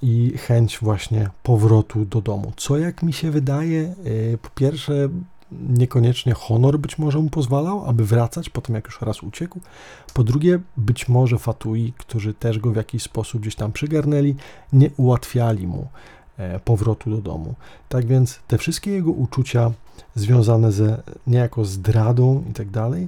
i 0.02 0.34
chęć 0.38 0.80
właśnie 0.80 1.30
powrotu 1.44 2.06
do 2.06 2.22
domu. 2.22 2.52
Co 2.58 2.78
jak 2.78 3.04
mi 3.04 3.14
się 3.14 3.32
wydaje, 3.32 3.96
po 4.42 4.50
pierwsze, 4.50 5.10
niekoniecznie 5.52 6.34
honor 6.34 6.80
być 6.80 6.98
może 6.98 7.20
mu 7.20 7.30
pozwalał, 7.30 7.86
aby 7.86 8.06
wracać 8.06 8.50
po 8.50 8.62
tym, 8.62 8.76
jak 8.76 8.86
już 8.86 9.02
raz 9.02 9.24
uciekł. 9.24 9.60
Po 10.14 10.24
drugie, 10.24 10.60
być 10.78 11.10
może 11.10 11.38
Fatui, 11.38 11.94
którzy 11.98 12.34
też 12.34 12.60
go 12.60 12.72
w 12.72 12.76
jakiś 12.76 13.04
sposób 13.04 13.42
gdzieś 13.42 13.56
tam 13.56 13.72
przygarnęli, 13.72 14.36
nie 14.74 14.90
ułatwiali 14.98 15.68
mu 15.68 15.88
E, 16.40 16.60
powrotu 16.60 17.10
do 17.10 17.18
domu. 17.18 17.56
Tak 17.90 18.06
więc 18.06 18.40
te 18.48 18.58
wszystkie 18.58 18.92
jego 18.92 19.12
uczucia 19.12 19.72
związane 20.16 20.72
ze 20.72 21.02
niejako 21.28 21.66
zdradą 21.66 22.44
i 22.50 22.54
tak 22.54 22.70
dalej, 22.70 23.08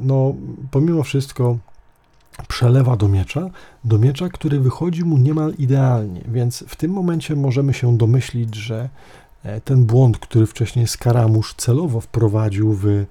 no 0.00 0.34
pomimo 0.70 1.02
wszystko 1.02 1.58
przelewa 2.48 2.96
do 2.96 3.08
miecza, 3.08 3.50
do 3.84 3.98
miecza, 3.98 4.28
który 4.28 4.60
wychodzi 4.60 5.04
mu 5.04 5.18
niemal 5.18 5.54
idealnie, 5.58 6.20
więc 6.28 6.64
w 6.68 6.76
tym 6.76 6.90
momencie 6.90 7.36
możemy 7.36 7.74
się 7.74 7.98
domyślić, 7.98 8.54
że 8.54 8.88
ten 9.64 9.84
błąd, 9.84 10.18
który 10.18 10.46
wcześniej 10.46 10.88
Skaramusz 10.88 11.54
celowo 11.54 12.00
wprowadził 12.00 12.72
w 12.72 12.86
e, 12.86 13.04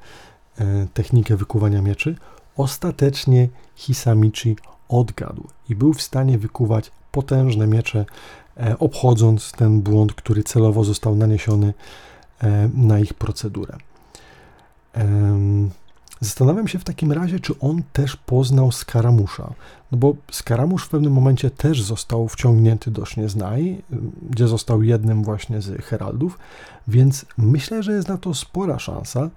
technikę 0.94 1.36
wykuwania 1.36 1.82
mieczy, 1.82 2.16
ostatecznie 2.58 3.50
Hisamichi 3.76 4.56
odgadł 4.90 5.48
i 5.70 5.76
był 5.76 5.94
w 5.94 6.02
stanie 6.02 6.38
wykuwać 6.38 6.92
potężne 7.12 7.68
miecze 7.68 8.06
E, 8.58 8.80
obchodząc 8.80 9.52
ten 9.52 9.82
błąd, 9.82 10.14
który 10.14 10.44
celowo 10.44 10.84
został 10.84 11.16
naniesiony 11.16 11.74
e, 12.44 12.70
na 12.74 13.00
ich 13.00 13.14
procedurę. 13.14 13.78
Zastanawiam 16.22 16.68
się 16.68 16.80
w 16.80 16.84
takim 16.84 17.12
razie, 17.12 17.40
czy 17.40 17.60
on 17.60 17.84
też 17.94 18.16
poznał 18.16 18.72
Skaramusza, 18.72 19.54
no 19.92 19.98
bo 19.98 20.16
Skaramusz 20.32 20.86
w 20.86 20.90
pewnym 20.90 21.14
momencie 21.14 21.50
też 21.50 21.82
został 21.82 22.28
wciągnięty 22.28 22.92
do 22.92 23.06
Sznieznaj, 23.06 23.82
gdzie 24.30 24.48
został 24.48 24.84
jednym 24.84 25.24
właśnie 25.24 25.62
z 25.62 25.82
heraldów, 25.82 26.40
więc 26.88 27.26
myślę, 27.38 27.84
że 27.84 27.92
jest 27.92 28.08
na 28.08 28.18
to 28.18 28.34
spora 28.34 28.80
szansa, 28.80 29.30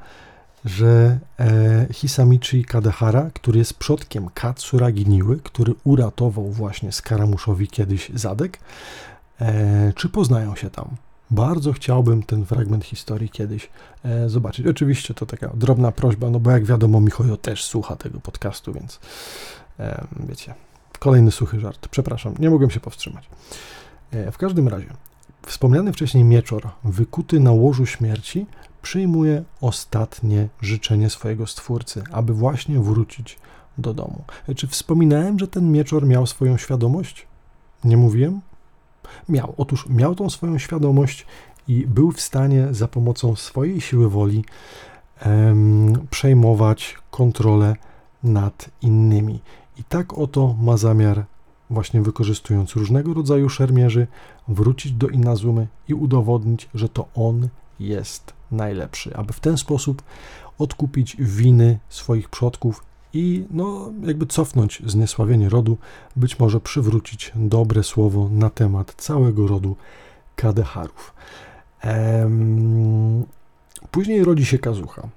że 0.65 1.19
e, 1.41 1.87
Hisamichi 1.93 2.65
Kadehara, 2.65 3.31
który 3.35 3.59
jest 3.59 3.75
przodkiem 3.75 4.29
Katsuragi 4.35 5.07
Niły, 5.07 5.41
który 5.43 5.75
uratował 5.85 6.51
właśnie 6.51 6.93
Skaramuszowi 6.93 7.69
kiedyś 7.69 8.11
zadek, 8.15 8.59
e, 9.41 9.93
czy 9.93 10.09
poznają 10.09 10.57
się 10.57 10.71
tam. 10.71 10.89
Bardzo 11.35 11.73
chciałbym 11.73 12.23
ten 12.23 12.45
fragment 12.45 12.85
historii 12.85 13.29
kiedyś 13.31 13.71
e, 14.05 14.29
zobaczyć. 14.29 14.67
Oczywiście 14.67 15.15
to 15.15 15.27
taka 15.27 15.51
drobna 15.55 15.93
prośba, 15.93 16.31
no 16.31 16.41
bo 16.41 16.51
jak 16.51 16.65
wiadomo, 16.65 17.01
Michojo 17.01 17.37
też 17.37 17.65
słucha 17.65 17.97
tego 17.97 18.21
podcastu, 18.21 18.73
więc 18.73 19.01
e, 19.81 20.07
wiecie, 20.29 20.55
kolejny 20.99 21.31
suchy 21.31 21.61
żart. 21.61 21.89
Przepraszam, 21.89 22.35
nie 22.39 22.51
mogłem 22.51 22.71
się 22.71 22.81
powstrzymać. 22.81 23.29
E, 24.11 24.33
w 24.33 24.39
każdym 24.39 24.69
razie, 24.69 24.87
wspomniany 25.47 25.93
wcześniej 25.93 26.25
mieczor, 26.25 26.69
wykuty 26.85 27.41
na 27.41 27.53
łożu 27.53 27.87
śmierci, 27.87 28.47
przyjmuje 28.83 29.45
ostatnie 29.61 30.49
życzenie 30.61 31.11
swojego 31.11 31.47
stwórcy, 31.47 32.03
aby 32.13 32.33
właśnie 32.33 32.81
wrócić 32.81 33.39
do 33.79 33.95
domu. 33.95 34.25
Czy 34.57 34.67
wspominałem, 34.67 35.39
że 35.39 35.49
ten 35.49 35.73
mieczor 35.73 36.07
miał 36.07 36.27
swoją 36.27 36.57
świadomość? 36.57 37.27
Nie 37.85 37.97
mówiłem? 37.97 38.41
Miał. 39.29 39.55
Otóż 39.57 39.89
miał 39.89 40.15
tą 40.15 40.31
swoją 40.31 40.59
świadomość 40.59 41.27
i 41.69 41.87
był 41.87 42.13
w 42.13 42.21
stanie 42.21 42.69
za 42.71 42.89
pomocą 42.89 43.37
swojej 43.37 43.81
siły 43.81 44.11
woli 44.11 44.45
em, 45.21 46.07
przejmować 46.11 46.99
kontrolę 47.11 47.77
nad 48.23 48.71
innymi. 48.83 49.41
I 49.79 49.85
tak 49.85 50.19
oto 50.19 50.55
ma 50.61 50.77
zamiar, 50.77 51.25
właśnie 51.71 52.03
wykorzystując 52.03 52.73
różnego 52.73 53.15
rodzaju 53.15 53.49
szermierzy, 53.49 54.07
wrócić 54.49 54.93
do 54.93 55.09
Inazumy 55.09 55.67
i 55.89 55.95
udowodnić, 55.95 56.69
że 56.75 56.89
to 56.89 57.09
on 57.15 57.49
jest 57.81 58.33
najlepszy, 58.51 59.17
aby 59.17 59.33
w 59.33 59.41
ten 59.41 59.59
sposób 59.59 60.03
odkupić 60.59 61.17
winy 61.19 61.79
swoich 61.89 62.29
przodków 62.29 62.85
i 63.15 63.47
no, 63.51 63.93
jakby 64.03 64.27
cofnąć 64.27 64.83
zniesławienie 64.87 65.49
rodu, 65.49 65.79
być 66.17 66.39
może 66.39 66.61
przywrócić 66.61 67.33
dobre 67.35 67.83
słowo 67.83 68.29
na 68.33 68.51
temat 68.51 68.95
całego 68.95 69.47
rodu 69.47 69.77
Kadeharów. 70.37 71.15
Ehm, 71.81 73.25
później 73.91 74.25
rodzi 74.25 74.47
się 74.47 74.59
Kazucha. 74.59 75.09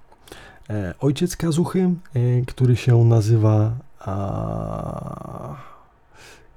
E, 0.69 0.93
ojciec 0.99 1.37
Kazuchy, 1.37 1.89
e, 2.13 2.41
który 2.47 2.75
się 2.75 3.05
nazywa 3.05 3.71
a, 3.99 5.55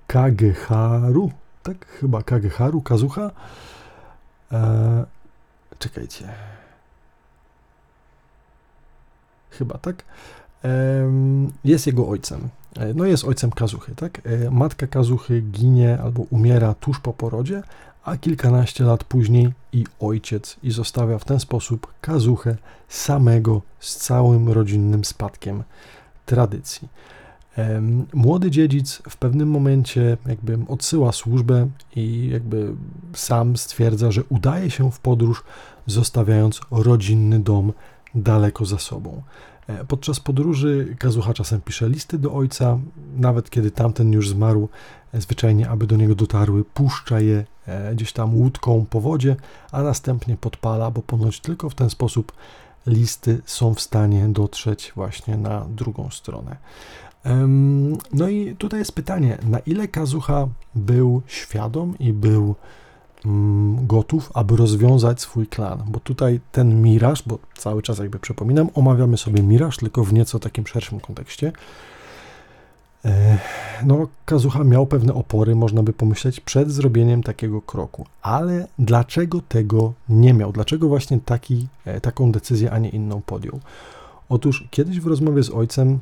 Kageharu, 0.07 1.31
tak? 1.63 1.87
Chyba 1.87 2.23
Kageharu, 2.23 2.81
Kazucha. 2.83 3.31
E, 4.53 5.05
czekajcie. 5.79 6.29
Chyba 9.51 9.79
tak. 9.79 10.05
Jest 11.65 11.87
jego 11.87 12.09
ojcem. 12.09 12.49
E, 12.77 12.95
no 12.95 13.05
jest 13.05 13.25
ojcem 13.25 13.51
Kazuchy, 13.51 13.95
tak? 13.95 14.21
E, 14.25 14.51
matka 14.51 14.87
Kazuchy 14.87 15.41
ginie 15.41 15.99
albo 16.03 16.23
umiera 16.23 16.75
tuż 16.75 17.01
po 17.01 17.13
porodzie, 17.13 17.63
a 18.05 18.17
kilkanaście 18.17 18.85
lat 18.85 19.05
później 19.05 19.53
i 19.73 19.85
ojciec 20.01 20.57
i 20.63 20.71
zostawia 20.71 21.19
w 21.19 21.25
ten 21.25 21.41
sposób 21.41 21.95
Kazuchę 22.01 22.57
samego 22.89 23.63
z 23.81 23.97
całym 23.97 24.49
rodzinnym 24.49 25.05
spadkiem 25.05 25.63
tradycji. 26.27 26.89
Młody 28.13 28.51
dziedzic 28.51 29.03
w 29.09 29.17
pewnym 29.17 29.51
momencie 29.51 30.17
jakby 30.27 30.59
odsyła 30.69 31.13
służbę 31.13 31.69
i 31.97 32.29
jakby 32.33 32.75
sam 33.15 33.57
stwierdza, 33.57 34.11
że 34.11 34.25
udaje 34.29 34.71
się 34.71 34.93
w 34.93 35.01
podróż, 35.01 35.45
zostawiając 35.87 36.61
rodzinny 36.71 37.41
dom 37.41 37.73
daleko 38.15 38.65
za 38.65 38.79
sobą. 38.79 39.23
E, 39.79 39.85
podczas 39.85 40.21
podróży 40.21 40.97
Kazucha 40.99 41.35
czasem 41.35 41.61
pisze 41.61 41.89
listy 41.89 42.19
do 42.19 42.33
ojca, 42.33 42.79
nawet 43.17 43.51
kiedy 43.51 43.71
tamten 43.71 44.13
już 44.13 44.29
zmarł, 44.29 44.69
e, 45.13 45.21
zwyczajnie, 45.21 45.69
aby 45.69 45.87
do 45.87 45.97
niego 45.97 46.15
dotarły, 46.15 46.65
puszcza 46.65 47.21
je 47.21 47.45
e, 47.67 47.95
gdzieś 47.95 48.13
tam 48.13 48.35
łódką 48.35 48.87
po 48.91 49.01
wodzie, 49.01 49.37
a 49.73 49.83
następnie 49.83 50.37
podpala, 50.37 50.91
bo 50.91 51.03
ponoć 51.03 51.41
tylko 51.41 51.71
w 51.71 51.75
ten 51.75 51.91
sposób 51.91 52.33
listy 52.87 53.43
są 53.45 53.75
w 53.75 53.81
stanie 53.81 54.29
dotrzeć 54.29 54.93
właśnie 54.97 55.37
na 55.37 55.67
drugą 55.69 56.11
stronę. 56.11 56.57
No 58.13 58.29
i 58.29 58.57
tutaj 58.57 58.79
jest 58.79 58.93
pytanie, 58.93 59.39
na 59.43 59.59
ile 59.59 59.89
Kazucha 59.89 60.49
był 60.75 61.23
świadom 61.27 61.99
i 61.99 62.13
był 62.13 62.55
gotów, 63.77 64.31
aby 64.35 64.57
rozwiązać 64.57 65.21
swój 65.21 65.47
klan, 65.47 65.83
bo 65.87 66.01
tutaj 66.01 66.41
ten 66.53 66.83
miraż, 66.83 67.23
bo 67.27 67.39
cały 67.55 67.83
czas 67.83 67.99
jakby 67.99 68.19
przypominam, 68.19 68.69
omawiamy 68.75 69.17
sobie 69.17 69.43
miraż, 69.43 69.77
tylko 69.77 70.05
w 70.05 70.13
nieco 70.13 70.39
takim 70.39 70.67
szerszym 70.67 71.01
kontekście. 71.01 71.53
E, 73.05 73.39
no, 73.85 74.09
Kazucha 74.25 74.65
miał 74.65 74.87
pewne 74.87 75.15
opory, 75.15 75.55
można 75.55 75.83
by 75.83 75.93
pomyśleć, 75.93 76.41
przed 76.41 76.71
zrobieniem 76.71 77.23
takiego 77.23 77.63
kroku. 77.63 78.07
Ale 78.23 78.67
dlaczego 78.79 79.41
tego 79.41 79.93
nie 80.09 80.35
miał? 80.35 80.53
Dlaczego 80.53 80.89
właśnie 80.89 81.21
taki, 81.21 81.69
e, 81.85 82.01
taką 82.01 82.33
decyzję, 82.33 82.71
a 82.71 82.79
nie 82.79 82.89
inną 82.89 83.23
podjął? 83.27 83.61
Otóż 84.29 84.69
kiedyś 84.71 85.01
w 85.01 85.07
rozmowie 85.07 85.43
z 85.43 85.51
ojcem 85.51 85.99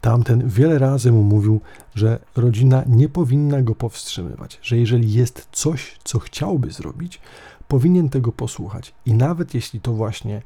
Tamten 0.00 0.48
wiele 0.48 0.78
razy 0.78 1.12
mu 1.12 1.22
mówił, 1.22 1.60
że 1.94 2.18
rodzina 2.36 2.84
nie 2.86 3.08
powinna 3.08 3.62
go 3.62 3.74
powstrzymywać, 3.74 4.58
że 4.62 4.76
jeżeli 4.76 5.12
jest 5.12 5.48
coś, 5.52 5.98
co 6.04 6.18
chciałby 6.18 6.70
zrobić, 6.70 7.20
powinien 7.68 8.08
tego 8.08 8.32
posłuchać. 8.32 8.94
I 9.06 9.14
nawet 9.14 9.54
jeśli 9.54 9.80
to 9.80 9.92
właśnie 9.92 10.42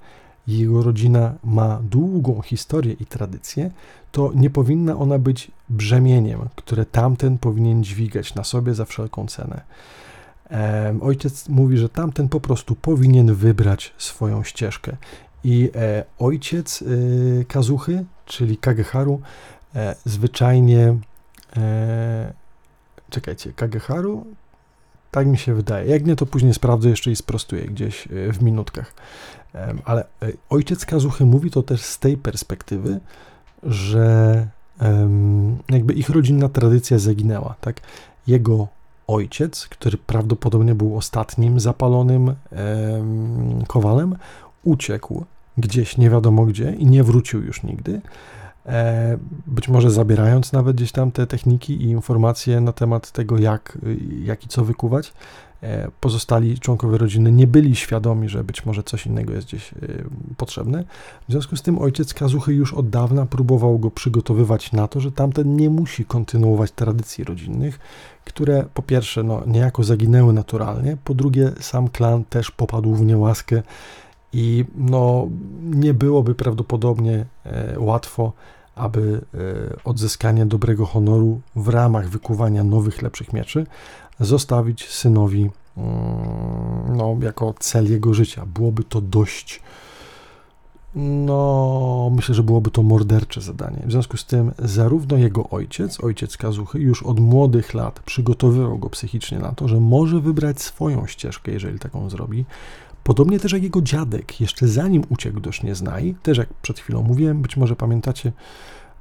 jego 0.46 0.82
rodzina 0.82 1.34
ma 1.44 1.80
długą 1.82 2.42
historię 2.42 2.92
i 3.00 3.06
tradycję, 3.06 3.70
to 4.12 4.32
nie 4.34 4.50
powinna 4.50 4.96
ona 4.96 5.18
być 5.18 5.50
brzemieniem, 5.68 6.40
które 6.56 6.84
tamten 6.84 7.38
powinien 7.38 7.84
dźwigać 7.84 8.34
na 8.34 8.44
sobie 8.44 8.74
za 8.74 8.84
wszelką 8.84 9.26
cenę. 9.26 9.60
Ojciec 11.00 11.48
mówi, 11.48 11.78
że 11.78 11.88
tamten 11.88 12.28
po 12.28 12.40
prostu 12.40 12.74
powinien 12.74 13.34
wybrać 13.34 13.94
swoją 13.98 14.44
ścieżkę. 14.44 14.96
I 15.44 15.70
e, 15.74 16.04
ojciec 16.18 16.82
e, 16.82 17.44
Kazuchy, 17.44 18.04
czyli 18.30 18.56
Kageharu, 18.56 19.20
e, 19.74 19.96
zwyczajnie. 20.04 20.96
E, 21.56 22.32
czekajcie, 23.10 23.52
Kageharu? 23.52 24.26
Tak 25.10 25.26
mi 25.26 25.38
się 25.38 25.54
wydaje. 25.54 25.90
Jak 25.90 26.06
nie, 26.06 26.16
to 26.16 26.26
później 26.26 26.54
sprawdzę 26.54 26.88
jeszcze 26.88 27.10
i 27.10 27.16
sprostuję 27.16 27.64
gdzieś 27.64 28.06
e, 28.06 28.32
w 28.32 28.42
minutkach. 28.42 28.94
Ale 29.84 30.04
e, 30.04 30.06
ojciec 30.50 30.86
Kazuchy 30.86 31.24
mówi 31.24 31.50
to 31.50 31.62
też 31.62 31.82
z 31.82 31.98
tej 31.98 32.16
perspektywy, 32.16 33.00
że 33.62 34.46
jakby 35.68 35.94
ich 35.94 36.10
rodzinna 36.10 36.48
tradycja 36.48 36.98
zaginęła, 36.98 37.54
tak? 37.60 37.80
Jego 38.26 38.68
ojciec, 39.06 39.68
który 39.68 39.98
prawdopodobnie 39.98 40.74
był 40.74 40.96
ostatnim 40.96 41.60
zapalonym 41.60 42.34
kowalem, 43.66 44.16
uciekł 44.64 45.24
gdzieś 45.60 45.98
nie 45.98 46.10
wiadomo 46.10 46.46
gdzie 46.46 46.72
i 46.72 46.86
nie 46.86 47.04
wrócił 47.04 47.42
już 47.42 47.62
nigdy. 47.62 48.00
E, 48.66 49.18
być 49.46 49.68
może 49.68 49.90
zabierając 49.90 50.52
nawet 50.52 50.76
gdzieś 50.76 50.92
tam 50.92 51.12
te 51.12 51.26
techniki 51.26 51.82
i 51.82 51.84
informacje 51.84 52.60
na 52.60 52.72
temat 52.72 53.10
tego, 53.10 53.38
jak, 53.38 53.78
jak 54.24 54.44
i 54.44 54.48
co 54.48 54.64
wykuwać. 54.64 55.12
E, 55.62 55.90
pozostali 56.00 56.58
członkowie 56.58 56.98
rodziny 56.98 57.32
nie 57.32 57.46
byli 57.46 57.76
świadomi, 57.76 58.28
że 58.28 58.44
być 58.44 58.66
może 58.66 58.82
coś 58.82 59.06
innego 59.06 59.32
jest 59.32 59.46
gdzieś 59.46 59.72
e, 59.72 59.76
potrzebne. 60.36 60.84
W 61.28 61.32
związku 61.32 61.56
z 61.56 61.62
tym 61.62 61.78
ojciec 61.78 62.14
Kazuchy 62.14 62.54
już 62.54 62.74
od 62.74 62.90
dawna 62.90 63.26
próbował 63.26 63.78
go 63.78 63.90
przygotowywać 63.90 64.72
na 64.72 64.88
to, 64.88 65.00
że 65.00 65.12
tamten 65.12 65.56
nie 65.56 65.70
musi 65.70 66.04
kontynuować 66.04 66.72
tradycji 66.72 67.24
rodzinnych, 67.24 67.78
które 68.24 68.64
po 68.74 68.82
pierwsze 68.82 69.22
no, 69.22 69.42
niejako 69.46 69.84
zaginęły 69.84 70.32
naturalnie, 70.32 70.96
po 71.04 71.14
drugie 71.14 71.52
sam 71.60 71.88
klan 71.88 72.24
też 72.24 72.50
popadł 72.50 72.94
w 72.94 73.02
niełaskę 73.02 73.62
i 74.32 74.64
no, 74.76 75.28
nie 75.62 75.94
byłoby 75.94 76.34
prawdopodobnie 76.34 77.26
e, 77.44 77.80
łatwo, 77.80 78.32
aby 78.74 79.20
e, 79.34 79.84
odzyskanie 79.84 80.46
dobrego 80.46 80.86
honoru 80.86 81.40
w 81.56 81.68
ramach 81.68 82.08
wykuwania 82.08 82.64
nowych, 82.64 83.02
lepszych 83.02 83.32
mieczy 83.32 83.66
zostawić 84.20 84.88
synowi 84.88 85.50
mm, 85.76 86.96
no, 86.96 87.16
jako 87.22 87.54
cel 87.58 87.90
jego 87.90 88.14
życia. 88.14 88.46
Byłoby 88.46 88.84
to 88.84 89.00
dość, 89.00 89.60
no, 90.94 92.10
myślę, 92.14 92.34
że 92.34 92.42
byłoby 92.42 92.70
to 92.70 92.82
mordercze 92.82 93.40
zadanie. 93.40 93.82
W 93.86 93.92
związku 93.92 94.16
z 94.16 94.26
tym, 94.26 94.52
zarówno 94.58 95.16
jego 95.16 95.48
ojciec, 95.48 96.04
ojciec 96.04 96.36
Kazuchy, 96.36 96.78
już 96.78 97.02
od 97.02 97.20
młodych 97.20 97.74
lat 97.74 98.00
przygotowywał 98.00 98.78
go 98.78 98.90
psychicznie 98.90 99.38
na 99.38 99.52
to, 99.52 99.68
że 99.68 99.80
może 99.80 100.20
wybrać 100.20 100.62
swoją 100.62 101.06
ścieżkę, 101.06 101.52
jeżeli 101.52 101.78
taką 101.78 102.10
zrobi, 102.10 102.44
Podobnie 103.04 103.40
też 103.40 103.52
jak 103.52 103.62
jego 103.62 103.82
dziadek, 103.82 104.40
jeszcze 104.40 104.68
zanim 104.68 105.02
uciekł 105.08 105.40
do 105.40 105.52
Sznieznaj, 105.52 106.14
też 106.22 106.38
jak 106.38 106.54
przed 106.54 106.78
chwilą 106.78 107.02
mówiłem, 107.02 107.42
być 107.42 107.56
może 107.56 107.76
pamiętacie, 107.76 108.32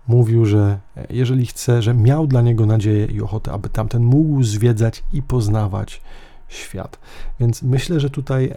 mówił, 0.08 0.45
że 0.45 0.80
jeżeli 1.10 1.45
chce, 1.45 1.82
że 1.82 1.93
miał 1.93 2.28
dla 2.28 2.41
niego 2.41 2.66
nadzieję 2.66 3.06
i 3.06 3.22
ochotę, 3.22 3.52
aby 3.52 3.70
tamten 3.70 4.04
mógł 4.04 4.43
zwiedzać 4.43 5.04
i 5.14 5.22
poznawać 5.22 6.02
świat. 6.47 7.00
Więc 7.39 7.64
myślę, 7.64 8.00
że 8.00 8.10
tutaj 8.10 8.54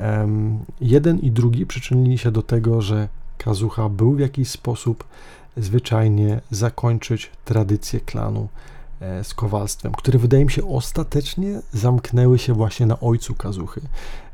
jeden 0.81 1.19
i 1.19 1.31
drugi 1.31 1.67
przyczynili 1.67 2.19
się 2.19 2.31
do 2.31 2.43
tego, 2.43 2.83
że 2.83 3.09
Kazucha 3.39 3.89
był 3.89 4.13
w 4.13 4.21
jakiś 4.21 4.49
sposób 4.49 5.05
zwyczajnie 5.57 6.41
zakończyć 6.51 7.31
tradycję 7.45 8.01
klanu 8.01 8.49
e, 9.01 9.25
z 9.25 9.35
kowalstwem, 9.35 9.93
które 9.93 10.19
wydaje 10.19 10.45
mi 10.45 10.51
się 10.51 10.69
ostatecznie 10.69 11.61
zamknęły 11.73 12.39
się 12.39 12.55
właśnie 12.55 12.87
na 12.87 13.01
ojcu 13.01 13.35
Kazuchy. 13.35 13.81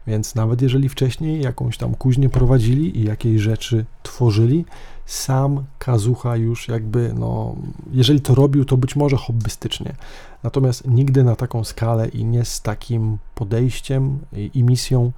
Więc 0.09 0.35
nawet 0.35 0.63
jeżeli 0.63 0.89
wcześniej 0.89 1.43
jakąś 1.43 1.79
tam 1.79 1.95
kuźnię 1.95 2.29
prowadzili 2.29 2.99
i 2.99 3.05
jakieś 3.05 3.41
rzeczy 3.41 3.85
tworzyli, 4.03 4.65
sam 5.07 5.65
Kazucha 5.79 6.37
już 6.37 6.69
jakby, 6.69 7.15
no, 7.15 7.57
jeżeli 7.93 8.21
to 8.21 8.35
robił, 8.35 8.65
to 8.65 8.77
być 8.77 8.97
może 8.97 9.17
hobbystycznie. 9.17 9.95
Natomiast 10.43 10.87
nigdy 10.87 11.25
na 11.25 11.37
taką 11.37 11.65
skalę 11.65 12.09
i 12.09 12.25
nie 12.25 12.45
z 12.45 12.63
takim 12.63 13.19
podejściem 13.35 14.19
i, 14.33 14.51
i 14.55 14.63
misją, 14.63 15.13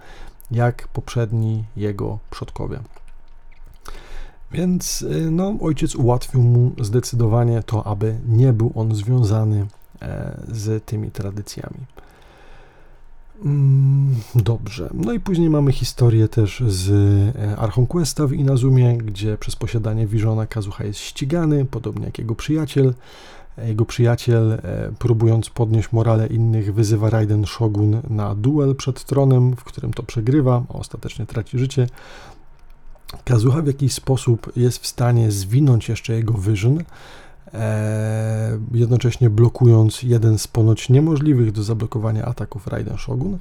jak 0.50 0.88
poprzedni 0.88 1.64
jego 1.76 2.18
przodkowie. 2.30 2.78
Więc 4.52 5.02
y, 5.02 5.30
no, 5.30 5.54
ojciec 5.60 5.94
ułatwił 5.94 6.42
mu 6.42 6.72
zdecydowanie 6.80 7.62
to, 7.62 7.86
aby 7.86 8.18
nie 8.28 8.52
był 8.52 8.72
on 8.74 8.94
związany 8.94 9.66
e, 10.02 10.40
z 10.48 10.84
tymi 10.84 11.10
tradycjami. 11.10 11.86
Mm, 13.44 14.14
dobrze. 14.34 14.90
No 14.94 15.12
i 15.12 15.20
później 15.20 15.50
mamy 15.50 15.72
historię 15.72 16.28
też 16.28 16.62
z 16.66 16.90
e, 17.36 17.56
Archon 17.56 17.86
Questa 17.86 18.26
w 18.26 18.32
Inazumie, 18.32 18.98
gdzie 18.98 19.38
przez 19.38 19.56
posiadanie 19.56 20.06
Visiona 20.06 20.46
Kazuha 20.46 20.84
jest 20.84 21.00
ścigany, 21.00 21.64
podobnie 21.64 22.04
jak 22.04 22.18
jego 22.18 22.34
przyjaciel. 22.34 22.94
E, 23.58 23.68
jego 23.68 23.84
przyjaciel, 23.84 24.52
e, 24.52 24.92
próbując 24.98 25.50
podnieść 25.50 25.92
morale 25.92 26.26
innych, 26.26 26.74
wyzywa 26.74 27.10
Raiden 27.10 27.46
Shogun 27.46 28.00
na 28.10 28.34
duel 28.34 28.76
przed 28.76 29.04
tronem, 29.04 29.56
w 29.56 29.64
którym 29.64 29.92
to 29.92 30.02
przegrywa, 30.02 30.62
a 30.68 30.72
ostatecznie 30.72 31.26
traci 31.26 31.58
życie. 31.58 31.86
Kazuha 33.24 33.62
w 33.62 33.66
jakiś 33.66 33.92
sposób 33.92 34.52
jest 34.56 34.78
w 34.78 34.86
stanie 34.86 35.30
zwinąć 35.30 35.88
jeszcze 35.88 36.12
jego 36.12 36.34
E, 36.34 36.84
jednocześnie 38.72 39.30
blokując 39.30 40.02
jeden 40.02 40.38
z 40.38 40.48
ponoć 40.48 40.88
niemożliwych 40.88 41.52
do 41.52 41.62
zablokowania 41.62 42.24
ataków 42.24 42.66
Raiden 42.66 42.98
Shogun, 42.98 43.38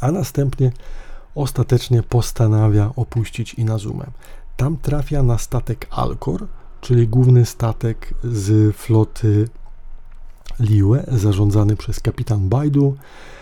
a 0.00 0.12
następnie 0.12 0.72
ostatecznie 1.34 2.02
postanawia 2.02 2.90
opuścić 2.96 3.54
Inazumę. 3.54 4.06
Tam 4.56 4.76
trafia 4.76 5.22
na 5.22 5.38
statek 5.38 5.86
Alcor, 5.90 6.46
czyli 6.80 7.08
główny 7.08 7.46
statek 7.46 8.14
z 8.24 8.76
floty 8.76 9.48
Liue, 10.60 10.98
zarządzany 11.08 11.76
przez 11.76 12.00
kapitan 12.00 12.48
Baidu, 12.48 12.96
E, 12.96 13.35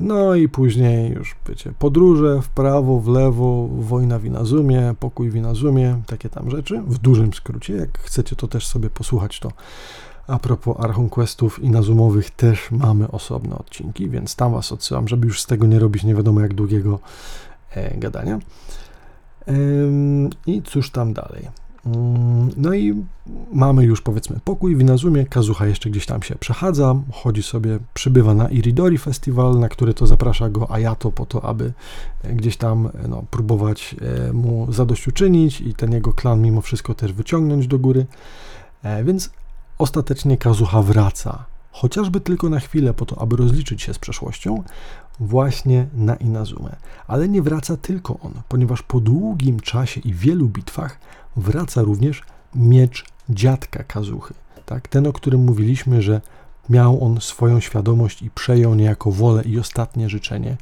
no 0.00 0.34
i 0.34 0.48
później 0.48 1.12
już, 1.12 1.36
wiecie, 1.48 1.72
podróże 1.78 2.42
w 2.42 2.48
prawo, 2.48 3.00
w 3.00 3.08
lewo, 3.08 3.68
wojna 3.68 4.18
w 4.18 4.24
Inazumie, 4.24 4.94
pokój 5.00 5.30
w 5.30 5.36
Inazumie, 5.36 6.02
takie 6.06 6.28
tam 6.28 6.50
rzeczy, 6.50 6.82
w 6.86 6.98
dużym 6.98 7.34
skrócie. 7.34 7.74
Jak 7.74 7.98
chcecie 7.98 8.36
to 8.36 8.48
też 8.48 8.66
sobie 8.66 8.90
posłuchać, 8.90 9.40
to 9.40 9.52
a 10.26 10.38
propos 10.38 10.76
Archon 10.80 11.08
Questów 11.08 11.58
Inazumowych 11.58 12.30
też 12.30 12.70
mamy 12.70 13.10
osobne 13.10 13.58
odcinki, 13.58 14.08
więc 14.08 14.36
tam 14.36 14.52
Was 14.52 14.72
odsyłam, 14.72 15.08
żeby 15.08 15.26
już 15.26 15.40
z 15.40 15.46
tego 15.46 15.66
nie 15.66 15.78
robić 15.78 16.04
nie 16.04 16.14
wiadomo 16.14 16.40
jak 16.40 16.54
długiego 16.54 16.98
e, 17.70 17.98
gadania. 17.98 18.38
I 20.46 20.62
cóż 20.62 20.90
tam 20.90 21.12
dalej? 21.12 21.48
Mm, 21.86 22.50
no 22.56 22.74
i 22.74 23.04
mamy 23.52 23.84
już 23.84 24.00
powiedzmy 24.00 24.40
pokój 24.44 24.76
w 24.76 24.80
Inazumie, 24.80 25.26
Kazuha 25.26 25.66
jeszcze 25.66 25.90
gdzieś 25.90 26.06
tam 26.06 26.22
się 26.22 26.34
przechadza, 26.34 26.94
chodzi 27.12 27.42
sobie, 27.42 27.78
przybywa 27.94 28.34
na 28.34 28.48
Iridori 28.48 28.98
Festival, 28.98 29.58
na 29.58 29.68
który 29.68 29.94
to 29.94 30.06
zaprasza 30.06 30.48
go 30.48 30.70
Ayato 30.70 31.12
po 31.12 31.26
to, 31.26 31.44
aby 31.44 31.72
e, 32.22 32.34
gdzieś 32.34 32.56
tam 32.56 32.86
e, 32.86 33.08
no, 33.08 33.24
próbować 33.30 33.96
e, 34.28 34.32
mu 34.32 34.72
zadośćuczynić 34.72 35.60
i 35.60 35.74
ten 35.74 35.92
jego 35.92 36.12
klan 36.12 36.42
mimo 36.42 36.60
wszystko 36.60 36.94
też 36.94 37.12
wyciągnąć 37.12 37.66
do 37.66 37.78
góry. 37.78 38.06
Więc 39.04 39.30
ostatecznie 39.78 40.36
Kazuha 40.36 40.82
wraca, 40.82 41.44
chociażby 41.70 42.20
tylko 42.20 42.48
na 42.48 42.60
chwilę 42.60 42.94
po 42.94 43.06
to, 43.06 43.20
aby 43.22 43.36
rozliczyć 43.36 43.82
się 43.82 43.94
z 43.94 43.98
przeszłością, 43.98 44.62
właśnie 45.20 45.86
na 45.94 46.16
Inazumę. 46.16 46.76
Ale 47.06 47.28
nie 47.28 47.42
wraca 47.42 47.76
tylko 47.76 48.18
on, 48.20 48.32
ponieważ 48.48 48.82
po 48.82 49.00
długim 49.00 49.60
czasie 49.60 50.00
i 50.00 50.14
wielu 50.14 50.48
bitwach 50.48 50.98
wraca 51.36 51.82
również 51.82 52.22
miecz 52.54 53.04
dziadka 53.28 53.84
Kazuchy. 53.84 54.34
Tak? 54.66 54.88
Ten, 54.88 55.06
o 55.06 55.12
którym 55.12 55.44
mówiliśmy, 55.44 56.02
że 56.02 56.20
miał 56.70 57.04
on 57.04 57.20
swoją 57.20 57.60
świadomość 57.60 58.22
i 58.22 58.30
przejął 58.30 58.74
niejako 58.74 59.10
wolę 59.10 59.42
i 59.42 59.58
ostatnie 59.58 60.08
życzenie 60.08 60.56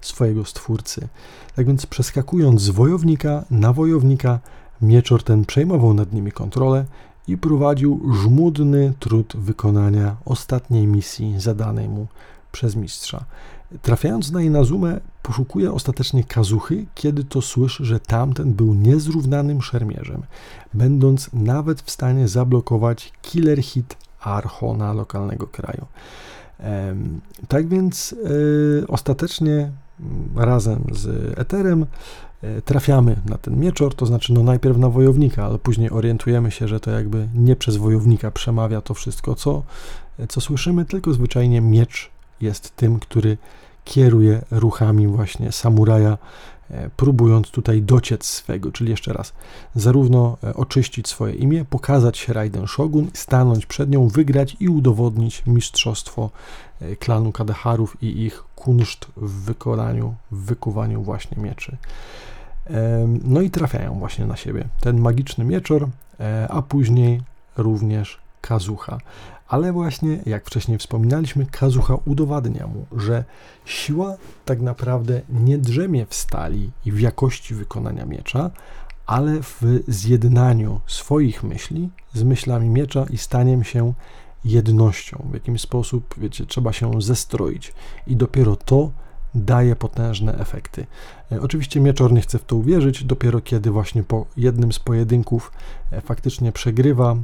swojego 0.00 0.44
stwórcy. 0.44 1.08
Tak 1.56 1.66
więc 1.66 1.86
przeskakując 1.86 2.60
z 2.60 2.68
wojownika 2.68 3.44
na 3.50 3.72
wojownika, 3.72 4.38
mieczor 4.82 5.22
ten 5.22 5.44
przejmował 5.44 5.94
nad 5.94 6.12
nimi 6.12 6.32
kontrolę 6.32 6.84
i 7.28 7.38
prowadził 7.38 8.12
żmudny 8.22 8.92
trud 8.98 9.36
wykonania 9.36 10.16
ostatniej 10.24 10.86
misji 10.86 11.40
zadanej 11.40 11.88
mu 11.88 12.06
przez 12.52 12.76
mistrza. 12.76 13.24
Trafiając 13.82 14.30
na 14.30 14.42
Inazumę, 14.42 15.00
poszukuje 15.22 15.72
ostatecznie 15.72 16.24
Kazuchy, 16.24 16.86
kiedy 16.94 17.24
to 17.24 17.42
słyszy, 17.42 17.84
że 17.84 18.00
tamten 18.00 18.52
był 18.52 18.74
niezrównanym 18.74 19.62
szermierzem, 19.62 20.22
będąc 20.74 21.30
nawet 21.32 21.82
w 21.82 21.90
stanie 21.90 22.28
zablokować 22.28 23.12
killer 23.22 23.62
hit 23.62 23.96
Archona 24.20 24.92
lokalnego 24.92 25.46
kraju. 25.46 25.86
Tak 27.48 27.68
więc 27.68 28.14
e, 28.82 28.86
ostatecznie 28.86 29.52
mm, 30.00 30.28
razem 30.36 30.84
z 30.92 31.38
Eterem 31.38 31.86
e, 32.42 32.62
trafiamy 32.62 33.16
na 33.26 33.38
ten 33.38 33.60
mieczor, 33.60 33.94
to 33.94 34.06
znaczy 34.06 34.32
no 34.32 34.42
najpierw 34.42 34.78
na 34.78 34.88
wojownika, 34.88 35.44
ale 35.44 35.58
później 35.58 35.90
orientujemy 35.90 36.50
się, 36.50 36.68
że 36.68 36.80
to 36.80 36.90
jakby 36.90 37.28
nie 37.34 37.56
przez 37.56 37.76
wojownika 37.76 38.30
przemawia 38.30 38.80
to 38.80 38.94
wszystko, 38.94 39.34
co, 39.34 39.62
co 40.28 40.40
słyszymy, 40.40 40.84
tylko 40.84 41.12
zwyczajnie 41.12 41.60
miecz 41.60 42.10
jest 42.40 42.76
tym, 42.76 42.98
który 42.98 43.38
kieruje 43.84 44.42
ruchami 44.50 45.06
właśnie 45.06 45.52
samuraja, 45.52 46.18
e, 46.70 46.90
próbując 46.96 47.50
tutaj 47.50 47.82
dociec 47.82 48.26
swego, 48.26 48.72
czyli 48.72 48.90
jeszcze 48.90 49.12
raz, 49.12 49.32
zarówno 49.74 50.36
e, 50.44 50.54
oczyścić 50.54 51.08
swoje 51.08 51.34
imię, 51.34 51.64
pokazać 51.64 52.18
się 52.18 52.32
Raiden 52.32 52.66
Shogun, 52.66 53.10
stanąć 53.14 53.66
przed 53.66 53.90
nią, 53.90 54.08
wygrać 54.08 54.56
i 54.60 54.68
udowodnić 54.68 55.42
mistrzostwo 55.46 56.30
e, 56.80 56.96
klanu 56.96 57.32
Kadaharów 57.32 58.02
i 58.02 58.22
ich 58.22 58.44
kunszt 58.56 59.06
w 59.16 59.44
wykonaniu, 59.44 60.14
w 60.30 60.44
wykuwaniu 60.44 61.02
właśnie 61.02 61.42
mieczy. 61.42 61.76
No 63.24 63.40
i 63.40 63.50
trafiają 63.50 63.98
właśnie 63.98 64.26
na 64.26 64.36
siebie 64.36 64.64
ten 64.80 65.00
magiczny 65.00 65.44
mieczor, 65.44 65.88
a 66.48 66.62
później 66.62 67.22
również 67.56 68.18
Kazucha. 68.40 68.98
Ale 69.48 69.72
właśnie, 69.72 70.18
jak 70.26 70.46
wcześniej 70.46 70.78
wspominaliśmy, 70.78 71.46
Kazucha 71.46 71.96
udowadnia 72.04 72.66
mu, 72.66 72.86
że 73.00 73.24
siła 73.64 74.16
tak 74.44 74.60
naprawdę 74.60 75.20
nie 75.30 75.58
drzemie 75.58 76.06
w 76.06 76.14
stali 76.14 76.70
i 76.84 76.92
w 76.92 77.00
jakości 77.00 77.54
wykonania 77.54 78.06
miecza, 78.06 78.50
ale 79.06 79.42
w 79.42 79.62
zjednaniu 79.88 80.80
swoich 80.86 81.42
myśli 81.42 81.90
z 82.12 82.22
myślami 82.22 82.68
miecza 82.68 83.06
i 83.10 83.18
staniem 83.18 83.64
się 83.64 83.92
jednością. 84.44 85.26
W 85.30 85.34
jakim 85.34 85.58
sposób, 85.58 86.14
wiecie, 86.18 86.46
trzeba 86.46 86.72
się 86.72 87.02
zestroić. 87.02 87.72
I 88.06 88.16
dopiero 88.16 88.56
to 88.56 88.90
daje 89.34 89.76
potężne 89.76 90.38
efekty. 90.38 90.86
E, 91.32 91.40
oczywiście 91.40 91.80
Mieczor 91.80 92.12
nie 92.12 92.20
chce 92.20 92.38
w 92.38 92.44
to 92.44 92.56
uwierzyć, 92.56 93.04
dopiero 93.04 93.40
kiedy 93.40 93.70
właśnie 93.70 94.02
po 94.02 94.26
jednym 94.36 94.72
z 94.72 94.78
pojedynków 94.78 95.52
e, 95.90 96.00
faktycznie 96.00 96.52
przegrywa 96.52 97.12
e, 97.12 97.16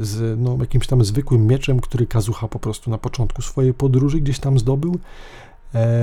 z 0.00 0.40
no, 0.40 0.56
jakimś 0.60 0.86
tam 0.86 1.04
zwykłym 1.04 1.46
mieczem, 1.46 1.80
który 1.80 2.06
Kazucha 2.06 2.48
po 2.48 2.58
prostu 2.58 2.90
na 2.90 2.98
początku 2.98 3.42
swojej 3.42 3.74
podróży 3.74 4.20
gdzieś 4.20 4.38
tam 4.38 4.58
zdobył. 4.58 4.98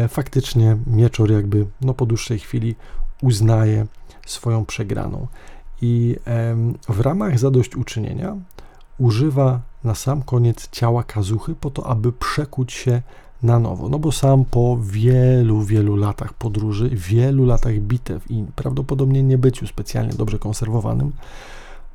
Faktycznie 0.08 0.78
Mieczor 0.88 1.32
jakby 1.32 1.66
no, 1.82 1.94
po 1.94 2.06
dłuższej 2.06 2.40
chwili 2.40 2.76
uznaje 3.22 3.86
swoją 4.26 4.66
przegraną. 4.66 5.28
I 5.82 6.16
w 6.90 7.00
ramach 7.00 7.40
zadośćuczynienia 7.40 8.36
używa 8.98 9.62
na 9.84 9.96
sam 9.96 10.22
koniec 10.22 10.70
ciała 10.70 11.04
Kazuchy 11.04 11.56
po 11.56 11.70
to, 11.70 11.88
aby 11.88 12.12
przekuć 12.12 12.74
się 12.74 13.02
na 13.44 13.60
nowo. 13.60 13.90
No 13.90 14.00
bo 14.00 14.12
sam 14.12 14.46
po 14.46 14.78
wielu, 14.82 15.62
wielu 15.62 15.96
latach 15.96 16.34
podróży, 16.34 16.90
wielu 16.94 17.46
latach 17.46 17.80
bitew 17.80 18.32
i 18.32 18.46
prawdopodobnie 18.56 19.24
nie 19.24 19.38
byciu 19.38 19.68
specjalnie 19.68 20.14
dobrze 20.14 20.40
konserwowanym, 20.40 21.12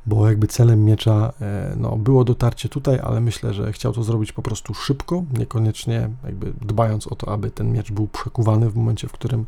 bo 0.05 0.27
jakby 0.27 0.47
celem 0.47 0.85
miecza 0.85 1.33
e, 1.41 1.75
no, 1.77 1.97
było 1.97 2.23
dotarcie 2.23 2.69
tutaj, 2.69 2.99
ale 3.03 3.21
myślę, 3.21 3.53
że 3.53 3.73
chciał 3.73 3.93
to 3.93 4.03
zrobić 4.03 4.31
po 4.31 4.41
prostu 4.41 4.73
szybko, 4.73 5.23
niekoniecznie 5.39 6.09
jakby 6.23 6.53
dbając 6.61 7.07
o 7.07 7.15
to, 7.15 7.33
aby 7.33 7.51
ten 7.51 7.71
miecz 7.71 7.91
był 7.91 8.07
przekuwany 8.07 8.69
w 8.69 8.75
momencie, 8.75 9.07
w 9.07 9.11
którym 9.11 9.45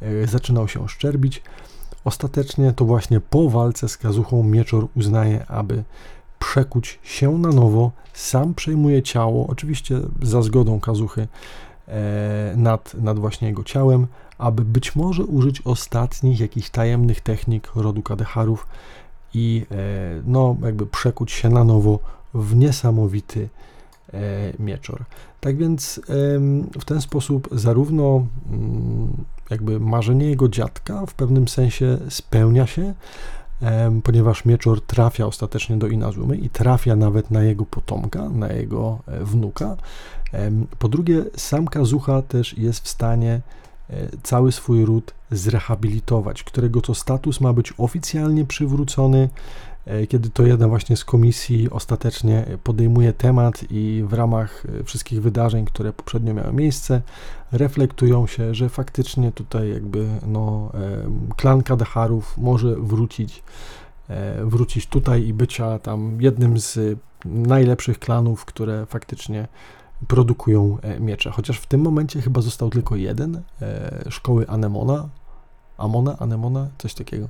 e, 0.00 0.26
zaczynał 0.26 0.68
się 0.68 0.88
szczerbić. 0.88 1.42
Ostatecznie 2.04 2.72
to 2.72 2.84
właśnie 2.84 3.20
po 3.20 3.50
walce 3.50 3.88
z 3.88 3.96
Kazuchą 3.96 4.42
Mieczor 4.42 4.86
uznaje, 4.96 5.46
aby 5.46 5.84
przekuć 6.40 6.98
się 7.02 7.38
na 7.38 7.48
nowo, 7.48 7.90
sam 8.12 8.54
przejmuje 8.54 9.02
ciało, 9.02 9.46
oczywiście 9.46 10.00
za 10.22 10.42
zgodą 10.42 10.80
Kazuchy 10.80 11.28
e, 11.88 12.54
nad, 12.56 12.94
nad 12.94 13.18
właśnie 13.18 13.48
jego 13.48 13.64
ciałem, 13.64 14.06
aby 14.38 14.64
być 14.64 14.96
może 14.96 15.24
użyć 15.24 15.62
ostatnich 15.64 16.40
jakichś 16.40 16.70
tajemnych 16.70 17.20
technik 17.20 17.70
rodu 17.74 18.02
Kadeharów 18.02 18.66
i 19.34 19.66
e, 19.70 19.74
no 20.26 20.56
jakby 20.62 20.86
przekuć 20.86 21.32
się 21.32 21.48
na 21.48 21.64
nowo 21.64 21.98
w 22.34 22.56
niesamowity 22.56 23.48
e, 24.14 24.18
mieczor. 24.58 25.04
Tak 25.40 25.56
więc 25.56 26.00
w 26.80 26.84
ten 26.84 27.00
sposób 27.00 27.48
zarówno 27.52 28.26
mm, 28.50 29.24
jakby 29.50 29.80
marzenie 29.80 30.26
jego 30.26 30.48
dziadka 30.48 31.06
w 31.06 31.14
pewnym 31.14 31.48
sensie 31.48 31.98
spełnia 32.08 32.66
się, 32.66 32.94
ponieważ 34.04 34.44
Mieczor 34.44 34.80
trafia 34.80 35.26
ostatecznie 35.26 35.76
do 35.76 35.86
Inazumy 35.86 36.36
i 36.36 36.50
trafia 36.50 36.96
nawet 36.96 37.30
na 37.30 37.42
jego 37.42 37.66
potomka, 37.66 38.28
na 38.28 38.48
jego 38.52 38.98
e, 39.06 39.24
wnuka. 39.24 39.76
Po 40.78 40.88
drugie, 40.88 41.24
sam 41.36 41.66
Kazucha 41.66 42.22
też 42.22 42.58
jest 42.58 42.84
w 42.84 42.88
stanie 42.88 43.40
e, 43.90 43.94
cały 44.22 44.52
swój 44.52 44.84
ród 44.84 45.14
zrehabilitować, 45.30 46.42
którego 46.42 46.80
to 46.80 46.94
status 46.94 47.40
ma 47.40 47.52
być 47.52 47.74
oficjalnie 47.78 48.44
przywrócony 48.44 49.28
kiedy 50.08 50.30
to 50.30 50.42
jedna 50.42 50.68
właśnie 50.68 50.96
z 50.96 51.04
komisji 51.04 51.70
ostatecznie 51.70 52.46
podejmuje 52.64 53.12
temat 53.12 53.64
i 53.70 54.04
w 54.06 54.12
ramach 54.12 54.66
e, 54.80 54.84
wszystkich 54.84 55.22
wydarzeń, 55.22 55.64
które 55.64 55.92
poprzednio 55.92 56.34
miały 56.34 56.52
miejsce, 56.52 57.02
reflektują 57.52 58.26
się, 58.26 58.54
że 58.54 58.68
faktycznie 58.68 59.32
tutaj 59.32 59.70
jakby 59.70 60.06
no, 60.26 60.72
klan 61.36 61.62
Kadaharów 61.62 62.38
może 62.38 62.76
wrócić, 62.76 63.42
e, 64.08 64.44
wrócić 64.44 64.86
tutaj 64.86 65.26
i 65.26 65.34
bycia 65.34 65.78
tam 65.78 66.20
jednym 66.20 66.58
z 66.58 66.98
najlepszych 67.24 67.98
klanów, 67.98 68.44
które 68.44 68.86
faktycznie 68.86 69.48
produkują 70.08 70.78
miecze. 71.00 71.30
Chociaż 71.30 71.58
w 71.58 71.66
tym 71.66 71.80
momencie 71.80 72.20
chyba 72.20 72.40
został 72.40 72.70
tylko 72.70 72.96
jeden, 72.96 73.42
szkoły 74.08 74.48
Anemona, 74.48 75.08
Amona, 75.78 76.18
Anemona, 76.18 76.68
coś 76.78 76.94
takiego. 76.94 77.28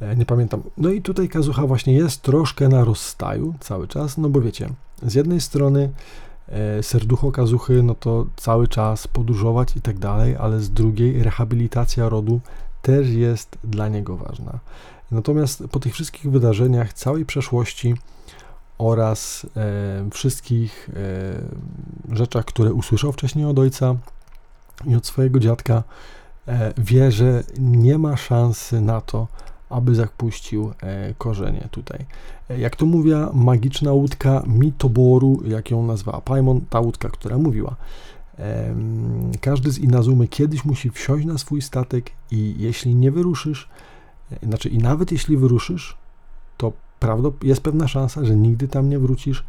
E, 0.00 0.16
nie 0.16 0.26
pamiętam. 0.26 0.62
No 0.76 0.88
i 0.88 1.02
tutaj 1.02 1.28
Kazucha 1.28 1.66
właśnie 1.66 1.94
jest 1.94 2.22
troszkę 2.22 2.68
na 2.68 2.84
rozstaju 2.84 3.54
cały 3.60 3.88
czas, 3.88 4.18
no 4.18 4.28
bo 4.28 4.40
wiecie, 4.40 4.68
z 5.02 5.14
jednej 5.14 5.40
strony 5.40 5.90
e, 6.48 6.82
serducho 6.82 7.32
Kazuchy, 7.32 7.82
no 7.82 7.94
to 7.94 8.26
cały 8.36 8.68
czas 8.68 9.08
podróżować 9.08 9.76
i 9.76 9.80
tak 9.80 9.98
dalej, 9.98 10.36
ale 10.36 10.60
z 10.60 10.70
drugiej 10.70 11.22
rehabilitacja 11.22 12.08
rodu 12.08 12.40
też 12.82 13.08
jest 13.08 13.58
dla 13.64 13.88
niego 13.88 14.16
ważna. 14.16 14.58
Natomiast 15.10 15.64
po 15.70 15.80
tych 15.80 15.94
wszystkich 15.94 16.30
wydarzeniach, 16.30 16.92
całej 16.92 17.26
przeszłości 17.26 17.94
oraz 18.78 19.46
e, 19.56 20.10
wszystkich 20.10 20.90
e, 22.10 22.16
rzeczach, 22.16 22.44
które 22.44 22.72
usłyszał 22.72 23.12
wcześniej 23.12 23.44
od 23.44 23.58
ojca 23.58 23.96
i 24.86 24.94
od 24.94 25.06
swojego 25.06 25.40
dziadka, 25.40 25.82
e, 26.48 26.72
wie, 26.78 27.12
że 27.12 27.44
nie 27.58 27.98
ma 27.98 28.16
szansy 28.16 28.80
na 28.80 29.00
to, 29.00 29.28
aby 29.70 29.94
zapuścił 29.94 30.72
e, 30.82 31.14
korzenie 31.18 31.68
tutaj. 31.70 32.04
E, 32.50 32.58
jak 32.58 32.76
to 32.76 32.86
mówiła 32.86 33.30
magiczna 33.34 33.92
łódka 33.92 34.42
Mitoboru, 34.46 35.42
jak 35.46 35.70
ją 35.70 35.86
nazwała 35.86 36.20
Paimon, 36.20 36.60
ta 36.70 36.80
łódka, 36.80 37.08
która 37.08 37.38
mówiła. 37.38 37.76
Każdy 39.40 39.70
z 39.70 39.78
Inazumy 39.78 40.28
kiedyś 40.28 40.64
musi 40.64 40.90
wsiąść 40.90 41.26
na 41.26 41.38
swój 41.38 41.62
statek 41.62 42.10
i 42.30 42.54
jeśli 42.58 42.94
nie 42.94 43.10
wyruszysz, 43.10 43.68
e, 44.32 44.46
znaczy 44.46 44.68
i 44.68 44.78
nawet 44.78 45.12
jeśli 45.12 45.36
wyruszysz, 45.36 45.96
to 46.56 46.72
jest 47.42 47.60
pewna 47.60 47.88
szansa, 47.88 48.24
że 48.24 48.36
nigdy 48.36 48.68
tam 48.68 48.88
nie 48.88 48.98
wrócisz, 48.98 49.44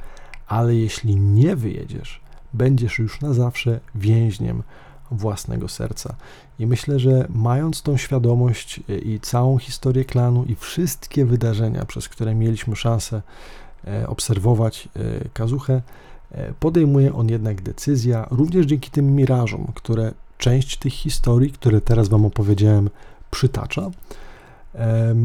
ale 0.47 0.75
jeśli 0.75 1.15
nie 1.15 1.55
wyjedziesz, 1.55 2.21
będziesz 2.53 2.99
już 2.99 3.21
na 3.21 3.33
zawsze 3.33 3.79
więźniem 3.95 4.63
własnego 5.11 5.67
serca. 5.67 6.15
I 6.59 6.67
myślę, 6.67 6.99
że 6.99 7.27
mając 7.29 7.81
tą 7.81 7.97
świadomość 7.97 8.79
e, 8.89 8.97
i 8.97 9.19
całą 9.19 9.57
historię 9.57 10.05
klanu 10.05 10.43
i 10.43 10.55
wszystkie 10.55 11.25
wydarzenia, 11.25 11.85
przez 11.85 12.09
które 12.09 12.35
mieliśmy 12.35 12.75
szansę 12.75 13.21
e, 13.87 14.07
obserwować 14.07 14.89
e, 14.95 15.29
Kazuchę, 15.33 15.81
podejmuje 16.59 17.15
on 17.15 17.29
jednak 17.29 17.61
decyzja, 17.61 18.27
również 18.31 18.65
dzięki 18.65 18.91
tym 18.91 19.15
mirażom, 19.15 19.71
które 19.75 20.13
część 20.37 20.77
tych 20.77 20.93
historii, 20.93 21.51
które 21.51 21.81
teraz 21.81 22.09
Wam 22.09 22.25
opowiedziałem, 22.25 22.89
przytacza. 23.31 23.89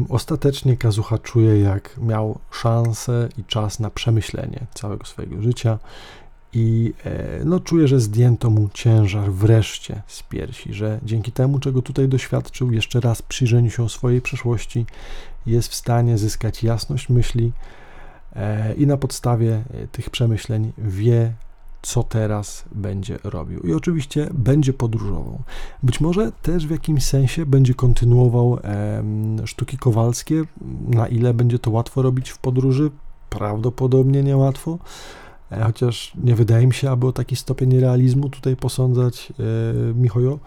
Ostatecznie 0.09 0.77
Kazucha 0.77 1.17
czuje, 1.17 1.59
jak 1.59 1.97
miał 1.97 2.39
szansę 2.51 3.29
i 3.37 3.43
czas 3.43 3.79
na 3.79 3.89
przemyślenie 3.89 4.65
całego 4.73 5.05
swojego 5.05 5.41
życia 5.41 5.79
i 6.53 6.93
e, 7.05 7.45
no, 7.45 7.59
czuje, 7.59 7.87
że 7.87 7.99
zdjęto 7.99 8.49
mu 8.49 8.69
ciężar 8.73 9.31
wreszcie 9.31 10.01
z 10.07 10.23
piersi, 10.23 10.73
że 10.73 10.99
dzięki 11.03 11.31
temu, 11.31 11.59
czego 11.59 11.81
tutaj 11.81 12.07
doświadczył, 12.07 12.71
jeszcze 12.71 12.99
raz 12.99 13.21
przyjrzeniu 13.21 13.69
się 13.69 13.89
swojej 13.89 14.21
przeszłości, 14.21 14.85
jest 15.45 15.69
w 15.69 15.75
stanie 15.75 16.17
zyskać 16.17 16.63
jasność 16.63 17.09
myśli 17.09 17.51
e, 18.35 18.73
i 18.73 18.87
na 18.87 18.97
podstawie 18.97 19.63
e, 19.73 19.87
tych 19.87 20.09
przemyśleń 20.09 20.73
wie, 20.77 21.33
co 21.81 22.03
teraz 22.03 22.65
będzie 22.71 23.19
robił. 23.23 23.59
I 23.59 23.73
oczywiście 23.73 24.29
będzie 24.33 24.73
podróżował. 24.73 25.43
Być 25.83 26.01
może 26.01 26.31
też 26.31 26.67
w 26.67 26.71
jakimś 26.71 27.05
sensie 27.05 27.45
będzie 27.45 27.73
kontynuował 27.73 28.59
sztuki 29.45 29.77
kowalskie. 29.77 30.43
Na 30.87 31.07
ile 31.07 31.33
będzie 31.33 31.59
to 31.59 31.71
łatwo 31.71 32.01
robić 32.01 32.29
w 32.29 32.37
podróży? 32.37 32.91
Prawdopodobnie 33.29 34.23
niełatwo. 34.23 34.79
E, 34.81 35.22
chociaż 35.65 36.11
nie 36.23 36.35
wydaje 36.35 36.67
mi 36.67 36.73
się, 36.73 36.91
aby 36.91 37.07
o 37.07 37.11
taki 37.11 37.35
stopień 37.35 37.79
realizmu 37.79 38.29
tutaj 38.29 38.55
posądzać 38.55 39.33
e, 39.39 39.93
Michojo, 39.93 40.39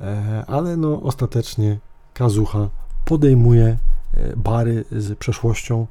e, 0.00 0.44
ale 0.46 0.76
no 0.76 1.02
ostatecznie 1.02 1.78
Kazucha 2.14 2.68
podejmuje 3.04 3.78
e, 4.14 4.36
bary 4.36 4.84
z 4.92 5.18
przeszłością 5.18 5.86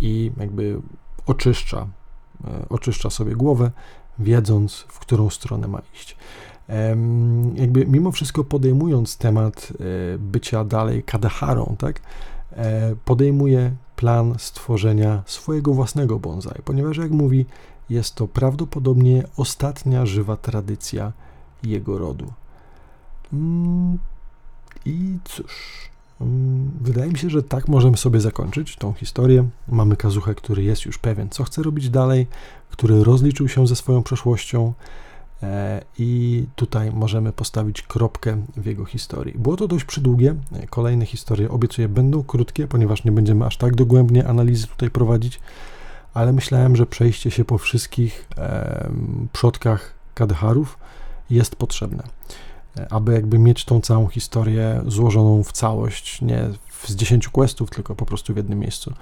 i 0.00 0.32
jakby 0.36 0.80
oczyszcza, 1.26 1.86
oczyszcza 2.68 3.10
sobie 3.10 3.36
głowę, 3.36 3.70
wiedząc, 4.18 4.84
w 4.88 4.98
którą 4.98 5.30
stronę 5.30 5.68
ma 5.68 5.82
iść. 5.94 6.16
Jakby 7.54 7.86
mimo 7.86 8.12
wszystko 8.12 8.44
podejmując 8.44 9.16
temat 9.16 9.72
bycia 10.18 10.64
dalej 10.64 11.02
Kadaharą, 11.02 11.76
tak, 11.78 12.00
podejmuje 13.04 13.72
plan 13.96 14.34
stworzenia 14.38 15.22
swojego 15.26 15.74
własnego 15.74 16.18
bonsai, 16.18 16.62
ponieważ 16.64 16.96
jak 16.96 17.10
mówi, 17.10 17.46
jest 17.90 18.14
to 18.14 18.28
prawdopodobnie 18.28 19.24
ostatnia 19.36 20.06
żywa 20.06 20.36
tradycja 20.36 21.12
jego 21.62 21.98
rodu. 21.98 22.32
Mm, 23.32 23.98
I 24.84 25.18
cóż, 25.24 25.90
mm, 26.20 26.70
wydaje 26.80 27.10
mi 27.10 27.18
się, 27.18 27.30
że 27.30 27.42
tak 27.42 27.68
możemy 27.68 27.96
sobie 27.96 28.20
zakończyć 28.20 28.76
tą 28.76 28.92
historię. 28.92 29.48
Mamy 29.68 29.96
Kazuchę, 29.96 30.34
który 30.34 30.62
jest 30.62 30.84
już 30.84 30.98
pewien, 30.98 31.28
co 31.28 31.44
chce 31.44 31.62
robić 31.62 31.90
dalej, 31.90 32.26
który 32.70 33.04
rozliczył 33.04 33.48
się 33.48 33.66
ze 33.66 33.76
swoją 33.76 34.02
przeszłością. 34.02 34.72
E, 35.42 35.84
I 35.98 36.46
tutaj 36.56 36.92
możemy 36.92 37.32
postawić 37.32 37.82
kropkę 37.82 38.42
w 38.56 38.66
jego 38.66 38.84
historii. 38.84 39.38
Było 39.38 39.56
to 39.56 39.68
dość 39.68 39.84
przydługie. 39.84 40.34
Kolejne 40.70 41.06
historie 41.06 41.50
obiecuję 41.50 41.88
będą 41.88 42.22
krótkie, 42.22 42.66
ponieważ 42.66 43.04
nie 43.04 43.12
będziemy 43.12 43.46
aż 43.46 43.56
tak 43.56 43.74
dogłębnie 43.74 44.28
analizy 44.28 44.66
tutaj 44.66 44.90
prowadzić 44.90 45.40
ale 46.14 46.32
myślałem, 46.32 46.76
że 46.76 46.86
przejście 46.86 47.30
się 47.30 47.44
po 47.44 47.58
wszystkich 47.58 48.28
e, 48.38 48.90
przodkach 49.32 49.94
Kadeharów 50.14 50.78
jest 51.30 51.56
potrzebne, 51.56 52.02
e, 52.76 52.92
aby 52.92 53.12
jakby 53.12 53.38
mieć 53.38 53.64
tą 53.64 53.80
całą 53.80 54.06
historię 54.06 54.82
złożoną 54.86 55.42
w 55.44 55.52
całość, 55.52 56.22
nie 56.22 56.50
z 56.86 56.96
10 56.96 57.28
questów, 57.28 57.70
tylko 57.70 57.94
po 57.94 58.06
prostu 58.06 58.34
w 58.34 58.36
jednym 58.36 58.58
miejscu. 58.58 58.94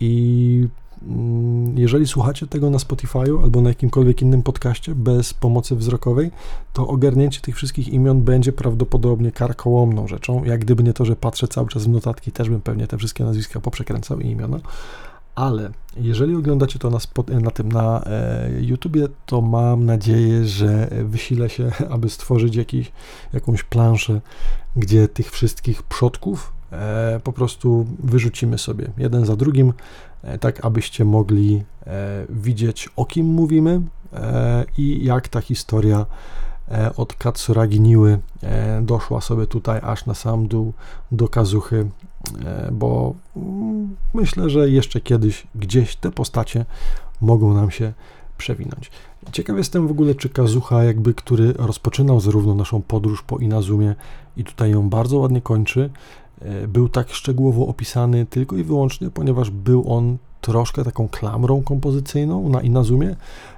I 0.00 0.68
mm, 1.02 1.78
jeżeli 1.78 2.06
słuchacie 2.06 2.46
tego 2.46 2.70
na 2.70 2.78
Spotify'u 2.78 3.42
albo 3.42 3.60
na 3.60 3.68
jakimkolwiek 3.68 4.22
innym 4.22 4.42
podcaście 4.42 4.94
bez 4.94 5.34
pomocy 5.34 5.76
wzrokowej, 5.76 6.30
to 6.72 6.88
ogarnięcie 6.88 7.40
tych 7.40 7.56
wszystkich 7.56 7.88
imion 7.88 8.22
będzie 8.22 8.52
prawdopodobnie 8.52 9.32
karkołomną 9.32 10.08
rzeczą. 10.08 10.44
Jak 10.44 10.60
gdyby 10.60 10.82
nie 10.82 10.92
to, 10.92 11.04
że 11.04 11.16
patrzę 11.16 11.48
cały 11.48 11.68
czas 11.68 11.84
w 11.84 11.88
notatki, 11.88 12.32
też 12.32 12.50
bym 12.50 12.60
pewnie 12.60 12.86
te 12.86 12.98
wszystkie 12.98 13.24
nazwiska 13.24 13.60
poprzekręcał 13.60 14.20
i 14.20 14.26
imiona 14.26 14.60
ale 15.36 15.70
jeżeli 15.96 16.36
oglądacie 16.36 16.78
to 16.78 16.90
na, 16.90 16.98
na 17.40 17.50
tym 17.50 17.72
na 17.72 18.02
e, 18.06 18.50
YouTubie, 18.60 19.08
to 19.26 19.40
mam 19.40 19.84
nadzieję, 19.84 20.44
że 20.44 20.88
wysilę 21.04 21.48
się, 21.48 21.70
aby 21.94 22.10
stworzyć 22.10 22.58
jakąś 23.32 23.62
planszę, 23.62 24.20
gdzie 24.76 25.08
tych 25.08 25.30
wszystkich 25.30 25.82
przodków 25.82 26.52
e, 26.72 27.20
po 27.24 27.32
prostu 27.32 27.86
wyrzucimy 27.98 28.58
sobie 28.58 28.90
jeden 28.98 29.26
za 29.26 29.36
drugim, 29.36 29.72
e, 30.22 30.38
tak 30.38 30.64
abyście 30.64 31.04
mogli 31.04 31.64
e, 31.86 32.26
widzieć 32.28 32.88
o 32.96 33.04
kim 33.04 33.26
mówimy 33.26 33.80
e, 34.12 34.64
i 34.78 35.04
jak 35.04 35.28
ta 35.28 35.40
historia 35.40 36.06
E, 36.70 36.96
od 36.96 37.14
Katsuragi 37.14 37.80
Niły 37.80 38.18
doszła 38.82 39.20
sobie 39.20 39.46
tutaj 39.46 39.80
aż 39.82 40.06
na 40.06 40.14
sam 40.14 40.48
dół 40.48 40.72
do 41.12 41.28
Kazuchy, 41.28 41.90
bo 42.72 43.14
mm, 43.36 43.96
myślę, 44.14 44.50
że 44.50 44.70
jeszcze 44.70 45.00
kiedyś 45.00 45.46
gdzieś 45.54 45.96
te 45.96 46.10
postacie 46.10 46.64
mogą 47.20 47.54
nam 47.54 47.70
się 47.70 47.92
przewinąć. 48.38 48.90
Ciekaw 49.32 49.56
jestem 49.56 49.88
w 49.88 49.90
ogóle, 49.90 50.14
czy 50.14 50.28
Kazucha, 50.28 50.84
jakby, 50.84 51.14
który 51.14 51.52
rozpoczynał 51.52 52.20
zarówno 52.20 52.54
naszą 52.54 52.82
podróż 52.82 53.22
po 53.22 53.38
Inazumie 53.38 53.94
i 54.36 54.44
tutaj 54.44 54.70
ją 54.70 54.88
bardzo 54.88 55.18
ładnie 55.18 55.40
kończy, 55.40 55.90
był 56.68 56.88
tak 56.88 57.10
szczegółowo 57.10 57.66
opisany 57.66 58.26
tylko 58.26 58.56
i 58.56 58.64
wyłącznie, 58.64 59.10
ponieważ 59.10 59.50
był 59.50 59.92
on 59.92 60.16
troszkę 60.40 60.84
taką 60.84 61.08
klamrą 61.08 61.62
kompozycyjną 61.62 62.48
na 62.48 62.60
Inazumie, 62.60 63.16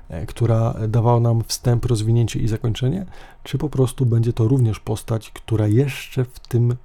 E, 0.09 0.27
która 0.27 0.75
dawała 0.89 1.21
nam 1.21 1.45
wstęp, 1.47 1.85
rozwinięcie 1.85 2.41
i 2.41 2.49
zakończenie, 2.49 3.07
czy 3.43 3.59
po 3.59 3.69
prostu 3.69 4.07
będzie 4.07 4.33
to 4.33 4.49
również 4.49 4.81
postać, 4.81 5.31
która 5.31 5.67
jeszcze 5.67 6.25
w 6.25 6.39
tym 6.39 6.73
e, 6.73 6.77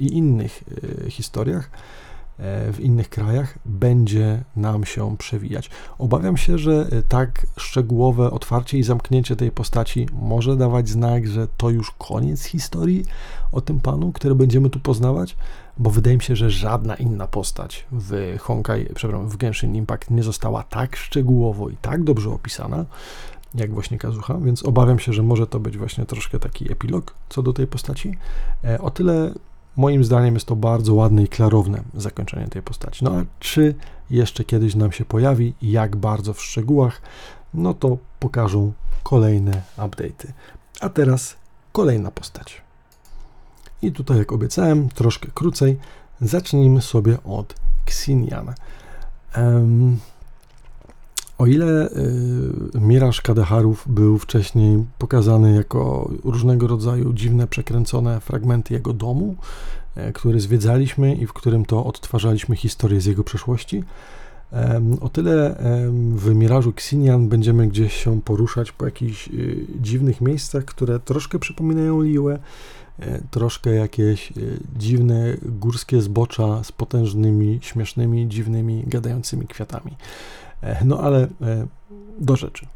i 0.00 0.16
innych 0.16 0.64
e, 1.06 1.10
historiach 1.10 1.70
w 2.72 2.76
innych 2.80 3.08
krajach 3.08 3.58
będzie 3.64 4.44
nam 4.56 4.84
się 4.84 5.16
przewijać. 5.16 5.70
Obawiam 5.98 6.36
się, 6.36 6.58
że 6.58 6.86
tak 7.08 7.46
szczegółowe 7.56 8.30
otwarcie 8.30 8.78
i 8.78 8.82
zamknięcie 8.82 9.36
tej 9.36 9.50
postaci 9.50 10.08
może 10.12 10.56
dawać 10.56 10.88
znak, 10.88 11.26
że 11.26 11.48
to 11.56 11.70
już 11.70 11.90
koniec 11.90 12.44
historii 12.44 13.04
o 13.52 13.60
tym 13.60 13.80
panu, 13.80 14.12
który 14.12 14.34
będziemy 14.34 14.70
tu 14.70 14.80
poznawać, 14.80 15.36
bo 15.78 15.90
wydaje 15.90 16.16
mi 16.16 16.22
się, 16.22 16.36
że 16.36 16.50
żadna 16.50 16.94
inna 16.94 17.26
postać 17.26 17.86
w 17.92 18.36
Honkai, 18.40 18.86
przepraszam, 18.94 19.28
w 19.28 19.36
Genshin 19.36 19.74
Impact 19.74 20.10
nie 20.10 20.22
została 20.22 20.62
tak 20.62 20.96
szczegółowo 20.96 21.68
i 21.68 21.76
tak 21.76 22.04
dobrze 22.04 22.30
opisana, 22.30 22.84
jak 23.54 23.74
właśnie 23.74 23.98
Kazucha, 23.98 24.38
więc 24.38 24.62
obawiam 24.62 24.98
się, 24.98 25.12
że 25.12 25.22
może 25.22 25.46
to 25.46 25.60
być 25.60 25.78
właśnie 25.78 26.06
troszkę 26.06 26.38
taki 26.38 26.72
epilog 26.72 27.14
co 27.28 27.42
do 27.42 27.52
tej 27.52 27.66
postaci. 27.66 28.16
E, 28.64 28.80
o 28.80 28.90
tyle 28.90 29.34
moim 29.76 30.04
zdaniem 30.04 30.34
jest 30.34 30.46
to 30.46 30.56
bardzo 30.56 30.94
ładne 30.94 31.22
i 31.22 31.28
klarowne 31.28 31.82
zakończenie 31.94 32.48
tej 32.48 32.62
postaci. 32.62 33.04
No 33.04 33.10
a 33.10 33.24
czy 33.38 33.74
jeszcze 34.10 34.44
kiedyś 34.44 34.74
nam 34.74 34.92
się 34.92 35.04
pojawi 35.04 35.54
jak 35.62 35.96
bardzo 35.96 36.34
w 36.34 36.42
szczegółach, 36.42 37.02
no 37.54 37.74
to 37.74 37.98
pokażą 38.20 38.72
kolejne 39.02 39.62
update'y. 39.76 40.32
A 40.80 40.88
teraz 40.88 41.36
kolejna 41.72 42.10
postać. 42.10 42.62
I 43.82 43.92
tutaj, 43.92 44.18
jak 44.18 44.32
obiecałem, 44.32 44.88
troszkę 44.88 45.28
krócej, 45.34 45.78
zacznijmy 46.20 46.82
sobie 46.82 47.22
od 47.22 47.54
Xinian. 47.86 48.54
Um, 49.36 49.98
o 51.40 51.46
ile 51.46 51.88
y, 52.74 52.80
Miraż 52.80 53.20
Kadeharów 53.20 53.84
był 53.86 54.18
wcześniej 54.18 54.84
pokazany 54.98 55.54
jako 55.54 56.10
różnego 56.24 56.66
rodzaju 56.66 57.12
dziwne, 57.12 57.46
przekręcone 57.46 58.20
fragmenty 58.20 58.74
jego 58.74 58.92
domu, 58.92 59.36
y, 59.96 60.12
który 60.12 60.40
zwiedzaliśmy 60.40 61.14
i 61.14 61.26
w 61.26 61.32
którym 61.32 61.64
to 61.64 61.84
odtwarzaliśmy 61.84 62.56
historię 62.56 63.00
z 63.00 63.06
jego 63.06 63.24
przeszłości, 63.24 63.84
o 65.00 65.08
tyle 65.08 65.56
w 66.14 66.34
Mirażu 66.34 66.70
Xinian 66.70 67.28
będziemy 67.28 67.68
gdzieś 67.68 68.04
się 68.04 68.22
poruszać 68.22 68.72
po 68.72 68.84
jakichś 68.84 69.28
y, 69.28 69.66
dziwnych 69.80 70.20
miejscach, 70.20 70.64
które 70.64 71.00
troszkę 71.00 71.38
przypominają 71.38 72.02
Liłę, 72.02 72.38
E, 73.00 73.20
troszkę 73.30 73.70
jakieś 73.70 74.32
e, 74.32 74.34
dziwne 74.78 75.36
górskie 75.42 76.00
zbocza 76.00 76.64
z 76.64 76.72
potężnymi, 76.72 77.58
śmiesznymi, 77.62 78.28
dziwnymi, 78.28 78.84
gadającymi 78.86 79.46
kwiatami. 79.46 79.96
E, 80.62 80.84
no 80.84 80.98
ale 81.00 81.28
do 82.18 82.36
rzeczy. 82.36 82.66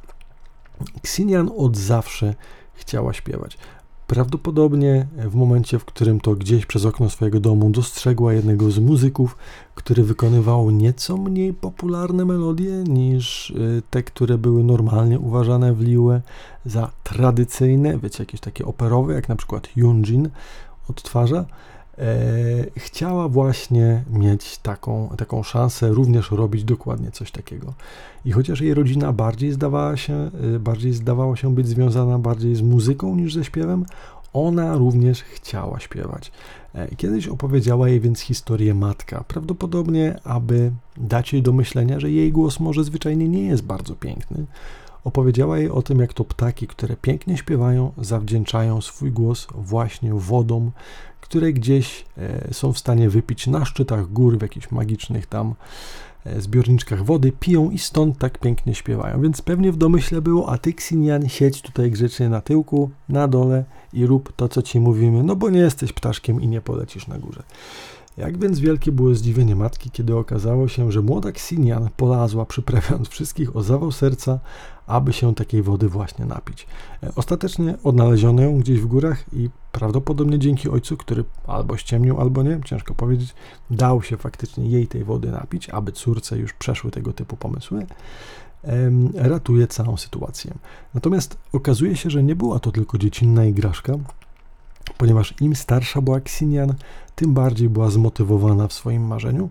Ksinian 1.03 1.51
od 1.57 1.76
zawsze 1.76 2.35
chciała 2.74 3.12
śpiewać. 3.12 3.59
Prawdopodobnie 4.07 5.07
w 5.16 5.35
momencie, 5.35 5.78
w 5.78 5.85
którym 5.85 6.20
to 6.20 6.35
gdzieś 6.35 6.66
przez 6.66 6.85
okno 6.85 7.11
swojego 7.11 7.41
domu 7.41 7.70
dostrzegła 7.70 8.32
jednego 8.32 8.70
z 8.70 8.78
muzyków, 8.78 9.37
który 9.74 10.05
wykonywał 10.05 10.70
nieco 10.70 11.16
mniej 11.16 11.55
popularne 11.55 12.24
melodie 12.24 12.72
niż 12.89 13.51
y, 13.51 13.82
te, 13.91 14.03
które 14.03 14.39
były 14.39 14.64
normalnie 14.64 15.18
uważane 15.18 15.74
w 15.74 15.80
Liue 15.80 16.20
za 16.64 16.91
tradycyjne, 17.05 17.99
wiecie, 17.99 18.22
jakieś 18.22 18.41
takie 18.41 18.64
operowe, 18.64 19.14
jak 19.14 19.28
na 19.28 19.37
przykład 19.37 19.68
Yunjin 19.76 20.28
odtwarza, 20.91 21.39
e, 21.39 21.45
chciała 22.76 23.28
właśnie 23.28 24.05
mieć 24.11 24.59
taką, 24.59 25.09
taką 25.18 25.42
szansę 25.42 25.88
również 25.88 26.30
robić 26.30 26.64
dokładnie 26.64 27.11
coś 27.11 27.30
takiego. 27.30 27.74
I 28.24 28.32
chociaż 28.32 28.61
jej 28.61 28.74
rodzina 28.74 29.12
bardziej 29.12 29.53
zdawała 29.53 29.97
się, 29.97 30.30
y, 30.55 30.61
bardziej 30.61 30.92
zdawała 30.92 31.36
się 31.36 31.55
być 31.55 31.68
związana 31.68 32.18
bardziej 32.18 32.57
z 32.57 32.62
muzyką 32.62 33.16
niż 33.16 33.34
ze 33.34 33.45
śpiewem, 33.45 33.84
ona 34.32 34.76
również 34.76 35.22
chciała 35.22 35.80
śpiewać. 35.80 36.32
E, 36.74 36.97
kiedyś 36.97 37.28
opowiedziała 37.28 37.88
jej 37.88 38.01
więc 38.01 38.20
historię 38.20 38.74
matka, 38.74 39.24
prawdopodobnie 39.28 40.16
aby 40.24 40.72
dać 40.97 41.32
jej 41.32 41.42
do 41.42 41.53
myślenia, 41.53 42.01
że 42.01 42.11
jej 42.11 42.32
głos 42.32 42.61
może 42.61 42.84
zwyczajnie 42.84 43.28
nie 43.28 43.42
jest 43.42 43.62
bardzo 43.62 43.95
piękny. 43.95 44.45
Opowiedziała 45.05 45.59
jej 45.59 45.70
o 45.70 45.82
tym, 45.82 46.01
jak 46.01 46.12
to 46.12 46.24
ptaki, 46.24 46.66
które 46.66 46.97
pięknie 46.97 47.36
śpiewają, 47.36 47.92
zawdzięczają 47.99 48.80
swój 48.80 49.12
głos 49.12 49.47
właśnie 49.55 50.14
wodom, 50.14 50.70
które 51.35 51.53
gdzieś 51.53 52.05
e, 52.18 52.55
są 52.55 52.72
w 52.72 52.78
stanie 52.78 53.11
wypić 53.11 53.47
na 53.47 53.64
szczytach 53.64 54.12
gór, 54.12 54.39
w 54.39 54.43
jakichś 54.43 54.70
magicznych 54.70 55.26
tam 55.26 55.55
E, 56.24 56.41
zbiorniczkach 56.41 57.05
wody, 57.05 57.32
piją 57.41 57.70
i 57.70 57.78
stąd 57.78 58.18
tak 58.18 58.39
pięknie 58.39 58.74
śpiewają. 58.74 59.22
Więc 59.22 59.43
pewnie 59.43 59.72
w 59.72 59.76
domyśle 59.76 60.22
było, 60.22 60.53
a 60.53 60.59
ty 60.59 60.72
Ksinian 60.72 61.28
siedź 61.28 61.62
tutaj 61.62 61.91
grzecznie 61.91 62.28
na 62.28 62.41
tyłku, 62.41 62.91
na 63.09 63.28
dole 63.28 63.64
i 63.93 64.07
rób 64.07 64.32
to, 64.37 64.49
co 64.49 64.62
ci 64.62 64.80
mówimy, 64.80 65.22
no 65.22 65.37
bo 65.37 65.51
nie 65.51 65.59
jesteś 65.59 65.93
ptaszkiem 65.93 66.41
i 66.41 66.49
nie 66.49 66.61
polecisz 66.61 67.07
na 67.07 67.18
górze. 67.18 67.43
Jak 68.16 68.38
więc 68.38 68.60
wielkie 68.60 68.92
było 68.92 69.14
zdziwienie 69.14 69.56
matki, 69.56 69.90
kiedy 69.90 70.16
okazało 70.16 70.68
się, 70.68 70.92
że 70.92 71.02
młoda 71.02 71.32
Ksinian 71.32 71.88
polazła, 71.96 72.46
przyprawiając 72.46 73.08
wszystkich 73.08 73.56
o 73.56 73.62
zawał 73.62 73.92
serca, 73.92 74.38
aby 74.86 75.12
się 75.12 75.34
takiej 75.34 75.62
wody 75.62 75.88
właśnie 75.88 76.24
napić. 76.24 76.66
E, 77.02 77.12
ostatecznie 77.16 77.74
odnaleziono 77.84 78.42
ją 78.42 78.58
gdzieś 78.58 78.80
w 78.80 78.86
górach 78.86 79.24
i 79.32 79.50
prawdopodobnie 79.72 80.38
dzięki 80.38 80.68
ojcu, 80.68 80.96
który 80.96 81.24
albo 81.46 81.76
ściemnił, 81.76 82.20
albo 82.20 82.42
nie, 82.42 82.60
ciężko 82.64 82.94
powiedzieć, 82.94 83.34
dał 83.70 84.02
się 84.02 84.16
faktycznie 84.16 84.68
jej 84.68 84.86
tej 84.86 85.04
wody 85.04 85.30
napić, 85.30 85.70
aby 85.70 85.92
córce 85.92 86.38
już 86.38 86.52
przeszły 86.52 86.90
tego 86.90 87.12
typu 87.12 87.36
pomysły, 87.36 87.86
ratuje 89.14 89.66
całą 89.66 89.96
sytuację. 89.96 90.54
Natomiast 90.94 91.38
okazuje 91.52 91.96
się, 91.96 92.10
że 92.10 92.22
nie 92.22 92.36
była 92.36 92.58
to 92.58 92.72
tylko 92.72 92.98
dziecinna 92.98 93.44
igraszka, 93.44 93.92
ponieważ 94.99 95.35
im 95.41 95.57
starsza 95.57 96.01
była 96.01 96.20
Ksinian, 96.20 96.74
tym 97.14 97.35
bardziej 97.35 97.68
była 97.68 97.91
zmotywowana 97.91 98.68
w 98.68 98.72
swoim 98.72 99.07
marzeniu, 99.07 99.51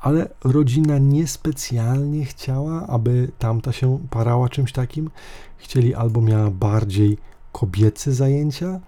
ale 0.00 0.28
rodzina 0.44 0.98
niespecjalnie 0.98 2.24
chciała, 2.24 2.86
aby 2.86 3.30
tamta 3.38 3.72
się 3.72 3.98
parała 4.10 4.48
czymś 4.48 4.72
takim. 4.72 5.10
Chcieli 5.56 5.94
albo 5.94 6.20
miała 6.20 6.50
bardziej 6.50 7.18
kobiece 7.52 8.12
zajęcia, 8.12 8.80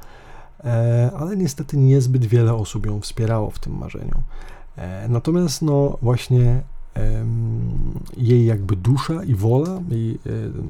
e, 0.65 1.11
ale 1.19 1.37
niestety 1.37 1.77
niezbyt 1.77 2.25
wiele 2.25 2.55
osób 2.55 2.87
ją 2.87 3.01
wspierało 3.01 3.51
w 3.51 3.59
tym 3.59 3.79
marzeniu. 3.79 4.23
E, 4.77 5.09
natomiast 5.09 5.63
no 5.63 5.99
właśnie 6.03 6.63
jej 8.17 8.47
jakby 8.47 8.77
dusza 8.77 9.25
i 9.25 9.35
wola, 9.35 9.81
jej 9.89 10.11
e, 10.11 10.19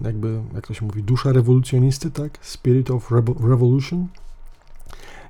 jakby, 0.05 0.41
jak 0.55 0.67
to 0.67 0.75
się 0.75 0.87
mówi, 0.87 1.03
dusza 1.03 1.33
rewolucjonisty, 1.33 2.11
tak? 2.11 2.39
Spirit 2.41 2.91
of 2.91 3.13
Revolution, 3.41 4.07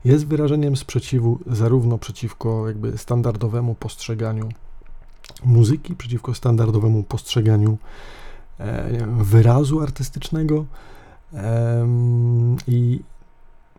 jest 0.06 0.26
wyrażeniem 0.26 0.76
sprzeciwu 0.76 1.38
zarówno 1.46 1.98
przeciwko 1.98 2.68
jakby 2.68 2.98
standardowemu 2.98 3.74
postrzeganiu 3.74 4.48
muzyki, 5.44 5.96
przeciwko 5.96 6.34
standardowemu 6.34 7.02
postrzeganiu 7.02 7.78
e, 8.58 9.06
wyrazu 9.06 9.80
artystycznego 9.80 10.64
i 12.66 13.00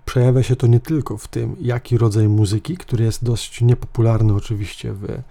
przejawia 0.05 0.43
się 0.43 0.55
to 0.55 0.67
nie 0.67 0.79
tylko 0.79 1.17
w 1.17 1.27
tym, 1.27 1.55
jaki 1.61 1.97
rodzaj 1.97 2.27
muzyki, 2.27 2.77
który 2.77 3.03
jest 3.03 3.23
dość 3.23 3.61
niepopularny 3.61 4.33
oczywiście 4.33 4.93
w 4.93 5.09
e, 5.09 5.21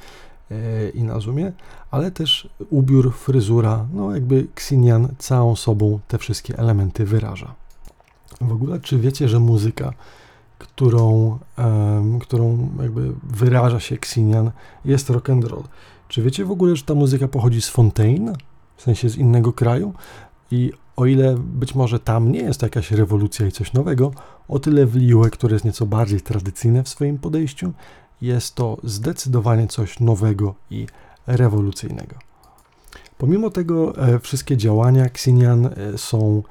Inazumie, 0.95 1.53
ale 1.91 2.11
też 2.11 2.49
ubiór, 2.71 3.15
fryzura, 3.15 3.87
no 3.93 4.15
jakby 4.15 4.47
Xinian 4.55 5.09
całą 5.19 5.57
sobą 5.57 6.01
te 6.09 6.19
wszystkie 6.19 6.59
elementy 6.59 7.05
wyraża. 7.05 7.55
W 8.41 8.53
ogóle, 8.53 8.81
czy 8.81 8.99
wiecie, 8.99 9.29
że 9.29 9.41
muzyka 9.41 9.93
którą, 10.59 11.39
um, 11.59 12.19
którą 12.19 12.69
jakby 12.83 13.13
wyraża 13.23 13.81
się 13.81 13.95
Xinian, 13.95 14.51
jest 14.85 15.11
rock 15.11 15.31
and 15.31 15.45
roll. 15.45 15.63
Czy 16.09 16.23
wiecie 16.23 16.45
w 16.45 16.51
ogóle, 16.51 16.77
że 16.77 16.83
ta 16.83 16.95
muzyka 16.95 17.29
pochodzi 17.29 17.63
z 17.63 17.69
Fontaine, 17.69 18.33
w 18.77 18.83
sensie 18.83 19.09
z 19.09 19.17
innego 19.17 19.53
kraju? 19.53 19.95
I 20.51 20.73
o 20.97 21.07
ile 21.07 21.37
być 21.39 21.75
może 21.75 22.01
tam 22.01 22.33
nie 22.33 22.41
jest 22.41 22.61
to 22.61 22.67
jakaś 22.67 22.91
rewolucja 22.91 23.47
i 23.47 23.53
coś 23.53 23.73
nowego, 23.73 24.11
o 24.49 24.59
tyle 24.59 24.87
w 24.87 24.97
Liue, 24.97 25.31
które 25.31 25.55
jest 25.55 25.65
nieco 25.65 25.87
bardziej 25.87 26.21
tradycyjne 26.21 26.83
w 26.83 26.89
swoim 26.89 27.19
podejściu, 27.19 27.73
jest 28.21 28.55
to 28.55 28.77
zdecydowanie 28.85 29.67
coś 29.67 30.01
nowego 30.01 30.55
i 30.71 30.87
rewolucyjnego. 31.27 32.17
Pomimo 33.19 33.51
tego 33.51 33.99
e, 33.99 34.19
wszystkie 34.19 34.57
działania 34.57 35.05
Xinian 35.05 35.67
e, 35.67 35.99
są 35.99 36.43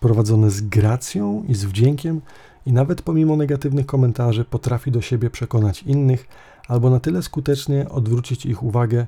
prowadzone 0.00 0.50
z 0.50 0.60
gracją 0.60 1.44
i 1.48 1.54
z 1.54 1.64
wdziękiem, 1.64 2.20
i 2.66 2.72
nawet 2.72 3.02
pomimo 3.02 3.36
negatywnych 3.36 3.86
komentarzy 3.86 4.44
potrafi 4.44 4.90
do 4.90 5.00
siebie 5.00 5.30
przekonać 5.30 5.82
innych, 5.82 6.28
albo 6.68 6.90
na 6.90 7.00
tyle 7.00 7.22
skutecznie 7.22 7.88
odwrócić 7.88 8.46
ich 8.46 8.62
uwagę, 8.62 9.06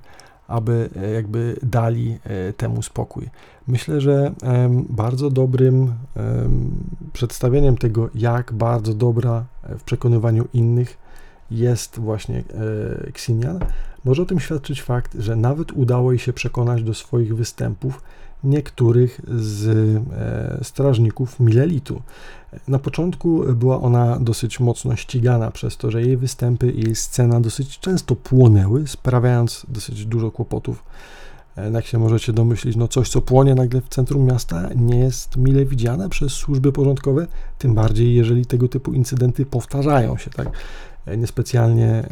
aby 0.48 0.90
e, 0.96 1.10
jakby 1.10 1.56
dali 1.62 2.18
e, 2.24 2.52
temu 2.52 2.82
spokój. 2.82 3.30
Myślę, 3.66 4.00
że 4.00 4.32
bardzo 4.88 5.30
dobrym 5.30 5.92
przedstawieniem 7.12 7.76
tego, 7.76 8.10
jak 8.14 8.52
bardzo 8.52 8.94
dobra 8.94 9.44
e, 9.62 9.78
w 9.78 9.84
przekonywaniu 9.84 10.48
innych 10.52 10.98
jest 11.50 11.98
właśnie 11.98 12.44
Xinian, 13.06 13.58
może 14.04 14.22
o 14.22 14.26
tym 14.26 14.40
świadczyć 14.40 14.82
fakt, 14.82 15.14
że 15.18 15.36
nawet 15.36 15.72
udało 15.72 16.12
jej 16.12 16.18
się 16.18 16.32
przekonać 16.32 16.82
do 16.82 16.94
swoich 16.94 17.36
występów 17.36 18.02
niektórych 18.44 19.20
z 19.28 20.02
strażników 20.66 21.40
Milelitu. 21.40 22.02
Na 22.68 22.78
początku 22.78 23.44
była 23.54 23.80
ona 23.80 24.18
dosyć 24.18 24.60
mocno 24.60 24.96
ścigana 24.96 25.50
przez 25.50 25.76
to, 25.76 25.90
że 25.90 26.02
jej 26.02 26.16
występy 26.16 26.70
i 26.72 26.80
jej 26.84 26.94
scena 26.94 27.40
dosyć 27.40 27.78
często 27.78 28.16
płonęły, 28.16 28.88
sprawiając 28.88 29.66
dosyć 29.68 30.06
dużo 30.06 30.30
kłopotów. 30.30 30.84
E, 31.56 31.70
jak 31.70 31.86
się 31.86 31.98
możecie 31.98 32.32
domyślić, 32.32 32.76
no 32.76 32.88
coś, 32.88 33.08
co 33.08 33.20
płonie 33.20 33.54
nagle 33.54 33.80
w 33.80 33.88
centrum 33.88 34.24
miasta, 34.24 34.68
nie 34.76 34.98
jest 34.98 35.36
mile 35.36 35.64
widziane 35.64 36.08
przez 36.08 36.32
służby 36.32 36.72
porządkowe, 36.72 37.26
tym 37.58 37.74
bardziej 37.74 38.14
jeżeli 38.14 38.46
tego 38.46 38.68
typu 38.68 38.92
incydenty 38.92 39.46
powtarzają 39.46 40.16
się, 40.16 40.30
tak? 40.30 40.48
E, 41.06 41.16
niespecjalnie, 41.16 42.08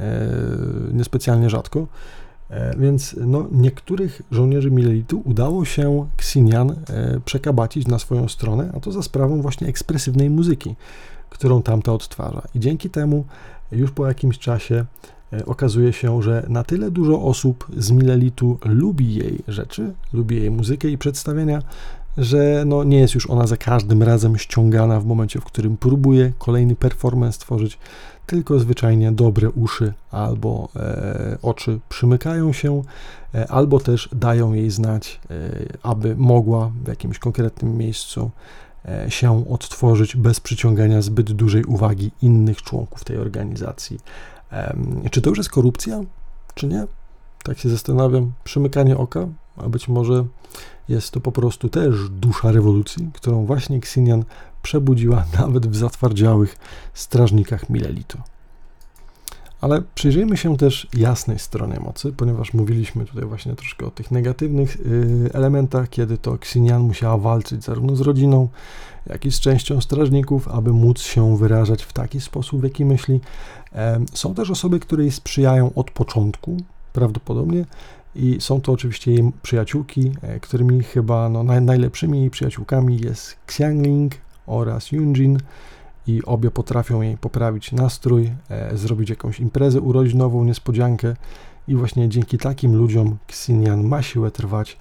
niespecjalnie 0.93 1.51
rzadko. 1.51 1.87
E, 2.51 2.77
więc 2.79 3.17
no, 3.27 3.49
niektórych 3.53 4.23
żołnierzy 4.31 4.71
Milelitu 4.71 5.23
udało 5.25 5.65
się 5.65 6.07
Ksinian 6.17 6.71
e, 6.71 7.21
przekabacić 7.25 7.87
na 7.87 7.99
swoją 7.99 8.29
stronę, 8.29 8.73
a 8.77 8.81
to 8.81 8.93
za 8.93 9.03
sprawą 9.03 9.43
właśnie 9.43 9.69
ekspresywnej 9.69 10.31
muzyki, 10.31 10.75
którą 11.31 11.63
tamta 11.63 11.93
odtwarza. 11.93 12.43
I 12.55 12.61
dzięki 12.61 12.91
temu 12.91 13.25
już 13.73 13.91
po 13.91 14.07
jakimś 14.07 14.39
czasie 14.39 14.85
e, 15.33 15.47
okazuje 15.47 15.93
się, 15.93 16.23
że 16.23 16.47
na 16.49 16.65
tyle 16.65 16.91
dużo 16.91 17.23
osób 17.23 17.67
z 17.77 17.91
Milelitu 17.91 18.59
lubi 18.65 19.15
jej 19.15 19.39
rzeczy, 19.49 19.93
lubi 20.13 20.37
jej 20.37 20.51
muzykę 20.51 20.89
i 20.89 20.99
przedstawienia, 20.99 21.63
że 22.19 22.65
no, 22.67 22.85
nie 22.85 22.99
jest 22.99 23.15
już 23.15 23.31
ona 23.31 23.47
za 23.47 23.57
każdym 23.57 24.03
razem 24.03 24.39
ściągana 24.39 25.01
w 25.01 25.07
momencie, 25.07 25.41
w 25.41 25.45
którym 25.45 25.77
próbuje 25.77 26.33
kolejny 26.39 26.77
performance 26.77 27.39
tworzyć, 27.39 27.79
tylko 28.27 28.59
zwyczajnie 28.59 29.13
dobre 29.13 29.51
uszy 29.51 29.93
albo 30.11 30.69
e, 30.77 31.39
oczy 31.43 31.81
przymykają 31.89 32.53
się, 32.53 32.83
e, 33.35 33.49
albo 33.49 33.81
też 33.81 34.09
dają 34.13 34.53
jej 34.53 34.71
znać, 34.71 35.21
e, 35.31 35.35
aby 35.83 36.17
mogła 36.17 36.71
w 36.85 36.89
jakimś 36.89 37.19
konkretnym 37.19 37.77
miejscu 37.77 38.31
e, 38.89 39.11
się 39.11 39.51
odtworzyć 39.51 40.17
bez 40.17 40.41
przyciągania 40.41 41.03
zbyt 41.03 41.33
dużej 41.33 41.65
uwagi 41.65 42.11
innych 42.23 42.63
członków 42.63 43.05
tej 43.05 43.17
organizacji. 43.17 44.01
Czy 45.11 45.21
to 45.21 45.31
już 45.31 45.39
jest 45.39 45.51
korupcja, 45.51 46.01
czy 46.55 46.67
nie? 46.67 46.87
Tak 47.43 47.59
się 47.59 47.69
zastanawiam. 47.69 48.33
Przymykanie 48.45 48.97
oka, 48.97 49.27
a 49.57 49.69
być 49.69 49.89
może 49.89 50.25
jest 50.91 51.11
to 51.11 51.21
po 51.21 51.33
prostu 51.33 51.69
też 51.69 52.09
dusza 52.09 52.53
rewolucji, 52.53 53.11
którą 53.13 53.47
właśnie 53.47 53.81
Ksinian 53.81 54.25
przebudziła 54.63 55.25
nawet 55.41 55.67
w 55.67 55.77
zatwardziałych 55.77 56.57
strażnikach 56.95 57.71
Milelitu. 57.71 58.19
Ale 59.61 59.83
przyjrzyjmy 59.95 60.37
się 60.37 60.57
też 60.57 60.89
jasnej 60.97 61.39
stronie 61.39 61.81
mocy, 61.81 62.13
ponieważ 62.13 62.55
mówiliśmy 62.55 63.05
tutaj 63.05 63.25
właśnie 63.25 63.57
troszkę 63.57 63.87
o 63.87 63.91
tych 63.91 64.11
negatywnych 64.11 64.77
y, 64.77 65.31
elementach, 65.33 65.89
kiedy 65.89 66.19
to 66.19 66.39
Ksinian 66.39 66.83
musiała 66.83 67.19
walczyć 67.19 67.65
zarówno 67.65 67.97
z 67.97 68.01
rodziną, 68.01 68.49
jak 69.07 69.25
i 69.25 69.33
z 69.33 69.41
częścią 69.41 69.81
strażników, 69.81 70.49
aby 70.49 70.73
móc 70.73 71.01
się 71.01 71.37
wyrażać 71.37 71.83
w 71.83 71.93
taki 71.93 72.21
sposób, 72.21 72.61
w 72.61 72.65
jaki 72.65 72.85
myśli. 72.85 73.21
Są 74.15 74.35
też 74.35 74.51
osoby, 74.51 74.81
które 74.81 75.03
jej 75.03 75.13
sprzyjają 75.13 75.75
od 75.75 75.91
początku, 75.91 76.57
prawdopodobnie, 76.93 77.65
i 78.15 78.41
są 78.41 78.61
to 78.61 78.73
oczywiście 78.73 79.13
jej 79.13 79.33
przyjaciółki, 79.43 80.13
e, 80.23 80.41
którymi 80.41 80.83
chyba 80.83 81.29
no, 81.29 81.43
najlepszymi 81.43 82.31
przyjaciółkami 82.31 83.01
jest 83.01 83.37
Xiangling 83.47 84.15
oraz 84.47 84.93
Yunjin 84.93 85.39
i 86.07 86.23
obie 86.25 86.51
potrafią 86.51 87.01
jej 87.01 87.17
poprawić 87.17 87.73
nastrój, 87.73 88.33
e, 88.49 88.77
zrobić 88.77 89.11
jakąś 89.11 89.41
imprezę 89.41 89.81
urodzinową, 89.81 90.45
niespodziankę. 90.45 91.17
I 91.69 91.75
właśnie 91.75 92.09
dzięki 92.09 92.39
takim 92.39 92.77
ludziom 92.77 93.17
Xinian 93.29 93.83
ma 93.85 94.03
siłę 94.03 94.31
trwać 94.31 94.77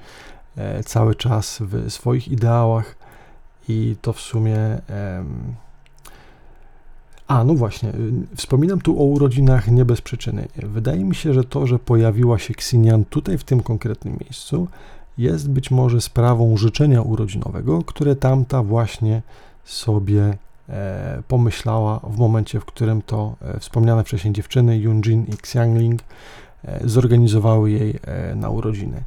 e, 0.57 0.83
cały 0.83 1.15
czas 1.15 1.59
w 1.61 1.91
swoich 1.91 2.27
ideałach. 2.27 2.95
I 3.67 3.95
to 4.01 4.13
w 4.13 4.19
sumie... 4.19 4.57
A, 7.29 7.43
no 7.43 7.53
właśnie, 7.53 7.89
y, 7.89 8.35
wspominam 8.35 8.81
tu 8.81 9.01
o 9.01 9.03
urodzinach 9.03 9.67
nie 9.67 9.85
bez 9.85 10.01
przyczyny. 10.01 10.47
Wydaje 10.55 11.03
mi 11.05 11.15
się, 11.15 11.33
że 11.33 11.43
to, 11.43 11.67
że 11.67 11.79
pojawiła 11.79 12.39
się 12.39 12.53
Xinian 12.53 13.05
tutaj 13.05 13.37
w 13.37 13.43
tym 13.43 13.63
konkretnym 13.63 14.17
miejscu, 14.21 14.67
jest 15.17 15.49
być 15.49 15.71
może 15.71 16.01
sprawą 16.01 16.57
życzenia 16.57 17.01
urodzinowego, 17.01 17.81
które 17.83 18.15
tamta 18.15 18.63
właśnie 18.63 19.21
sobie 19.63 20.37
e, 20.69 21.23
pomyślała 21.27 21.99
w 21.99 22.17
momencie, 22.17 22.59
w 22.59 22.65
którym 22.65 23.01
to 23.01 23.35
e, 23.41 23.59
wspomniane 23.59 24.03
wcześniej 24.03 24.33
dziewczyny 24.33 24.77
Yunjin 24.77 25.25
i 25.27 25.33
Xiangling 25.33 26.01
e, 26.63 26.79
zorganizowały 26.87 27.71
jej 27.71 27.99
na 28.35 28.49
urodziny. 28.49 29.03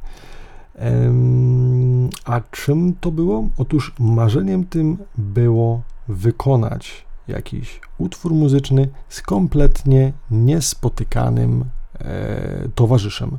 A 2.25 2.41
czym 2.51 2.93
to 3.01 3.11
było? 3.11 3.47
Otóż 3.57 3.93
marzeniem 3.99 4.65
tym 4.65 4.97
było 5.17 5.81
wykonać 6.07 7.05
jakiś 7.27 7.81
utwór 7.97 8.31
muzyczny 8.33 8.89
z 9.09 9.21
kompletnie 9.21 10.13
niespotykanym 10.31 11.65
e, 11.99 12.69
towarzyszem. 12.75 13.37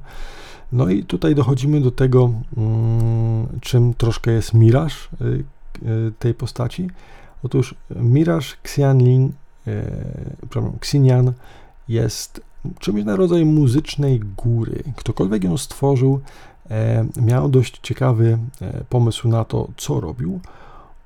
No 0.73 0.89
i 0.89 1.05
tutaj 1.05 1.35
dochodzimy 1.35 1.81
do 1.81 1.91
tego, 1.91 2.31
mm, 2.57 3.47
czym 3.61 3.95
troszkę 3.95 4.31
jest 4.31 4.55
miraż 4.55 5.09
e, 5.13 5.25
e, 5.27 6.11
tej 6.19 6.35
postaci. 6.35 6.91
Otóż 7.43 7.75
miraż 7.97 8.57
Xianlin, 8.63 9.33
przepraszam, 10.41 10.77
Xinian 10.77 11.33
jest 11.89 12.41
czymś 12.79 13.05
na 13.05 13.17
rodzaj 13.17 13.45
muzycznej 13.45 14.21
góry. 14.21 14.83
Ktokolwiek 14.97 15.45
ją 15.45 15.59
stworzył, 15.59 16.21
miał 17.17 17.49
dość 17.49 17.81
ciekawy 17.83 18.39
pomysł 18.89 19.29
na 19.29 19.45
to, 19.45 19.69
co 19.77 20.01
robił. 20.01 20.41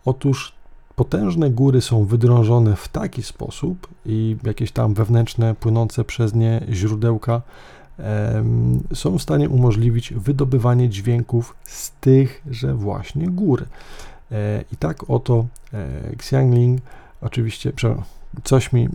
Otóż 0.05 0.53
Potężne 0.99 1.51
góry 1.51 1.81
są 1.81 2.05
wydrążone 2.05 2.77
w 2.77 2.89
taki 2.89 3.23
sposób 3.23 3.87
i 4.07 4.37
jakieś 4.45 4.73
tam 4.73 4.95
wewnętrzne, 4.95 5.55
płynące 5.55 6.05
przez 6.05 6.35
nie 6.35 6.67
źródełka 6.71 7.43
są 8.95 9.19
w 9.19 9.23
stanie 9.23 9.49
umożliwić 9.49 10.13
wydobywanie 10.15 10.89
dźwięków 10.89 11.57
z 11.65 11.93
tychże 12.01 12.75
właśnie 12.75 13.29
gór. 13.29 13.65
E, 14.33 14.65
I 14.73 14.77
tak 14.77 15.11
oto 15.11 15.47
e, 15.75 16.11
Xiangling, 16.13 16.81
oczywiście, 17.21 17.73
coś 18.45 18.73
mi, 18.73 18.89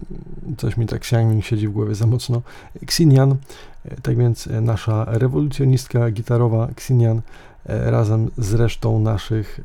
coś 0.58 0.78
mi 0.78 0.88
tak 0.88 1.01
Xiangling 1.01 1.45
siedzi 1.45 1.68
w 1.68 1.72
głowie 1.72 1.95
za 1.95 2.08
mocno, 2.08 2.41
Xinian, 2.82 3.36
e, 3.86 4.01
tak 4.01 4.18
więc 4.18 4.49
nasza 4.62 5.06
rewolucjonistka 5.08 6.12
gitarowa 6.12 6.68
Xinian 6.68 7.22
razem 7.66 8.32
z 8.38 8.54
resztą 8.54 8.99
naszych 8.99 9.60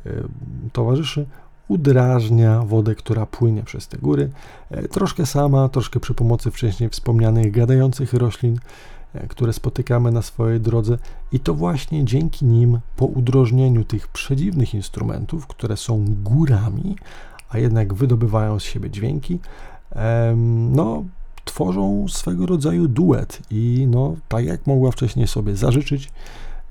towarzyszy 0.73 1.25
udrażnia 1.69 2.61
wodę, 2.61 2.95
która 2.95 3.25
płynie 3.25 3.63
przez 3.63 3.87
te 3.87 3.97
góry. 3.97 4.29
E, 4.71 4.87
troszkę 4.87 5.25
sama, 5.25 5.69
troszkę 5.69 5.99
przy 5.99 6.13
pomocy 6.13 6.51
wcześniej 6.51 6.89
wspomnianych 6.89 7.51
gadających 7.51 8.13
roślin, 8.13 8.59
e, 9.13 9.27
które 9.27 9.53
spotykamy 9.53 10.11
na 10.11 10.21
swojej 10.21 10.59
drodze, 10.59 10.97
i 11.31 11.39
to 11.39 11.53
właśnie 11.53 12.05
dzięki 12.05 12.45
nim, 12.45 12.79
po 12.95 13.05
udrożnieniu 13.05 13.83
tych 13.83 14.07
przedziwnych 14.07 14.73
instrumentów, 14.73 15.47
które 15.47 15.77
są 15.77 16.05
górami, 16.23 16.95
a 17.49 17.57
jednak 17.57 17.93
wydobywają 17.93 18.59
z 18.59 18.63
siebie 18.63 18.89
dźwięki, 18.89 19.39
no, 20.71 21.03
tworzą 21.45 22.05
swego 22.07 22.45
rodzaju 22.45 22.87
duet. 22.87 23.41
I 23.51 23.87
no, 23.89 24.15
tak 24.27 24.45
jak 24.45 24.67
mogła 24.67 24.91
wcześniej 24.91 25.27
sobie 25.27 25.55
zażyczyć, 25.55 26.11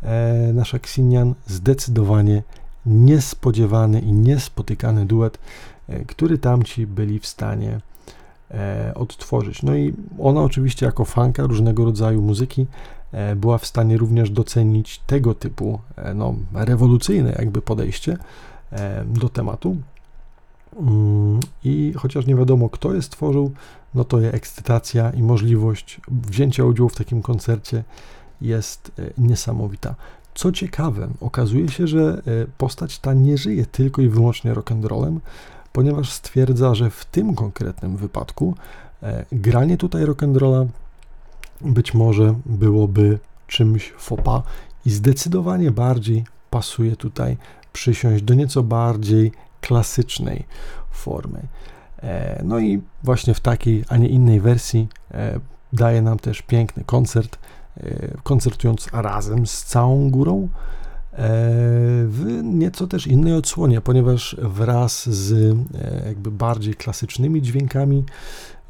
e, 0.02 0.52
nasza 0.52 0.78
Ksinian 0.78 1.34
zdecydowanie 1.46 2.42
niespodziewany 2.88 4.00
i 4.00 4.12
niespotykany 4.12 5.06
duet, 5.06 5.38
e, 5.88 6.04
który 6.04 6.38
tamci 6.38 6.86
byli 6.86 7.18
w 7.18 7.26
stanie 7.26 7.80
e, 8.50 8.92
odtworzyć. 8.94 9.62
No 9.62 9.74
i 9.74 9.94
ona 10.18 10.42
oczywiście 10.42 10.86
jako 10.86 11.04
fanka 11.04 11.42
różnego 11.42 11.84
rodzaju 11.84 12.22
muzyki 12.22 12.66
e, 13.12 13.36
była 13.36 13.58
w 13.58 13.66
stanie 13.66 13.96
również 13.96 14.30
docenić 14.30 14.98
tego 15.06 15.34
typu 15.34 15.78
no, 16.14 16.34
rewolucyjne 16.54 17.36
jakby 17.38 17.62
podejście 17.62 18.16
do 19.06 19.28
tematu. 19.28 19.76
Mm, 20.80 21.40
I 21.64 21.92
chociaż 21.96 22.26
nie 22.26 22.34
wiadomo, 22.34 22.68
kto 22.68 22.94
je 22.94 23.02
stworzył, 23.02 23.52
no 23.94 24.04
to 24.04 24.20
je 24.20 24.32
ekscytacja 24.32 25.10
i 25.10 25.22
możliwość 25.22 26.00
wzięcia 26.08 26.64
udziału 26.64 26.88
w 26.88 26.96
takim 26.96 27.22
koncercie 27.22 27.84
jest 28.40 28.92
niesamowita. 29.18 29.94
Co 30.38 30.52
ciekawe, 30.52 31.08
okazuje 31.20 31.68
się, 31.68 31.86
że 31.86 32.22
e, 32.26 32.46
postać 32.58 32.98
ta 32.98 33.14
nie 33.14 33.38
żyje 33.38 33.66
tylko 33.66 34.02
i 34.02 34.08
wyłącznie 34.08 34.54
rock'n'rollem, 34.54 35.18
ponieważ 35.72 36.12
stwierdza, 36.12 36.74
że 36.74 36.90
w 36.90 37.04
tym 37.04 37.34
konkretnym 37.34 37.96
wypadku 37.96 38.54
e, 39.02 39.24
granie 39.32 39.76
tutaj 39.76 40.04
rock'n'rolla 40.04 40.66
być 41.60 41.94
może 41.94 42.34
byłoby 42.46 43.18
czymś 43.46 43.92
fopa 43.98 44.42
i 44.86 44.90
zdecydowanie 44.90 45.70
bardziej 45.70 46.24
pasuje 46.50 46.96
tutaj 46.96 47.36
przysiąść 47.72 48.24
do 48.24 48.34
nieco 48.34 48.62
bardziej 48.62 49.32
klasycznej 49.60 50.44
formy. 50.90 51.40
E, 52.02 52.42
no 52.44 52.58
i 52.58 52.82
właśnie 53.02 53.34
w 53.34 53.40
takiej, 53.40 53.84
a 53.88 53.96
nie 53.96 54.08
innej 54.08 54.40
wersji 54.40 54.88
daje 55.72 56.02
nam 56.02 56.18
też 56.18 56.42
piękny 56.42 56.84
koncert 56.84 57.38
koncertując 58.22 58.88
razem 58.92 59.46
z 59.46 59.64
całą 59.64 60.10
górą 60.10 60.42
e, 60.42 60.48
w 62.06 62.40
nieco 62.42 62.86
też 62.86 63.06
innej 63.06 63.34
odsłonie, 63.34 63.80
ponieważ 63.80 64.36
wraz 64.42 65.08
z 65.08 65.32
e, 65.32 66.08
jakby 66.08 66.30
bardziej 66.30 66.74
klasycznymi 66.74 67.42
dźwiękami 67.42 68.04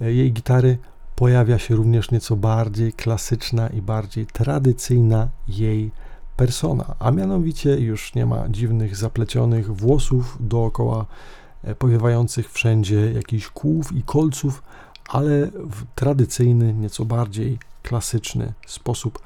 jej 0.01 0.33
gitary 0.33 0.79
pojawia 1.17 1.59
się 1.59 1.77
również 1.77 2.11
nieco 2.11 2.37
bardziej 2.37 2.93
klasyczna 2.93 3.69
i 3.69 3.83
bardziej 3.83 4.27
tradycyjna 4.27 5.29
jej 5.49 5.91
persona, 6.37 6.95
a 6.99 7.11
mianowicie 7.11 7.81
już 7.81 8.15
nie 8.15 8.27
ma 8.27 8.49
dziwnych, 8.49 8.97
zaplecionych 8.97 9.77
włosów 9.77 10.37
dookoła, 10.41 11.07
powiewających 11.79 12.53
wszędzie 12.53 13.13
jakichś 13.13 13.49
kłów 13.49 13.93
i 13.93 14.03
kolców, 14.03 14.63
ale 15.09 15.47
w 15.47 15.85
tradycyjny, 15.95 16.75
nieco 16.75 17.05
bardziej 17.05 17.59
klasyczny 17.83 18.53
sposób 18.67 19.19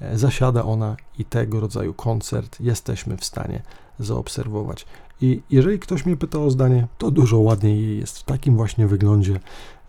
e, 0.00 0.18
zasiada 0.18 0.64
ona 0.64 0.96
i 1.18 1.24
tego 1.24 1.60
rodzaju 1.60 1.94
koncert 1.94 2.60
jesteśmy 2.60 3.16
w 3.16 3.24
stanie 3.24 3.62
zaobserwować. 3.98 4.86
I 5.20 5.42
jeżeli 5.50 5.78
ktoś 5.78 6.06
mnie 6.06 6.16
pyta 6.16 6.38
o 6.38 6.50
zdanie, 6.50 6.86
to 6.98 7.10
dużo 7.10 7.38
ładniej 7.38 7.98
jest 7.98 8.18
w 8.18 8.22
takim 8.22 8.56
właśnie 8.56 8.86
wyglądzie 8.86 9.40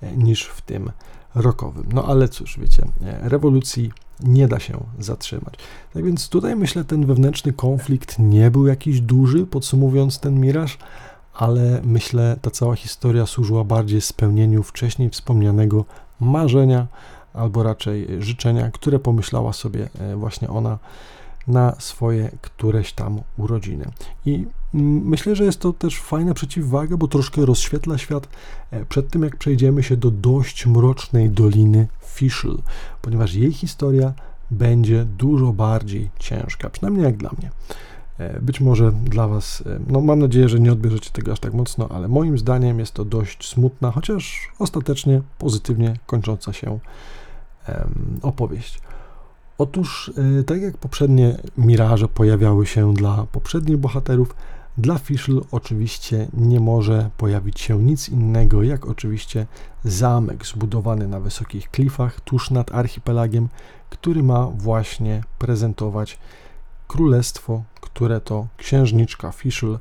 e, 0.02 0.18
niż 0.18 0.46
w 0.46 0.62
tym 0.62 0.92
rokowym. 1.36 1.86
No 1.94 2.06
ale 2.06 2.30
cóż, 2.30 2.60
wiecie, 2.60 2.84
e, 3.04 3.30
rewolucji 3.30 3.92
nie 4.24 4.48
da 4.48 4.60
się 4.60 4.84
zatrzymać. 5.00 5.54
Tak 5.94 6.06
więc 6.06 6.30
tutaj 6.30 6.56
myślę, 6.56 6.84
ten 6.84 7.06
wewnętrzny 7.06 7.54
konflikt 7.54 8.20
nie 8.20 8.52
był 8.52 8.68
jakiś 8.68 9.02
duży, 9.02 9.46
podsumowując 9.46 10.20
ten 10.20 10.40
miraż, 10.40 10.78
ale 11.34 11.82
myślę, 11.84 12.38
ta 12.42 12.52
cała 12.52 12.76
historia 12.76 13.26
służyła 13.26 13.64
bardziej 13.64 14.02
spełnieniu 14.02 14.64
wcześniej 14.64 15.10
wspomnianego 15.10 15.86
marzenia, 16.20 16.88
albo 17.38 17.64
raczej 17.64 18.08
życzenia, 18.20 18.72
które 18.72 19.00
pomyślała 19.00 19.54
sobie 19.54 19.90
e, 20.00 20.16
właśnie 20.16 20.50
ona 20.50 20.78
na 21.48 21.76
swoje 21.80 22.32
któreś 22.42 22.94
tam 22.94 23.22
urodziny. 23.38 23.86
I 24.26 24.46
myślę, 25.04 25.36
że 25.36 25.46
jest 25.46 25.60
to 25.60 25.74
też 25.74 26.02
fajna 26.02 26.34
przeciwwaga, 26.34 26.98
bo 26.98 27.08
troszkę 27.08 27.46
rozświetla 27.46 27.98
świat 27.98 28.30
e, 28.72 28.86
przed 28.86 29.10
tym, 29.10 29.24
jak 29.24 29.36
przejdziemy 29.36 29.84
się 29.84 29.98
do 29.98 30.12
dość 30.12 30.66
mrocznej 30.66 31.30
doliny 31.30 31.88
Fischl, 32.06 32.58
ponieważ 33.02 33.34
jej 33.34 33.54
historia 33.54 34.14
będzie 34.52 35.06
dużo 35.06 35.54
bardziej 35.54 36.10
ciężka, 36.20 36.70
przynajmniej 36.70 37.04
jak 37.04 37.18
dla 37.18 37.32
mnie. 37.38 37.52
E, 38.18 38.42
być 38.42 38.62
może 38.62 38.92
dla 38.92 39.28
Was, 39.28 39.64
no 39.88 40.02
mam 40.02 40.20
nadzieję, 40.20 40.50
że 40.50 40.60
nie 40.60 40.72
odbierzecie 40.72 41.10
tego 41.10 41.32
aż 41.32 41.40
tak 41.40 41.54
mocno, 41.54 41.90
ale 41.90 42.08
moim 42.08 42.38
zdaniem 42.38 42.80
jest 42.80 42.94
to 42.94 43.06
dość 43.06 43.50
smutna, 43.50 43.92
chociaż 43.92 44.52
ostatecznie 44.60 45.22
pozytywnie 45.38 45.94
kończąca 46.06 46.54
się 46.54 46.80
opowieść. 48.22 48.82
Otóż, 49.58 50.12
e, 50.40 50.44
tak 50.44 50.62
jak 50.62 50.78
poprzednie 50.78 51.38
miraże 51.58 52.08
pojawiały 52.08 52.66
się 52.66 52.94
dla 52.94 53.26
poprzednich 53.32 53.78
bohaterów, 53.78 54.36
dla 54.78 54.98
Fischl 54.98 55.42
oczywiście 55.52 56.28
nie 56.34 56.60
może 56.60 57.10
pojawić 57.18 57.60
się 57.60 57.84
nic 57.84 58.10
innego, 58.10 58.64
jak 58.64 58.86
oczywiście 58.86 59.46
zamek 59.84 60.46
zbudowany 60.46 61.08
na 61.08 61.20
wysokich 61.20 61.72
klifach 61.72 62.22
tuż 62.22 62.52
nad 62.52 62.76
archipelagiem, 62.76 63.50
który 63.90 64.24
ma 64.24 64.48
właśnie 64.48 65.24
prezentować 65.40 66.20
królestwo, 66.88 67.64
które 67.82 68.22
to 68.22 68.48
księżniczka 68.58 69.32
Fischl, 69.32 69.78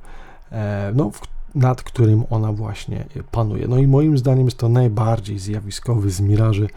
e, 0.52 0.92
no, 0.94 1.10
nad 1.54 1.82
którym 1.82 2.24
ona 2.30 2.52
właśnie 2.52 3.06
panuje. 3.30 3.68
No 3.68 3.78
i 3.78 3.86
moim 3.86 4.18
zdaniem 4.18 4.44
jest 4.44 4.58
to 4.58 4.68
najbardziej 4.68 5.38
zjawiskowy 5.38 6.10
z 6.10 6.20
miraży, 6.20 6.68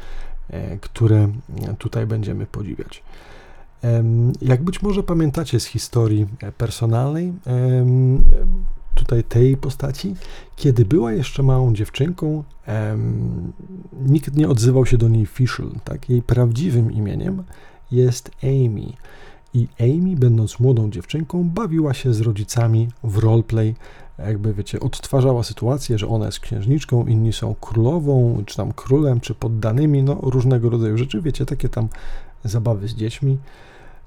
które 0.82 1.28
tutaj 1.78 2.08
będziemy 2.08 2.46
podziwiać. 2.46 3.04
Jak 4.42 4.64
być 4.64 4.82
może 4.82 5.04
pamiętacie 5.04 5.60
z 5.60 5.66
historii 5.66 6.28
e, 6.42 6.52
personalnej, 6.52 7.34
tutaj 8.96 9.24
tej 9.24 9.58
postaci, 9.58 10.16
kiedy 10.56 10.86
była 10.86 11.14
jeszcze 11.14 11.44
małą 11.44 11.74
dziewczynką, 11.74 12.44
nikt 14.06 14.36
nie 14.36 14.48
odzywał 14.48 14.86
się 14.86 14.98
do 14.98 15.10
niej 15.10 15.26
Fischl, 15.26 15.70
tak? 15.84 16.10
Jej 16.10 16.22
prawdziwym 16.22 16.92
imieniem 16.92 17.44
jest 17.92 18.32
Amy. 18.44 18.94
I 19.54 19.68
Amy, 19.80 20.16
będąc 20.16 20.60
młodą 20.60 20.90
dziewczynką, 20.90 21.50
bawiła 21.50 21.94
się 21.94 22.14
z 22.14 22.22
rodzicami 22.22 22.88
w 23.04 23.18
roleplay, 23.18 23.76
jakby 24.28 24.54
wiecie, 24.54 24.80
odtwarzała 24.80 25.44
sytuację, 25.44 25.98
że 25.98 26.08
ona 26.08 26.26
jest 26.26 26.40
księżniczką, 26.40 27.06
inni 27.06 27.34
są 27.34 27.56
królową, 27.56 28.44
czy 28.46 28.58
tam 28.58 28.74
królem, 28.74 29.20
czy 29.20 29.36
poddanymi, 29.36 30.04
no 30.04 30.18
różnego 30.22 30.70
rodzaju 30.70 30.98
rzeczy, 30.98 31.22
wiecie, 31.22 31.46
takie 31.46 31.70
tam 31.70 31.88
zabawy 32.44 32.88
z 32.88 32.94
dziećmi. 32.94 33.38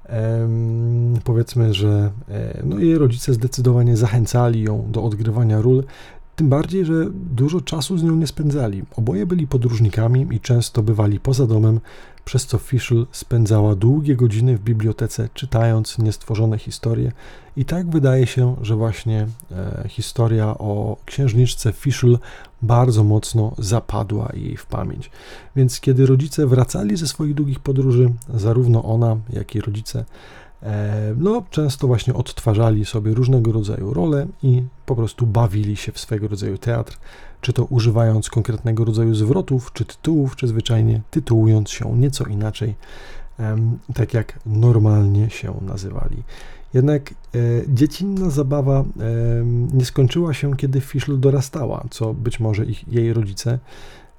Ehm, 0.05 1.17
powiedzmy, 1.23 1.73
że 1.73 2.11
e, 2.29 2.61
no, 2.63 2.79
jej 2.79 2.97
rodzice 2.97 3.33
zdecydowanie 3.33 3.97
zachęcali 3.97 4.61
ją 4.61 4.91
do 4.91 5.03
odgrywania 5.03 5.61
ról, 5.61 5.83
tym 6.35 6.49
bardziej, 6.49 6.85
że 6.85 7.05
dużo 7.13 7.61
czasu 7.61 7.97
z 7.97 8.03
nią 8.03 8.15
nie 8.15 8.27
spędzali. 8.27 8.83
Oboje 8.95 9.25
byli 9.25 9.47
podróżnikami 9.47 10.27
i 10.31 10.39
często 10.39 10.83
bywali 10.83 11.19
poza 11.19 11.47
domem, 11.47 11.79
przez 12.25 12.45
co 12.45 12.57
Fischl 12.57 13.05
spędzała 13.11 13.75
długie 13.75 14.15
godziny 14.15 14.57
w 14.57 14.63
bibliotece 14.63 15.29
czytając 15.33 15.97
niestworzone 15.97 16.57
historie. 16.57 17.11
I 17.57 17.65
tak 17.65 17.89
wydaje 17.89 18.27
się, 18.27 18.55
że 18.61 18.75
właśnie 18.75 19.27
e, 19.51 19.85
historia 19.87 20.45
o 20.45 20.97
księżniczce 21.05 21.71
Fischl 21.71 22.17
bardzo 22.61 23.03
mocno 23.03 23.53
zapadła 23.57 24.31
jej 24.33 24.57
w 24.57 24.65
pamięć. 24.65 25.11
Więc 25.55 25.79
kiedy 25.79 26.05
rodzice 26.05 26.47
wracali 26.47 26.97
ze 26.97 27.07
swoich 27.07 27.33
długich 27.33 27.59
podróży, 27.59 28.11
zarówno 28.33 28.83
ona, 28.83 29.17
jak 29.29 29.55
i 29.55 29.61
rodzice 29.61 30.05
no, 31.17 31.43
często 31.49 31.87
właśnie 31.87 32.13
odtwarzali 32.13 32.85
sobie 32.85 33.13
różnego 33.13 33.51
rodzaju 33.51 33.93
role 33.93 34.27
i 34.43 34.63
po 34.85 34.95
prostu 34.95 35.27
bawili 35.27 35.75
się 35.75 35.91
w 35.91 35.99
swego 35.99 36.27
rodzaju 36.27 36.57
teatr, 36.57 36.97
czy 37.41 37.53
to 37.53 37.65
używając 37.65 38.29
konkretnego 38.29 38.85
rodzaju 38.85 39.15
zwrotów, 39.15 39.73
czy 39.73 39.85
tytułów, 39.85 40.35
czy 40.35 40.47
zwyczajnie 40.47 41.01
tytułując 41.11 41.69
się 41.69 41.97
nieco 41.97 42.25
inaczej, 42.25 42.75
tak 43.93 44.13
jak 44.13 44.39
normalnie 44.45 45.29
się 45.29 45.53
nazywali. 45.61 46.23
Jednak 46.73 47.11
e, 47.11 47.13
dziecinna 47.67 48.29
zabawa 48.29 48.79
e, 48.79 48.85
nie 49.73 49.85
skończyła 49.85 50.33
się, 50.33 50.57
kiedy 50.57 50.81
Fischl 50.81 51.19
dorastała, 51.19 51.85
co 51.89 52.13
być 52.13 52.39
może 52.39 52.65
ich, 52.65 52.93
jej 52.93 53.13
rodzice 53.13 53.59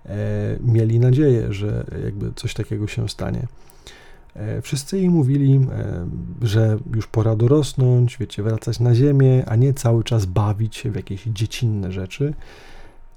e, 0.07 0.17
mieli 0.61 1.01
nadzieję, 1.01 1.53
że 1.53 1.87
jakby 2.05 2.33
coś 2.35 2.55
takiego 2.55 2.87
się 2.87 3.09
stanie. 3.09 3.47
E, 4.37 4.63
wszyscy 4.63 4.99
jej 4.99 5.11
mówili, 5.11 5.55
e, 5.73 6.07
że 6.43 6.79
już 6.95 7.07
pora 7.07 7.37
dorosnąć, 7.37 8.17
wiecie, 8.19 8.43
wracać 8.43 8.81
na 8.81 8.95
ziemię, 8.95 9.45
a 9.47 9.57
nie 9.57 9.75
cały 9.75 10.05
czas 10.05 10.27
bawić 10.27 10.77
się 10.77 10.91
w 10.91 10.97
jakieś 10.97 11.23
dziecinne 11.23 11.93
rzeczy. 11.93 12.35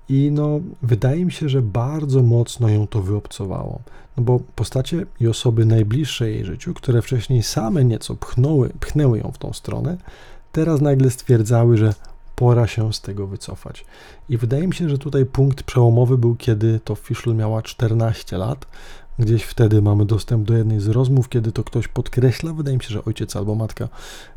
I 0.09 0.31
no, 0.31 0.59
wydaje 0.81 1.25
mi 1.25 1.31
się, 1.31 1.49
że 1.49 1.61
bardzo 1.61 2.23
mocno 2.23 2.69
ją 2.69 2.87
to 2.87 3.01
wyobcowało. 3.01 3.79
No 4.17 4.23
bo 4.23 4.39
postacie 4.55 5.05
i 5.19 5.27
osoby 5.27 5.65
najbliższe 5.65 6.29
jej 6.29 6.45
życiu, 6.45 6.73
które 6.73 7.01
wcześniej 7.01 7.43
same 7.43 7.85
nieco 7.85 8.15
pchnęły, 8.15 8.69
pchnęły 8.79 9.17
ją 9.17 9.31
w 9.33 9.37
tą 9.37 9.53
stronę, 9.53 9.97
teraz 10.51 10.81
nagle 10.81 11.09
stwierdzały, 11.09 11.77
że 11.77 11.93
pora 12.35 12.67
się 12.67 12.93
z 12.93 13.01
tego 13.01 13.27
wycofać. 13.27 13.85
I 14.29 14.37
wydaje 14.37 14.67
mi 14.67 14.73
się, 14.73 14.89
że 14.89 14.97
tutaj 14.97 15.25
punkt 15.25 15.63
przełomowy 15.63 16.17
był, 16.17 16.35
kiedy 16.35 16.79
to 16.79 16.95
Fischl 16.95 17.33
miała 17.33 17.61
14 17.61 18.37
lat, 18.37 18.65
Gdzieś 19.19 19.43
wtedy 19.43 19.81
mamy 19.81 20.05
dostęp 20.05 20.47
do 20.47 20.57
jednej 20.57 20.79
z 20.79 20.87
rozmów, 20.87 21.29
kiedy 21.29 21.51
to 21.51 21.63
ktoś 21.63 21.87
podkreśla, 21.87 22.53
wydaje 22.53 22.77
mi 22.77 22.83
się, 22.83 22.89
że 22.89 23.05
ojciec 23.05 23.35
albo 23.35 23.55
matka 23.55 23.89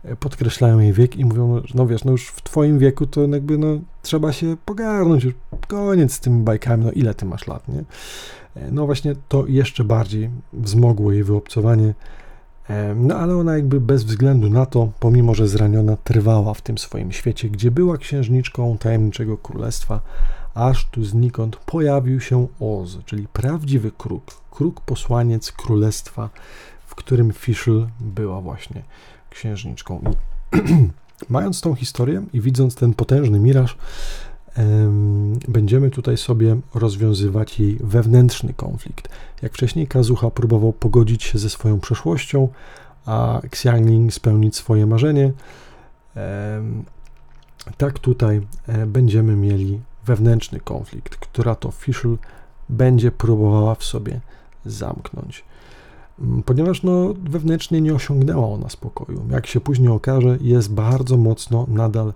e, 0.05 0.17
podkreślają 0.17 0.79
jej 0.79 0.93
wiek 0.93 1.17
i 1.17 1.25
mówią, 1.25 1.63
no, 1.75 1.87
wiesz, 1.87 2.05
no 2.05 2.11
już 2.13 2.29
w 2.29 2.43
twoim 2.43 2.79
wieku 2.79 3.07
to 3.07 3.21
jakby 3.21 3.59
no 3.59 3.67
trzeba 4.03 4.33
się 4.33 4.57
pogarnąć, 4.65 5.25
już 5.25 5.35
koniec 5.69 6.13
z 6.13 6.21
tymi 6.21 6.43
bajkami, 6.43 6.85
no 6.85 6.93
ile 6.93 7.15
ty 7.15 7.27
masz 7.27 7.47
lat, 7.47 7.69
nie? 7.69 7.85
E, 8.57 8.71
no 8.73 8.87
właśnie 8.87 9.15
to 9.29 9.47
jeszcze 9.47 9.85
bardziej 9.85 10.31
wzmogło 10.53 11.13
jej 11.13 11.25
wyobcowanie, 11.25 11.95
e, 12.69 12.95
no 12.95 13.17
ale 13.17 13.37
ona 13.37 13.57
jakby 13.57 13.81
bez 13.81 14.05
względu 14.05 14.51
na 14.51 14.67
to, 14.67 14.93
pomimo 15.01 15.35
że 15.35 15.49
zraniona, 15.49 15.97
trwała 15.97 16.55
w 16.55 16.63
tym 16.63 16.79
swoim 16.79 17.13
świecie, 17.13 17.49
gdzie 17.51 17.71
była 17.71 17.99
księżniczką 17.99 18.79
tajemniczego 18.79 19.37
królestwa, 19.37 20.01
aż 20.55 20.87
tu 20.91 21.05
znikąd 21.05 21.57
pojawił 21.57 22.21
się 22.21 22.47
Oz, 22.61 22.99
czyli 23.07 23.29
prawdziwy 23.29 23.91
kruk, 23.99 24.41
kruk 24.51 24.81
posłaniec 24.81 25.53
królestwa, 25.53 26.31
w 26.87 26.95
którym 26.95 27.33
Fischl 27.33 27.87
była 28.01 28.41
właśnie 28.41 28.83
księżniczką. 29.31 30.03
I 30.53 30.89
mając 31.29 31.61
tą 31.61 31.75
historię 31.75 32.23
i 32.33 32.41
widząc 32.41 32.75
ten 32.75 32.95
potężny 32.95 33.39
miraż, 33.39 33.77
będziemy 35.49 35.91
tutaj 35.91 36.17
sobie 36.17 36.57
rozwiązywać 36.75 37.61
jej 37.61 37.79
wewnętrzny 37.81 38.55
konflikt. 38.55 39.09
Jak 39.43 39.53
wcześniej 39.53 39.87
Kazuha 39.87 40.31
próbował 40.31 40.73
pogodzić 40.73 41.23
się 41.23 41.39
ze 41.39 41.51
swoją 41.51 41.81
przeszłością, 41.81 42.49
a 43.07 43.41
Xiangling 43.41 44.13
spełnić 44.13 44.57
swoje 44.57 44.87
marzenie, 44.87 45.33
tak 47.77 47.99
tutaj 47.99 48.41
e, 48.67 48.87
będziemy 48.87 49.37
mieli 49.37 49.81
wewnętrzny 50.07 50.61
konflikt, 50.61 51.17
która 51.17 51.55
to 51.55 51.71
Fischl 51.71 52.17
będzie 52.69 53.11
próbowała 53.13 53.75
w 53.75 53.85
sobie 53.85 54.21
zamknąć. 54.65 55.45
Mm, 56.21 56.43
ponieważ 56.43 56.83
no, 56.83 57.15
wewnętrznie 57.31 57.81
nie 57.81 57.95
osiągnęła 57.95 58.49
ona 58.49 58.69
spokoju. 58.69 59.27
Jak 59.31 59.47
się 59.47 59.61
później 59.61 59.89
okaże, 59.89 60.39
jest 60.41 60.73
bardzo 60.73 61.17
mocno 61.17 61.67
nadal 61.69 62.13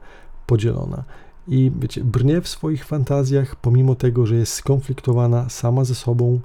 podzielona. 0.47 1.05
I 1.49 1.73
wiecie, 1.81 2.05
brnie 2.05 2.41
w 2.41 2.49
swoich 2.49 2.85
fantazjach, 2.85 3.57
pomimo 3.57 3.95
tego, 3.95 4.27
że 4.27 4.35
jest 4.37 4.53
skonfliktowana 4.53 5.49
sama 5.49 5.85
ze 5.85 5.95
sobą. 5.95 6.41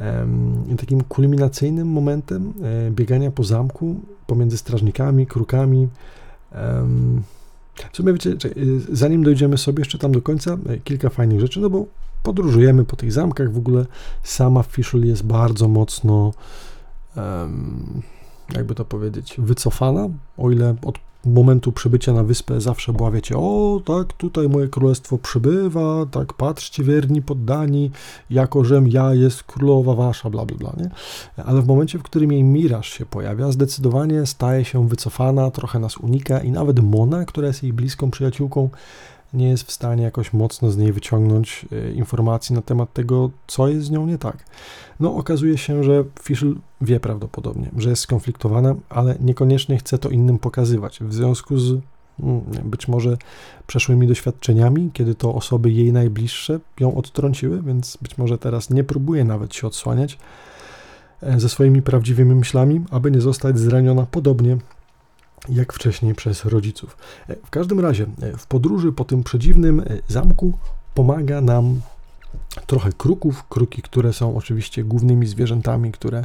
Um, 0.00 0.76
takim 0.76 1.04
kulminacyjnym 1.04 1.88
momentem 1.88 2.52
e, 2.62 2.90
biegania 2.90 3.30
po 3.30 3.44
zamku 3.44 4.00
pomiędzy 4.26 4.58
strażnikami, 4.58 5.26
krukami. 5.26 5.88
Um, 6.54 7.22
w 7.92 7.96
sumie 7.96 8.12
wiecie, 8.12 8.30
y, 8.30 8.80
zanim 8.92 9.24
dojdziemy 9.24 9.58
sobie 9.58 9.80
jeszcze 9.80 9.98
tam 9.98 10.12
do 10.12 10.22
końca, 10.22 10.58
y, 10.70 10.80
kilka 10.84 11.10
fajnych 11.10 11.40
rzeczy, 11.40 11.60
no 11.60 11.70
bo 11.70 11.86
podróżujemy 12.22 12.84
po 12.84 12.96
tych 12.96 13.12
zamkach, 13.12 13.52
w 13.52 13.58
ogóle 13.58 13.86
sama 14.22 14.62
Fischl 14.62 15.04
jest 15.04 15.22
bardzo 15.22 15.68
mocno, 15.68 16.32
um, 17.16 18.02
jakby 18.54 18.74
to 18.74 18.84
powiedzieć, 18.84 19.34
wycofana, 19.38 20.08
o 20.38 20.50
ile 20.50 20.74
od 20.84 20.98
momentu 21.24 21.72
przybycia 21.72 22.12
na 22.12 22.24
wyspę 22.24 22.60
zawsze 22.60 22.92
była, 22.92 23.10
wiecie, 23.10 23.36
o 23.36 23.80
tak, 23.84 24.12
tutaj 24.12 24.48
moje 24.48 24.68
królestwo 24.68 25.18
przybywa, 25.18 26.06
tak, 26.10 26.32
patrzcie 26.32 26.84
wierni 26.84 27.22
poddani, 27.22 27.90
jako 28.30 28.64
żem 28.64 28.88
ja 28.88 29.14
jest 29.14 29.42
królowa 29.42 29.94
wasza, 29.94 30.30
bla, 30.30 30.44
bla, 30.44 30.56
bla, 30.56 30.72
nie? 30.76 30.90
Ale 31.44 31.62
w 31.62 31.66
momencie, 31.66 31.98
w 31.98 32.02
którym 32.02 32.32
jej 32.32 32.44
miraż 32.44 32.88
się 32.88 33.06
pojawia, 33.06 33.52
zdecydowanie 33.52 34.26
staje 34.26 34.64
się 34.64 34.88
wycofana, 34.88 35.50
trochę 35.50 35.78
nas 35.78 35.96
unika 35.96 36.40
i 36.40 36.50
nawet 36.50 36.80
Mona, 36.80 37.24
która 37.24 37.46
jest 37.46 37.62
jej 37.62 37.72
bliską 37.72 38.10
przyjaciółką, 38.10 38.68
nie 39.34 39.48
jest 39.48 39.62
w 39.62 39.72
stanie 39.72 40.02
jakoś 40.02 40.32
mocno 40.32 40.70
z 40.70 40.76
niej 40.76 40.92
wyciągnąć 40.92 41.66
e, 41.72 41.92
informacji 41.92 42.54
na 42.54 42.62
temat 42.62 42.92
tego, 42.92 43.30
co 43.46 43.68
jest 43.68 43.86
z 43.86 43.90
nią 43.90 44.06
nie 44.06 44.18
tak. 44.18 44.44
No, 45.00 45.14
okazuje 45.14 45.58
się, 45.58 45.84
że 45.84 46.04
Fischl 46.22 46.54
wie 46.80 47.00
prawdopodobnie, 47.00 47.70
że 47.76 47.90
jest 47.90 48.02
skonfliktowana, 48.02 48.74
ale 48.88 49.16
niekoniecznie 49.20 49.78
chce 49.78 49.98
to 49.98 50.08
innym 50.08 50.38
pokazywać. 50.38 50.98
W 51.00 51.14
związku 51.14 51.58
z 51.58 51.70
mm, 52.20 52.40
być 52.64 52.88
może 52.88 53.16
przeszłymi 53.66 54.06
doświadczeniami, 54.06 54.90
kiedy 54.92 55.14
to 55.14 55.34
osoby 55.34 55.70
jej 55.70 55.92
najbliższe 55.92 56.60
ją 56.80 56.94
odtrąciły, 56.94 57.62
więc 57.62 57.98
być 58.02 58.18
może 58.18 58.38
teraz 58.38 58.70
nie 58.70 58.84
próbuje 58.84 59.24
nawet 59.24 59.54
się 59.54 59.66
odsłaniać 59.66 60.18
e, 61.22 61.40
ze 61.40 61.48
swoimi 61.48 61.82
prawdziwymi 61.82 62.34
myślami, 62.34 62.84
aby 62.90 63.10
nie 63.10 63.20
zostać 63.20 63.58
zraniona 63.58 64.06
podobnie 64.10 64.58
jak 65.48 65.72
wcześniej 65.72 66.14
przez 66.14 66.44
rodziców. 66.44 66.96
E, 67.28 67.36
w 67.36 67.50
każdym 67.50 67.80
razie, 67.80 68.06
e, 68.22 68.36
w 68.36 68.46
podróży 68.46 68.92
po 68.92 69.04
tym 69.04 69.22
przedziwnym 69.22 69.80
e, 69.80 69.84
zamku 70.08 70.52
pomaga 70.94 71.40
nam 71.40 71.80
trochę 72.66 72.92
kruków, 72.92 73.48
kruki, 73.48 73.82
które 73.82 74.12
są 74.12 74.36
oczywiście 74.36 74.84
głównymi 74.84 75.26
zwierzętami, 75.26 75.92
które 75.92 76.24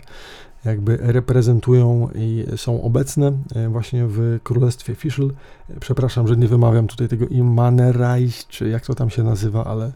jakby 0.65 0.97
reprezentują 1.01 2.09
i 2.15 2.45
są 2.55 2.81
obecne 2.81 3.31
właśnie 3.69 4.07
w 4.07 4.39
Królestwie 4.43 4.95
Fischl. 4.95 5.31
Przepraszam, 5.79 6.27
że 6.27 6.37
nie 6.37 6.47
wymawiam 6.47 6.87
tutaj 6.87 7.07
tego 7.07 7.27
Immanereich, 7.27 8.47
czy 8.47 8.69
jak 8.69 8.85
to 8.85 8.95
tam 8.95 9.09
się 9.09 9.23
nazywa, 9.23 9.65
ale 9.65 9.91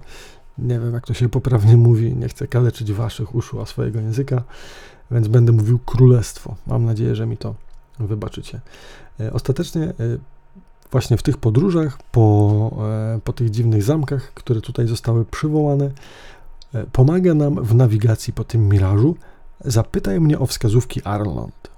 nie 0.57 0.79
wiem, 0.79 0.93
jak 0.93 1.07
to 1.07 1.13
się 1.13 1.29
poprawnie 1.29 1.77
mówi. 1.77 2.15
Nie 2.15 2.29
chcę 2.29 2.47
kaleczyć 2.47 2.93
waszych 2.93 3.35
uszu, 3.35 3.61
a 3.61 3.65
swojego 3.65 3.99
języka, 3.99 4.43
więc 5.11 5.27
będę 5.27 5.51
mówił 5.51 5.79
Królestwo. 5.79 6.55
Mam 6.67 6.85
nadzieję, 6.85 7.15
że 7.15 7.25
mi 7.25 7.37
to 7.37 7.55
wybaczycie. 7.99 8.61
E, 9.19 9.33
ostatecznie 9.33 9.83
e, 9.83 9.93
właśnie 10.91 11.17
w 11.17 11.23
tych 11.23 11.37
podróżach, 11.37 11.97
po, 12.11 12.71
po 13.23 13.33
tych 13.33 13.49
dziwnych 13.49 13.83
zamkach, 13.83 14.33
które 14.33 14.61
tutaj 14.61 14.87
zostały 14.87 15.25
przywołane, 15.25 15.91
pomaga 16.91 17.33
nam 17.33 17.63
w 17.63 17.75
nawigacji 17.75 18.33
po 18.33 18.43
tym 18.43 18.69
mirażu 18.69 19.15
Zapytaj 19.65 20.19
mnie 20.19 20.39
o 20.39 20.45
wskazówki 20.45 21.01
Arnold. 21.03 21.69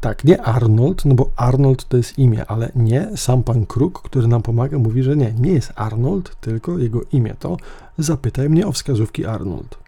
Tak, 0.00 0.24
nie 0.24 0.42
Arnold, 0.42 1.04
no 1.04 1.14
bo 1.14 1.30
Arnold 1.36 1.88
to 1.88 1.96
jest 1.96 2.18
imię, 2.18 2.46
ale 2.46 2.72
nie 2.74 3.16
sam 3.16 3.42
pan 3.42 3.66
Kruk, 3.66 4.02
który 4.02 4.28
nam 4.28 4.42
pomaga, 4.42 4.78
mówi, 4.78 5.02
że 5.02 5.16
nie, 5.16 5.32
nie 5.32 5.52
jest 5.52 5.72
Arnold, 5.76 6.36
tylko 6.40 6.78
jego 6.78 7.00
imię 7.12 7.34
to 7.38 7.56
zapytaj 7.98 8.48
mnie 8.48 8.66
o 8.66 8.72
wskazówki 8.72 9.26
Arnold. 9.26 9.78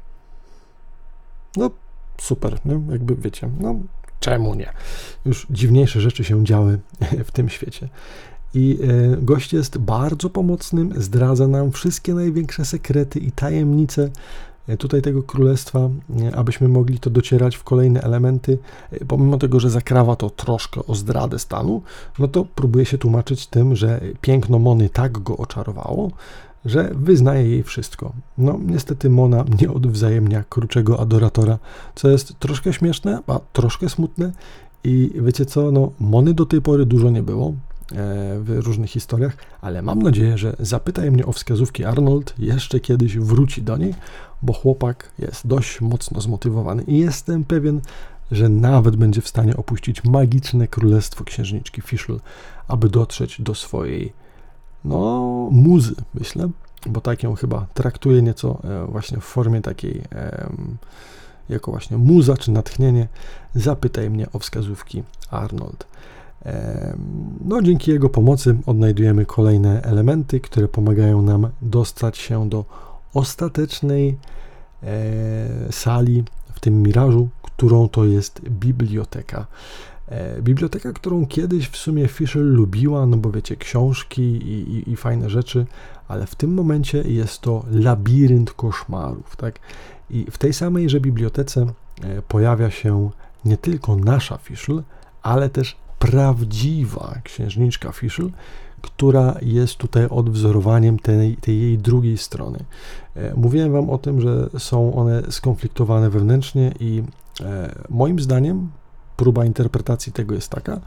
No, 1.57 1.70
super, 2.19 2.59
nie? 2.65 2.81
jakby 2.93 3.16
wiecie, 3.16 3.51
no 3.61 3.74
czemu 4.20 4.55
nie? 4.55 4.72
Już 5.24 5.47
dziwniejsze 5.51 6.01
rzeczy 6.01 6.24
się 6.24 6.44
działy 6.44 6.78
w 7.28 7.30
tym 7.30 7.48
świecie. 7.48 7.88
I 8.55 8.78
e, 8.82 9.16
gość 9.16 9.52
jest 9.52 9.78
bardzo 9.78 10.30
pomocnym, 10.30 10.92
zdradza 10.97 11.48
nam 11.48 11.72
wszystkie 11.72 12.14
największe 12.14 12.64
sekrety 12.64 13.18
i 13.18 13.32
tajemnice 13.32 14.10
E, 14.70 14.76
tutaj 14.76 15.02
tego 15.02 15.22
królestwa, 15.22 15.78
e, 15.78 16.36
abyśmy 16.36 16.68
mogli 16.68 16.98
to 16.98 17.10
docierać 17.10 17.56
w 17.56 17.64
kolejne 17.64 18.02
elementy, 18.02 18.59
pomimo 19.09 19.38
tego, 19.38 19.60
że 19.60 19.70
zakrawa 19.70 20.16
to 20.16 20.30
troszkę 20.30 20.86
o 20.86 20.94
zdradę 20.94 21.38
stanu, 21.38 21.82
no 22.18 22.28
to 22.28 22.44
próbuje 22.44 22.86
się 22.86 22.98
tłumaczyć 22.98 23.47
tym, 23.47 23.76
że 23.76 24.01
piękno 24.20 24.59
Mony 24.59 24.88
tak 24.88 25.12
go 25.12 25.36
oczarowało, 25.36 26.10
że 26.65 26.91
wyznaje 26.95 27.49
jej 27.49 27.62
wszystko. 27.62 28.12
No, 28.39 28.59
niestety 28.66 29.11
Mona 29.11 29.45
nie 29.61 29.70
odwzajemnia 29.70 30.45
kruczego 30.49 31.01
adoratora, 31.01 31.59
co 31.95 32.09
jest 32.09 32.39
troszkę 32.39 32.73
śmieszne, 32.73 33.23
a 33.27 33.41
troszkę 33.53 33.89
smutne. 33.89 34.32
I 34.85 35.11
wiecie 35.15 35.47
co, 35.47 35.70
no, 35.73 35.93
Mony 36.01 36.35
do 36.35 36.47
tej 36.47 36.62
pory 36.62 36.87
dużo 36.87 37.11
nie 37.11 37.23
było 37.23 37.55
w 38.41 38.57
różnych 38.65 38.91
historiach, 38.91 39.37
ale 39.61 39.82
mam 39.82 40.03
nadzieję, 40.03 40.39
że 40.39 40.57
zapytaj 40.59 41.11
mnie 41.11 41.27
o 41.27 41.32
wskazówki 41.32 41.85
Arnold, 41.85 42.35
jeszcze 42.39 42.81
kiedyś 42.81 43.19
wróci 43.19 43.62
do 43.62 43.77
niej, 43.77 43.95
bo 44.43 44.53
chłopak 44.53 45.12
jest 45.19 45.47
dość 45.47 45.81
mocno 45.81 46.20
zmotywowany 46.20 46.82
i 46.82 46.99
jestem 46.99 47.45
pewien, 47.45 47.81
że 48.31 48.49
nawet 48.49 48.97
będzie 48.97 49.20
w 49.20 49.28
stanie 49.28 49.57
opuścić 49.57 50.05
magiczne 50.05 50.69
królestwo 50.69 51.24
księżniczki 51.24 51.81
Fischl, 51.81 52.20
aby 52.69 52.89
dotrzeć 52.89 53.43
do 53.43 53.55
swojej, 53.55 54.12
no, 54.85 55.48
muzy, 55.51 55.94
myślę, 56.15 56.48
bo 56.86 57.01
tak 57.01 57.23
ją 57.23 57.35
chyba 57.35 57.66
traktuje 57.74 58.23
nieco 58.23 58.59
e, 58.65 58.86
właśnie 58.86 59.19
w 59.19 59.24
formie 59.24 59.61
takiej, 59.61 60.02
jako 61.48 61.70
właśnie 61.70 61.98
muza 61.98 62.36
czy 62.36 62.51
natchnienie. 62.51 63.09
Zapytaj 63.55 64.11
mnie 64.11 64.27
o 64.32 64.39
wskazówki 64.39 65.02
Arnold. 65.31 65.86
No, 67.44 67.62
dzięki 67.62 67.90
jego 67.90 68.09
pomocy 68.09 68.57
odnajdujemy 68.66 69.27
kolejne 69.27 69.82
elementy, 69.82 70.40
które 70.40 70.69
pomagają 70.69 71.23
nam 71.23 71.48
dostać 71.62 72.19
się 72.19 72.48
do 72.48 72.65
ostatecznej 73.15 74.19
e, 74.82 75.73
sali 75.73 76.24
w 76.52 76.61
tym 76.61 76.82
mirażu, 76.82 77.28
którą 77.43 77.89
to 77.89 78.05
jest 78.05 78.40
biblioteka. 78.40 79.47
E, 80.11 80.43
biblioteka, 80.43 80.93
którą 80.93 81.27
kiedyś 81.27 81.69
w 81.69 81.77
sumie 81.77 82.09
Fisher 82.09 82.43
lubiła, 82.43 83.07
no 83.07 83.16
bo 83.16 83.31
wiecie, 83.31 83.57
książki 83.57 84.23
i, 84.23 84.74
i, 84.74 84.91
i 84.91 84.97
fajne 84.97 85.31
rzeczy, 85.31 85.66
ale 86.09 86.27
w 86.27 86.35
tym 86.35 86.55
momencie 86.55 87.03
jest 87.03 87.41
to 87.41 87.65
labirynt 87.70 88.53
koszmarów, 88.53 89.37
tak? 89.37 89.59
I 90.11 90.27
w 90.31 90.39
tej 90.39 90.53
samejże 90.53 91.01
bibliotece 91.01 91.66
e, 92.03 92.23
pojawia 92.23 92.70
się 92.70 93.11
nie 93.45 93.57
tylko 93.57 93.97
nasza 93.97 94.39
Fischl, 94.39 94.82
ale 95.23 95.49
też 95.49 95.77
prawdziwa 95.99 97.15
księżniczka 97.24 97.93
Fischl, 97.93 98.31
która 98.82 99.35
jest 99.43 99.77
tutaj 99.77 100.07
odwzorowaniem 100.07 100.99
tej, 100.99 101.37
tej 101.37 101.61
jej 101.61 101.78
drugiej 101.78 102.19
strony. 102.19 102.65
E, 103.16 103.35
mówiłem 103.35 103.73
Wam 103.73 103.91
o 103.91 103.99
tym, 103.99 104.20
że 104.20 104.51
są 104.59 104.95
one 104.95 105.23
skonfliktowane 105.31 106.11
wewnętrznie 106.11 106.74
i 106.81 107.03
moim 107.89 108.20
zdaniem 108.20 108.69
próba 109.20 109.44
interpretacji 109.44 110.12
tego 110.12 110.34
jest 110.34 110.48
taka, 110.48 110.80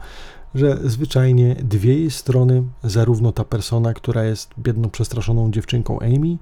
że 0.54 0.78
zwyczajnie 0.84 1.54
dwie 1.54 1.94
jej 1.98 2.10
strony, 2.10 2.62
zarówno 2.84 3.32
ta 3.32 3.44
persona, 3.44 3.94
która 3.94 4.24
jest 4.24 4.50
biedną, 4.58 4.90
przestraszoną 4.90 5.50
dziewczynką 5.50 5.98
Amy, 6.00 6.38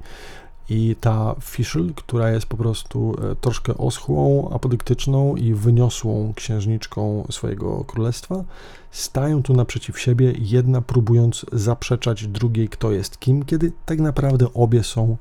i 0.69 0.97
ta 1.01 1.35
Fischl, 1.41 1.95
która 1.95 2.31
jest 2.31 2.47
po 2.47 2.57
prostu 2.57 3.17
e, 3.33 3.37
troszkę 3.37 3.79
oschłą, 3.79 4.51
apodyktyczną 4.51 5.37
i 5.37 5.55
wyniosłą 5.55 6.33
księżniczką 6.37 7.27
swojego 7.31 7.85
królestwa, 7.85 8.45
stają 8.91 9.43
tu 9.43 9.55
naprzeciw 9.55 10.01
siebie, 10.01 10.33
jedna 10.39 10.83
próbując 10.83 11.47
zaprzeczać 11.53 12.27
drugiej, 12.27 12.69
kto 12.69 12.93
jest 12.93 13.21
kim, 13.21 13.45
kiedy 13.45 13.73
tak 13.87 13.99
naprawdę 13.99 14.47
obie 14.55 14.83
są 14.83 15.17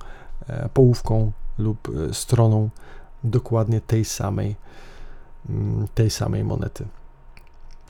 e, 0.47 0.69
połówką 0.73 1.31
lub 1.57 1.89
e, 1.89 2.13
stroną 2.13 2.69
dokładnie 3.23 3.81
tej 3.81 4.05
samej, 4.05 4.55
tej 5.95 6.09
samej 6.09 6.43
monety. 6.43 6.85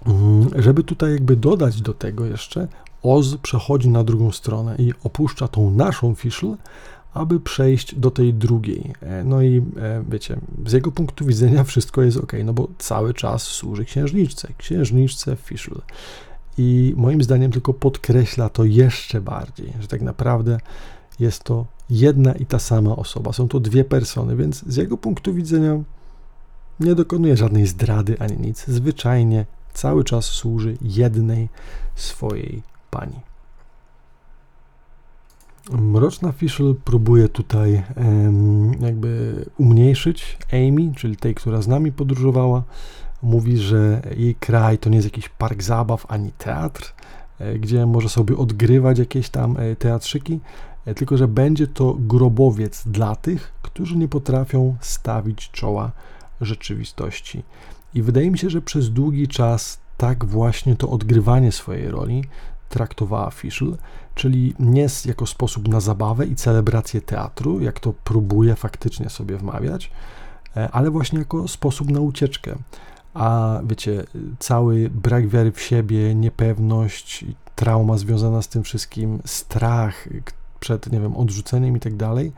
Mm, 0.05 0.49
żeby 0.55 0.83
tutaj 0.83 1.11
jakby 1.11 1.35
dodać 1.35 1.81
do 1.81 1.93
tego 1.93 2.25
jeszcze, 2.25 2.67
Oz 3.03 3.37
przechodzi 3.37 3.89
na 3.89 4.03
drugą 4.03 4.31
stronę 4.31 4.75
i 4.79 4.93
opuszcza 5.03 5.47
tą 5.47 5.71
naszą 5.71 6.15
Fischl, 6.15 6.55
aby 7.13 7.39
przejść 7.39 7.95
do 7.95 8.11
tej 8.11 8.33
drugiej. 8.33 8.93
E, 9.01 9.23
no 9.23 9.41
i 9.41 9.57
e, 9.57 10.03
wiecie, 10.09 10.37
z 10.65 10.71
jego 10.71 10.91
punktu 10.91 11.25
widzenia 11.25 11.63
wszystko 11.63 12.01
jest 12.01 12.17
ok, 12.17 12.33
no 12.43 12.53
bo 12.53 12.67
cały 12.77 13.13
czas 13.13 13.43
służy 13.43 13.85
księżniczce, 13.85 14.47
księżniczce 14.57 15.35
Fischl. 15.35 15.81
I 16.57 16.93
moim 16.97 17.23
zdaniem 17.23 17.51
tylko 17.51 17.73
podkreśla 17.73 18.49
to 18.49 18.65
jeszcze 18.65 19.21
bardziej, 19.21 19.73
że 19.79 19.87
tak 19.87 20.01
naprawdę 20.01 20.57
jest 21.19 21.43
to 21.43 21.65
jedna 21.89 22.33
i 22.33 22.45
ta 22.45 22.59
sama 22.59 22.95
osoba. 22.95 23.33
Są 23.33 23.47
to 23.47 23.59
dwie 23.59 23.83
persony, 23.83 24.35
więc 24.35 24.63
z 24.67 24.75
jego 24.75 24.97
punktu 24.97 25.33
widzenia 25.33 25.79
nie 26.85 26.95
dokonuje 26.95 27.37
żadnej 27.37 27.67
zdrady 27.67 28.15
ani 28.19 28.37
nic. 28.37 28.65
Zwyczajnie 28.67 29.45
cały 29.73 30.03
czas 30.03 30.25
służy 30.25 30.77
jednej 30.81 31.49
swojej 31.95 32.63
pani. 32.89 33.31
Mroczna 35.69 36.31
Fischl 36.31 36.75
próbuje 36.75 37.29
tutaj 37.29 37.83
jakby 38.79 39.45
umniejszyć 39.57 40.37
Amy, 40.53 40.91
czyli 40.95 41.17
tej, 41.17 41.35
która 41.35 41.61
z 41.61 41.67
nami 41.67 41.91
podróżowała. 41.91 42.63
Mówi, 43.21 43.57
że 43.57 44.01
jej 44.17 44.35
kraj 44.35 44.77
to 44.77 44.89
nie 44.89 44.95
jest 44.95 45.07
jakiś 45.07 45.29
park 45.29 45.63
zabaw 45.63 46.05
ani 46.09 46.31
teatr, 46.31 46.93
e, 47.39 47.59
gdzie 47.59 47.85
może 47.85 48.09
sobie 48.09 48.37
odgrywać 48.37 48.99
jakieś 48.99 49.29
tam 49.29 49.57
e, 49.57 49.75
teatrzyki, 49.75 50.39
e, 50.85 50.93
tylko 50.93 51.17
że 51.17 51.27
będzie 51.27 51.67
to 51.67 51.97
grobowiec 51.99 52.83
dla 52.87 53.15
tych, 53.15 53.53
którzy 53.61 53.97
nie 53.97 54.07
potrafią 54.07 54.75
stawić 54.81 55.51
czoła 55.51 55.91
rzeczywistości. 56.41 57.43
I 57.93 58.01
wydaje 58.01 58.31
mi 58.31 58.37
się, 58.37 58.49
że 58.49 58.61
przez 58.61 58.89
długi 58.89 59.27
czas 59.27 59.79
tak 59.97 60.25
właśnie 60.25 60.75
to 60.75 60.89
odgrywanie 60.89 61.51
swojej 61.51 61.87
roli 61.87 62.23
traktowała 62.69 63.31
Fischl, 63.31 63.77
czyli 64.15 64.53
nie 64.59 64.87
jako 65.05 65.25
sposób 65.25 65.67
na 65.67 65.79
zabawę 65.79 66.25
i 66.25 66.35
celebrację 66.35 67.01
teatru, 67.01 67.61
jak 67.61 67.79
to 67.79 67.93
próbuje 67.93 68.55
faktycznie 68.55 69.09
sobie 69.09 69.37
wmawiać, 69.37 69.91
e, 70.57 70.69
ale 70.71 70.91
właśnie 70.91 71.19
jako 71.19 71.47
sposób 71.47 71.89
na 71.89 71.99
ucieczkę. 71.99 72.55
A 73.13 73.59
wiecie, 73.65 74.03
cały 74.39 74.89
brak 74.89 75.27
wiary 75.27 75.51
w 75.51 75.61
siebie, 75.61 76.15
niepewność, 76.15 77.25
trauma 77.55 77.97
związana 77.97 78.41
z 78.41 78.47
tym 78.47 78.63
wszystkim, 78.63 79.19
strach 79.25 80.07
przed, 80.59 80.91
nie 80.91 80.99
wiem, 80.99 81.17
odrzuceniem 81.17 81.77
i 81.77 81.79
tak 81.79 81.95
dalej, 81.95 82.31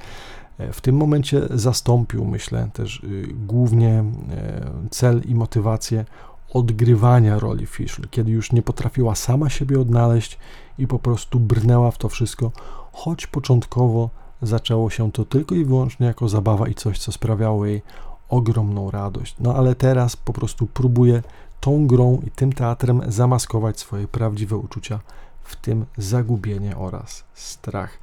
w 0.71 0.81
tym 0.81 0.97
momencie 0.97 1.41
zastąpił, 1.49 2.25
myślę, 2.25 2.69
też 2.73 2.99
y, 3.03 3.27
głównie 3.47 3.89
e, 3.89 4.71
cel 4.89 5.21
i 5.25 5.35
motywację 5.35 6.05
odgrywania 6.53 7.39
roli 7.39 7.65
Fischl, 7.65 8.07
kiedy 8.11 8.31
już 8.31 8.51
nie 8.51 8.61
potrafiła 8.61 9.15
sama 9.15 9.49
siebie 9.49 9.79
odnaleźć 9.79 10.37
i 10.77 10.87
po 10.87 10.99
prostu 10.99 11.39
brnęła 11.39 11.91
w 11.91 11.97
to 11.97 12.09
wszystko, 12.09 12.51
choć 12.91 13.27
początkowo 13.27 14.09
zaczęło 14.41 14.89
się 14.89 15.11
to 15.11 15.25
tylko 15.25 15.55
i 15.55 15.65
wyłącznie 15.65 16.05
jako 16.05 16.29
zabawa 16.29 16.67
i 16.67 16.75
coś, 16.75 16.99
co 16.99 17.11
sprawiało 17.11 17.65
jej 17.65 17.81
ogromną 18.29 18.91
radość. 18.91 19.35
No 19.39 19.55
ale 19.55 19.75
teraz 19.75 20.15
po 20.15 20.33
prostu 20.33 20.67
próbuje 20.67 21.23
tą 21.59 21.87
grą 21.87 22.21
i 22.27 22.31
tym 22.31 22.53
teatrem 22.53 23.01
zamaskować 23.07 23.79
swoje 23.79 24.07
prawdziwe 24.07 24.57
uczucia 24.57 24.99
w 25.43 25.55
tym 25.55 25.85
zagubienie 25.97 26.77
oraz 26.77 27.23
strach. 27.33 27.99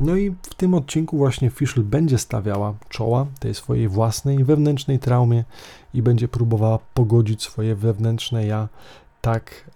No 0.00 0.16
i 0.16 0.30
w 0.30 0.54
tym 0.54 0.74
odcinku 0.74 1.16
właśnie 1.16 1.50
Fischl 1.50 1.82
będzie 1.82 2.18
stawiała 2.18 2.74
czoła 2.88 3.26
tej 3.40 3.54
swojej 3.54 3.88
własnej 3.88 4.44
wewnętrznej 4.44 4.98
traumie 4.98 5.44
i 5.94 6.02
będzie 6.02 6.28
próbowała 6.28 6.78
pogodzić 6.94 7.42
swoje 7.42 7.74
wewnętrzne 7.74 8.46
ja 8.46 8.68
tak, 9.20 9.70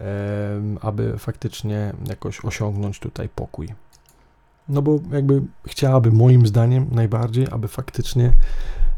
aby 0.81 1.19
faktycznie 1.19 1.93
jakoś 2.09 2.45
osiągnąć 2.45 2.99
tutaj 2.99 3.29
pokój. 3.29 3.69
No 4.69 4.83
bo 4.83 4.99
jakby 5.13 5.43
chciałaby 5.67 6.13
moim 6.13 6.47
zdaniem 6.47 6.87
najbardziej, 6.91 7.47
aby 7.51 7.69
faktycznie 7.69 8.33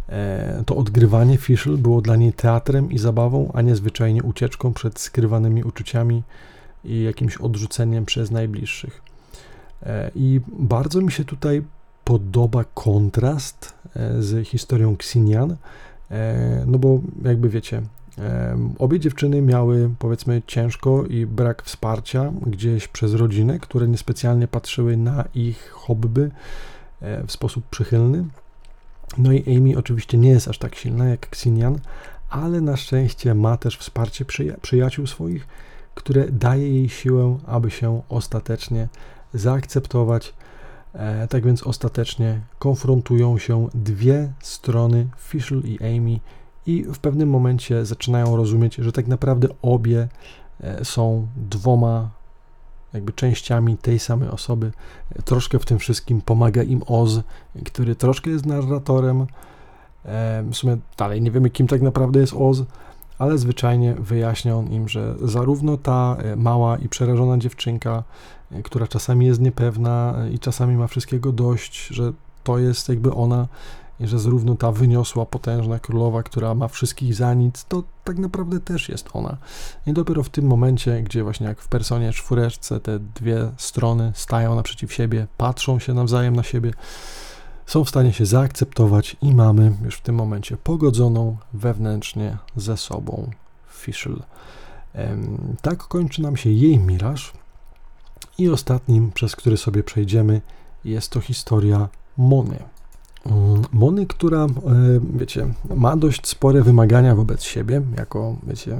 e, 0.08 0.62
to 0.66 0.76
odgrywanie 0.76 1.36
Fischl 1.36 1.76
było 1.76 2.00
dla 2.00 2.16
niej 2.16 2.32
teatrem 2.32 2.92
i 2.92 2.98
zabawą, 2.98 3.50
a 3.54 3.62
nie 3.62 3.76
zwyczajnie 3.76 4.22
ucieczką 4.22 4.72
przed 4.72 4.98
skrywanymi 5.00 5.64
uczuciami 5.64 6.22
i 6.84 7.02
jakimś 7.02 7.36
odrzuceniem 7.36 8.04
przez 8.04 8.30
najbliższych. 8.30 9.02
E, 9.82 10.10
I 10.14 10.40
bardzo 10.58 11.00
mi 11.00 11.12
się 11.12 11.24
tutaj 11.24 11.62
podoba 12.04 12.64
kontrast 12.64 13.74
e, 13.96 14.22
z 14.22 14.48
historią 14.48 14.94
Xinian, 14.94 15.56
no 16.66 16.78
bo 16.78 17.00
jakby 17.24 17.48
wiecie, 17.48 17.82
Obie 18.78 19.00
dziewczyny 19.00 19.42
miały, 19.42 19.90
powiedzmy, 19.98 20.42
ciężko 20.46 21.04
i 21.06 21.26
brak 21.26 21.62
wsparcia 21.62 22.32
gdzieś 22.46 22.88
przez 22.88 23.14
rodziny, 23.14 23.60
które 23.60 23.88
niespecjalnie 23.88 24.48
patrzyły 24.48 24.96
na 24.96 25.24
ich 25.34 25.70
hobby 25.70 26.30
e, 27.00 27.26
w 27.26 27.32
sposób 27.32 27.64
przychylny. 27.70 28.24
No 29.18 29.32
i 29.32 29.56
Amy 29.56 29.78
oczywiście 29.78 30.18
nie 30.18 30.28
jest 30.28 30.48
aż 30.48 30.58
tak 30.58 30.74
silna 30.74 31.08
jak 31.08 31.26
Xinian, 31.26 31.78
ale 32.30 32.60
na 32.60 32.76
szczęście 32.76 33.34
ma 33.34 33.56
też 33.56 33.78
wsparcie 33.78 34.24
przyja 34.24 34.54
przyjaciół 34.62 35.06
swoich, 35.06 35.46
które 35.94 36.28
daje 36.30 36.68
jej 36.68 36.88
siłę, 36.88 37.38
aby 37.46 37.70
się 37.70 38.02
ostatecznie 38.08 38.88
zaakceptować. 39.34 40.34
E, 40.92 41.28
tak 41.28 41.44
więc 41.44 41.62
ostatecznie 41.62 42.40
konfrontują 42.58 43.38
się 43.38 43.68
dwie 43.74 44.32
strony, 44.40 45.06
Fischl 45.18 45.60
i 45.64 45.78
Amy, 45.80 46.20
i 46.66 46.82
w 46.82 46.98
pewnym 46.98 47.28
momencie 47.28 47.86
zaczynają 47.86 48.36
rozumieć, 48.36 48.74
że 48.74 48.92
tak 48.92 49.06
naprawdę 49.06 49.48
obie 49.62 50.08
e, 50.60 50.84
są 50.84 51.28
dwoma 51.36 52.10
jakby 52.92 53.12
częściami 53.12 53.78
tej 53.78 53.98
samej 53.98 54.28
osoby. 54.28 54.72
Troszkę 55.24 55.58
w 55.58 55.64
tym 55.64 55.78
wszystkim 55.78 56.20
pomaga 56.20 56.62
im 56.62 56.82
Oz, 56.86 57.20
który 57.64 57.94
troszkę 57.94 58.30
jest 58.30 58.46
narratorem. 58.46 59.26
E, 60.04 60.42
w 60.50 60.54
sumie 60.54 60.76
dalej 60.96 61.22
nie 61.22 61.30
wiemy, 61.30 61.50
kim 61.50 61.66
tak 61.66 61.82
naprawdę 61.82 62.20
jest 62.20 62.34
Oz, 62.34 62.62
ale 63.18 63.38
zwyczajnie 63.38 63.94
wyjaśnia 63.94 64.56
on 64.56 64.72
im, 64.72 64.88
że 64.88 65.14
zarówno 65.22 65.76
ta 65.76 66.16
e, 66.18 66.36
mała 66.36 66.78
i 66.78 66.88
przerażona 66.88 67.38
dziewczynka, 67.38 68.04
która 68.64 68.86
czasami 68.86 69.26
jest 69.26 69.40
niepewna 69.40 70.14
i 70.32 70.38
czasami 70.38 70.76
ma 70.76 70.86
wszystkiego 70.86 71.32
dość, 71.32 71.86
że 71.86 72.12
to 72.44 72.58
jest 72.58 72.88
jakby 72.88 73.12
ona, 73.12 73.48
i 74.00 74.06
że 74.06 74.18
zarówno 74.18 74.54
ta 74.54 74.72
wyniosła, 74.72 75.26
potężna 75.26 75.78
królowa, 75.78 76.22
która 76.22 76.54
ma 76.54 76.68
wszystkich 76.68 77.14
za 77.14 77.34
nic, 77.34 77.64
to 77.64 77.82
tak 78.04 78.18
naprawdę 78.18 78.60
też 78.60 78.88
jest 78.88 79.08
ona. 79.12 79.36
I 79.86 79.92
dopiero 79.92 80.22
w 80.22 80.28
tym 80.28 80.46
momencie, 80.46 81.02
gdzie 81.02 81.22
właśnie 81.22 81.46
jak 81.46 81.60
w 81.60 81.68
personie 81.68 82.12
czwóreczce 82.12 82.80
te 82.80 82.98
dwie 82.98 83.50
strony 83.56 84.12
stają 84.14 84.54
naprzeciw 84.54 84.92
siebie, 84.92 85.26
patrzą 85.36 85.78
się 85.78 85.94
nawzajem 85.94 86.36
na 86.36 86.42
siebie, 86.42 86.72
są 87.66 87.84
w 87.84 87.88
stanie 87.88 88.12
się 88.12 88.26
zaakceptować 88.26 89.16
i 89.22 89.34
mamy 89.34 89.72
już 89.84 89.96
w 89.96 90.02
tym 90.02 90.14
momencie 90.14 90.56
pogodzoną 90.56 91.36
wewnętrznie 91.52 92.36
ze 92.56 92.76
sobą 92.76 93.30
Fischl. 93.68 94.22
Tak 95.62 95.78
kończy 95.78 96.22
nam 96.22 96.36
się 96.36 96.50
jej 96.50 96.78
miraż 96.78 97.32
i 98.38 98.48
ostatnim, 98.48 99.12
przez 99.12 99.36
który 99.36 99.56
sobie 99.56 99.82
przejdziemy, 99.82 100.40
jest 100.84 101.10
to 101.10 101.20
historia 101.20 101.88
Mony. 102.16 102.58
Mm, 103.26 103.62
Mony, 103.72 104.06
która, 104.06 104.46
wiecie, 105.14 105.46
ma 105.74 105.96
dość 105.96 106.26
spore 106.26 106.62
wymagania 106.62 107.14
wobec 107.14 107.42
siebie, 107.42 107.82
jako, 107.96 108.36
wiecie, 108.46 108.78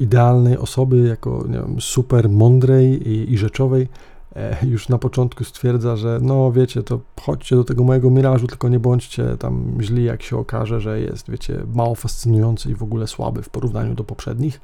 idealnej 0.00 0.58
osoby, 0.58 1.08
jako 1.08 1.44
wiem, 1.48 1.80
super 1.80 2.28
mądrej 2.28 3.08
i, 3.08 3.32
i 3.32 3.38
rzeczowej, 3.38 3.88
już 4.62 4.88
na 4.88 4.98
początku 4.98 5.44
stwierdza, 5.44 5.96
że 5.96 6.18
no 6.22 6.52
wiecie, 6.52 6.82
to 6.82 7.00
chodźcie 7.20 7.56
do 7.56 7.64
tego 7.64 7.84
mojego 7.84 8.10
mirażu, 8.10 8.46
tylko 8.46 8.68
nie 8.68 8.80
bądźcie 8.80 9.36
tam 9.38 9.78
źli, 9.80 10.04
jak 10.04 10.22
się 10.22 10.36
okaże, 10.36 10.80
że 10.80 11.00
jest, 11.00 11.30
wiecie, 11.30 11.62
mało 11.74 11.94
fascynujący 11.94 12.70
i 12.70 12.74
w 12.74 12.82
ogóle 12.82 13.06
słaby 13.06 13.42
w 13.42 13.48
porównaniu 13.48 13.94
do 13.94 14.04
poprzednich. 14.04 14.60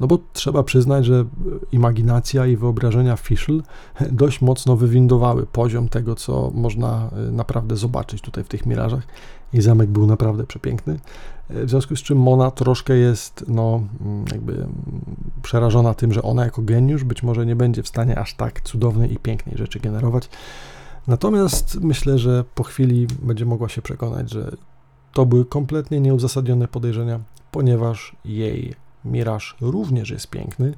No 0.00 0.06
bo 0.06 0.18
trzeba 0.32 0.62
przyznać, 0.62 1.06
że 1.06 1.24
imaginacja 1.72 2.46
i 2.46 2.56
wyobrażenia 2.56 3.16
Fischl 3.16 3.62
dość 4.10 4.40
mocno 4.40 4.76
wywindowały 4.76 5.46
poziom 5.46 5.88
tego, 5.88 6.14
co 6.14 6.50
można 6.54 7.10
e, 7.28 7.32
naprawdę 7.32 7.76
zobaczyć 7.76 8.20
tutaj 8.20 8.44
w 8.44 8.48
tych 8.48 8.66
mirażach. 8.66 9.06
I 9.52 9.60
zamek 9.60 9.90
był 9.90 10.06
naprawdę 10.06 10.44
przepiękny. 10.44 10.98
E, 11.50 11.64
w 11.64 11.70
związku 11.70 11.96
z 11.96 12.02
czym 12.02 12.18
Mona 12.18 12.50
troszkę 12.50 12.96
jest, 12.96 13.44
no, 13.48 13.82
mm, 14.00 14.24
jakby 14.32 14.52
mm, 14.52 14.70
przerażona 15.42 15.94
tym, 15.94 16.12
że 16.12 16.22
ona 16.22 16.44
jako 16.44 16.62
geniusz 16.62 17.04
być 17.04 17.22
może 17.22 17.46
nie 17.46 17.56
będzie 17.56 17.82
w 17.82 17.88
stanie 17.88 18.18
aż 18.18 18.34
tak 18.34 18.60
cudownej 18.60 19.12
i 19.12 19.16
pięknej 19.16 19.56
rzeczy 19.58 19.80
generować. 19.80 20.28
Natomiast 21.06 21.80
myślę, 21.80 22.18
że 22.18 22.44
po 22.54 22.62
chwili 22.62 23.06
będzie 23.22 23.46
mogła 23.46 23.68
się 23.68 23.82
przekonać, 23.82 24.30
że 24.30 24.56
to 25.12 25.26
były 25.26 25.44
kompletnie 25.44 26.00
nieuzasadnione 26.00 26.68
podejrzenia, 26.68 27.20
ponieważ 27.50 28.16
jej 28.24 28.74
Miraż 29.06 29.56
również 29.60 30.10
jest 30.10 30.30
piękny, 30.30 30.74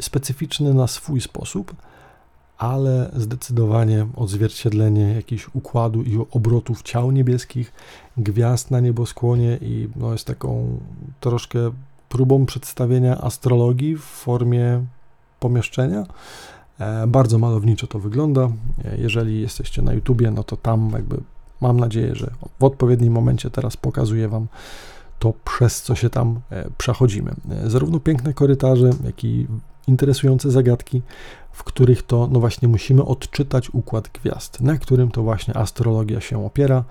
specyficzny 0.00 0.74
na 0.74 0.86
swój 0.86 1.20
sposób, 1.20 1.74
ale 2.58 3.10
zdecydowanie 3.16 4.06
odzwierciedlenie 4.16 5.14
jakiegoś 5.14 5.54
układu 5.54 6.02
i 6.02 6.18
obrotów 6.30 6.82
ciał 6.82 7.10
niebieskich, 7.10 7.72
gwiazd 8.16 8.70
na 8.70 8.80
nieboskłonie 8.80 9.58
i 9.60 9.88
no, 9.96 10.12
jest 10.12 10.26
taką 10.26 10.80
troszkę 11.20 11.58
próbą 12.08 12.46
przedstawienia 12.46 13.20
astrologii 13.20 13.96
w 13.96 14.04
formie 14.04 14.84
pomieszczenia. 15.40 16.06
E, 16.78 17.06
bardzo 17.06 17.38
malowniczo 17.38 17.86
to 17.86 17.98
wygląda. 17.98 18.48
E, 18.84 18.98
jeżeli 18.98 19.40
jesteście 19.40 19.82
na 19.82 19.92
YouTubie, 19.92 20.30
no 20.30 20.44
to 20.44 20.56
tam 20.56 20.90
jakby 20.92 21.20
mam 21.60 21.80
nadzieję, 21.80 22.14
że 22.14 22.30
w 22.58 22.64
odpowiednim 22.64 23.12
momencie 23.12 23.50
teraz 23.50 23.76
pokazuję 23.76 24.28
Wam 24.28 24.46
to 25.20 25.34
przez 25.44 25.82
co 25.82 25.94
się 25.94 26.10
tam 26.10 26.40
e, 26.50 26.70
przechodzimy. 26.78 27.34
E, 27.50 27.70
zarówno 27.70 28.00
piękne 28.00 28.34
korytarze, 28.34 28.90
jak 29.04 29.24
i 29.24 29.46
interesujące 29.86 30.50
zagadki, 30.50 31.02
w 31.52 31.64
których 31.64 32.02
to 32.02 32.28
no 32.32 32.40
właśnie 32.40 32.68
musimy 32.68 33.04
odczytać 33.04 33.70
układ 33.70 34.08
gwiazd, 34.08 34.60
na 34.60 34.78
którym 34.78 35.10
to 35.10 35.22
właśnie 35.22 35.56
astrologia 35.56 36.20
się 36.20 36.46
opiera. 36.46 36.84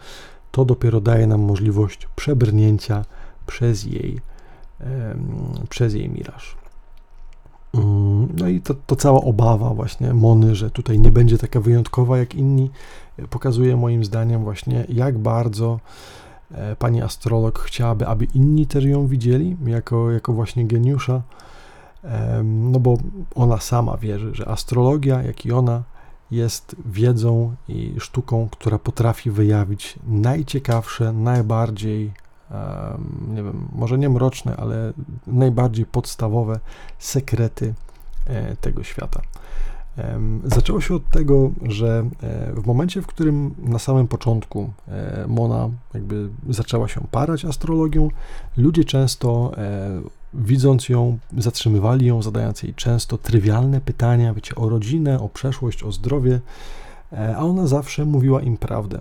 To 0.52 0.66
dopiero 0.66 1.02
daje 1.02 1.28
nam 1.28 1.42
możliwość 1.42 2.08
przebrnięcia 2.16 3.06
przez 3.46 3.84
jej, 3.84 4.20
przez 5.70 5.94
jej 5.94 6.10
miraż. 6.10 6.58
Mm, 7.74 8.28
no 8.38 8.48
i 8.48 8.62
to, 8.62 8.76
to, 8.88 8.96
cała 8.96 9.22
obawa 9.22 9.74
właśnie 9.74 10.14
Mony, 10.14 10.56
że 10.56 10.72
tutaj 10.72 11.00
nie 11.00 11.12
będzie 11.12 11.38
taka 11.38 11.60
wyjątkowa 11.60 12.18
jak 12.18 12.36
inni, 12.36 12.72
e, 13.18 13.28
pokazuje 13.28 13.78
moim 13.78 14.06
zdaniem 14.06 14.44
właśnie 14.44 14.86
jak 14.90 15.18
bardzo 15.18 15.80
pani 16.80 17.02
astrolog 17.02 17.60
chciałaby, 17.60 18.08
aby 18.08 18.26
inni 18.26 18.68
też 18.68 18.86
ją 18.86 19.08
widzieli 19.08 19.58
jako, 19.66 20.12
jako 20.12 20.34
właśnie 20.34 20.66
geniusza, 20.68 21.22
no 22.44 22.80
bo 22.80 22.98
ona 23.36 23.58
sama 23.58 23.98
wierzy, 23.98 24.36
że 24.36 24.48
astrologia, 24.48 25.24
jak 25.24 25.46
i 25.46 25.52
ona, 25.52 25.84
jest 26.32 26.76
wiedzą 26.86 27.56
i 27.68 27.96
sztuką, 28.00 28.50
która 28.52 28.80
potrafi 28.80 29.32
wyjawić 29.32 30.00
najciekawsze, 30.08 31.14
najbardziej, 31.14 32.12
nie 33.28 33.44
wiem, 33.44 33.68
może 33.72 33.98
nie 33.98 34.10
mroczne, 34.10 34.58
ale 34.58 34.94
najbardziej 35.28 35.86
podstawowe 35.86 36.60
sekrety 37.00 37.74
e, 38.26 38.56
tego 38.56 38.84
świata. 38.84 39.22
Zaczęło 40.44 40.82
się 40.82 40.96
od 40.96 41.10
tego, 41.10 41.52
że 41.62 42.10
e, 42.24 42.54
w 42.62 42.66
momencie, 42.66 43.02
w 43.02 43.08
którym 43.08 43.56
na 43.58 43.80
samym 43.80 44.08
początku 44.08 44.70
e, 44.88 45.26
Mona 45.28 45.70
jakby 45.94 46.30
zaczęła 46.50 46.88
się 46.88 47.02
parać 47.12 47.46
astrologią, 47.46 48.10
ludzie 48.58 48.84
często 48.84 49.52
e, 49.58 50.02
widząc 50.34 50.90
ją, 50.90 51.18
zatrzymywali 51.38 52.06
ją, 52.06 52.22
zadając 52.22 52.64
jej 52.64 52.74
często 52.74 53.18
trywialne 53.18 53.82
pytania, 53.82 54.34
wiecie, 54.34 54.56
o 54.56 54.70
rodzinę, 54.70 55.20
o 55.20 55.30
przeszłość, 55.30 55.84
o 55.84 55.92
zdrowie, 55.92 56.40
a 57.36 57.46
ona 57.46 57.68
zawsze 57.68 58.06
mówiła 58.06 58.42
im 58.42 58.58
prawdę. 58.58 59.00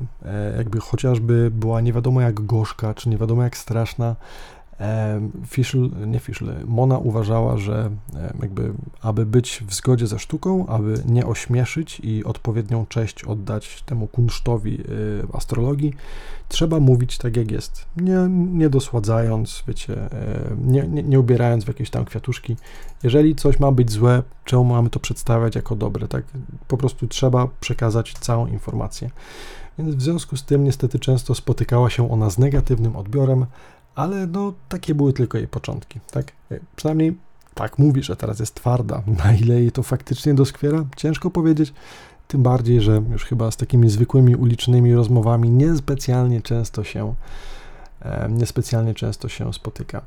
Jakby 0.57 0.81
chociażby 0.81 1.51
była 1.51 1.81
nie 1.81 1.93
wiadomo 1.93 2.20
jak 2.20 2.41
gorzka, 2.41 2.95
czy 2.95 3.09
nie 3.09 3.19
wiadomo 3.19 3.43
jak 3.43 3.57
straszna, 3.57 4.16
Fischl, 5.46 5.90
nie 6.06 6.18
Fischl, 6.18 6.50
Mona 6.66 6.98
uważała, 6.98 7.56
że 7.56 7.90
jakby, 8.42 8.72
aby 9.02 9.26
być 9.26 9.64
w 9.66 9.74
zgodzie 9.74 10.06
ze 10.06 10.18
sztuką, 10.18 10.66
aby 10.66 11.02
nie 11.06 11.26
ośmieszyć 11.26 12.00
i 12.00 12.24
odpowiednią 12.24 12.86
cześć 12.86 13.24
oddać 13.24 13.82
temu 13.82 14.06
kunsztowi 14.06 14.78
astrologii, 15.32 15.94
trzeba 16.48 16.80
mówić 16.80 17.18
tak 17.18 17.36
jak 17.36 17.50
jest, 17.50 17.86
nie, 17.96 18.28
nie 18.30 18.70
dosładzając, 18.70 19.64
wiecie, 19.68 20.09
nie, 20.64 20.88
nie, 20.88 21.02
nie 21.02 21.20
ubierając 21.20 21.64
w 21.64 21.68
jakieś 21.68 21.90
tam 21.90 22.05
kwiatuszki. 22.05 22.56
Jeżeli 23.02 23.34
coś 23.34 23.60
ma 23.60 23.72
być 23.72 23.92
złe, 23.92 24.22
czemu 24.44 24.64
mamy 24.64 24.90
to 24.90 25.00
przedstawiać 25.00 25.55
jako 25.55 25.76
dobre, 25.76 26.09
tak? 26.09 26.24
Po 26.68 26.76
prostu 26.76 27.09
trzeba 27.09 27.48
przekazać 27.60 28.12
całą 28.12 28.46
informację. 28.46 29.10
Więc 29.78 29.94
w 29.94 30.02
związku 30.02 30.36
z 30.36 30.44
tym 30.44 30.64
niestety 30.64 30.98
często 30.98 31.34
spotykała 31.34 31.90
się 31.90 32.10
ona 32.10 32.30
z 32.30 32.38
negatywnym 32.38 32.96
odbiorem, 32.96 33.46
ale 33.99 34.27
no 34.27 34.53
takie 34.69 34.95
były 34.95 35.12
tylko 35.12 35.39
jej 35.39 35.49
początki, 35.49 36.01
tak? 36.11 36.33
Przynajmniej 36.77 37.16
tak 37.55 37.79
mówi, 37.79 38.03
że 38.03 38.16
teraz 38.16 38.41
jest 38.41 38.55
twarda. 38.55 39.03
Na 39.25 39.35
ile 39.35 39.55
jej 39.55 39.73
to 39.73 39.83
faktycznie 39.83 40.35
doskwiera, 40.35 40.85
ciężko 40.97 41.31
powiedzieć. 41.31 41.73
Tym 42.29 42.43
bardziej, 42.43 42.81
że 42.81 43.03
już 43.12 43.25
chyba 43.25 43.51
z 43.51 43.57
takimi 43.57 43.91
zwykłymi 43.91 44.37
ulicznymi 44.37 44.95
rozmowami 44.95 45.51
niespecjalnie 45.51 46.43
często 46.43 46.85
się, 46.85 47.15
e, 48.03 48.29
niespecjalnie 48.31 48.95
często 48.95 49.29
się 49.29 49.53
spotyka. 49.53 50.03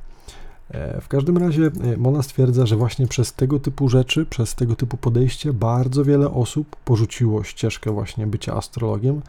E, 0.69 1.01
w 1.01 1.07
każdym 1.07 1.37
razie 1.37 1.71
e, 1.93 1.97
Mona 1.97 2.23
stwierdza, 2.23 2.65
że 2.65 2.75
właśnie 2.75 3.07
przez 3.07 3.33
tego 3.33 3.59
typu 3.59 3.89
rzeczy, 3.89 4.25
przez 4.25 4.55
tego 4.55 4.75
typu 4.75 4.97
podejście 4.97 5.53
bardzo 5.53 6.05
wiele 6.05 6.31
osób 6.31 6.75
porzuciło 6.75 7.43
ścieżkę 7.43 7.91
właśnie 7.91 8.27
bycia 8.27 8.53
astrologiem, 8.53 9.21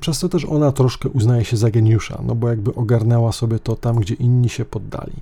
przez 0.00 0.20
to 0.20 0.28
też 0.28 0.44
ona 0.44 0.72
troszkę 0.72 1.08
uznaje 1.08 1.44
się 1.44 1.56
za 1.56 1.70
geniusza, 1.70 2.22
no 2.26 2.34
bo 2.34 2.48
jakby 2.48 2.74
ogarnęła 2.74 3.32
sobie 3.32 3.58
to 3.58 3.76
tam, 3.76 3.96
gdzie 3.96 4.14
inni 4.14 4.48
się 4.48 4.64
poddali. 4.64 5.12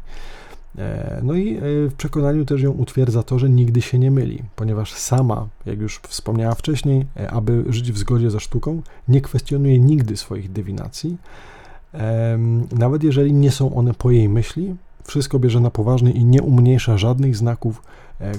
E, 0.79 1.21
no 1.23 1.35
i 1.35 1.57
e, 1.57 1.61
w 1.89 1.95
przekonaniu 1.97 2.45
też 2.45 2.63
ją 2.63 2.71
utwierdza 2.71 3.23
to, 3.23 3.39
że 3.39 3.51
nigdy 3.51 3.83
się 3.83 3.99
nie 3.99 4.11
myli, 4.11 4.43
ponieważ 4.57 4.93
sama, 4.93 5.49
jak 5.67 5.81
już 5.81 6.01
wspomniała 6.09 6.55
wcześniej, 6.55 7.07
e, 7.17 7.31
aby 7.31 7.65
żyć 7.69 7.93
w 7.93 7.99
zgodzie 7.99 8.31
ze 8.31 8.41
sztuką, 8.41 8.83
nie 9.09 9.21
kwestionuje 9.21 9.79
nigdy 9.79 10.17
swoich 10.17 10.53
dywinacji, 10.53 11.17
nawet 12.73 13.03
jeżeli 13.03 13.33
nie 13.33 13.51
są 13.51 13.75
one 13.75 13.95
po 13.95 14.11
jej 14.11 14.29
myśli, 14.29 14.75
wszystko 15.05 15.39
bierze 15.39 15.61
na 15.61 15.71
poważnie 15.71 16.11
i 16.11 16.25
nie 16.25 16.43
umniejsza 16.43 16.99
żadnych 16.99 17.37
znaków, 17.37 17.83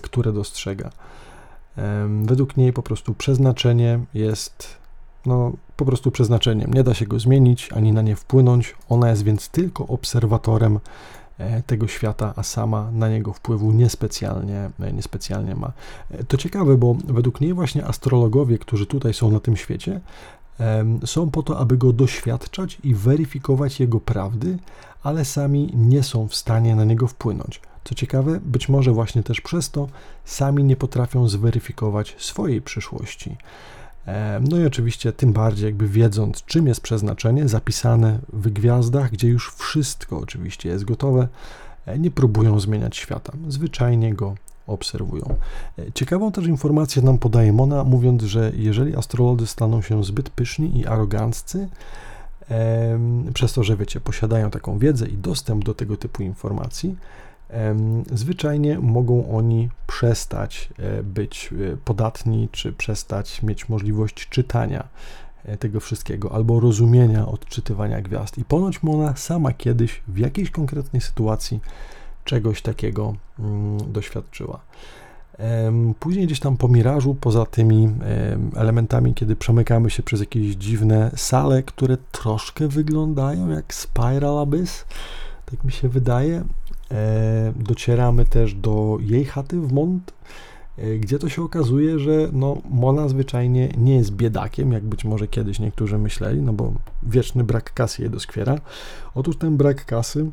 które 0.01 0.33
dostrzega. 0.33 0.89
Według 2.23 2.57
niej 2.57 2.73
po 2.73 2.83
prostu 2.83 3.13
przeznaczenie 3.13 3.99
jest 4.13 4.80
no, 5.25 5.51
po 5.75 5.85
prostu 5.85 6.11
przeznaczeniem. 6.11 6.73
Nie 6.73 6.83
da 6.83 6.93
się 6.93 7.05
go 7.05 7.19
zmienić 7.19 7.73
ani 7.73 7.91
na 7.91 8.01
nie 8.01 8.15
wpłynąć. 8.15 8.75
Ona 8.89 9.09
jest 9.09 9.23
więc 9.23 9.49
tylko 9.49 9.87
obserwatorem 9.87 10.79
e, 11.37 11.63
tego 11.63 11.87
świata, 11.87 12.33
a 12.35 12.43
sama 12.43 12.91
na 12.91 13.09
niego 13.09 13.33
wpływu 13.33 13.71
niespecjalnie, 13.71 14.69
e, 14.79 14.93
niespecjalnie 14.93 15.55
ma. 15.55 15.71
E, 16.11 16.23
to 16.23 16.37
ciekawe, 16.37 16.77
bo 16.77 16.95
według 17.07 17.41
niej 17.41 17.53
właśnie 17.53 17.85
astrologowie, 17.85 18.57
którzy 18.57 18.85
tutaj 18.85 19.13
są 19.13 19.31
na 19.31 19.39
tym 19.39 19.57
świecie, 19.57 20.01
są 21.05 21.31
po 21.31 21.43
to, 21.43 21.59
aby 21.59 21.77
go 21.77 21.93
doświadczać 21.93 22.77
i 22.83 22.95
weryfikować 22.95 23.79
jego 23.79 23.99
prawdy, 23.99 24.57
ale 25.03 25.25
sami 25.25 25.71
nie 25.75 26.03
są 26.03 26.27
w 26.27 26.35
stanie 26.35 26.75
na 26.75 26.83
niego 26.83 27.07
wpłynąć. 27.07 27.61
Co 27.83 27.95
ciekawe, 27.95 28.39
być 28.45 28.69
może 28.69 28.91
właśnie 28.91 29.23
też 29.23 29.41
przez 29.41 29.71
to 29.71 29.87
sami 30.25 30.63
nie 30.63 30.75
potrafią 30.75 31.27
zweryfikować 31.27 32.15
swojej 32.19 32.61
przyszłości. 32.61 33.37
No 34.49 34.59
i 34.59 34.65
oczywiście 34.65 35.13
tym 35.13 35.33
bardziej 35.33 35.65
jakby 35.65 35.87
wiedząc, 35.87 36.45
czym 36.45 36.67
jest 36.67 36.81
przeznaczenie, 36.81 37.47
zapisane 37.47 38.19
w 38.33 38.49
gwiazdach, 38.49 39.11
gdzie 39.11 39.27
już 39.27 39.53
wszystko 39.53 40.17
oczywiście 40.17 40.69
jest 40.69 40.83
gotowe, 40.83 41.27
e, 41.85 41.99
nie 41.99 42.11
próbują 42.11 42.59
zmieniać 42.59 42.97
świata, 42.97 43.33
zwyczajnie 43.47 44.13
go 44.13 44.35
obserwują. 44.67 45.35
E, 45.79 45.91
ciekawą 45.91 46.31
też 46.31 46.45
informację 46.47 47.01
nam 47.01 47.17
podaje 47.17 47.53
Mona, 47.53 47.83
mówiąc, 47.83 48.23
że 48.23 48.51
jeżeli 48.55 48.95
astrolodzy 48.95 49.47
staną 49.47 49.81
się 49.81 50.03
zbyt 50.03 50.29
pyszni 50.29 50.79
i 50.79 50.87
aroganccy, 50.87 51.69
przez 53.33 53.53
to, 53.53 53.63
że 53.63 53.77
wiecie, 53.77 54.01
posiadają 54.01 54.51
taką 54.51 54.79
wiedzę 54.79 55.07
i 55.07 55.17
dostęp 55.17 55.63
do 55.63 55.73
tego 55.73 55.97
typu 55.97 56.23
informacji, 56.23 56.97
zwyczajnie 58.13 58.79
mogą 58.79 59.37
oni 59.37 59.69
przestać 59.87 60.69
e, 60.79 61.03
być 61.03 61.49
e, 61.73 61.77
podatni, 61.77 62.49
czy 62.51 62.73
przestać 62.73 63.43
mieć 63.43 63.69
możliwość 63.69 64.29
czytania 64.29 64.87
e, 65.45 65.57
tego 65.57 65.79
wszystkiego, 65.79 66.31
albo 66.31 66.59
rozumienia 66.59 67.27
odczytywania 67.27 68.01
gwiazd. 68.01 68.37
I 68.37 68.45
ponoć 68.45 68.83
Mona 68.83 69.15
sama 69.15 69.53
kiedyś 69.53 70.01
w 70.07 70.17
jakiejś 70.17 70.51
konkretnej 70.51 71.01
sytuacji 71.01 71.59
czegoś 72.25 72.61
takiego 72.61 73.15
mm, 73.39 73.91
doświadczyła. 73.91 74.59
Później 75.99 76.25
gdzieś 76.25 76.39
tam 76.39 76.57
po 76.57 76.67
mirażu, 76.67 77.15
poza 77.15 77.45
tymi 77.45 77.89
elementami, 78.55 79.13
kiedy 79.13 79.35
przemykamy 79.35 79.89
się 79.89 80.03
przez 80.03 80.19
jakieś 80.19 80.55
dziwne 80.55 81.11
sale, 81.15 81.63
które 81.63 81.97
troszkę 82.11 82.67
wyglądają 82.67 83.49
jak 83.49 83.73
Spiral 83.73 84.39
Abyss, 84.39 84.85
tak 85.45 85.63
mi 85.63 85.71
się 85.71 85.89
wydaje, 85.89 86.43
docieramy 87.55 88.25
też 88.25 88.53
do 88.53 88.97
jej 89.01 89.25
chaty 89.25 89.59
w 89.59 89.73
Mont, 89.73 90.13
e, 90.77 90.97
gdzie 90.97 91.19
to 91.19 91.29
się 91.29 91.43
okazuje, 91.43 91.99
że 91.99 92.29
no, 92.33 92.57
Mona 92.69 93.09
zwyczajnie 93.09 93.69
nie 93.77 93.95
jest 93.95 94.11
biedakiem, 94.11 94.71
jak 94.71 94.83
być 94.83 95.05
może 95.05 95.27
kiedyś 95.27 95.59
niektórzy 95.59 95.97
myśleli, 95.97 96.41
no 96.41 96.53
bo 96.53 96.73
wieczny 97.03 97.43
brak 97.43 97.73
kasy 97.73 98.01
jej 98.01 98.11
doskwiera. 98.11 98.55
Otóż 99.15 99.37
ten 99.37 99.57
brak 99.57 99.85
kasy 99.85 100.31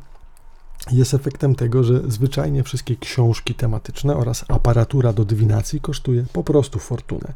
jest 0.91 1.13
efektem 1.13 1.55
tego, 1.55 1.83
że 1.83 2.01
zwyczajnie 2.11 2.63
wszystkie 2.63 2.95
książki 2.95 3.55
tematyczne 3.55 4.15
oraz 4.15 4.45
aparatura 4.47 5.13
do 5.13 5.25
dywinacji 5.25 5.81
kosztuje 5.81 6.25
po 6.33 6.43
prostu 6.43 6.79
fortunę. 6.79 7.33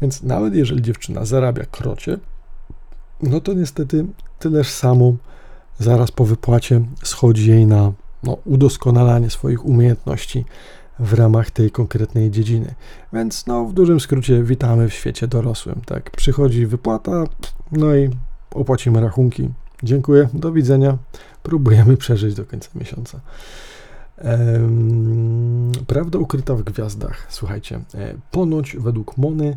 Więc 0.00 0.22
nawet 0.22 0.54
jeżeli 0.54 0.82
dziewczyna 0.82 1.24
zarabia 1.24 1.64
krocie, 1.64 2.18
no 3.22 3.40
to 3.40 3.52
niestety 3.52 4.06
tyleż 4.38 4.68
samo 4.68 5.12
zaraz 5.78 6.10
po 6.10 6.24
wypłacie 6.24 6.80
schodzi 7.02 7.50
jej 7.50 7.66
na 7.66 7.92
no, 8.22 8.36
udoskonalanie 8.44 9.30
swoich 9.30 9.64
umiejętności 9.64 10.44
w 10.98 11.12
ramach 11.12 11.50
tej 11.50 11.70
konkretnej 11.70 12.30
dziedziny. 12.30 12.74
Więc 13.12 13.46
no, 13.46 13.64
w 13.64 13.72
dużym 13.72 14.00
skrócie 14.00 14.42
witamy 14.42 14.88
w 14.88 14.94
świecie 14.94 15.28
dorosłym. 15.28 15.80
Tak, 15.86 16.10
przychodzi 16.10 16.66
wypłata, 16.66 17.24
no 17.72 17.96
i 17.96 18.10
opłacimy 18.50 19.00
rachunki. 19.00 19.48
Dziękuję, 19.82 20.28
do 20.34 20.52
widzenia. 20.52 20.98
Próbujemy 21.42 21.96
przeżyć 21.96 22.34
do 22.34 22.44
końca 22.44 22.68
miesiąca. 22.74 23.20
Ehm, 24.18 25.72
prawda 25.86 26.18
ukryta 26.18 26.54
w 26.54 26.62
gwiazdach. 26.62 27.26
Słuchajcie, 27.30 27.80
e, 27.94 28.14
ponoć 28.30 28.76
według 28.76 29.18
Mony 29.18 29.56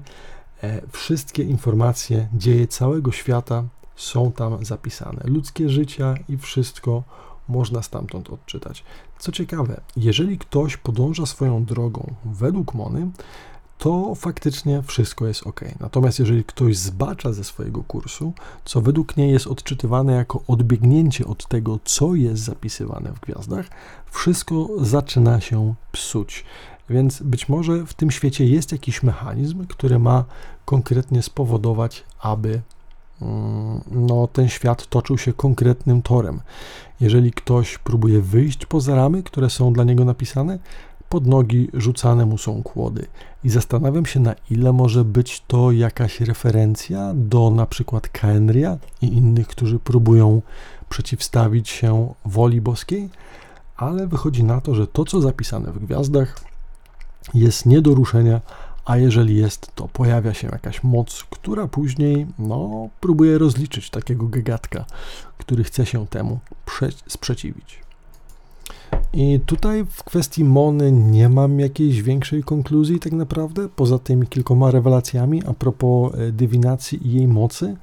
e, 0.63 0.81
wszystkie 0.91 1.43
informacje, 1.43 2.27
dzieje 2.33 2.67
całego 2.67 3.11
świata 3.11 3.63
są 3.95 4.31
tam 4.31 4.65
zapisane. 4.65 5.21
Ludzkie 5.25 5.69
życia 5.69 6.15
i 6.29 6.37
wszystko 6.37 7.03
można 7.47 7.81
stamtąd 7.81 8.29
odczytać. 8.29 8.83
Co 9.19 9.31
ciekawe, 9.31 9.81
jeżeli 9.97 10.37
ktoś 10.37 10.77
podąża 10.77 11.25
swoją 11.25 11.65
drogą 11.65 12.13
według 12.25 12.73
Mony, 12.73 13.07
to 13.77 14.15
faktycznie 14.15 14.81
wszystko 14.81 15.27
jest 15.27 15.47
ok. 15.47 15.61
Natomiast 15.79 16.19
jeżeli 16.19 16.43
ktoś 16.43 16.77
zbacza 16.77 17.33
ze 17.33 17.43
swojego 17.43 17.83
kursu, 17.83 18.33
co 18.65 18.81
według 18.81 19.17
niej 19.17 19.31
jest 19.31 19.47
odczytywane 19.47 20.13
jako 20.13 20.41
odbiegnięcie 20.47 21.25
od 21.25 21.47
tego, 21.47 21.79
co 21.83 22.15
jest 22.15 22.43
zapisywane 22.43 23.13
w 23.13 23.19
gwiazdach, 23.19 23.65
wszystko 24.11 24.67
zaczyna 24.81 25.41
się 25.41 25.73
psuć. 25.91 26.45
Więc 26.89 27.21
być 27.21 27.49
może 27.49 27.85
w 27.85 27.93
tym 27.93 28.11
świecie 28.11 28.45
jest 28.45 28.71
jakiś 28.71 29.03
mechanizm, 29.03 29.67
który 29.67 29.99
ma 29.99 30.23
konkretnie 30.65 31.23
spowodować, 31.23 32.03
aby 32.19 32.61
no, 33.91 34.27
ten 34.27 34.49
świat 34.49 34.87
toczył 34.87 35.17
się 35.17 35.33
konkretnym 35.33 36.01
torem. 36.01 36.41
Jeżeli 36.99 37.31
ktoś 37.31 37.77
próbuje 37.77 38.21
wyjść 38.21 38.65
poza 38.65 38.95
ramy, 38.95 39.23
które 39.23 39.49
są 39.49 39.73
dla 39.73 39.83
niego 39.83 40.05
napisane, 40.05 40.59
pod 41.09 41.27
nogi 41.27 41.69
rzucane 41.73 42.25
mu 42.25 42.37
są 42.37 42.63
kłody. 42.63 43.05
I 43.43 43.49
zastanawiam 43.49 44.05
się, 44.05 44.19
na 44.19 44.35
ile 44.49 44.73
może 44.73 45.05
być 45.05 45.43
to 45.47 45.71
jakaś 45.71 46.21
referencja 46.21 47.11
do 47.15 47.49
na 47.49 47.65
przykład 47.65 48.07
Kaenria 48.07 48.77
i 49.01 49.13
innych, 49.13 49.47
którzy 49.47 49.79
próbują 49.79 50.41
przeciwstawić 50.89 51.69
się 51.69 52.13
woli 52.25 52.61
boskiej, 52.61 53.09
ale 53.77 54.07
wychodzi 54.07 54.43
na 54.43 54.61
to, 54.61 54.75
że 54.75 54.87
to, 54.87 55.05
co 55.05 55.21
zapisane 55.21 55.71
w 55.71 55.79
gwiazdach, 55.79 56.39
jest 57.33 57.65
nie 57.65 57.81
do 57.81 57.95
ruszenia, 57.95 58.41
a 58.85 58.97
jeżeli 58.97 59.37
jest, 59.37 59.75
to 59.75 59.87
pojawia 59.87 60.33
się 60.33 60.47
jakaś 60.47 60.83
moc, 60.83 61.23
która 61.29 61.67
później 61.67 62.27
no, 62.39 62.89
próbuje 62.99 63.37
rozliczyć 63.37 63.89
takiego 63.89 64.25
gegatka, 64.25 64.85
który 65.37 65.63
chce 65.63 65.85
się 65.85 66.07
temu 66.07 66.39
sprzeciwić. 67.07 67.85
I 69.13 69.39
tutaj 69.45 69.85
w 69.89 70.03
kwestii 70.03 70.43
Mony 70.43 70.91
nie 70.91 71.29
mam 71.29 71.59
jakiejś 71.59 72.01
większej 72.01 72.43
konkluzji 72.43 72.99
tak 72.99 73.13
naprawdę, 73.13 73.69
poza 73.69 73.99
tymi 73.99 74.27
kilkoma 74.27 74.71
rewelacjami 74.71 75.43
a 75.45 75.53
propos 75.53 76.13
e, 76.15 76.31
dywinacji 76.31 77.07
i 77.07 77.13
jej 77.13 77.27
mocy. 77.27 77.75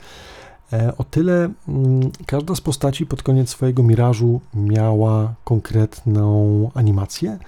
E, 0.72 0.96
o 0.96 1.04
tyle 1.04 1.50
mm, 1.68 2.10
każda 2.26 2.54
z 2.54 2.60
postaci 2.60 3.06
pod 3.06 3.22
koniec 3.22 3.48
swojego 3.48 3.82
mirażu 3.82 4.40
miała 4.54 5.34
konkretną 5.44 6.70
animację 6.74 7.38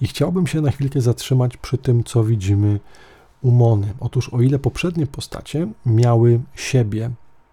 i 0.00 0.06
chciałbym 0.06 0.46
się 0.46 0.60
na 0.60 0.70
chwilkę 0.70 1.00
zatrzymać 1.00 1.56
przy 1.56 1.78
tym, 1.78 2.04
co 2.04 2.24
widzimy 2.24 2.80
u 3.42 3.50
Mony. 3.50 3.94
Otóż 4.00 4.28
o 4.28 4.40
ile 4.40 4.58
poprzednie 4.58 5.06
postacie 5.06 5.68
miały 5.86 6.40
siebie 6.54 7.10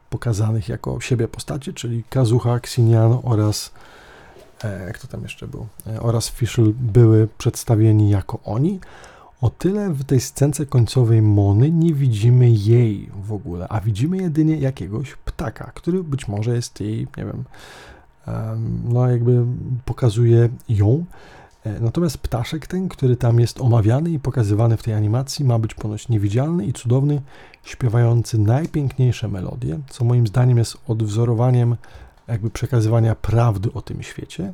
pokazanych 0.09 0.69
jako 0.69 1.01
siebie 1.01 1.27
postacie, 1.27 1.73
czyli 1.73 2.03
Kazuha, 2.09 2.55
Xinian 2.55 3.17
oraz 3.23 3.71
e, 4.63 4.85
jak 4.87 4.97
to 4.97 5.07
tam 5.07 5.23
jeszcze 5.23 5.47
był, 5.47 5.67
e, 5.87 6.01
oraz 6.01 6.29
Fischl 6.29 6.73
były 6.73 7.27
przedstawieni 7.37 8.09
jako 8.09 8.39
oni, 8.43 8.79
o 9.41 9.49
tyle 9.49 9.89
w 9.89 10.03
tej 10.03 10.19
scence 10.19 10.65
końcowej 10.65 11.21
Mony 11.21 11.71
nie 11.71 11.93
widzimy 11.93 12.49
jej 12.49 13.09
w 13.23 13.33
ogóle, 13.33 13.67
a 13.67 13.81
widzimy 13.81 14.17
jedynie 14.17 14.57
jakiegoś 14.57 15.15
ptaka, 15.15 15.71
który 15.75 16.03
być 16.03 16.27
może 16.27 16.55
jest 16.55 16.81
jej, 16.81 17.07
nie 17.17 17.25
wiem, 17.25 17.43
no 18.83 19.09
jakby 19.09 19.45
pokazuje 19.85 20.49
ją. 20.69 21.05
E, 21.65 21.79
natomiast 21.79 22.17
ptaszek 22.17 22.67
ten, 22.67 22.89
który 22.89 23.15
tam 23.15 23.39
jest 23.39 23.61
omawiany 23.61 24.09
i 24.09 24.19
pokazywany 24.19 24.77
w 24.77 24.83
tej 24.83 24.93
animacji, 24.93 25.45
ma 25.45 25.59
być 25.59 25.73
ponoć 25.73 26.09
niewidzialny 26.09 26.65
i 26.65 26.73
cudowny, 26.73 27.21
śpiewający 27.63 28.37
najpiękniejsze 28.37 29.27
melodie, 29.27 29.79
co 29.89 30.05
moim 30.05 30.27
zdaniem 30.27 30.57
jest 30.57 30.77
odwzorowaniem 30.87 31.75
jakby 32.27 32.49
przekazywania 32.49 33.15
prawdy 33.15 33.73
o 33.73 33.81
tym 33.81 34.03
świecie, 34.03 34.53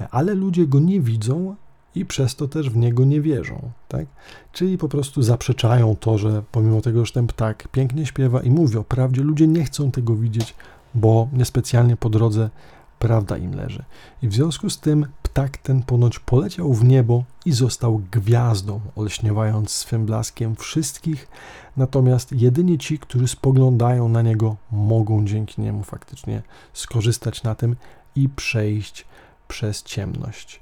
e, 0.00 0.08
ale 0.10 0.34
ludzie 0.34 0.66
go 0.66 0.80
nie 0.80 1.00
widzą, 1.00 1.56
i 1.94 2.06
przez 2.06 2.36
to 2.36 2.48
też 2.48 2.70
w 2.70 2.76
niego 2.76 3.04
nie 3.04 3.20
wierzą. 3.20 3.70
Tak? 3.88 4.06
Czyli 4.52 4.78
po 4.78 4.88
prostu 4.88 5.22
zaprzeczają 5.22 5.96
to, 5.96 6.18
że 6.18 6.42
pomimo 6.52 6.80
tego, 6.80 7.04
że 7.04 7.12
ten 7.12 7.26
ptak 7.26 7.68
pięknie 7.68 8.06
śpiewa 8.06 8.40
i 8.40 8.50
mówi 8.50 8.76
o 8.76 8.84
prawdzie, 8.84 9.22
ludzie 9.22 9.46
nie 9.46 9.64
chcą 9.64 9.90
tego 9.90 10.16
widzieć, 10.16 10.54
bo 10.94 11.28
niespecjalnie 11.32 11.96
po 11.96 12.10
drodze 12.10 12.50
prawda 12.98 13.36
im 13.36 13.54
leży. 13.54 13.84
I 14.22 14.28
w 14.28 14.34
związku 14.34 14.70
z 14.70 14.80
tym 14.80 15.06
ptak 15.22 15.56
ten 15.56 15.82
ponoć 15.82 16.18
poleciał 16.18 16.72
w 16.74 16.84
niebo 16.84 17.24
i 17.44 17.52
został 17.52 18.02
gwiazdą, 18.12 18.80
olśniewając 18.96 19.70
swym 19.70 20.06
blaskiem 20.06 20.56
wszystkich, 20.56 21.28
natomiast 21.76 22.32
jedynie 22.32 22.78
ci, 22.78 22.98
którzy 22.98 23.28
spoglądają 23.28 24.08
na 24.08 24.22
niego, 24.22 24.56
mogą 24.72 25.24
dzięki 25.24 25.60
niemu 25.60 25.82
faktycznie 25.82 26.42
skorzystać 26.72 27.42
na 27.42 27.54
tym 27.54 27.76
i 28.16 28.28
przejść 28.28 29.06
przez 29.48 29.82
ciemność. 29.82 30.60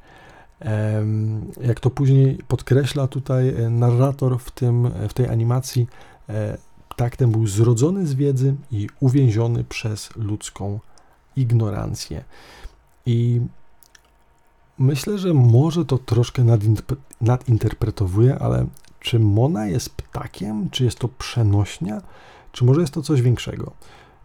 Jak 1.61 1.81
to 1.81 1.91
później 1.91 2.39
podkreśla 2.49 3.07
tutaj 3.07 3.49
e, 3.49 3.71
narrator 3.71 4.39
w, 4.39 4.51
tym, 4.51 4.91
w 5.09 5.15
tej 5.15 5.29
animacji, 5.29 5.87
e, 6.29 6.59
tak 6.97 7.17
ten 7.17 7.31
był 7.31 7.47
zrodzony 7.47 8.07
z 8.07 8.15
wiedzy 8.15 8.55
i 8.71 8.89
uwięziony 9.01 9.65
przez 9.65 10.17
ludzką 10.17 10.81
ignorancję. 11.37 12.25
I 13.07 13.41
myślę, 14.79 15.19
że 15.19 15.35
może 15.35 15.85
to 15.85 15.99
troszkę 15.99 16.45
nadinterpretowuje, 17.21 18.39
ale 18.39 18.67
czy 19.01 19.19
Mona 19.19 19.67
jest 19.67 19.91
ptakiem, 19.91 20.71
czy 20.71 20.85
jest 20.85 20.99
to 20.99 21.09
przenośnia, 21.09 22.03
czy 22.53 22.65
może 22.65 22.81
jest 22.81 22.95
to 22.95 23.03
coś 23.03 23.23
większego? 23.23 23.73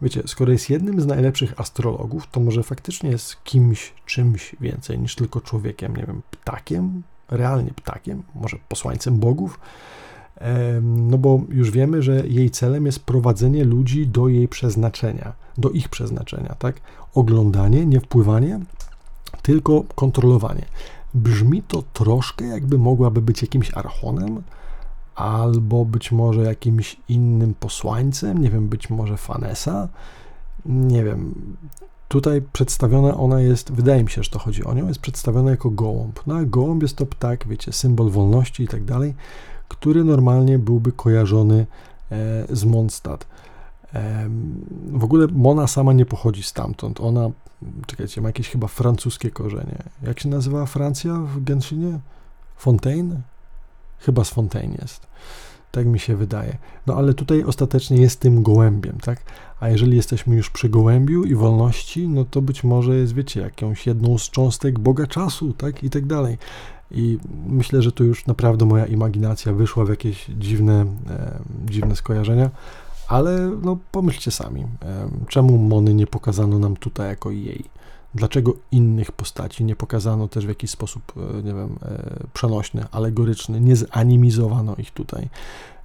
Wiecie, 0.02 0.22
skoro 0.26 0.52
jest 0.52 0.70
jednym 0.70 1.00
z 1.00 1.06
najlepszych 1.06 1.60
astrologów, 1.60 2.26
to 2.30 2.40
może 2.40 2.62
faktycznie 2.62 3.10
jest 3.10 3.44
kimś, 3.44 3.92
czymś 4.06 4.56
więcej 4.60 4.98
niż 4.98 5.14
tylko 5.14 5.40
człowiekiem, 5.40 5.96
nie 5.96 6.06
wiem, 6.06 6.22
ptakiem, 6.30 7.02
realnie 7.30 7.70
ptakiem, 7.70 8.22
może 8.34 8.56
posłańcem 8.68 9.18
bogów. 9.18 9.60
No 10.82 11.18
bo 11.18 11.40
już 11.48 11.70
wiemy, 11.70 12.02
że 12.02 12.26
jej 12.26 12.50
celem 12.50 12.86
jest 12.86 13.00
prowadzenie 13.00 13.64
ludzi 13.64 14.06
do 14.06 14.28
jej 14.28 14.48
przeznaczenia, 14.48 15.32
do 15.58 15.70
ich 15.70 15.88
przeznaczenia, 15.88 16.54
tak? 16.58 16.80
Oglądanie, 17.14 17.86
nie 17.86 18.00
wpływanie, 18.00 18.60
tylko 19.42 19.84
kontrolowanie. 19.94 20.64
Brzmi 21.14 21.62
to 21.62 21.82
troszkę 21.92 22.44
jakby 22.44 22.78
mogłaby 22.78 23.22
być 23.22 23.42
jakimś 23.42 23.74
archonem, 23.74 24.42
albo 25.14 25.84
być 25.84 26.12
może 26.12 26.42
jakimś 26.42 26.96
innym 27.08 27.54
posłańcem, 27.54 28.38
nie 28.38 28.50
wiem, 28.50 28.68
być 28.68 28.90
może 28.90 29.16
Fanesa, 29.16 29.88
nie 30.66 31.04
wiem. 31.04 31.34
Tutaj 32.08 32.42
przedstawiona 32.52 33.16
ona 33.16 33.40
jest, 33.40 33.72
wydaje 33.72 34.04
mi 34.04 34.10
się, 34.10 34.22
że 34.22 34.30
to 34.30 34.38
chodzi 34.38 34.64
o 34.64 34.74
nią, 34.74 34.88
jest 34.88 35.00
przedstawiona 35.00 35.50
jako 35.50 35.70
gołąb. 35.70 36.20
No 36.26 36.34
gołąb 36.46 36.82
jest 36.82 36.96
to 36.96 37.06
ptak, 37.06 37.48
wiecie, 37.48 37.72
symbol 37.72 38.10
wolności 38.10 38.62
i 38.62 38.68
tak 38.68 38.84
dalej, 38.84 39.14
który 39.68 40.04
normalnie 40.04 40.58
byłby 40.58 40.92
kojarzony 40.92 41.66
e, 42.10 42.56
z 42.56 42.64
Mondstadt. 42.64 43.26
W 44.92 45.04
ogóle 45.04 45.26
Mona 45.32 45.66
sama 45.66 45.92
nie 45.92 46.06
pochodzi 46.06 46.42
stamtąd. 46.42 47.00
Ona, 47.00 47.30
czekajcie, 47.86 48.20
ma 48.20 48.28
jakieś 48.28 48.48
chyba 48.48 48.66
francuskie 48.66 49.30
korzenie. 49.30 49.82
Jak 50.02 50.20
się 50.20 50.28
nazywa 50.28 50.66
Francja 50.66 51.14
w 51.14 51.44
Genshinie? 51.44 51.98
Fontaine? 52.56 53.20
Chyba 53.98 54.24
z 54.24 54.30
Fontaine 54.30 54.76
jest. 54.82 55.06
Tak 55.70 55.86
mi 55.86 55.98
się 55.98 56.16
wydaje. 56.16 56.58
No 56.86 56.94
ale 56.94 57.14
tutaj 57.14 57.44
ostatecznie 57.44 57.96
jest 57.96 58.20
tym 58.20 58.42
gołębiem, 58.42 58.98
tak? 59.02 59.22
A 59.60 59.68
jeżeli 59.68 59.96
jesteśmy 59.96 60.36
już 60.36 60.50
przy 60.50 60.68
gołębiu 60.68 61.24
i 61.24 61.34
wolności, 61.34 62.08
no 62.08 62.24
to 62.24 62.42
być 62.42 62.64
może 62.64 62.96
jest, 62.96 63.14
wiecie, 63.14 63.40
jakąś 63.40 63.86
jedną 63.86 64.18
z 64.18 64.30
cząstek 64.30 64.78
Boga 64.78 65.06
czasu, 65.06 65.52
tak? 65.52 65.84
I 65.84 65.90
tak 65.90 66.06
dalej. 66.06 66.38
I 66.90 67.18
myślę, 67.46 67.82
że 67.82 67.92
tu 67.92 68.04
już 68.04 68.26
naprawdę 68.26 68.64
moja 68.64 68.86
imaginacja 68.86 69.52
wyszła 69.52 69.84
w 69.84 69.88
jakieś 69.88 70.26
dziwne, 70.38 70.86
e, 71.10 71.38
dziwne 71.64 71.96
skojarzenia, 71.96 72.50
ale 73.12 73.50
no 73.62 73.78
pomyślcie 73.90 74.30
sami, 74.30 74.66
czemu 75.28 75.58
Mony 75.58 75.94
nie 75.94 76.06
pokazano 76.06 76.58
nam 76.58 76.76
tutaj 76.76 77.08
jako 77.08 77.30
jej? 77.30 77.64
Dlaczego 78.14 78.54
innych 78.70 79.12
postaci 79.12 79.64
nie 79.64 79.76
pokazano 79.76 80.28
też 80.28 80.46
w 80.46 80.48
jakiś 80.48 80.70
sposób, 80.70 81.12
e, 81.16 81.42
nie 81.42 81.54
wiem, 81.54 81.78
e, 81.82 82.26
przenośny, 82.32 82.84
alegoryczny, 82.90 83.60
nie 83.60 83.76
zanimizowano 83.76 84.74
ich 84.76 84.90
tutaj? 84.90 85.28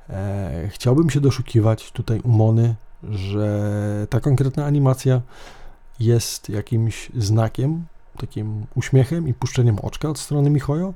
E, 0.09 0.69
chciałbym 0.71 1.09
się 1.09 1.21
doszukiwać 1.21 1.91
tutaj 1.91 2.19
umony, 2.19 2.75
że 3.03 4.07
ta 4.09 4.19
konkretna 4.19 4.65
animacja 4.65 5.21
jest 5.99 6.49
jakimś 6.49 7.11
znakiem, 7.17 7.85
takim 8.17 8.65
uśmiechem 8.75 9.27
i 9.27 9.33
puszczeniem 9.33 9.79
oczka 9.79 10.09
od 10.09 10.19
strony 10.19 10.49
Michojo, 10.49 10.93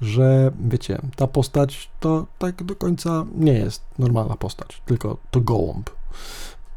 że 0.00 0.50
wiecie, 0.60 0.98
ta 1.16 1.26
postać 1.26 1.90
to 2.00 2.26
tak 2.38 2.62
do 2.62 2.76
końca 2.76 3.24
nie 3.34 3.52
jest 3.52 3.82
normalna 3.98 4.36
postać, 4.36 4.82
tylko 4.86 5.16
to 5.30 5.40
gołąb. 5.40 5.90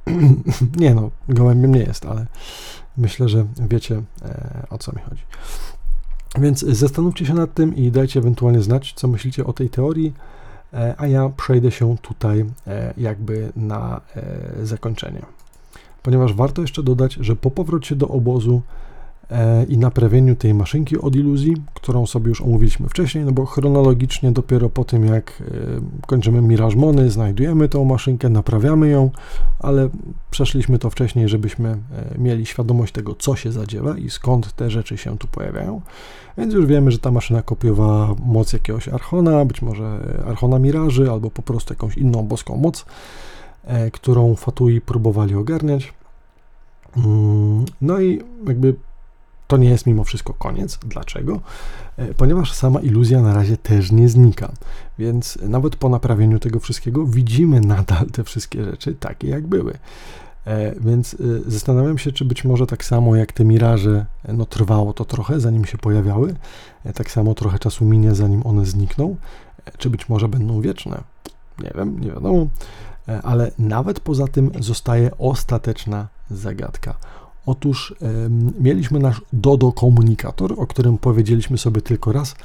nie 0.78 0.96
no, 0.96 1.12
gołębiem 1.30 1.76
nie 1.76 1.82
jest, 1.82 2.06
ale 2.06 2.26
myślę, 2.98 3.30
że 3.30 3.46
wiecie 3.70 4.02
e, 4.22 4.68
o 4.70 4.78
co 4.78 4.92
mi 4.92 5.02
chodzi. 5.10 5.22
Więc 6.40 6.60
zastanówcie 6.60 7.26
się 7.26 7.34
nad 7.34 7.54
tym 7.54 7.76
i 7.76 7.92
dajcie 7.92 8.20
ewentualnie 8.20 8.62
znać, 8.62 8.94
co 8.94 9.08
myślicie 9.08 9.46
o 9.46 9.54
tej 9.54 9.70
teorii, 9.70 10.14
e, 10.74 10.96
a 10.98 11.08
ja 11.08 11.30
przejdę 11.30 11.72
się 11.72 11.98
tutaj 11.98 12.46
e, 12.68 12.94
jakby 12.98 13.52
na 13.56 14.02
zakończenie. 14.64 15.22
Ponieważ 16.04 16.34
warto 16.34 16.62
jeszcze 16.62 16.84
dodać, 16.84 17.14
że 17.14 17.36
po 17.36 17.52
powrocie 17.52 17.96
do 17.96 18.08
obozu 18.08 18.62
E, 18.62 18.89
i 19.68 19.78
naprawieniu 19.78 20.36
tej 20.36 20.54
maszynki 20.54 20.98
od 20.98 21.16
iluzji, 21.16 21.56
którą 21.74 22.06
sobie 22.06 22.30
już 22.30 22.42
omówiliśmy 22.42 22.90
wcześniej, 22.90 23.26
no 23.26 23.32
bo 23.32 23.46
chronologicznie 23.46 24.32
dopiero 24.32 24.70
po 24.70 24.84
tym 24.84 25.06
jak 25.06 25.42
e, 25.42 25.46
kończymy 26.08 26.42
Miraż 26.42 26.76
Mony, 26.76 27.10
znajdujemy 27.10 27.70
tą 27.70 27.86
maszynkę, 27.86 28.30
naprawiamy 28.30 28.90
ją, 28.90 29.10
ale 29.60 29.90
przeszliśmy 30.32 30.80
to 30.80 30.90
wcześniej, 30.90 31.30
żebyśmy 31.30 31.70
e, 31.70 31.78
mieli 32.18 32.46
świadomość 32.46 32.94
tego, 32.94 33.16
co 33.16 33.36
się 33.36 33.52
zadziewa 33.52 33.98
i 33.98 34.10
skąd 34.10 34.54
te 34.54 34.70
rzeczy 34.70 34.98
się 34.98 35.18
tu 35.18 35.28
pojawiają. 35.28 35.82
Więc 36.38 36.54
już 36.54 36.66
wiemy, 36.66 36.92
że 36.92 37.00
ta 37.00 37.12
maszyna 37.12 37.42
kopiowała 37.42 38.16
moc 38.26 38.54
jakiegoś 38.54 38.88
Archona, 38.88 39.46
być 39.46 39.62
może 39.62 40.00
Archona 40.28 40.60
Miraży, 40.60 41.12
albo 41.12 41.30
po 41.30 41.42
prostu 41.42 41.74
jakąś 41.74 41.98
inną 41.98 42.24
boską 42.24 42.58
moc, 42.58 42.86
którą 43.92 44.36
Fatui 44.36 44.82
próbowali 44.82 45.36
ogarniać. 45.36 45.94
Mm, 46.98 47.66
no 47.82 48.02
i 48.02 48.22
jakby 48.48 48.76
to 49.50 49.58
nie 49.58 49.70
jest 49.70 49.86
mimo 49.86 50.04
wszystko 50.04 50.34
koniec. 50.34 50.80
Dlaczego? 50.86 51.40
E, 51.98 52.14
ponieważ 52.14 52.54
sama 52.54 52.80
iluzja 52.80 53.22
na 53.22 53.34
razie 53.34 53.58
też 53.58 53.92
nie 53.92 54.10
znika. 54.10 54.52
Więc 55.00 55.38
nawet 55.42 55.76
po 55.76 55.90
naprawieniu 55.90 56.40
tego 56.40 56.60
wszystkiego 56.60 57.06
widzimy 57.06 57.62
nadal 57.62 58.08
te 58.08 58.24
wszystkie 58.24 58.64
rzeczy 58.64 58.94
takie, 58.94 59.28
jak 59.28 59.48
były. 59.48 59.74
E, 60.46 60.76
więc 60.80 61.14
e, 61.14 61.18
zastanawiam 61.52 61.98
się, 61.98 62.12
czy 62.12 62.26
być 62.26 62.44
może 62.44 62.68
tak 62.68 62.86
samo 62.86 63.16
jak 63.16 63.32
te 63.32 63.46
miraże, 63.46 64.06
no 64.28 64.46
trwało 64.46 64.94
to 64.94 65.06
trochę, 65.06 65.40
zanim 65.40 65.66
się 65.66 65.78
pojawiały, 65.78 66.36
tak 66.96 67.12
samo 67.12 67.34
trochę 67.34 67.60
czasu 67.60 67.86
minie, 67.86 68.16
zanim 68.16 68.46
one 68.46 68.66
znikną, 68.66 69.16
czy 69.78 69.90
być 69.90 70.10
może 70.10 70.28
będą 70.28 70.62
wieczne. 70.62 71.04
Nie 71.64 71.72
wiem, 71.76 72.00
nie 72.00 72.12
wiadomo, 72.12 72.48
ale 73.24 73.52
nawet 73.60 74.00
poza 74.00 74.28
tym 74.28 74.52
zostaje 74.60 75.18
ostateczna 75.18 76.08
zagadka. 76.32 76.96
Otóż 77.46 77.96
mieliśmy 78.60 79.00
nasz 79.00 79.22
Dodo 79.34 79.72
komunikator, 79.72 80.54
o 80.58 80.68
którym 80.68 80.98
powiedzieliśmy 80.98 81.58
sobie 81.58 81.82
tylko 81.82 82.12
raz, 82.12 82.36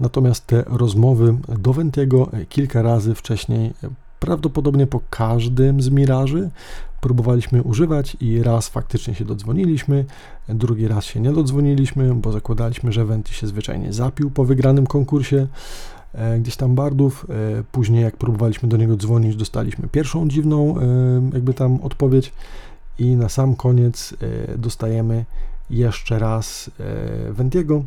natomiast 0.00 0.46
te 0.46 0.64
rozmowy 0.66 1.36
do 1.58 1.72
Wentiego 1.72 2.30
kilka 2.48 2.82
razy 2.82 3.14
wcześniej, 3.14 3.72
prawdopodobnie 4.20 4.86
po 4.86 5.00
każdym 5.10 5.82
z 5.82 5.90
miraży, 5.90 6.50
próbowaliśmy 7.00 7.62
używać 7.62 8.16
i 8.20 8.42
raz 8.42 8.68
faktycznie 8.68 9.14
się 9.14 9.24
dodzwoniliśmy, 9.24 10.04
drugi 10.48 10.88
raz 10.88 11.04
się 11.04 11.20
nie 11.20 11.32
dodzwoniliśmy, 11.32 12.14
bo 12.14 12.32
zakładaliśmy, 12.32 12.92
że 12.92 13.04
Venti 13.04 13.34
się 13.34 13.46
zwyczajnie 13.46 13.92
zapił 13.92 14.30
po 14.30 14.44
wygranym 14.44 14.86
konkursie 14.86 15.46
e, 16.14 16.38
gdzieś 16.38 16.56
tam 16.56 16.74
bardów. 16.74 17.26
E, 17.30 17.62
później 17.72 18.02
jak 18.02 18.16
próbowaliśmy 18.16 18.68
do 18.68 18.76
niego 18.76 18.96
dzwonić, 18.96 19.36
dostaliśmy 19.36 19.88
pierwszą 19.88 20.28
dziwną 20.28 20.76
jakby 21.32 21.54
tam 21.54 21.80
odpowiedź 21.82 22.32
i 23.02 23.16
na 23.16 23.28
sam 23.28 23.56
koniec 23.56 24.14
dostajemy 24.56 25.24
jeszcze 25.70 26.18
raz 26.18 26.70
Ventiego. 27.30 27.84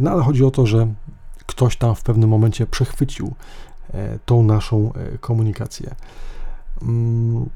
No 0.00 0.10
ale 0.10 0.22
chodzi 0.22 0.44
o 0.44 0.50
to, 0.50 0.66
że 0.66 0.86
ktoś 1.46 1.76
tam 1.76 1.94
w 1.94 2.02
pewnym 2.02 2.30
momencie 2.30 2.66
przechwycił 2.66 3.34
tą 4.26 4.42
naszą 4.42 4.92
komunikację. 5.20 5.94
Mm, 6.82 7.48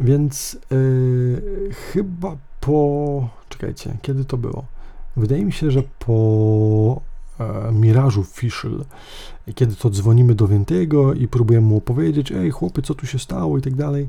więc 0.00 0.58
chyba 1.92 2.36
po. 2.60 3.28
Czekajcie, 3.48 3.96
kiedy 4.02 4.24
to 4.24 4.36
było? 4.36 4.64
Wydaje 5.16 5.44
mi 5.44 5.52
się, 5.52 5.70
że 5.70 5.82
po 5.98 7.00
e, 7.40 7.72
Mirażu 7.72 8.24
Fischl, 8.24 8.84
kiedy 9.54 9.76
to 9.76 9.90
dzwonimy 9.90 10.34
do 10.34 10.48
Więtego 10.48 11.14
i 11.14 11.28
próbujemy 11.28 11.66
mu 11.66 11.76
opowiedzieć, 11.76 12.32
ej 12.32 12.50
chłopy, 12.50 12.82
co 12.82 12.94
tu 12.94 13.06
się 13.06 13.18
stało 13.18 13.58
i 13.58 13.62
tak 13.62 13.74
dalej, 13.74 14.06
e, 14.06 14.08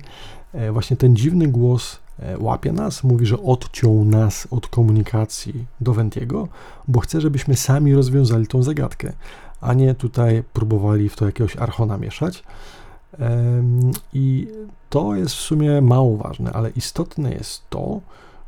właśnie 0.71 0.97
ten 0.97 1.15
dziwny 1.15 1.47
głos 1.47 1.99
e, 2.19 2.37
łapie 2.37 2.71
nas, 2.71 3.03
mówi, 3.03 3.25
że 3.25 3.43
odciął 3.43 4.05
nas 4.05 4.47
od 4.51 4.67
komunikacji 4.67 5.65
do 5.81 5.93
Wentiego, 5.93 6.47
bo 6.87 6.99
chce, 6.99 7.21
żebyśmy 7.21 7.55
sami 7.55 7.93
rozwiązali 7.93 8.47
tą 8.47 8.63
zagadkę, 8.63 9.13
a 9.61 9.73
nie 9.73 9.95
tutaj 9.95 10.43
próbowali 10.53 11.09
w 11.09 11.15
to 11.15 11.25
jakiegoś 11.25 11.57
archona 11.57 11.97
mieszać. 11.97 12.43
I 14.13 14.47
to 14.89 15.15
jest 15.15 15.35
w 15.35 15.39
sumie 15.39 15.81
mało 15.81 16.17
ważne, 16.17 16.51
ale 16.51 16.69
istotne 16.69 17.33
jest 17.33 17.69
to, 17.69 18.01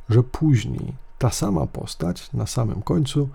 że 0.09 0.23
później 0.23 0.93
ta 1.17 1.29
sama 1.29 1.67
postać 1.67 2.33
na 2.33 2.47
samym 2.47 2.81
końcu, 2.81 3.29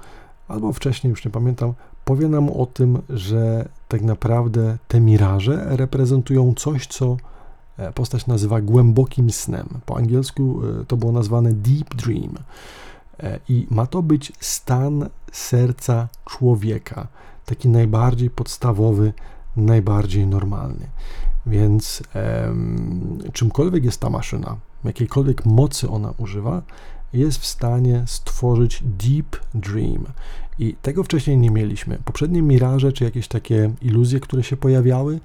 albo 0.49 0.73
wcześniej, 0.73 1.11
już 1.11 1.25
nie 1.25 1.31
pamiętam, 1.31 1.75
powie 2.05 2.29
nam 2.29 2.51
o 2.51 2.67
tym, 2.67 3.03
że 3.09 3.69
tak 3.89 4.03
naprawdę 4.03 4.79
te 4.89 5.01
miraże 5.01 5.77
reprezentują 5.77 6.55
coś, 6.55 6.87
co 6.87 7.07
e, 7.13 7.17
postać 7.95 8.27
nazywa 8.27 8.61
głębokim 8.61 9.31
snem. 9.31 9.69
Po 9.87 9.97
angielsku 9.97 10.61
e, 10.81 10.85
to 10.85 10.97
było 10.97 11.13
nazwane 11.13 11.53
deep 11.53 11.95
dream. 11.95 12.35
E, 13.21 13.39
I 13.49 13.67
ma 13.71 13.87
to 13.87 14.03
być 14.03 14.33
stan 14.41 15.09
serca 15.33 16.09
człowieka, 16.25 17.09
taki 17.47 17.69
najbardziej 17.69 18.31
podstawowy, 18.31 19.13
najbardziej 19.57 20.27
normalny. 20.27 20.87
Więc 21.47 22.03
um, 22.45 23.19
czymkolwiek 23.33 23.85
jest 23.85 24.01
ta 24.01 24.11
maszyna, 24.11 24.57
jakiejkolwiek 24.85 25.47
mocy 25.47 25.91
ona 25.91 26.15
używa, 26.19 26.63
jest 27.13 27.39
w 27.39 27.47
stanie 27.47 28.03
stworzyć 28.07 28.83
deep 28.83 29.37
dream. 29.55 30.05
I 30.59 30.75
tego 30.83 31.05
wcześniej 31.05 31.39
nie 31.39 31.51
mieliśmy. 31.51 31.99
Poprzednie 32.05 32.43
miraże, 32.43 32.93
czy 32.93 33.05
jakieś 33.05 33.29
takie 33.29 33.71
iluzje, 33.83 34.21
które 34.21 34.43
się 34.43 34.57
pojawiały, 34.57 35.21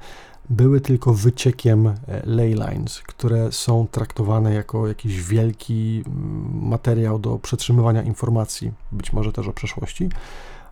były 0.50 0.82
tylko 0.82 1.14
wyciekiem 1.14 1.88
e, 1.88 1.96
ley 2.26 2.54
lines, 2.54 3.00
które 3.00 3.52
są 3.52 3.88
traktowane 3.92 4.54
jako 4.54 4.88
jakiś 4.88 5.22
wielki 5.22 6.04
mm, 6.08 6.68
materiał 6.70 7.20
do 7.20 7.40
przetrzymywania 7.40 8.04
informacji, 8.04 8.72
być 8.92 9.14
może 9.14 9.32
też 9.32 9.48
o 9.48 9.54
przeszłości. 9.54 10.10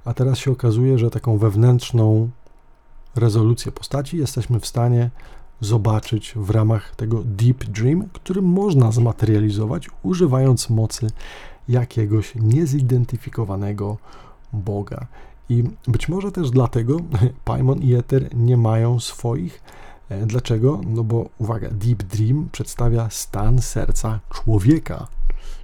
A 0.05 0.13
teraz 0.13 0.37
się 0.37 0.51
okazuje, 0.51 0.99
że 0.99 1.09
taką 1.09 1.37
wewnętrzną 1.37 2.29
rezolucję 3.15 3.71
postaci 3.71 4.17
jesteśmy 4.17 4.59
w 4.59 4.67
stanie 4.67 5.09
zobaczyć 5.61 6.33
w 6.35 6.49
ramach 6.49 6.95
tego 6.95 7.21
Deep 7.25 7.63
Dream, 7.63 8.09
który 8.13 8.41
można 8.41 8.91
zmaterializować 8.91 9.89
używając 10.03 10.69
mocy 10.69 11.07
jakiegoś 11.69 12.35
niezidentyfikowanego 12.35 13.97
Boga. 14.53 15.07
I 15.49 15.63
być 15.87 16.09
może 16.09 16.31
też 16.31 16.51
dlatego 16.51 16.97
Paimon 17.45 17.79
i 17.79 17.93
Ether 17.93 18.35
nie 18.35 18.57
mają 18.57 18.99
swoich. 18.99 19.61
E, 20.09 20.25
dlaczego? 20.25 20.81
No 20.87 21.03
bo 21.03 21.29
uwaga, 21.37 21.69
Deep 21.69 22.03
Dream 22.03 22.49
przedstawia 22.51 23.09
stan 23.09 23.61
serca 23.61 24.19
człowieka. 24.29 25.07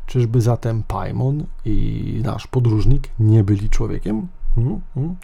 Czyżby 0.06 0.41
zatem 0.41 0.84
Paimon 0.84 1.45
i 1.65 2.22
nasz 2.23 2.47
podróżnik 2.47 3.10
nie 3.19 3.43
byli 3.43 3.69
człowiekiem? 3.69 4.27
Hmm, 4.56 4.81
hmm. 4.93 5.15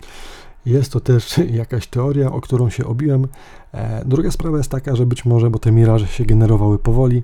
Jest 0.66 0.92
to 0.92 1.00
też 1.00 1.38
jakaś 1.62 1.88
teoria, 1.88 2.32
o 2.32 2.42
którą 2.42 2.70
się 2.70 2.86
obiłem. 2.86 3.28
E, 3.74 4.06
druga 4.06 4.32
sprawa 4.32 4.58
jest 4.58 4.72
taka, 4.72 4.96
że 4.96 5.06
być 5.06 5.26
może, 5.26 5.50
bo 5.50 5.60
te 5.60 5.72
miraże 5.72 6.08
się 6.08 6.26
generowały 6.26 6.80
powoli, 6.80 7.24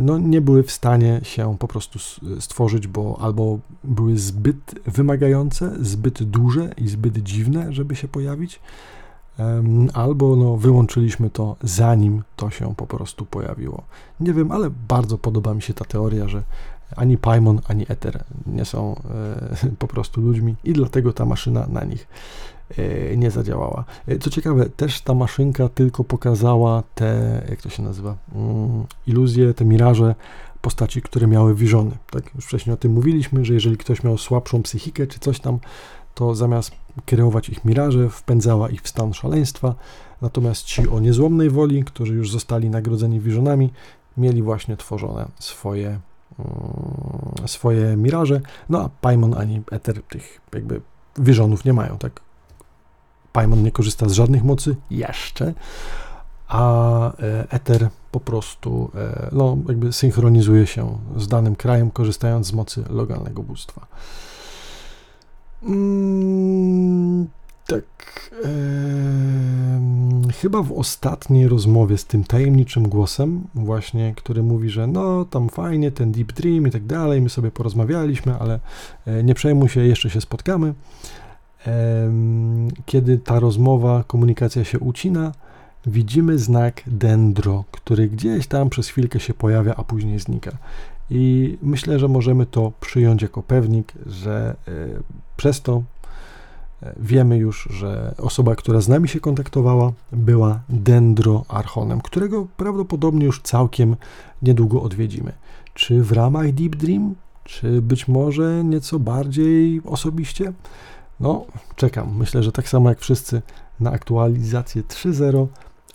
no 0.00 0.18
nie 0.18 0.40
były 0.40 0.62
w 0.62 0.72
stanie 0.72 1.20
się 1.22 1.56
po 1.58 1.68
prostu 1.68 1.98
stworzyć, 2.40 2.86
bo 2.86 3.18
albo 3.20 3.58
były 3.84 4.18
zbyt 4.18 4.74
wymagające, 4.86 5.72
zbyt 5.80 6.22
duże 6.22 6.70
i 6.76 6.88
zbyt 6.88 7.18
dziwne, 7.18 7.72
żeby 7.72 7.96
się 7.96 8.08
pojawić, 8.08 8.60
albo 9.94 10.36
no, 10.36 10.56
wyłączyliśmy 10.56 11.30
to 11.30 11.56
zanim 11.62 12.22
to 12.36 12.50
się 12.50 12.74
po 12.74 12.86
prostu 12.86 13.26
pojawiło. 13.26 13.82
Nie 14.20 14.32
wiem, 14.32 14.52
ale 14.52 14.70
bardzo 14.88 15.18
podoba 15.18 15.54
mi 15.54 15.62
się 15.62 15.74
ta 15.74 15.84
teoria, 15.84 16.28
że 16.28 16.42
ani 16.96 17.18
Paimon, 17.18 17.60
ani 17.68 17.86
Ether 17.88 18.24
nie 18.46 18.64
są 18.64 18.96
e, 19.64 19.76
po 19.78 19.86
prostu 19.86 20.20
ludźmi 20.20 20.54
i 20.64 20.72
dlatego 20.72 21.12
ta 21.12 21.24
maszyna 21.24 21.66
na 21.66 21.84
nich 21.84 22.06
e, 22.06 22.51
nie 23.16 23.30
zadziałała. 23.30 23.84
E, 24.06 24.18
co 24.18 24.30
ciekawe, 24.30 24.68
też 24.68 25.00
ta 25.00 25.14
maszynka 25.14 25.68
tylko 25.68 26.04
pokazała 26.04 26.82
te, 26.94 27.42
jak 27.48 27.62
to 27.62 27.68
się 27.68 27.82
nazywa, 27.82 28.16
mm, 28.34 28.84
iluzje, 29.06 29.54
te 29.54 29.64
miraże 29.64 30.14
postaci, 30.60 31.02
które 31.02 31.26
miały 31.26 31.54
wiżony. 31.54 31.90
Tak, 32.10 32.34
już 32.34 32.44
wcześniej 32.44 32.74
o 32.74 32.76
tym 32.76 32.92
mówiliśmy, 32.92 33.44
że 33.44 33.54
jeżeli 33.54 33.76
ktoś 33.76 34.04
miał 34.04 34.18
słabszą 34.18 34.62
psychikę 34.62 35.06
czy 35.06 35.20
coś 35.20 35.40
tam, 35.40 35.58
to 36.14 36.34
zamiast 36.34 36.72
kierować 37.06 37.48
ich 37.48 37.64
miraże, 37.64 38.08
wpędzała 38.08 38.68
ich 38.68 38.82
w 38.82 38.88
stan 38.88 39.14
szaleństwa, 39.14 39.74
natomiast 40.22 40.62
ci 40.62 40.88
o 40.88 41.00
niezłomnej 41.00 41.50
woli, 41.50 41.84
którzy 41.84 42.14
już 42.14 42.30
zostali 42.30 42.70
nagrodzeni 42.70 43.20
wiżonami, 43.20 43.70
mieli 44.16 44.42
właśnie 44.42 44.76
tworzone 44.76 45.28
swoje 45.38 45.98
Mm, 46.38 47.48
swoje 47.48 47.96
miraże, 47.96 48.40
no 48.68 48.80
a 48.80 48.88
Paimon 48.88 49.34
ani 49.34 49.62
Ether 49.70 50.02
tych 50.02 50.40
jakby 50.54 50.80
wieżonów 51.18 51.64
nie 51.64 51.72
mają, 51.72 51.98
tak? 51.98 52.20
Paimon 53.32 53.62
nie 53.62 53.72
korzysta 53.72 54.08
z 54.08 54.12
żadnych 54.12 54.44
mocy 54.44 54.76
jeszcze, 54.90 55.54
a 56.48 57.12
e, 57.22 57.46
Ether 57.50 57.88
po 58.12 58.20
prostu 58.20 58.90
e, 58.94 59.28
no, 59.32 59.56
jakby 59.68 59.92
synchronizuje 59.92 60.66
się 60.66 60.98
z 61.16 61.28
danym 61.28 61.56
krajem, 61.56 61.90
korzystając 61.90 62.46
z 62.46 62.52
mocy 62.52 62.84
lokalnego 62.90 63.42
bóstwa. 63.42 63.86
Mm, 65.62 67.26
tak. 67.66 67.84
E, 68.44 70.32
chyba 70.40 70.62
w 70.62 70.72
ostatniej 70.72 71.48
rozmowie 71.48 71.98
z 71.98 72.04
tym 72.04 72.24
tajemniczym 72.24 72.88
głosem, 72.88 73.44
właśnie, 73.54 74.14
który 74.16 74.42
mówi, 74.42 74.70
że 74.70 74.86
no 74.86 75.24
tam 75.24 75.48
fajnie, 75.48 75.90
ten 75.90 76.12
Deep 76.12 76.32
Dream 76.32 76.66
i 76.66 76.70
tak 76.70 76.86
dalej, 76.86 77.20
my 77.20 77.28
sobie 77.28 77.50
porozmawialiśmy, 77.50 78.38
ale 78.38 78.60
e, 79.06 79.22
nie 79.22 79.34
przejmuj 79.34 79.68
się, 79.68 79.80
jeszcze 79.80 80.10
się 80.10 80.20
spotkamy. 80.20 80.74
E, 81.66 82.12
kiedy 82.86 83.18
ta 83.18 83.40
rozmowa, 83.40 84.04
komunikacja 84.06 84.64
się 84.64 84.78
ucina, 84.78 85.32
widzimy 85.86 86.38
znak 86.38 86.82
dendro, 86.86 87.64
który 87.70 88.08
gdzieś 88.08 88.46
tam 88.46 88.70
przez 88.70 88.88
chwilkę 88.88 89.20
się 89.20 89.34
pojawia, 89.34 89.74
a 89.76 89.84
później 89.84 90.18
znika. 90.18 90.50
I 91.10 91.58
myślę, 91.62 91.98
że 91.98 92.08
możemy 92.08 92.46
to 92.46 92.72
przyjąć 92.80 93.22
jako 93.22 93.42
pewnik, 93.42 93.92
że 94.06 94.56
e, 94.68 94.72
przez 95.36 95.62
to 95.62 95.82
Wiemy 96.96 97.36
już, 97.36 97.68
że 97.70 98.14
osoba, 98.18 98.56
która 98.56 98.80
z 98.80 98.88
nami 98.88 99.08
się 99.08 99.20
kontaktowała, 99.20 99.92
była 100.12 100.60
Dendroarchonem, 100.68 102.00
którego 102.00 102.46
prawdopodobnie 102.56 103.26
już 103.26 103.40
całkiem 103.40 103.96
niedługo 104.42 104.82
odwiedzimy. 104.82 105.32
Czy 105.74 106.02
w 106.02 106.12
ramach 106.12 106.52
Deep 106.52 106.76
Dream, 106.76 107.14
czy 107.44 107.82
być 107.82 108.08
może 108.08 108.64
nieco 108.64 108.98
bardziej 108.98 109.80
osobiście? 109.84 110.52
No, 111.22 111.44
czekam. 111.76 112.16
Myślę, 112.16 112.42
że 112.42 112.52
tak 112.52 112.68
samo 112.68 112.88
jak 112.88 113.00
wszyscy 113.00 113.42
na 113.80 113.90
aktualizację 113.90 114.82
3.0, 114.82 115.46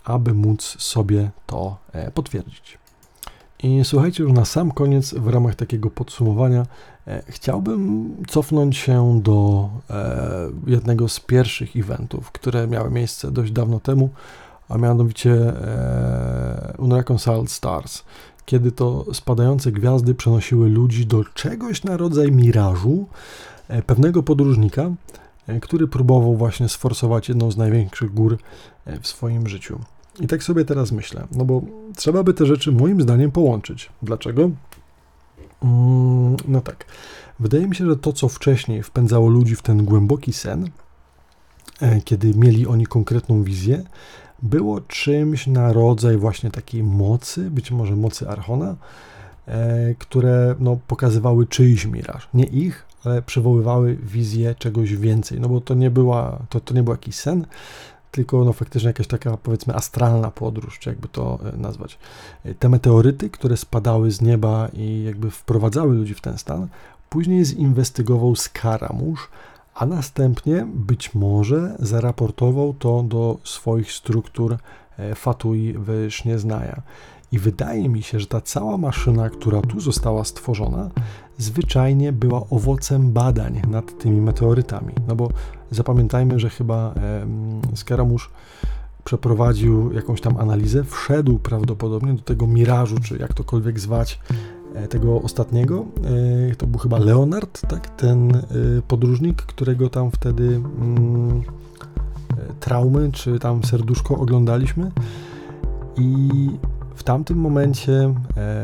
aby 0.04 0.34
móc 0.34 0.62
sobie 0.78 1.30
to 1.46 1.76
e, 1.92 2.10
potwierdzić. 2.10 2.78
I 3.62 3.80
słuchajcie, 3.84 4.22
już 4.22 4.32
na 4.32 4.44
sam 4.44 4.70
koniec, 4.70 5.14
w 5.14 5.28
ramach 5.28 5.54
takiego 5.54 5.90
podsumowania, 5.90 6.66
e, 7.06 7.22
chciałbym 7.28 8.10
cofnąć 8.28 8.76
się 8.76 9.20
do 9.22 9.68
e, 9.90 10.50
jednego 10.66 11.08
z 11.08 11.20
pierwszych 11.20 11.76
eventów, 11.76 12.32
które 12.32 12.66
miały 12.66 12.90
miejsce 12.90 13.30
dość 13.30 13.52
dawno 13.52 13.80
temu, 13.80 14.10
a 14.68 14.78
mianowicie 14.78 15.32
e, 15.32 16.74
Unreconciled 16.78 17.50
Stars, 17.50 18.02
kiedy 18.48 18.72
to 18.72 19.14
spadające 19.14 19.72
gwiazdy 19.72 20.14
przenosiły 20.14 20.68
ludzi 20.68 21.06
do 21.06 21.24
czegoś 21.24 21.84
na 21.84 21.96
rodzaj 21.96 22.32
mirażu 22.32 23.06
e, 23.68 23.82
pewnego 23.82 24.22
podróżnika, 24.22 24.90
e, 25.46 25.60
który 25.60 25.88
próbował 25.88 26.36
właśnie 26.36 26.68
sforsować 26.68 27.28
jedną 27.28 27.50
z 27.50 27.56
największych 27.56 28.14
gór 28.14 28.38
e, 28.84 29.00
w 29.00 29.06
swoim 29.06 29.48
życiu. 29.48 29.80
I 30.20 30.26
tak 30.26 30.42
sobie 30.42 30.64
teraz 30.64 30.92
myślę, 30.92 31.26
no 31.32 31.44
bo 31.44 31.62
trzeba 31.96 32.22
by 32.22 32.34
te 32.34 32.46
rzeczy 32.46 32.72
moim 32.72 33.02
zdaniem 33.02 33.30
połączyć. 33.30 33.88
Dlaczego? 34.02 34.50
Mm, 35.62 36.36
no 36.48 36.60
tak. 36.60 36.84
Wydaje 37.40 37.66
mi 37.66 37.76
się, 37.76 37.86
że 37.86 37.96
to, 37.96 38.12
co 38.12 38.28
wcześniej 38.28 38.82
wpędzało 38.82 39.28
ludzi 39.28 39.56
w 39.56 39.62
ten 39.62 39.84
głęboki 39.84 40.32
sen, 40.32 40.70
kiedy 42.04 42.34
mieli 42.34 42.66
oni 42.66 42.86
konkretną 42.86 43.42
wizję, 43.42 43.84
było 44.42 44.80
czymś 44.80 45.46
na 45.46 45.72
rodzaj 45.72 46.16
właśnie 46.16 46.50
takiej 46.50 46.82
mocy, 46.82 47.50
być 47.50 47.70
może 47.70 47.96
mocy 47.96 48.28
Archona, 48.28 48.76
e, 49.46 49.94
które 49.94 50.54
no, 50.58 50.78
pokazywały 50.86 51.46
czyjś 51.46 51.86
miraż. 51.86 52.28
Nie 52.34 52.44
ich, 52.44 52.84
ale 53.04 53.22
przywoływały 53.22 53.96
wizję 53.96 54.54
czegoś 54.54 54.96
więcej. 54.96 55.40
No 55.40 55.48
bo 55.48 55.60
to 55.60 55.74
nie, 55.74 55.90
była, 55.90 56.38
to, 56.48 56.60
to 56.60 56.74
nie 56.74 56.82
był 56.82 56.94
jakiś 56.94 57.14
sen, 57.14 57.46
tylko 58.10 58.44
no, 58.44 58.52
faktycznie 58.52 58.86
jakaś 58.86 59.06
taka 59.06 59.36
powiedzmy 59.36 59.74
astralna 59.74 60.30
podróż, 60.30 60.78
czy 60.78 60.90
jakby 60.90 61.08
to 61.08 61.38
e, 61.54 61.56
nazwać. 61.56 61.98
Te 62.58 62.68
meteoryty, 62.68 63.30
które 63.30 63.56
spadały 63.56 64.10
z 64.10 64.20
nieba 64.20 64.68
i 64.72 65.04
jakby 65.04 65.30
wprowadzały 65.30 65.94
ludzi 65.94 66.14
w 66.14 66.20
ten 66.20 66.38
stan, 66.38 66.68
później 67.08 67.44
zinwestygował 67.44 68.36
Skaramusz, 68.36 69.28
a 69.78 69.86
następnie 69.86 70.66
być 70.74 71.14
może 71.14 71.76
zaraportował 71.78 72.74
to 72.74 73.02
do 73.02 73.38
swoich 73.44 73.92
struktur 73.92 74.56
e, 74.98 75.14
Fatui 75.14 75.74
w 75.78 76.06
Sznieznaja. 76.10 76.82
I 77.32 77.38
wydaje 77.38 77.88
mi 77.88 78.02
się, 78.02 78.20
że 78.20 78.26
ta 78.26 78.40
cała 78.40 78.78
maszyna, 78.78 79.30
która 79.30 79.60
tu 79.60 79.80
została 79.80 80.24
stworzona, 80.24 80.90
zwyczajnie 81.38 82.12
była 82.12 82.42
owocem 82.50 83.12
badań 83.12 83.62
nad 83.68 83.98
tymi 83.98 84.20
meteorytami. 84.20 84.94
No 85.08 85.16
bo 85.16 85.28
zapamiętajmy, 85.70 86.40
że 86.40 86.50
chyba 86.50 86.94
Skaramusz 87.74 88.30
przeprowadził 89.08 89.92
jakąś 89.92 90.20
tam 90.20 90.36
analizę, 90.36 90.84
wszedł 90.84 91.38
prawdopodobnie 91.38 92.12
do 92.12 92.22
tego 92.22 92.46
mirażu, 92.46 92.96
czy 93.00 93.18
jak 93.18 93.34
tokolwiek 93.34 93.80
zwać, 93.80 94.20
e, 94.30 94.34
tego 94.88 95.22
ostatniego. 95.22 95.84
E, 96.50 96.54
to 96.56 96.66
był 96.66 96.78
chyba 96.78 96.98
Leonard, 96.98 97.60
tak? 97.68 97.96
Ten 97.96 98.36
e, 98.36 98.42
podróżnik, 98.88 99.42
którego 99.42 99.90
tam 99.90 100.10
wtedy 100.10 100.60
mm, 100.80 101.42
traumy, 102.60 103.12
czy 103.12 103.38
tam 103.38 103.64
serduszko 103.64 104.16
oglądaliśmy. 104.16 104.90
I 105.96 106.28
w 106.94 107.02
tamtym 107.02 107.38
momencie 107.38 108.14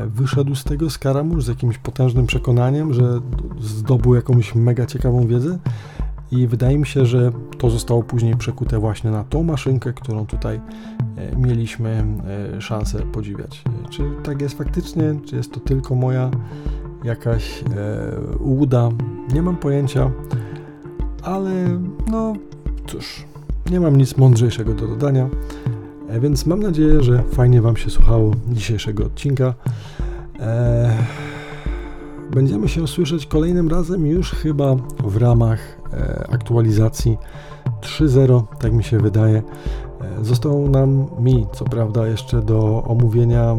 wyszedł 0.07 0.55
z 0.55 0.65
tego 0.65 0.91
Skaramusz 0.91 1.45
z 1.45 1.49
jakimś 1.49 1.79
potężnym 1.79 2.27
przekonaniem, 2.27 2.95
że 2.95 3.21
zdobył 3.61 4.15
jakąś 4.15 4.55
mega 4.55 4.87
ciekawą 4.87 5.27
wiedzę 5.27 5.59
i 6.35 6.47
wydaje 6.47 6.79
mi 6.79 6.87
się, 6.87 7.07
że 7.07 7.33
to 7.59 7.71
zostało 7.71 8.03
później 8.03 8.37
przekute 8.37 8.79
właśnie 8.79 9.11
na 9.11 9.25
tą 9.25 9.43
maszynkę, 9.43 9.93
którą 9.93 10.27
tutaj 10.27 10.61
e, 11.17 11.37
mieliśmy 11.37 12.05
e, 12.57 12.61
szansę 12.61 12.99
podziwiać. 12.99 13.63
Czy 13.91 14.03
tak 14.23 14.43
jest 14.43 14.59
faktycznie, 14.59 15.15
czy 15.25 15.37
jest 15.37 15.53
to 15.53 15.61
tylko 15.61 15.95
moja 15.95 16.31
jakaś 17.05 17.63
e, 17.63 18.37
ułuda? 18.39 18.91
Nie 19.35 19.43
mam 19.43 19.57
pojęcia, 19.57 20.11
ale 21.23 21.81
no 22.11 22.33
cóż, 22.87 23.25
nie 23.71 23.81
mam 23.81 23.97
nic 23.97 24.17
mądrzejszego 24.17 24.75
do 24.75 24.87
dodania. 24.87 25.29
Więc 26.21 26.47
mam 26.47 26.61
nadzieję, 26.61 27.03
że 27.03 27.23
fajnie 27.23 27.63
Wam 27.63 27.77
się 27.77 27.91
słuchało 27.91 28.31
dzisiejszego 28.49 29.07
odcinka. 29.07 29.55
Będziemy 32.31 32.69
się 32.69 32.89
słyszeć 32.89 33.27
kolejnym 33.27 33.69
razem 33.69 34.07
już 34.07 34.31
chyba 34.31 34.77
w 35.05 35.17
ramach 35.17 35.84
aktualizacji 36.29 37.19
3.0, 37.81 38.43
tak 38.59 38.73
mi 38.73 38.85
się 38.85 38.99
wydaje. 38.99 39.43
E, 40.01 40.25
został 40.25 40.69
nam 40.69 41.07
mi, 41.19 41.47
co 41.53 41.65
prawda, 41.65 42.07
jeszcze 42.07 42.43
do 42.43 42.85
omówienia 42.85 43.43
e, 43.43 43.59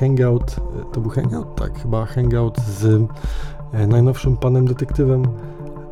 Hangout. 0.00 0.56
To 0.92 1.00
był 1.00 1.10
Hangout? 1.10 1.54
Tak, 1.54 1.82
chyba 1.82 2.06
Hangout 2.06 2.58
z 2.60 3.02
najnowszym 3.88 4.36
panem 4.36 4.66
detektywem, 4.66 5.22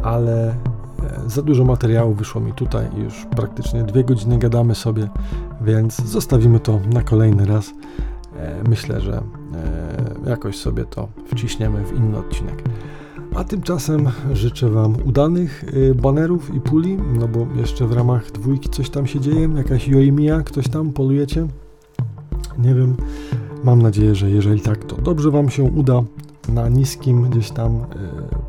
ale 0.02 0.54
za 1.26 1.42
dużo 1.42 1.64
materiału 1.64 2.14
wyszło 2.14 2.40
mi 2.40 2.52
tutaj 2.52 2.86
już 2.96 3.26
praktycznie 3.36 3.84
dwie 3.84 4.04
godziny 4.04 4.38
gadamy 4.38 4.74
sobie, 4.74 5.08
więc 5.60 6.02
zostawimy 6.02 6.60
to 6.60 6.80
na 6.92 7.02
kolejny 7.02 7.46
raz. 7.46 7.70
Myślę, 8.68 9.00
że 9.00 9.22
jakoś 10.26 10.58
sobie 10.58 10.84
to 10.84 11.08
wciśniemy 11.26 11.84
w 11.84 11.96
inny 11.96 12.18
odcinek. 12.18 12.62
A 13.34 13.44
tymczasem 13.44 14.08
życzę 14.32 14.70
Wam 14.70 14.96
udanych 15.04 15.64
y, 15.74 15.94
banerów 15.94 16.54
i 16.54 16.60
puli, 16.60 16.96
no 17.18 17.28
bo 17.28 17.46
jeszcze 17.56 17.86
w 17.86 17.92
ramach 17.92 18.30
dwójki 18.30 18.68
coś 18.68 18.90
tam 18.90 19.06
się 19.06 19.20
dzieje, 19.20 19.48
jakaś 19.56 19.88
Joimia, 19.88 20.42
ktoś 20.42 20.68
tam 20.68 20.92
polujecie. 20.92 21.46
Nie 22.58 22.74
wiem, 22.74 22.96
mam 23.64 23.82
nadzieję, 23.82 24.14
że 24.14 24.30
jeżeli 24.30 24.60
tak, 24.60 24.84
to 24.84 24.96
dobrze 24.96 25.30
Wam 25.30 25.50
się 25.50 25.62
uda 25.62 26.02
na 26.48 26.68
niskim 26.68 27.30
gdzieś 27.30 27.50
tam 27.50 27.76
y, 27.76 27.84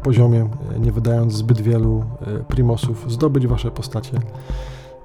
poziomie, 0.04 0.50
y, 0.76 0.80
nie 0.80 0.92
wydając 0.92 1.34
zbyt 1.34 1.62
wielu 1.62 2.04
primosów, 2.48 3.12
zdobyć 3.12 3.48
Wasze 3.48 3.72
postacie. 3.72 4.20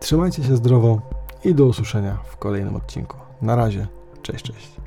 Trzymajcie 0.00 0.42
się 0.42 0.56
zdrowo 0.56 1.00
i 1.44 1.54
do 1.54 1.66
usłyszenia 1.66 2.18
w 2.24 2.36
kolejnym 2.36 2.76
odcinku. 2.76 3.16
Na 3.42 3.56
razie, 3.56 3.86
cześć, 4.22 4.44
cześć. 4.44 4.85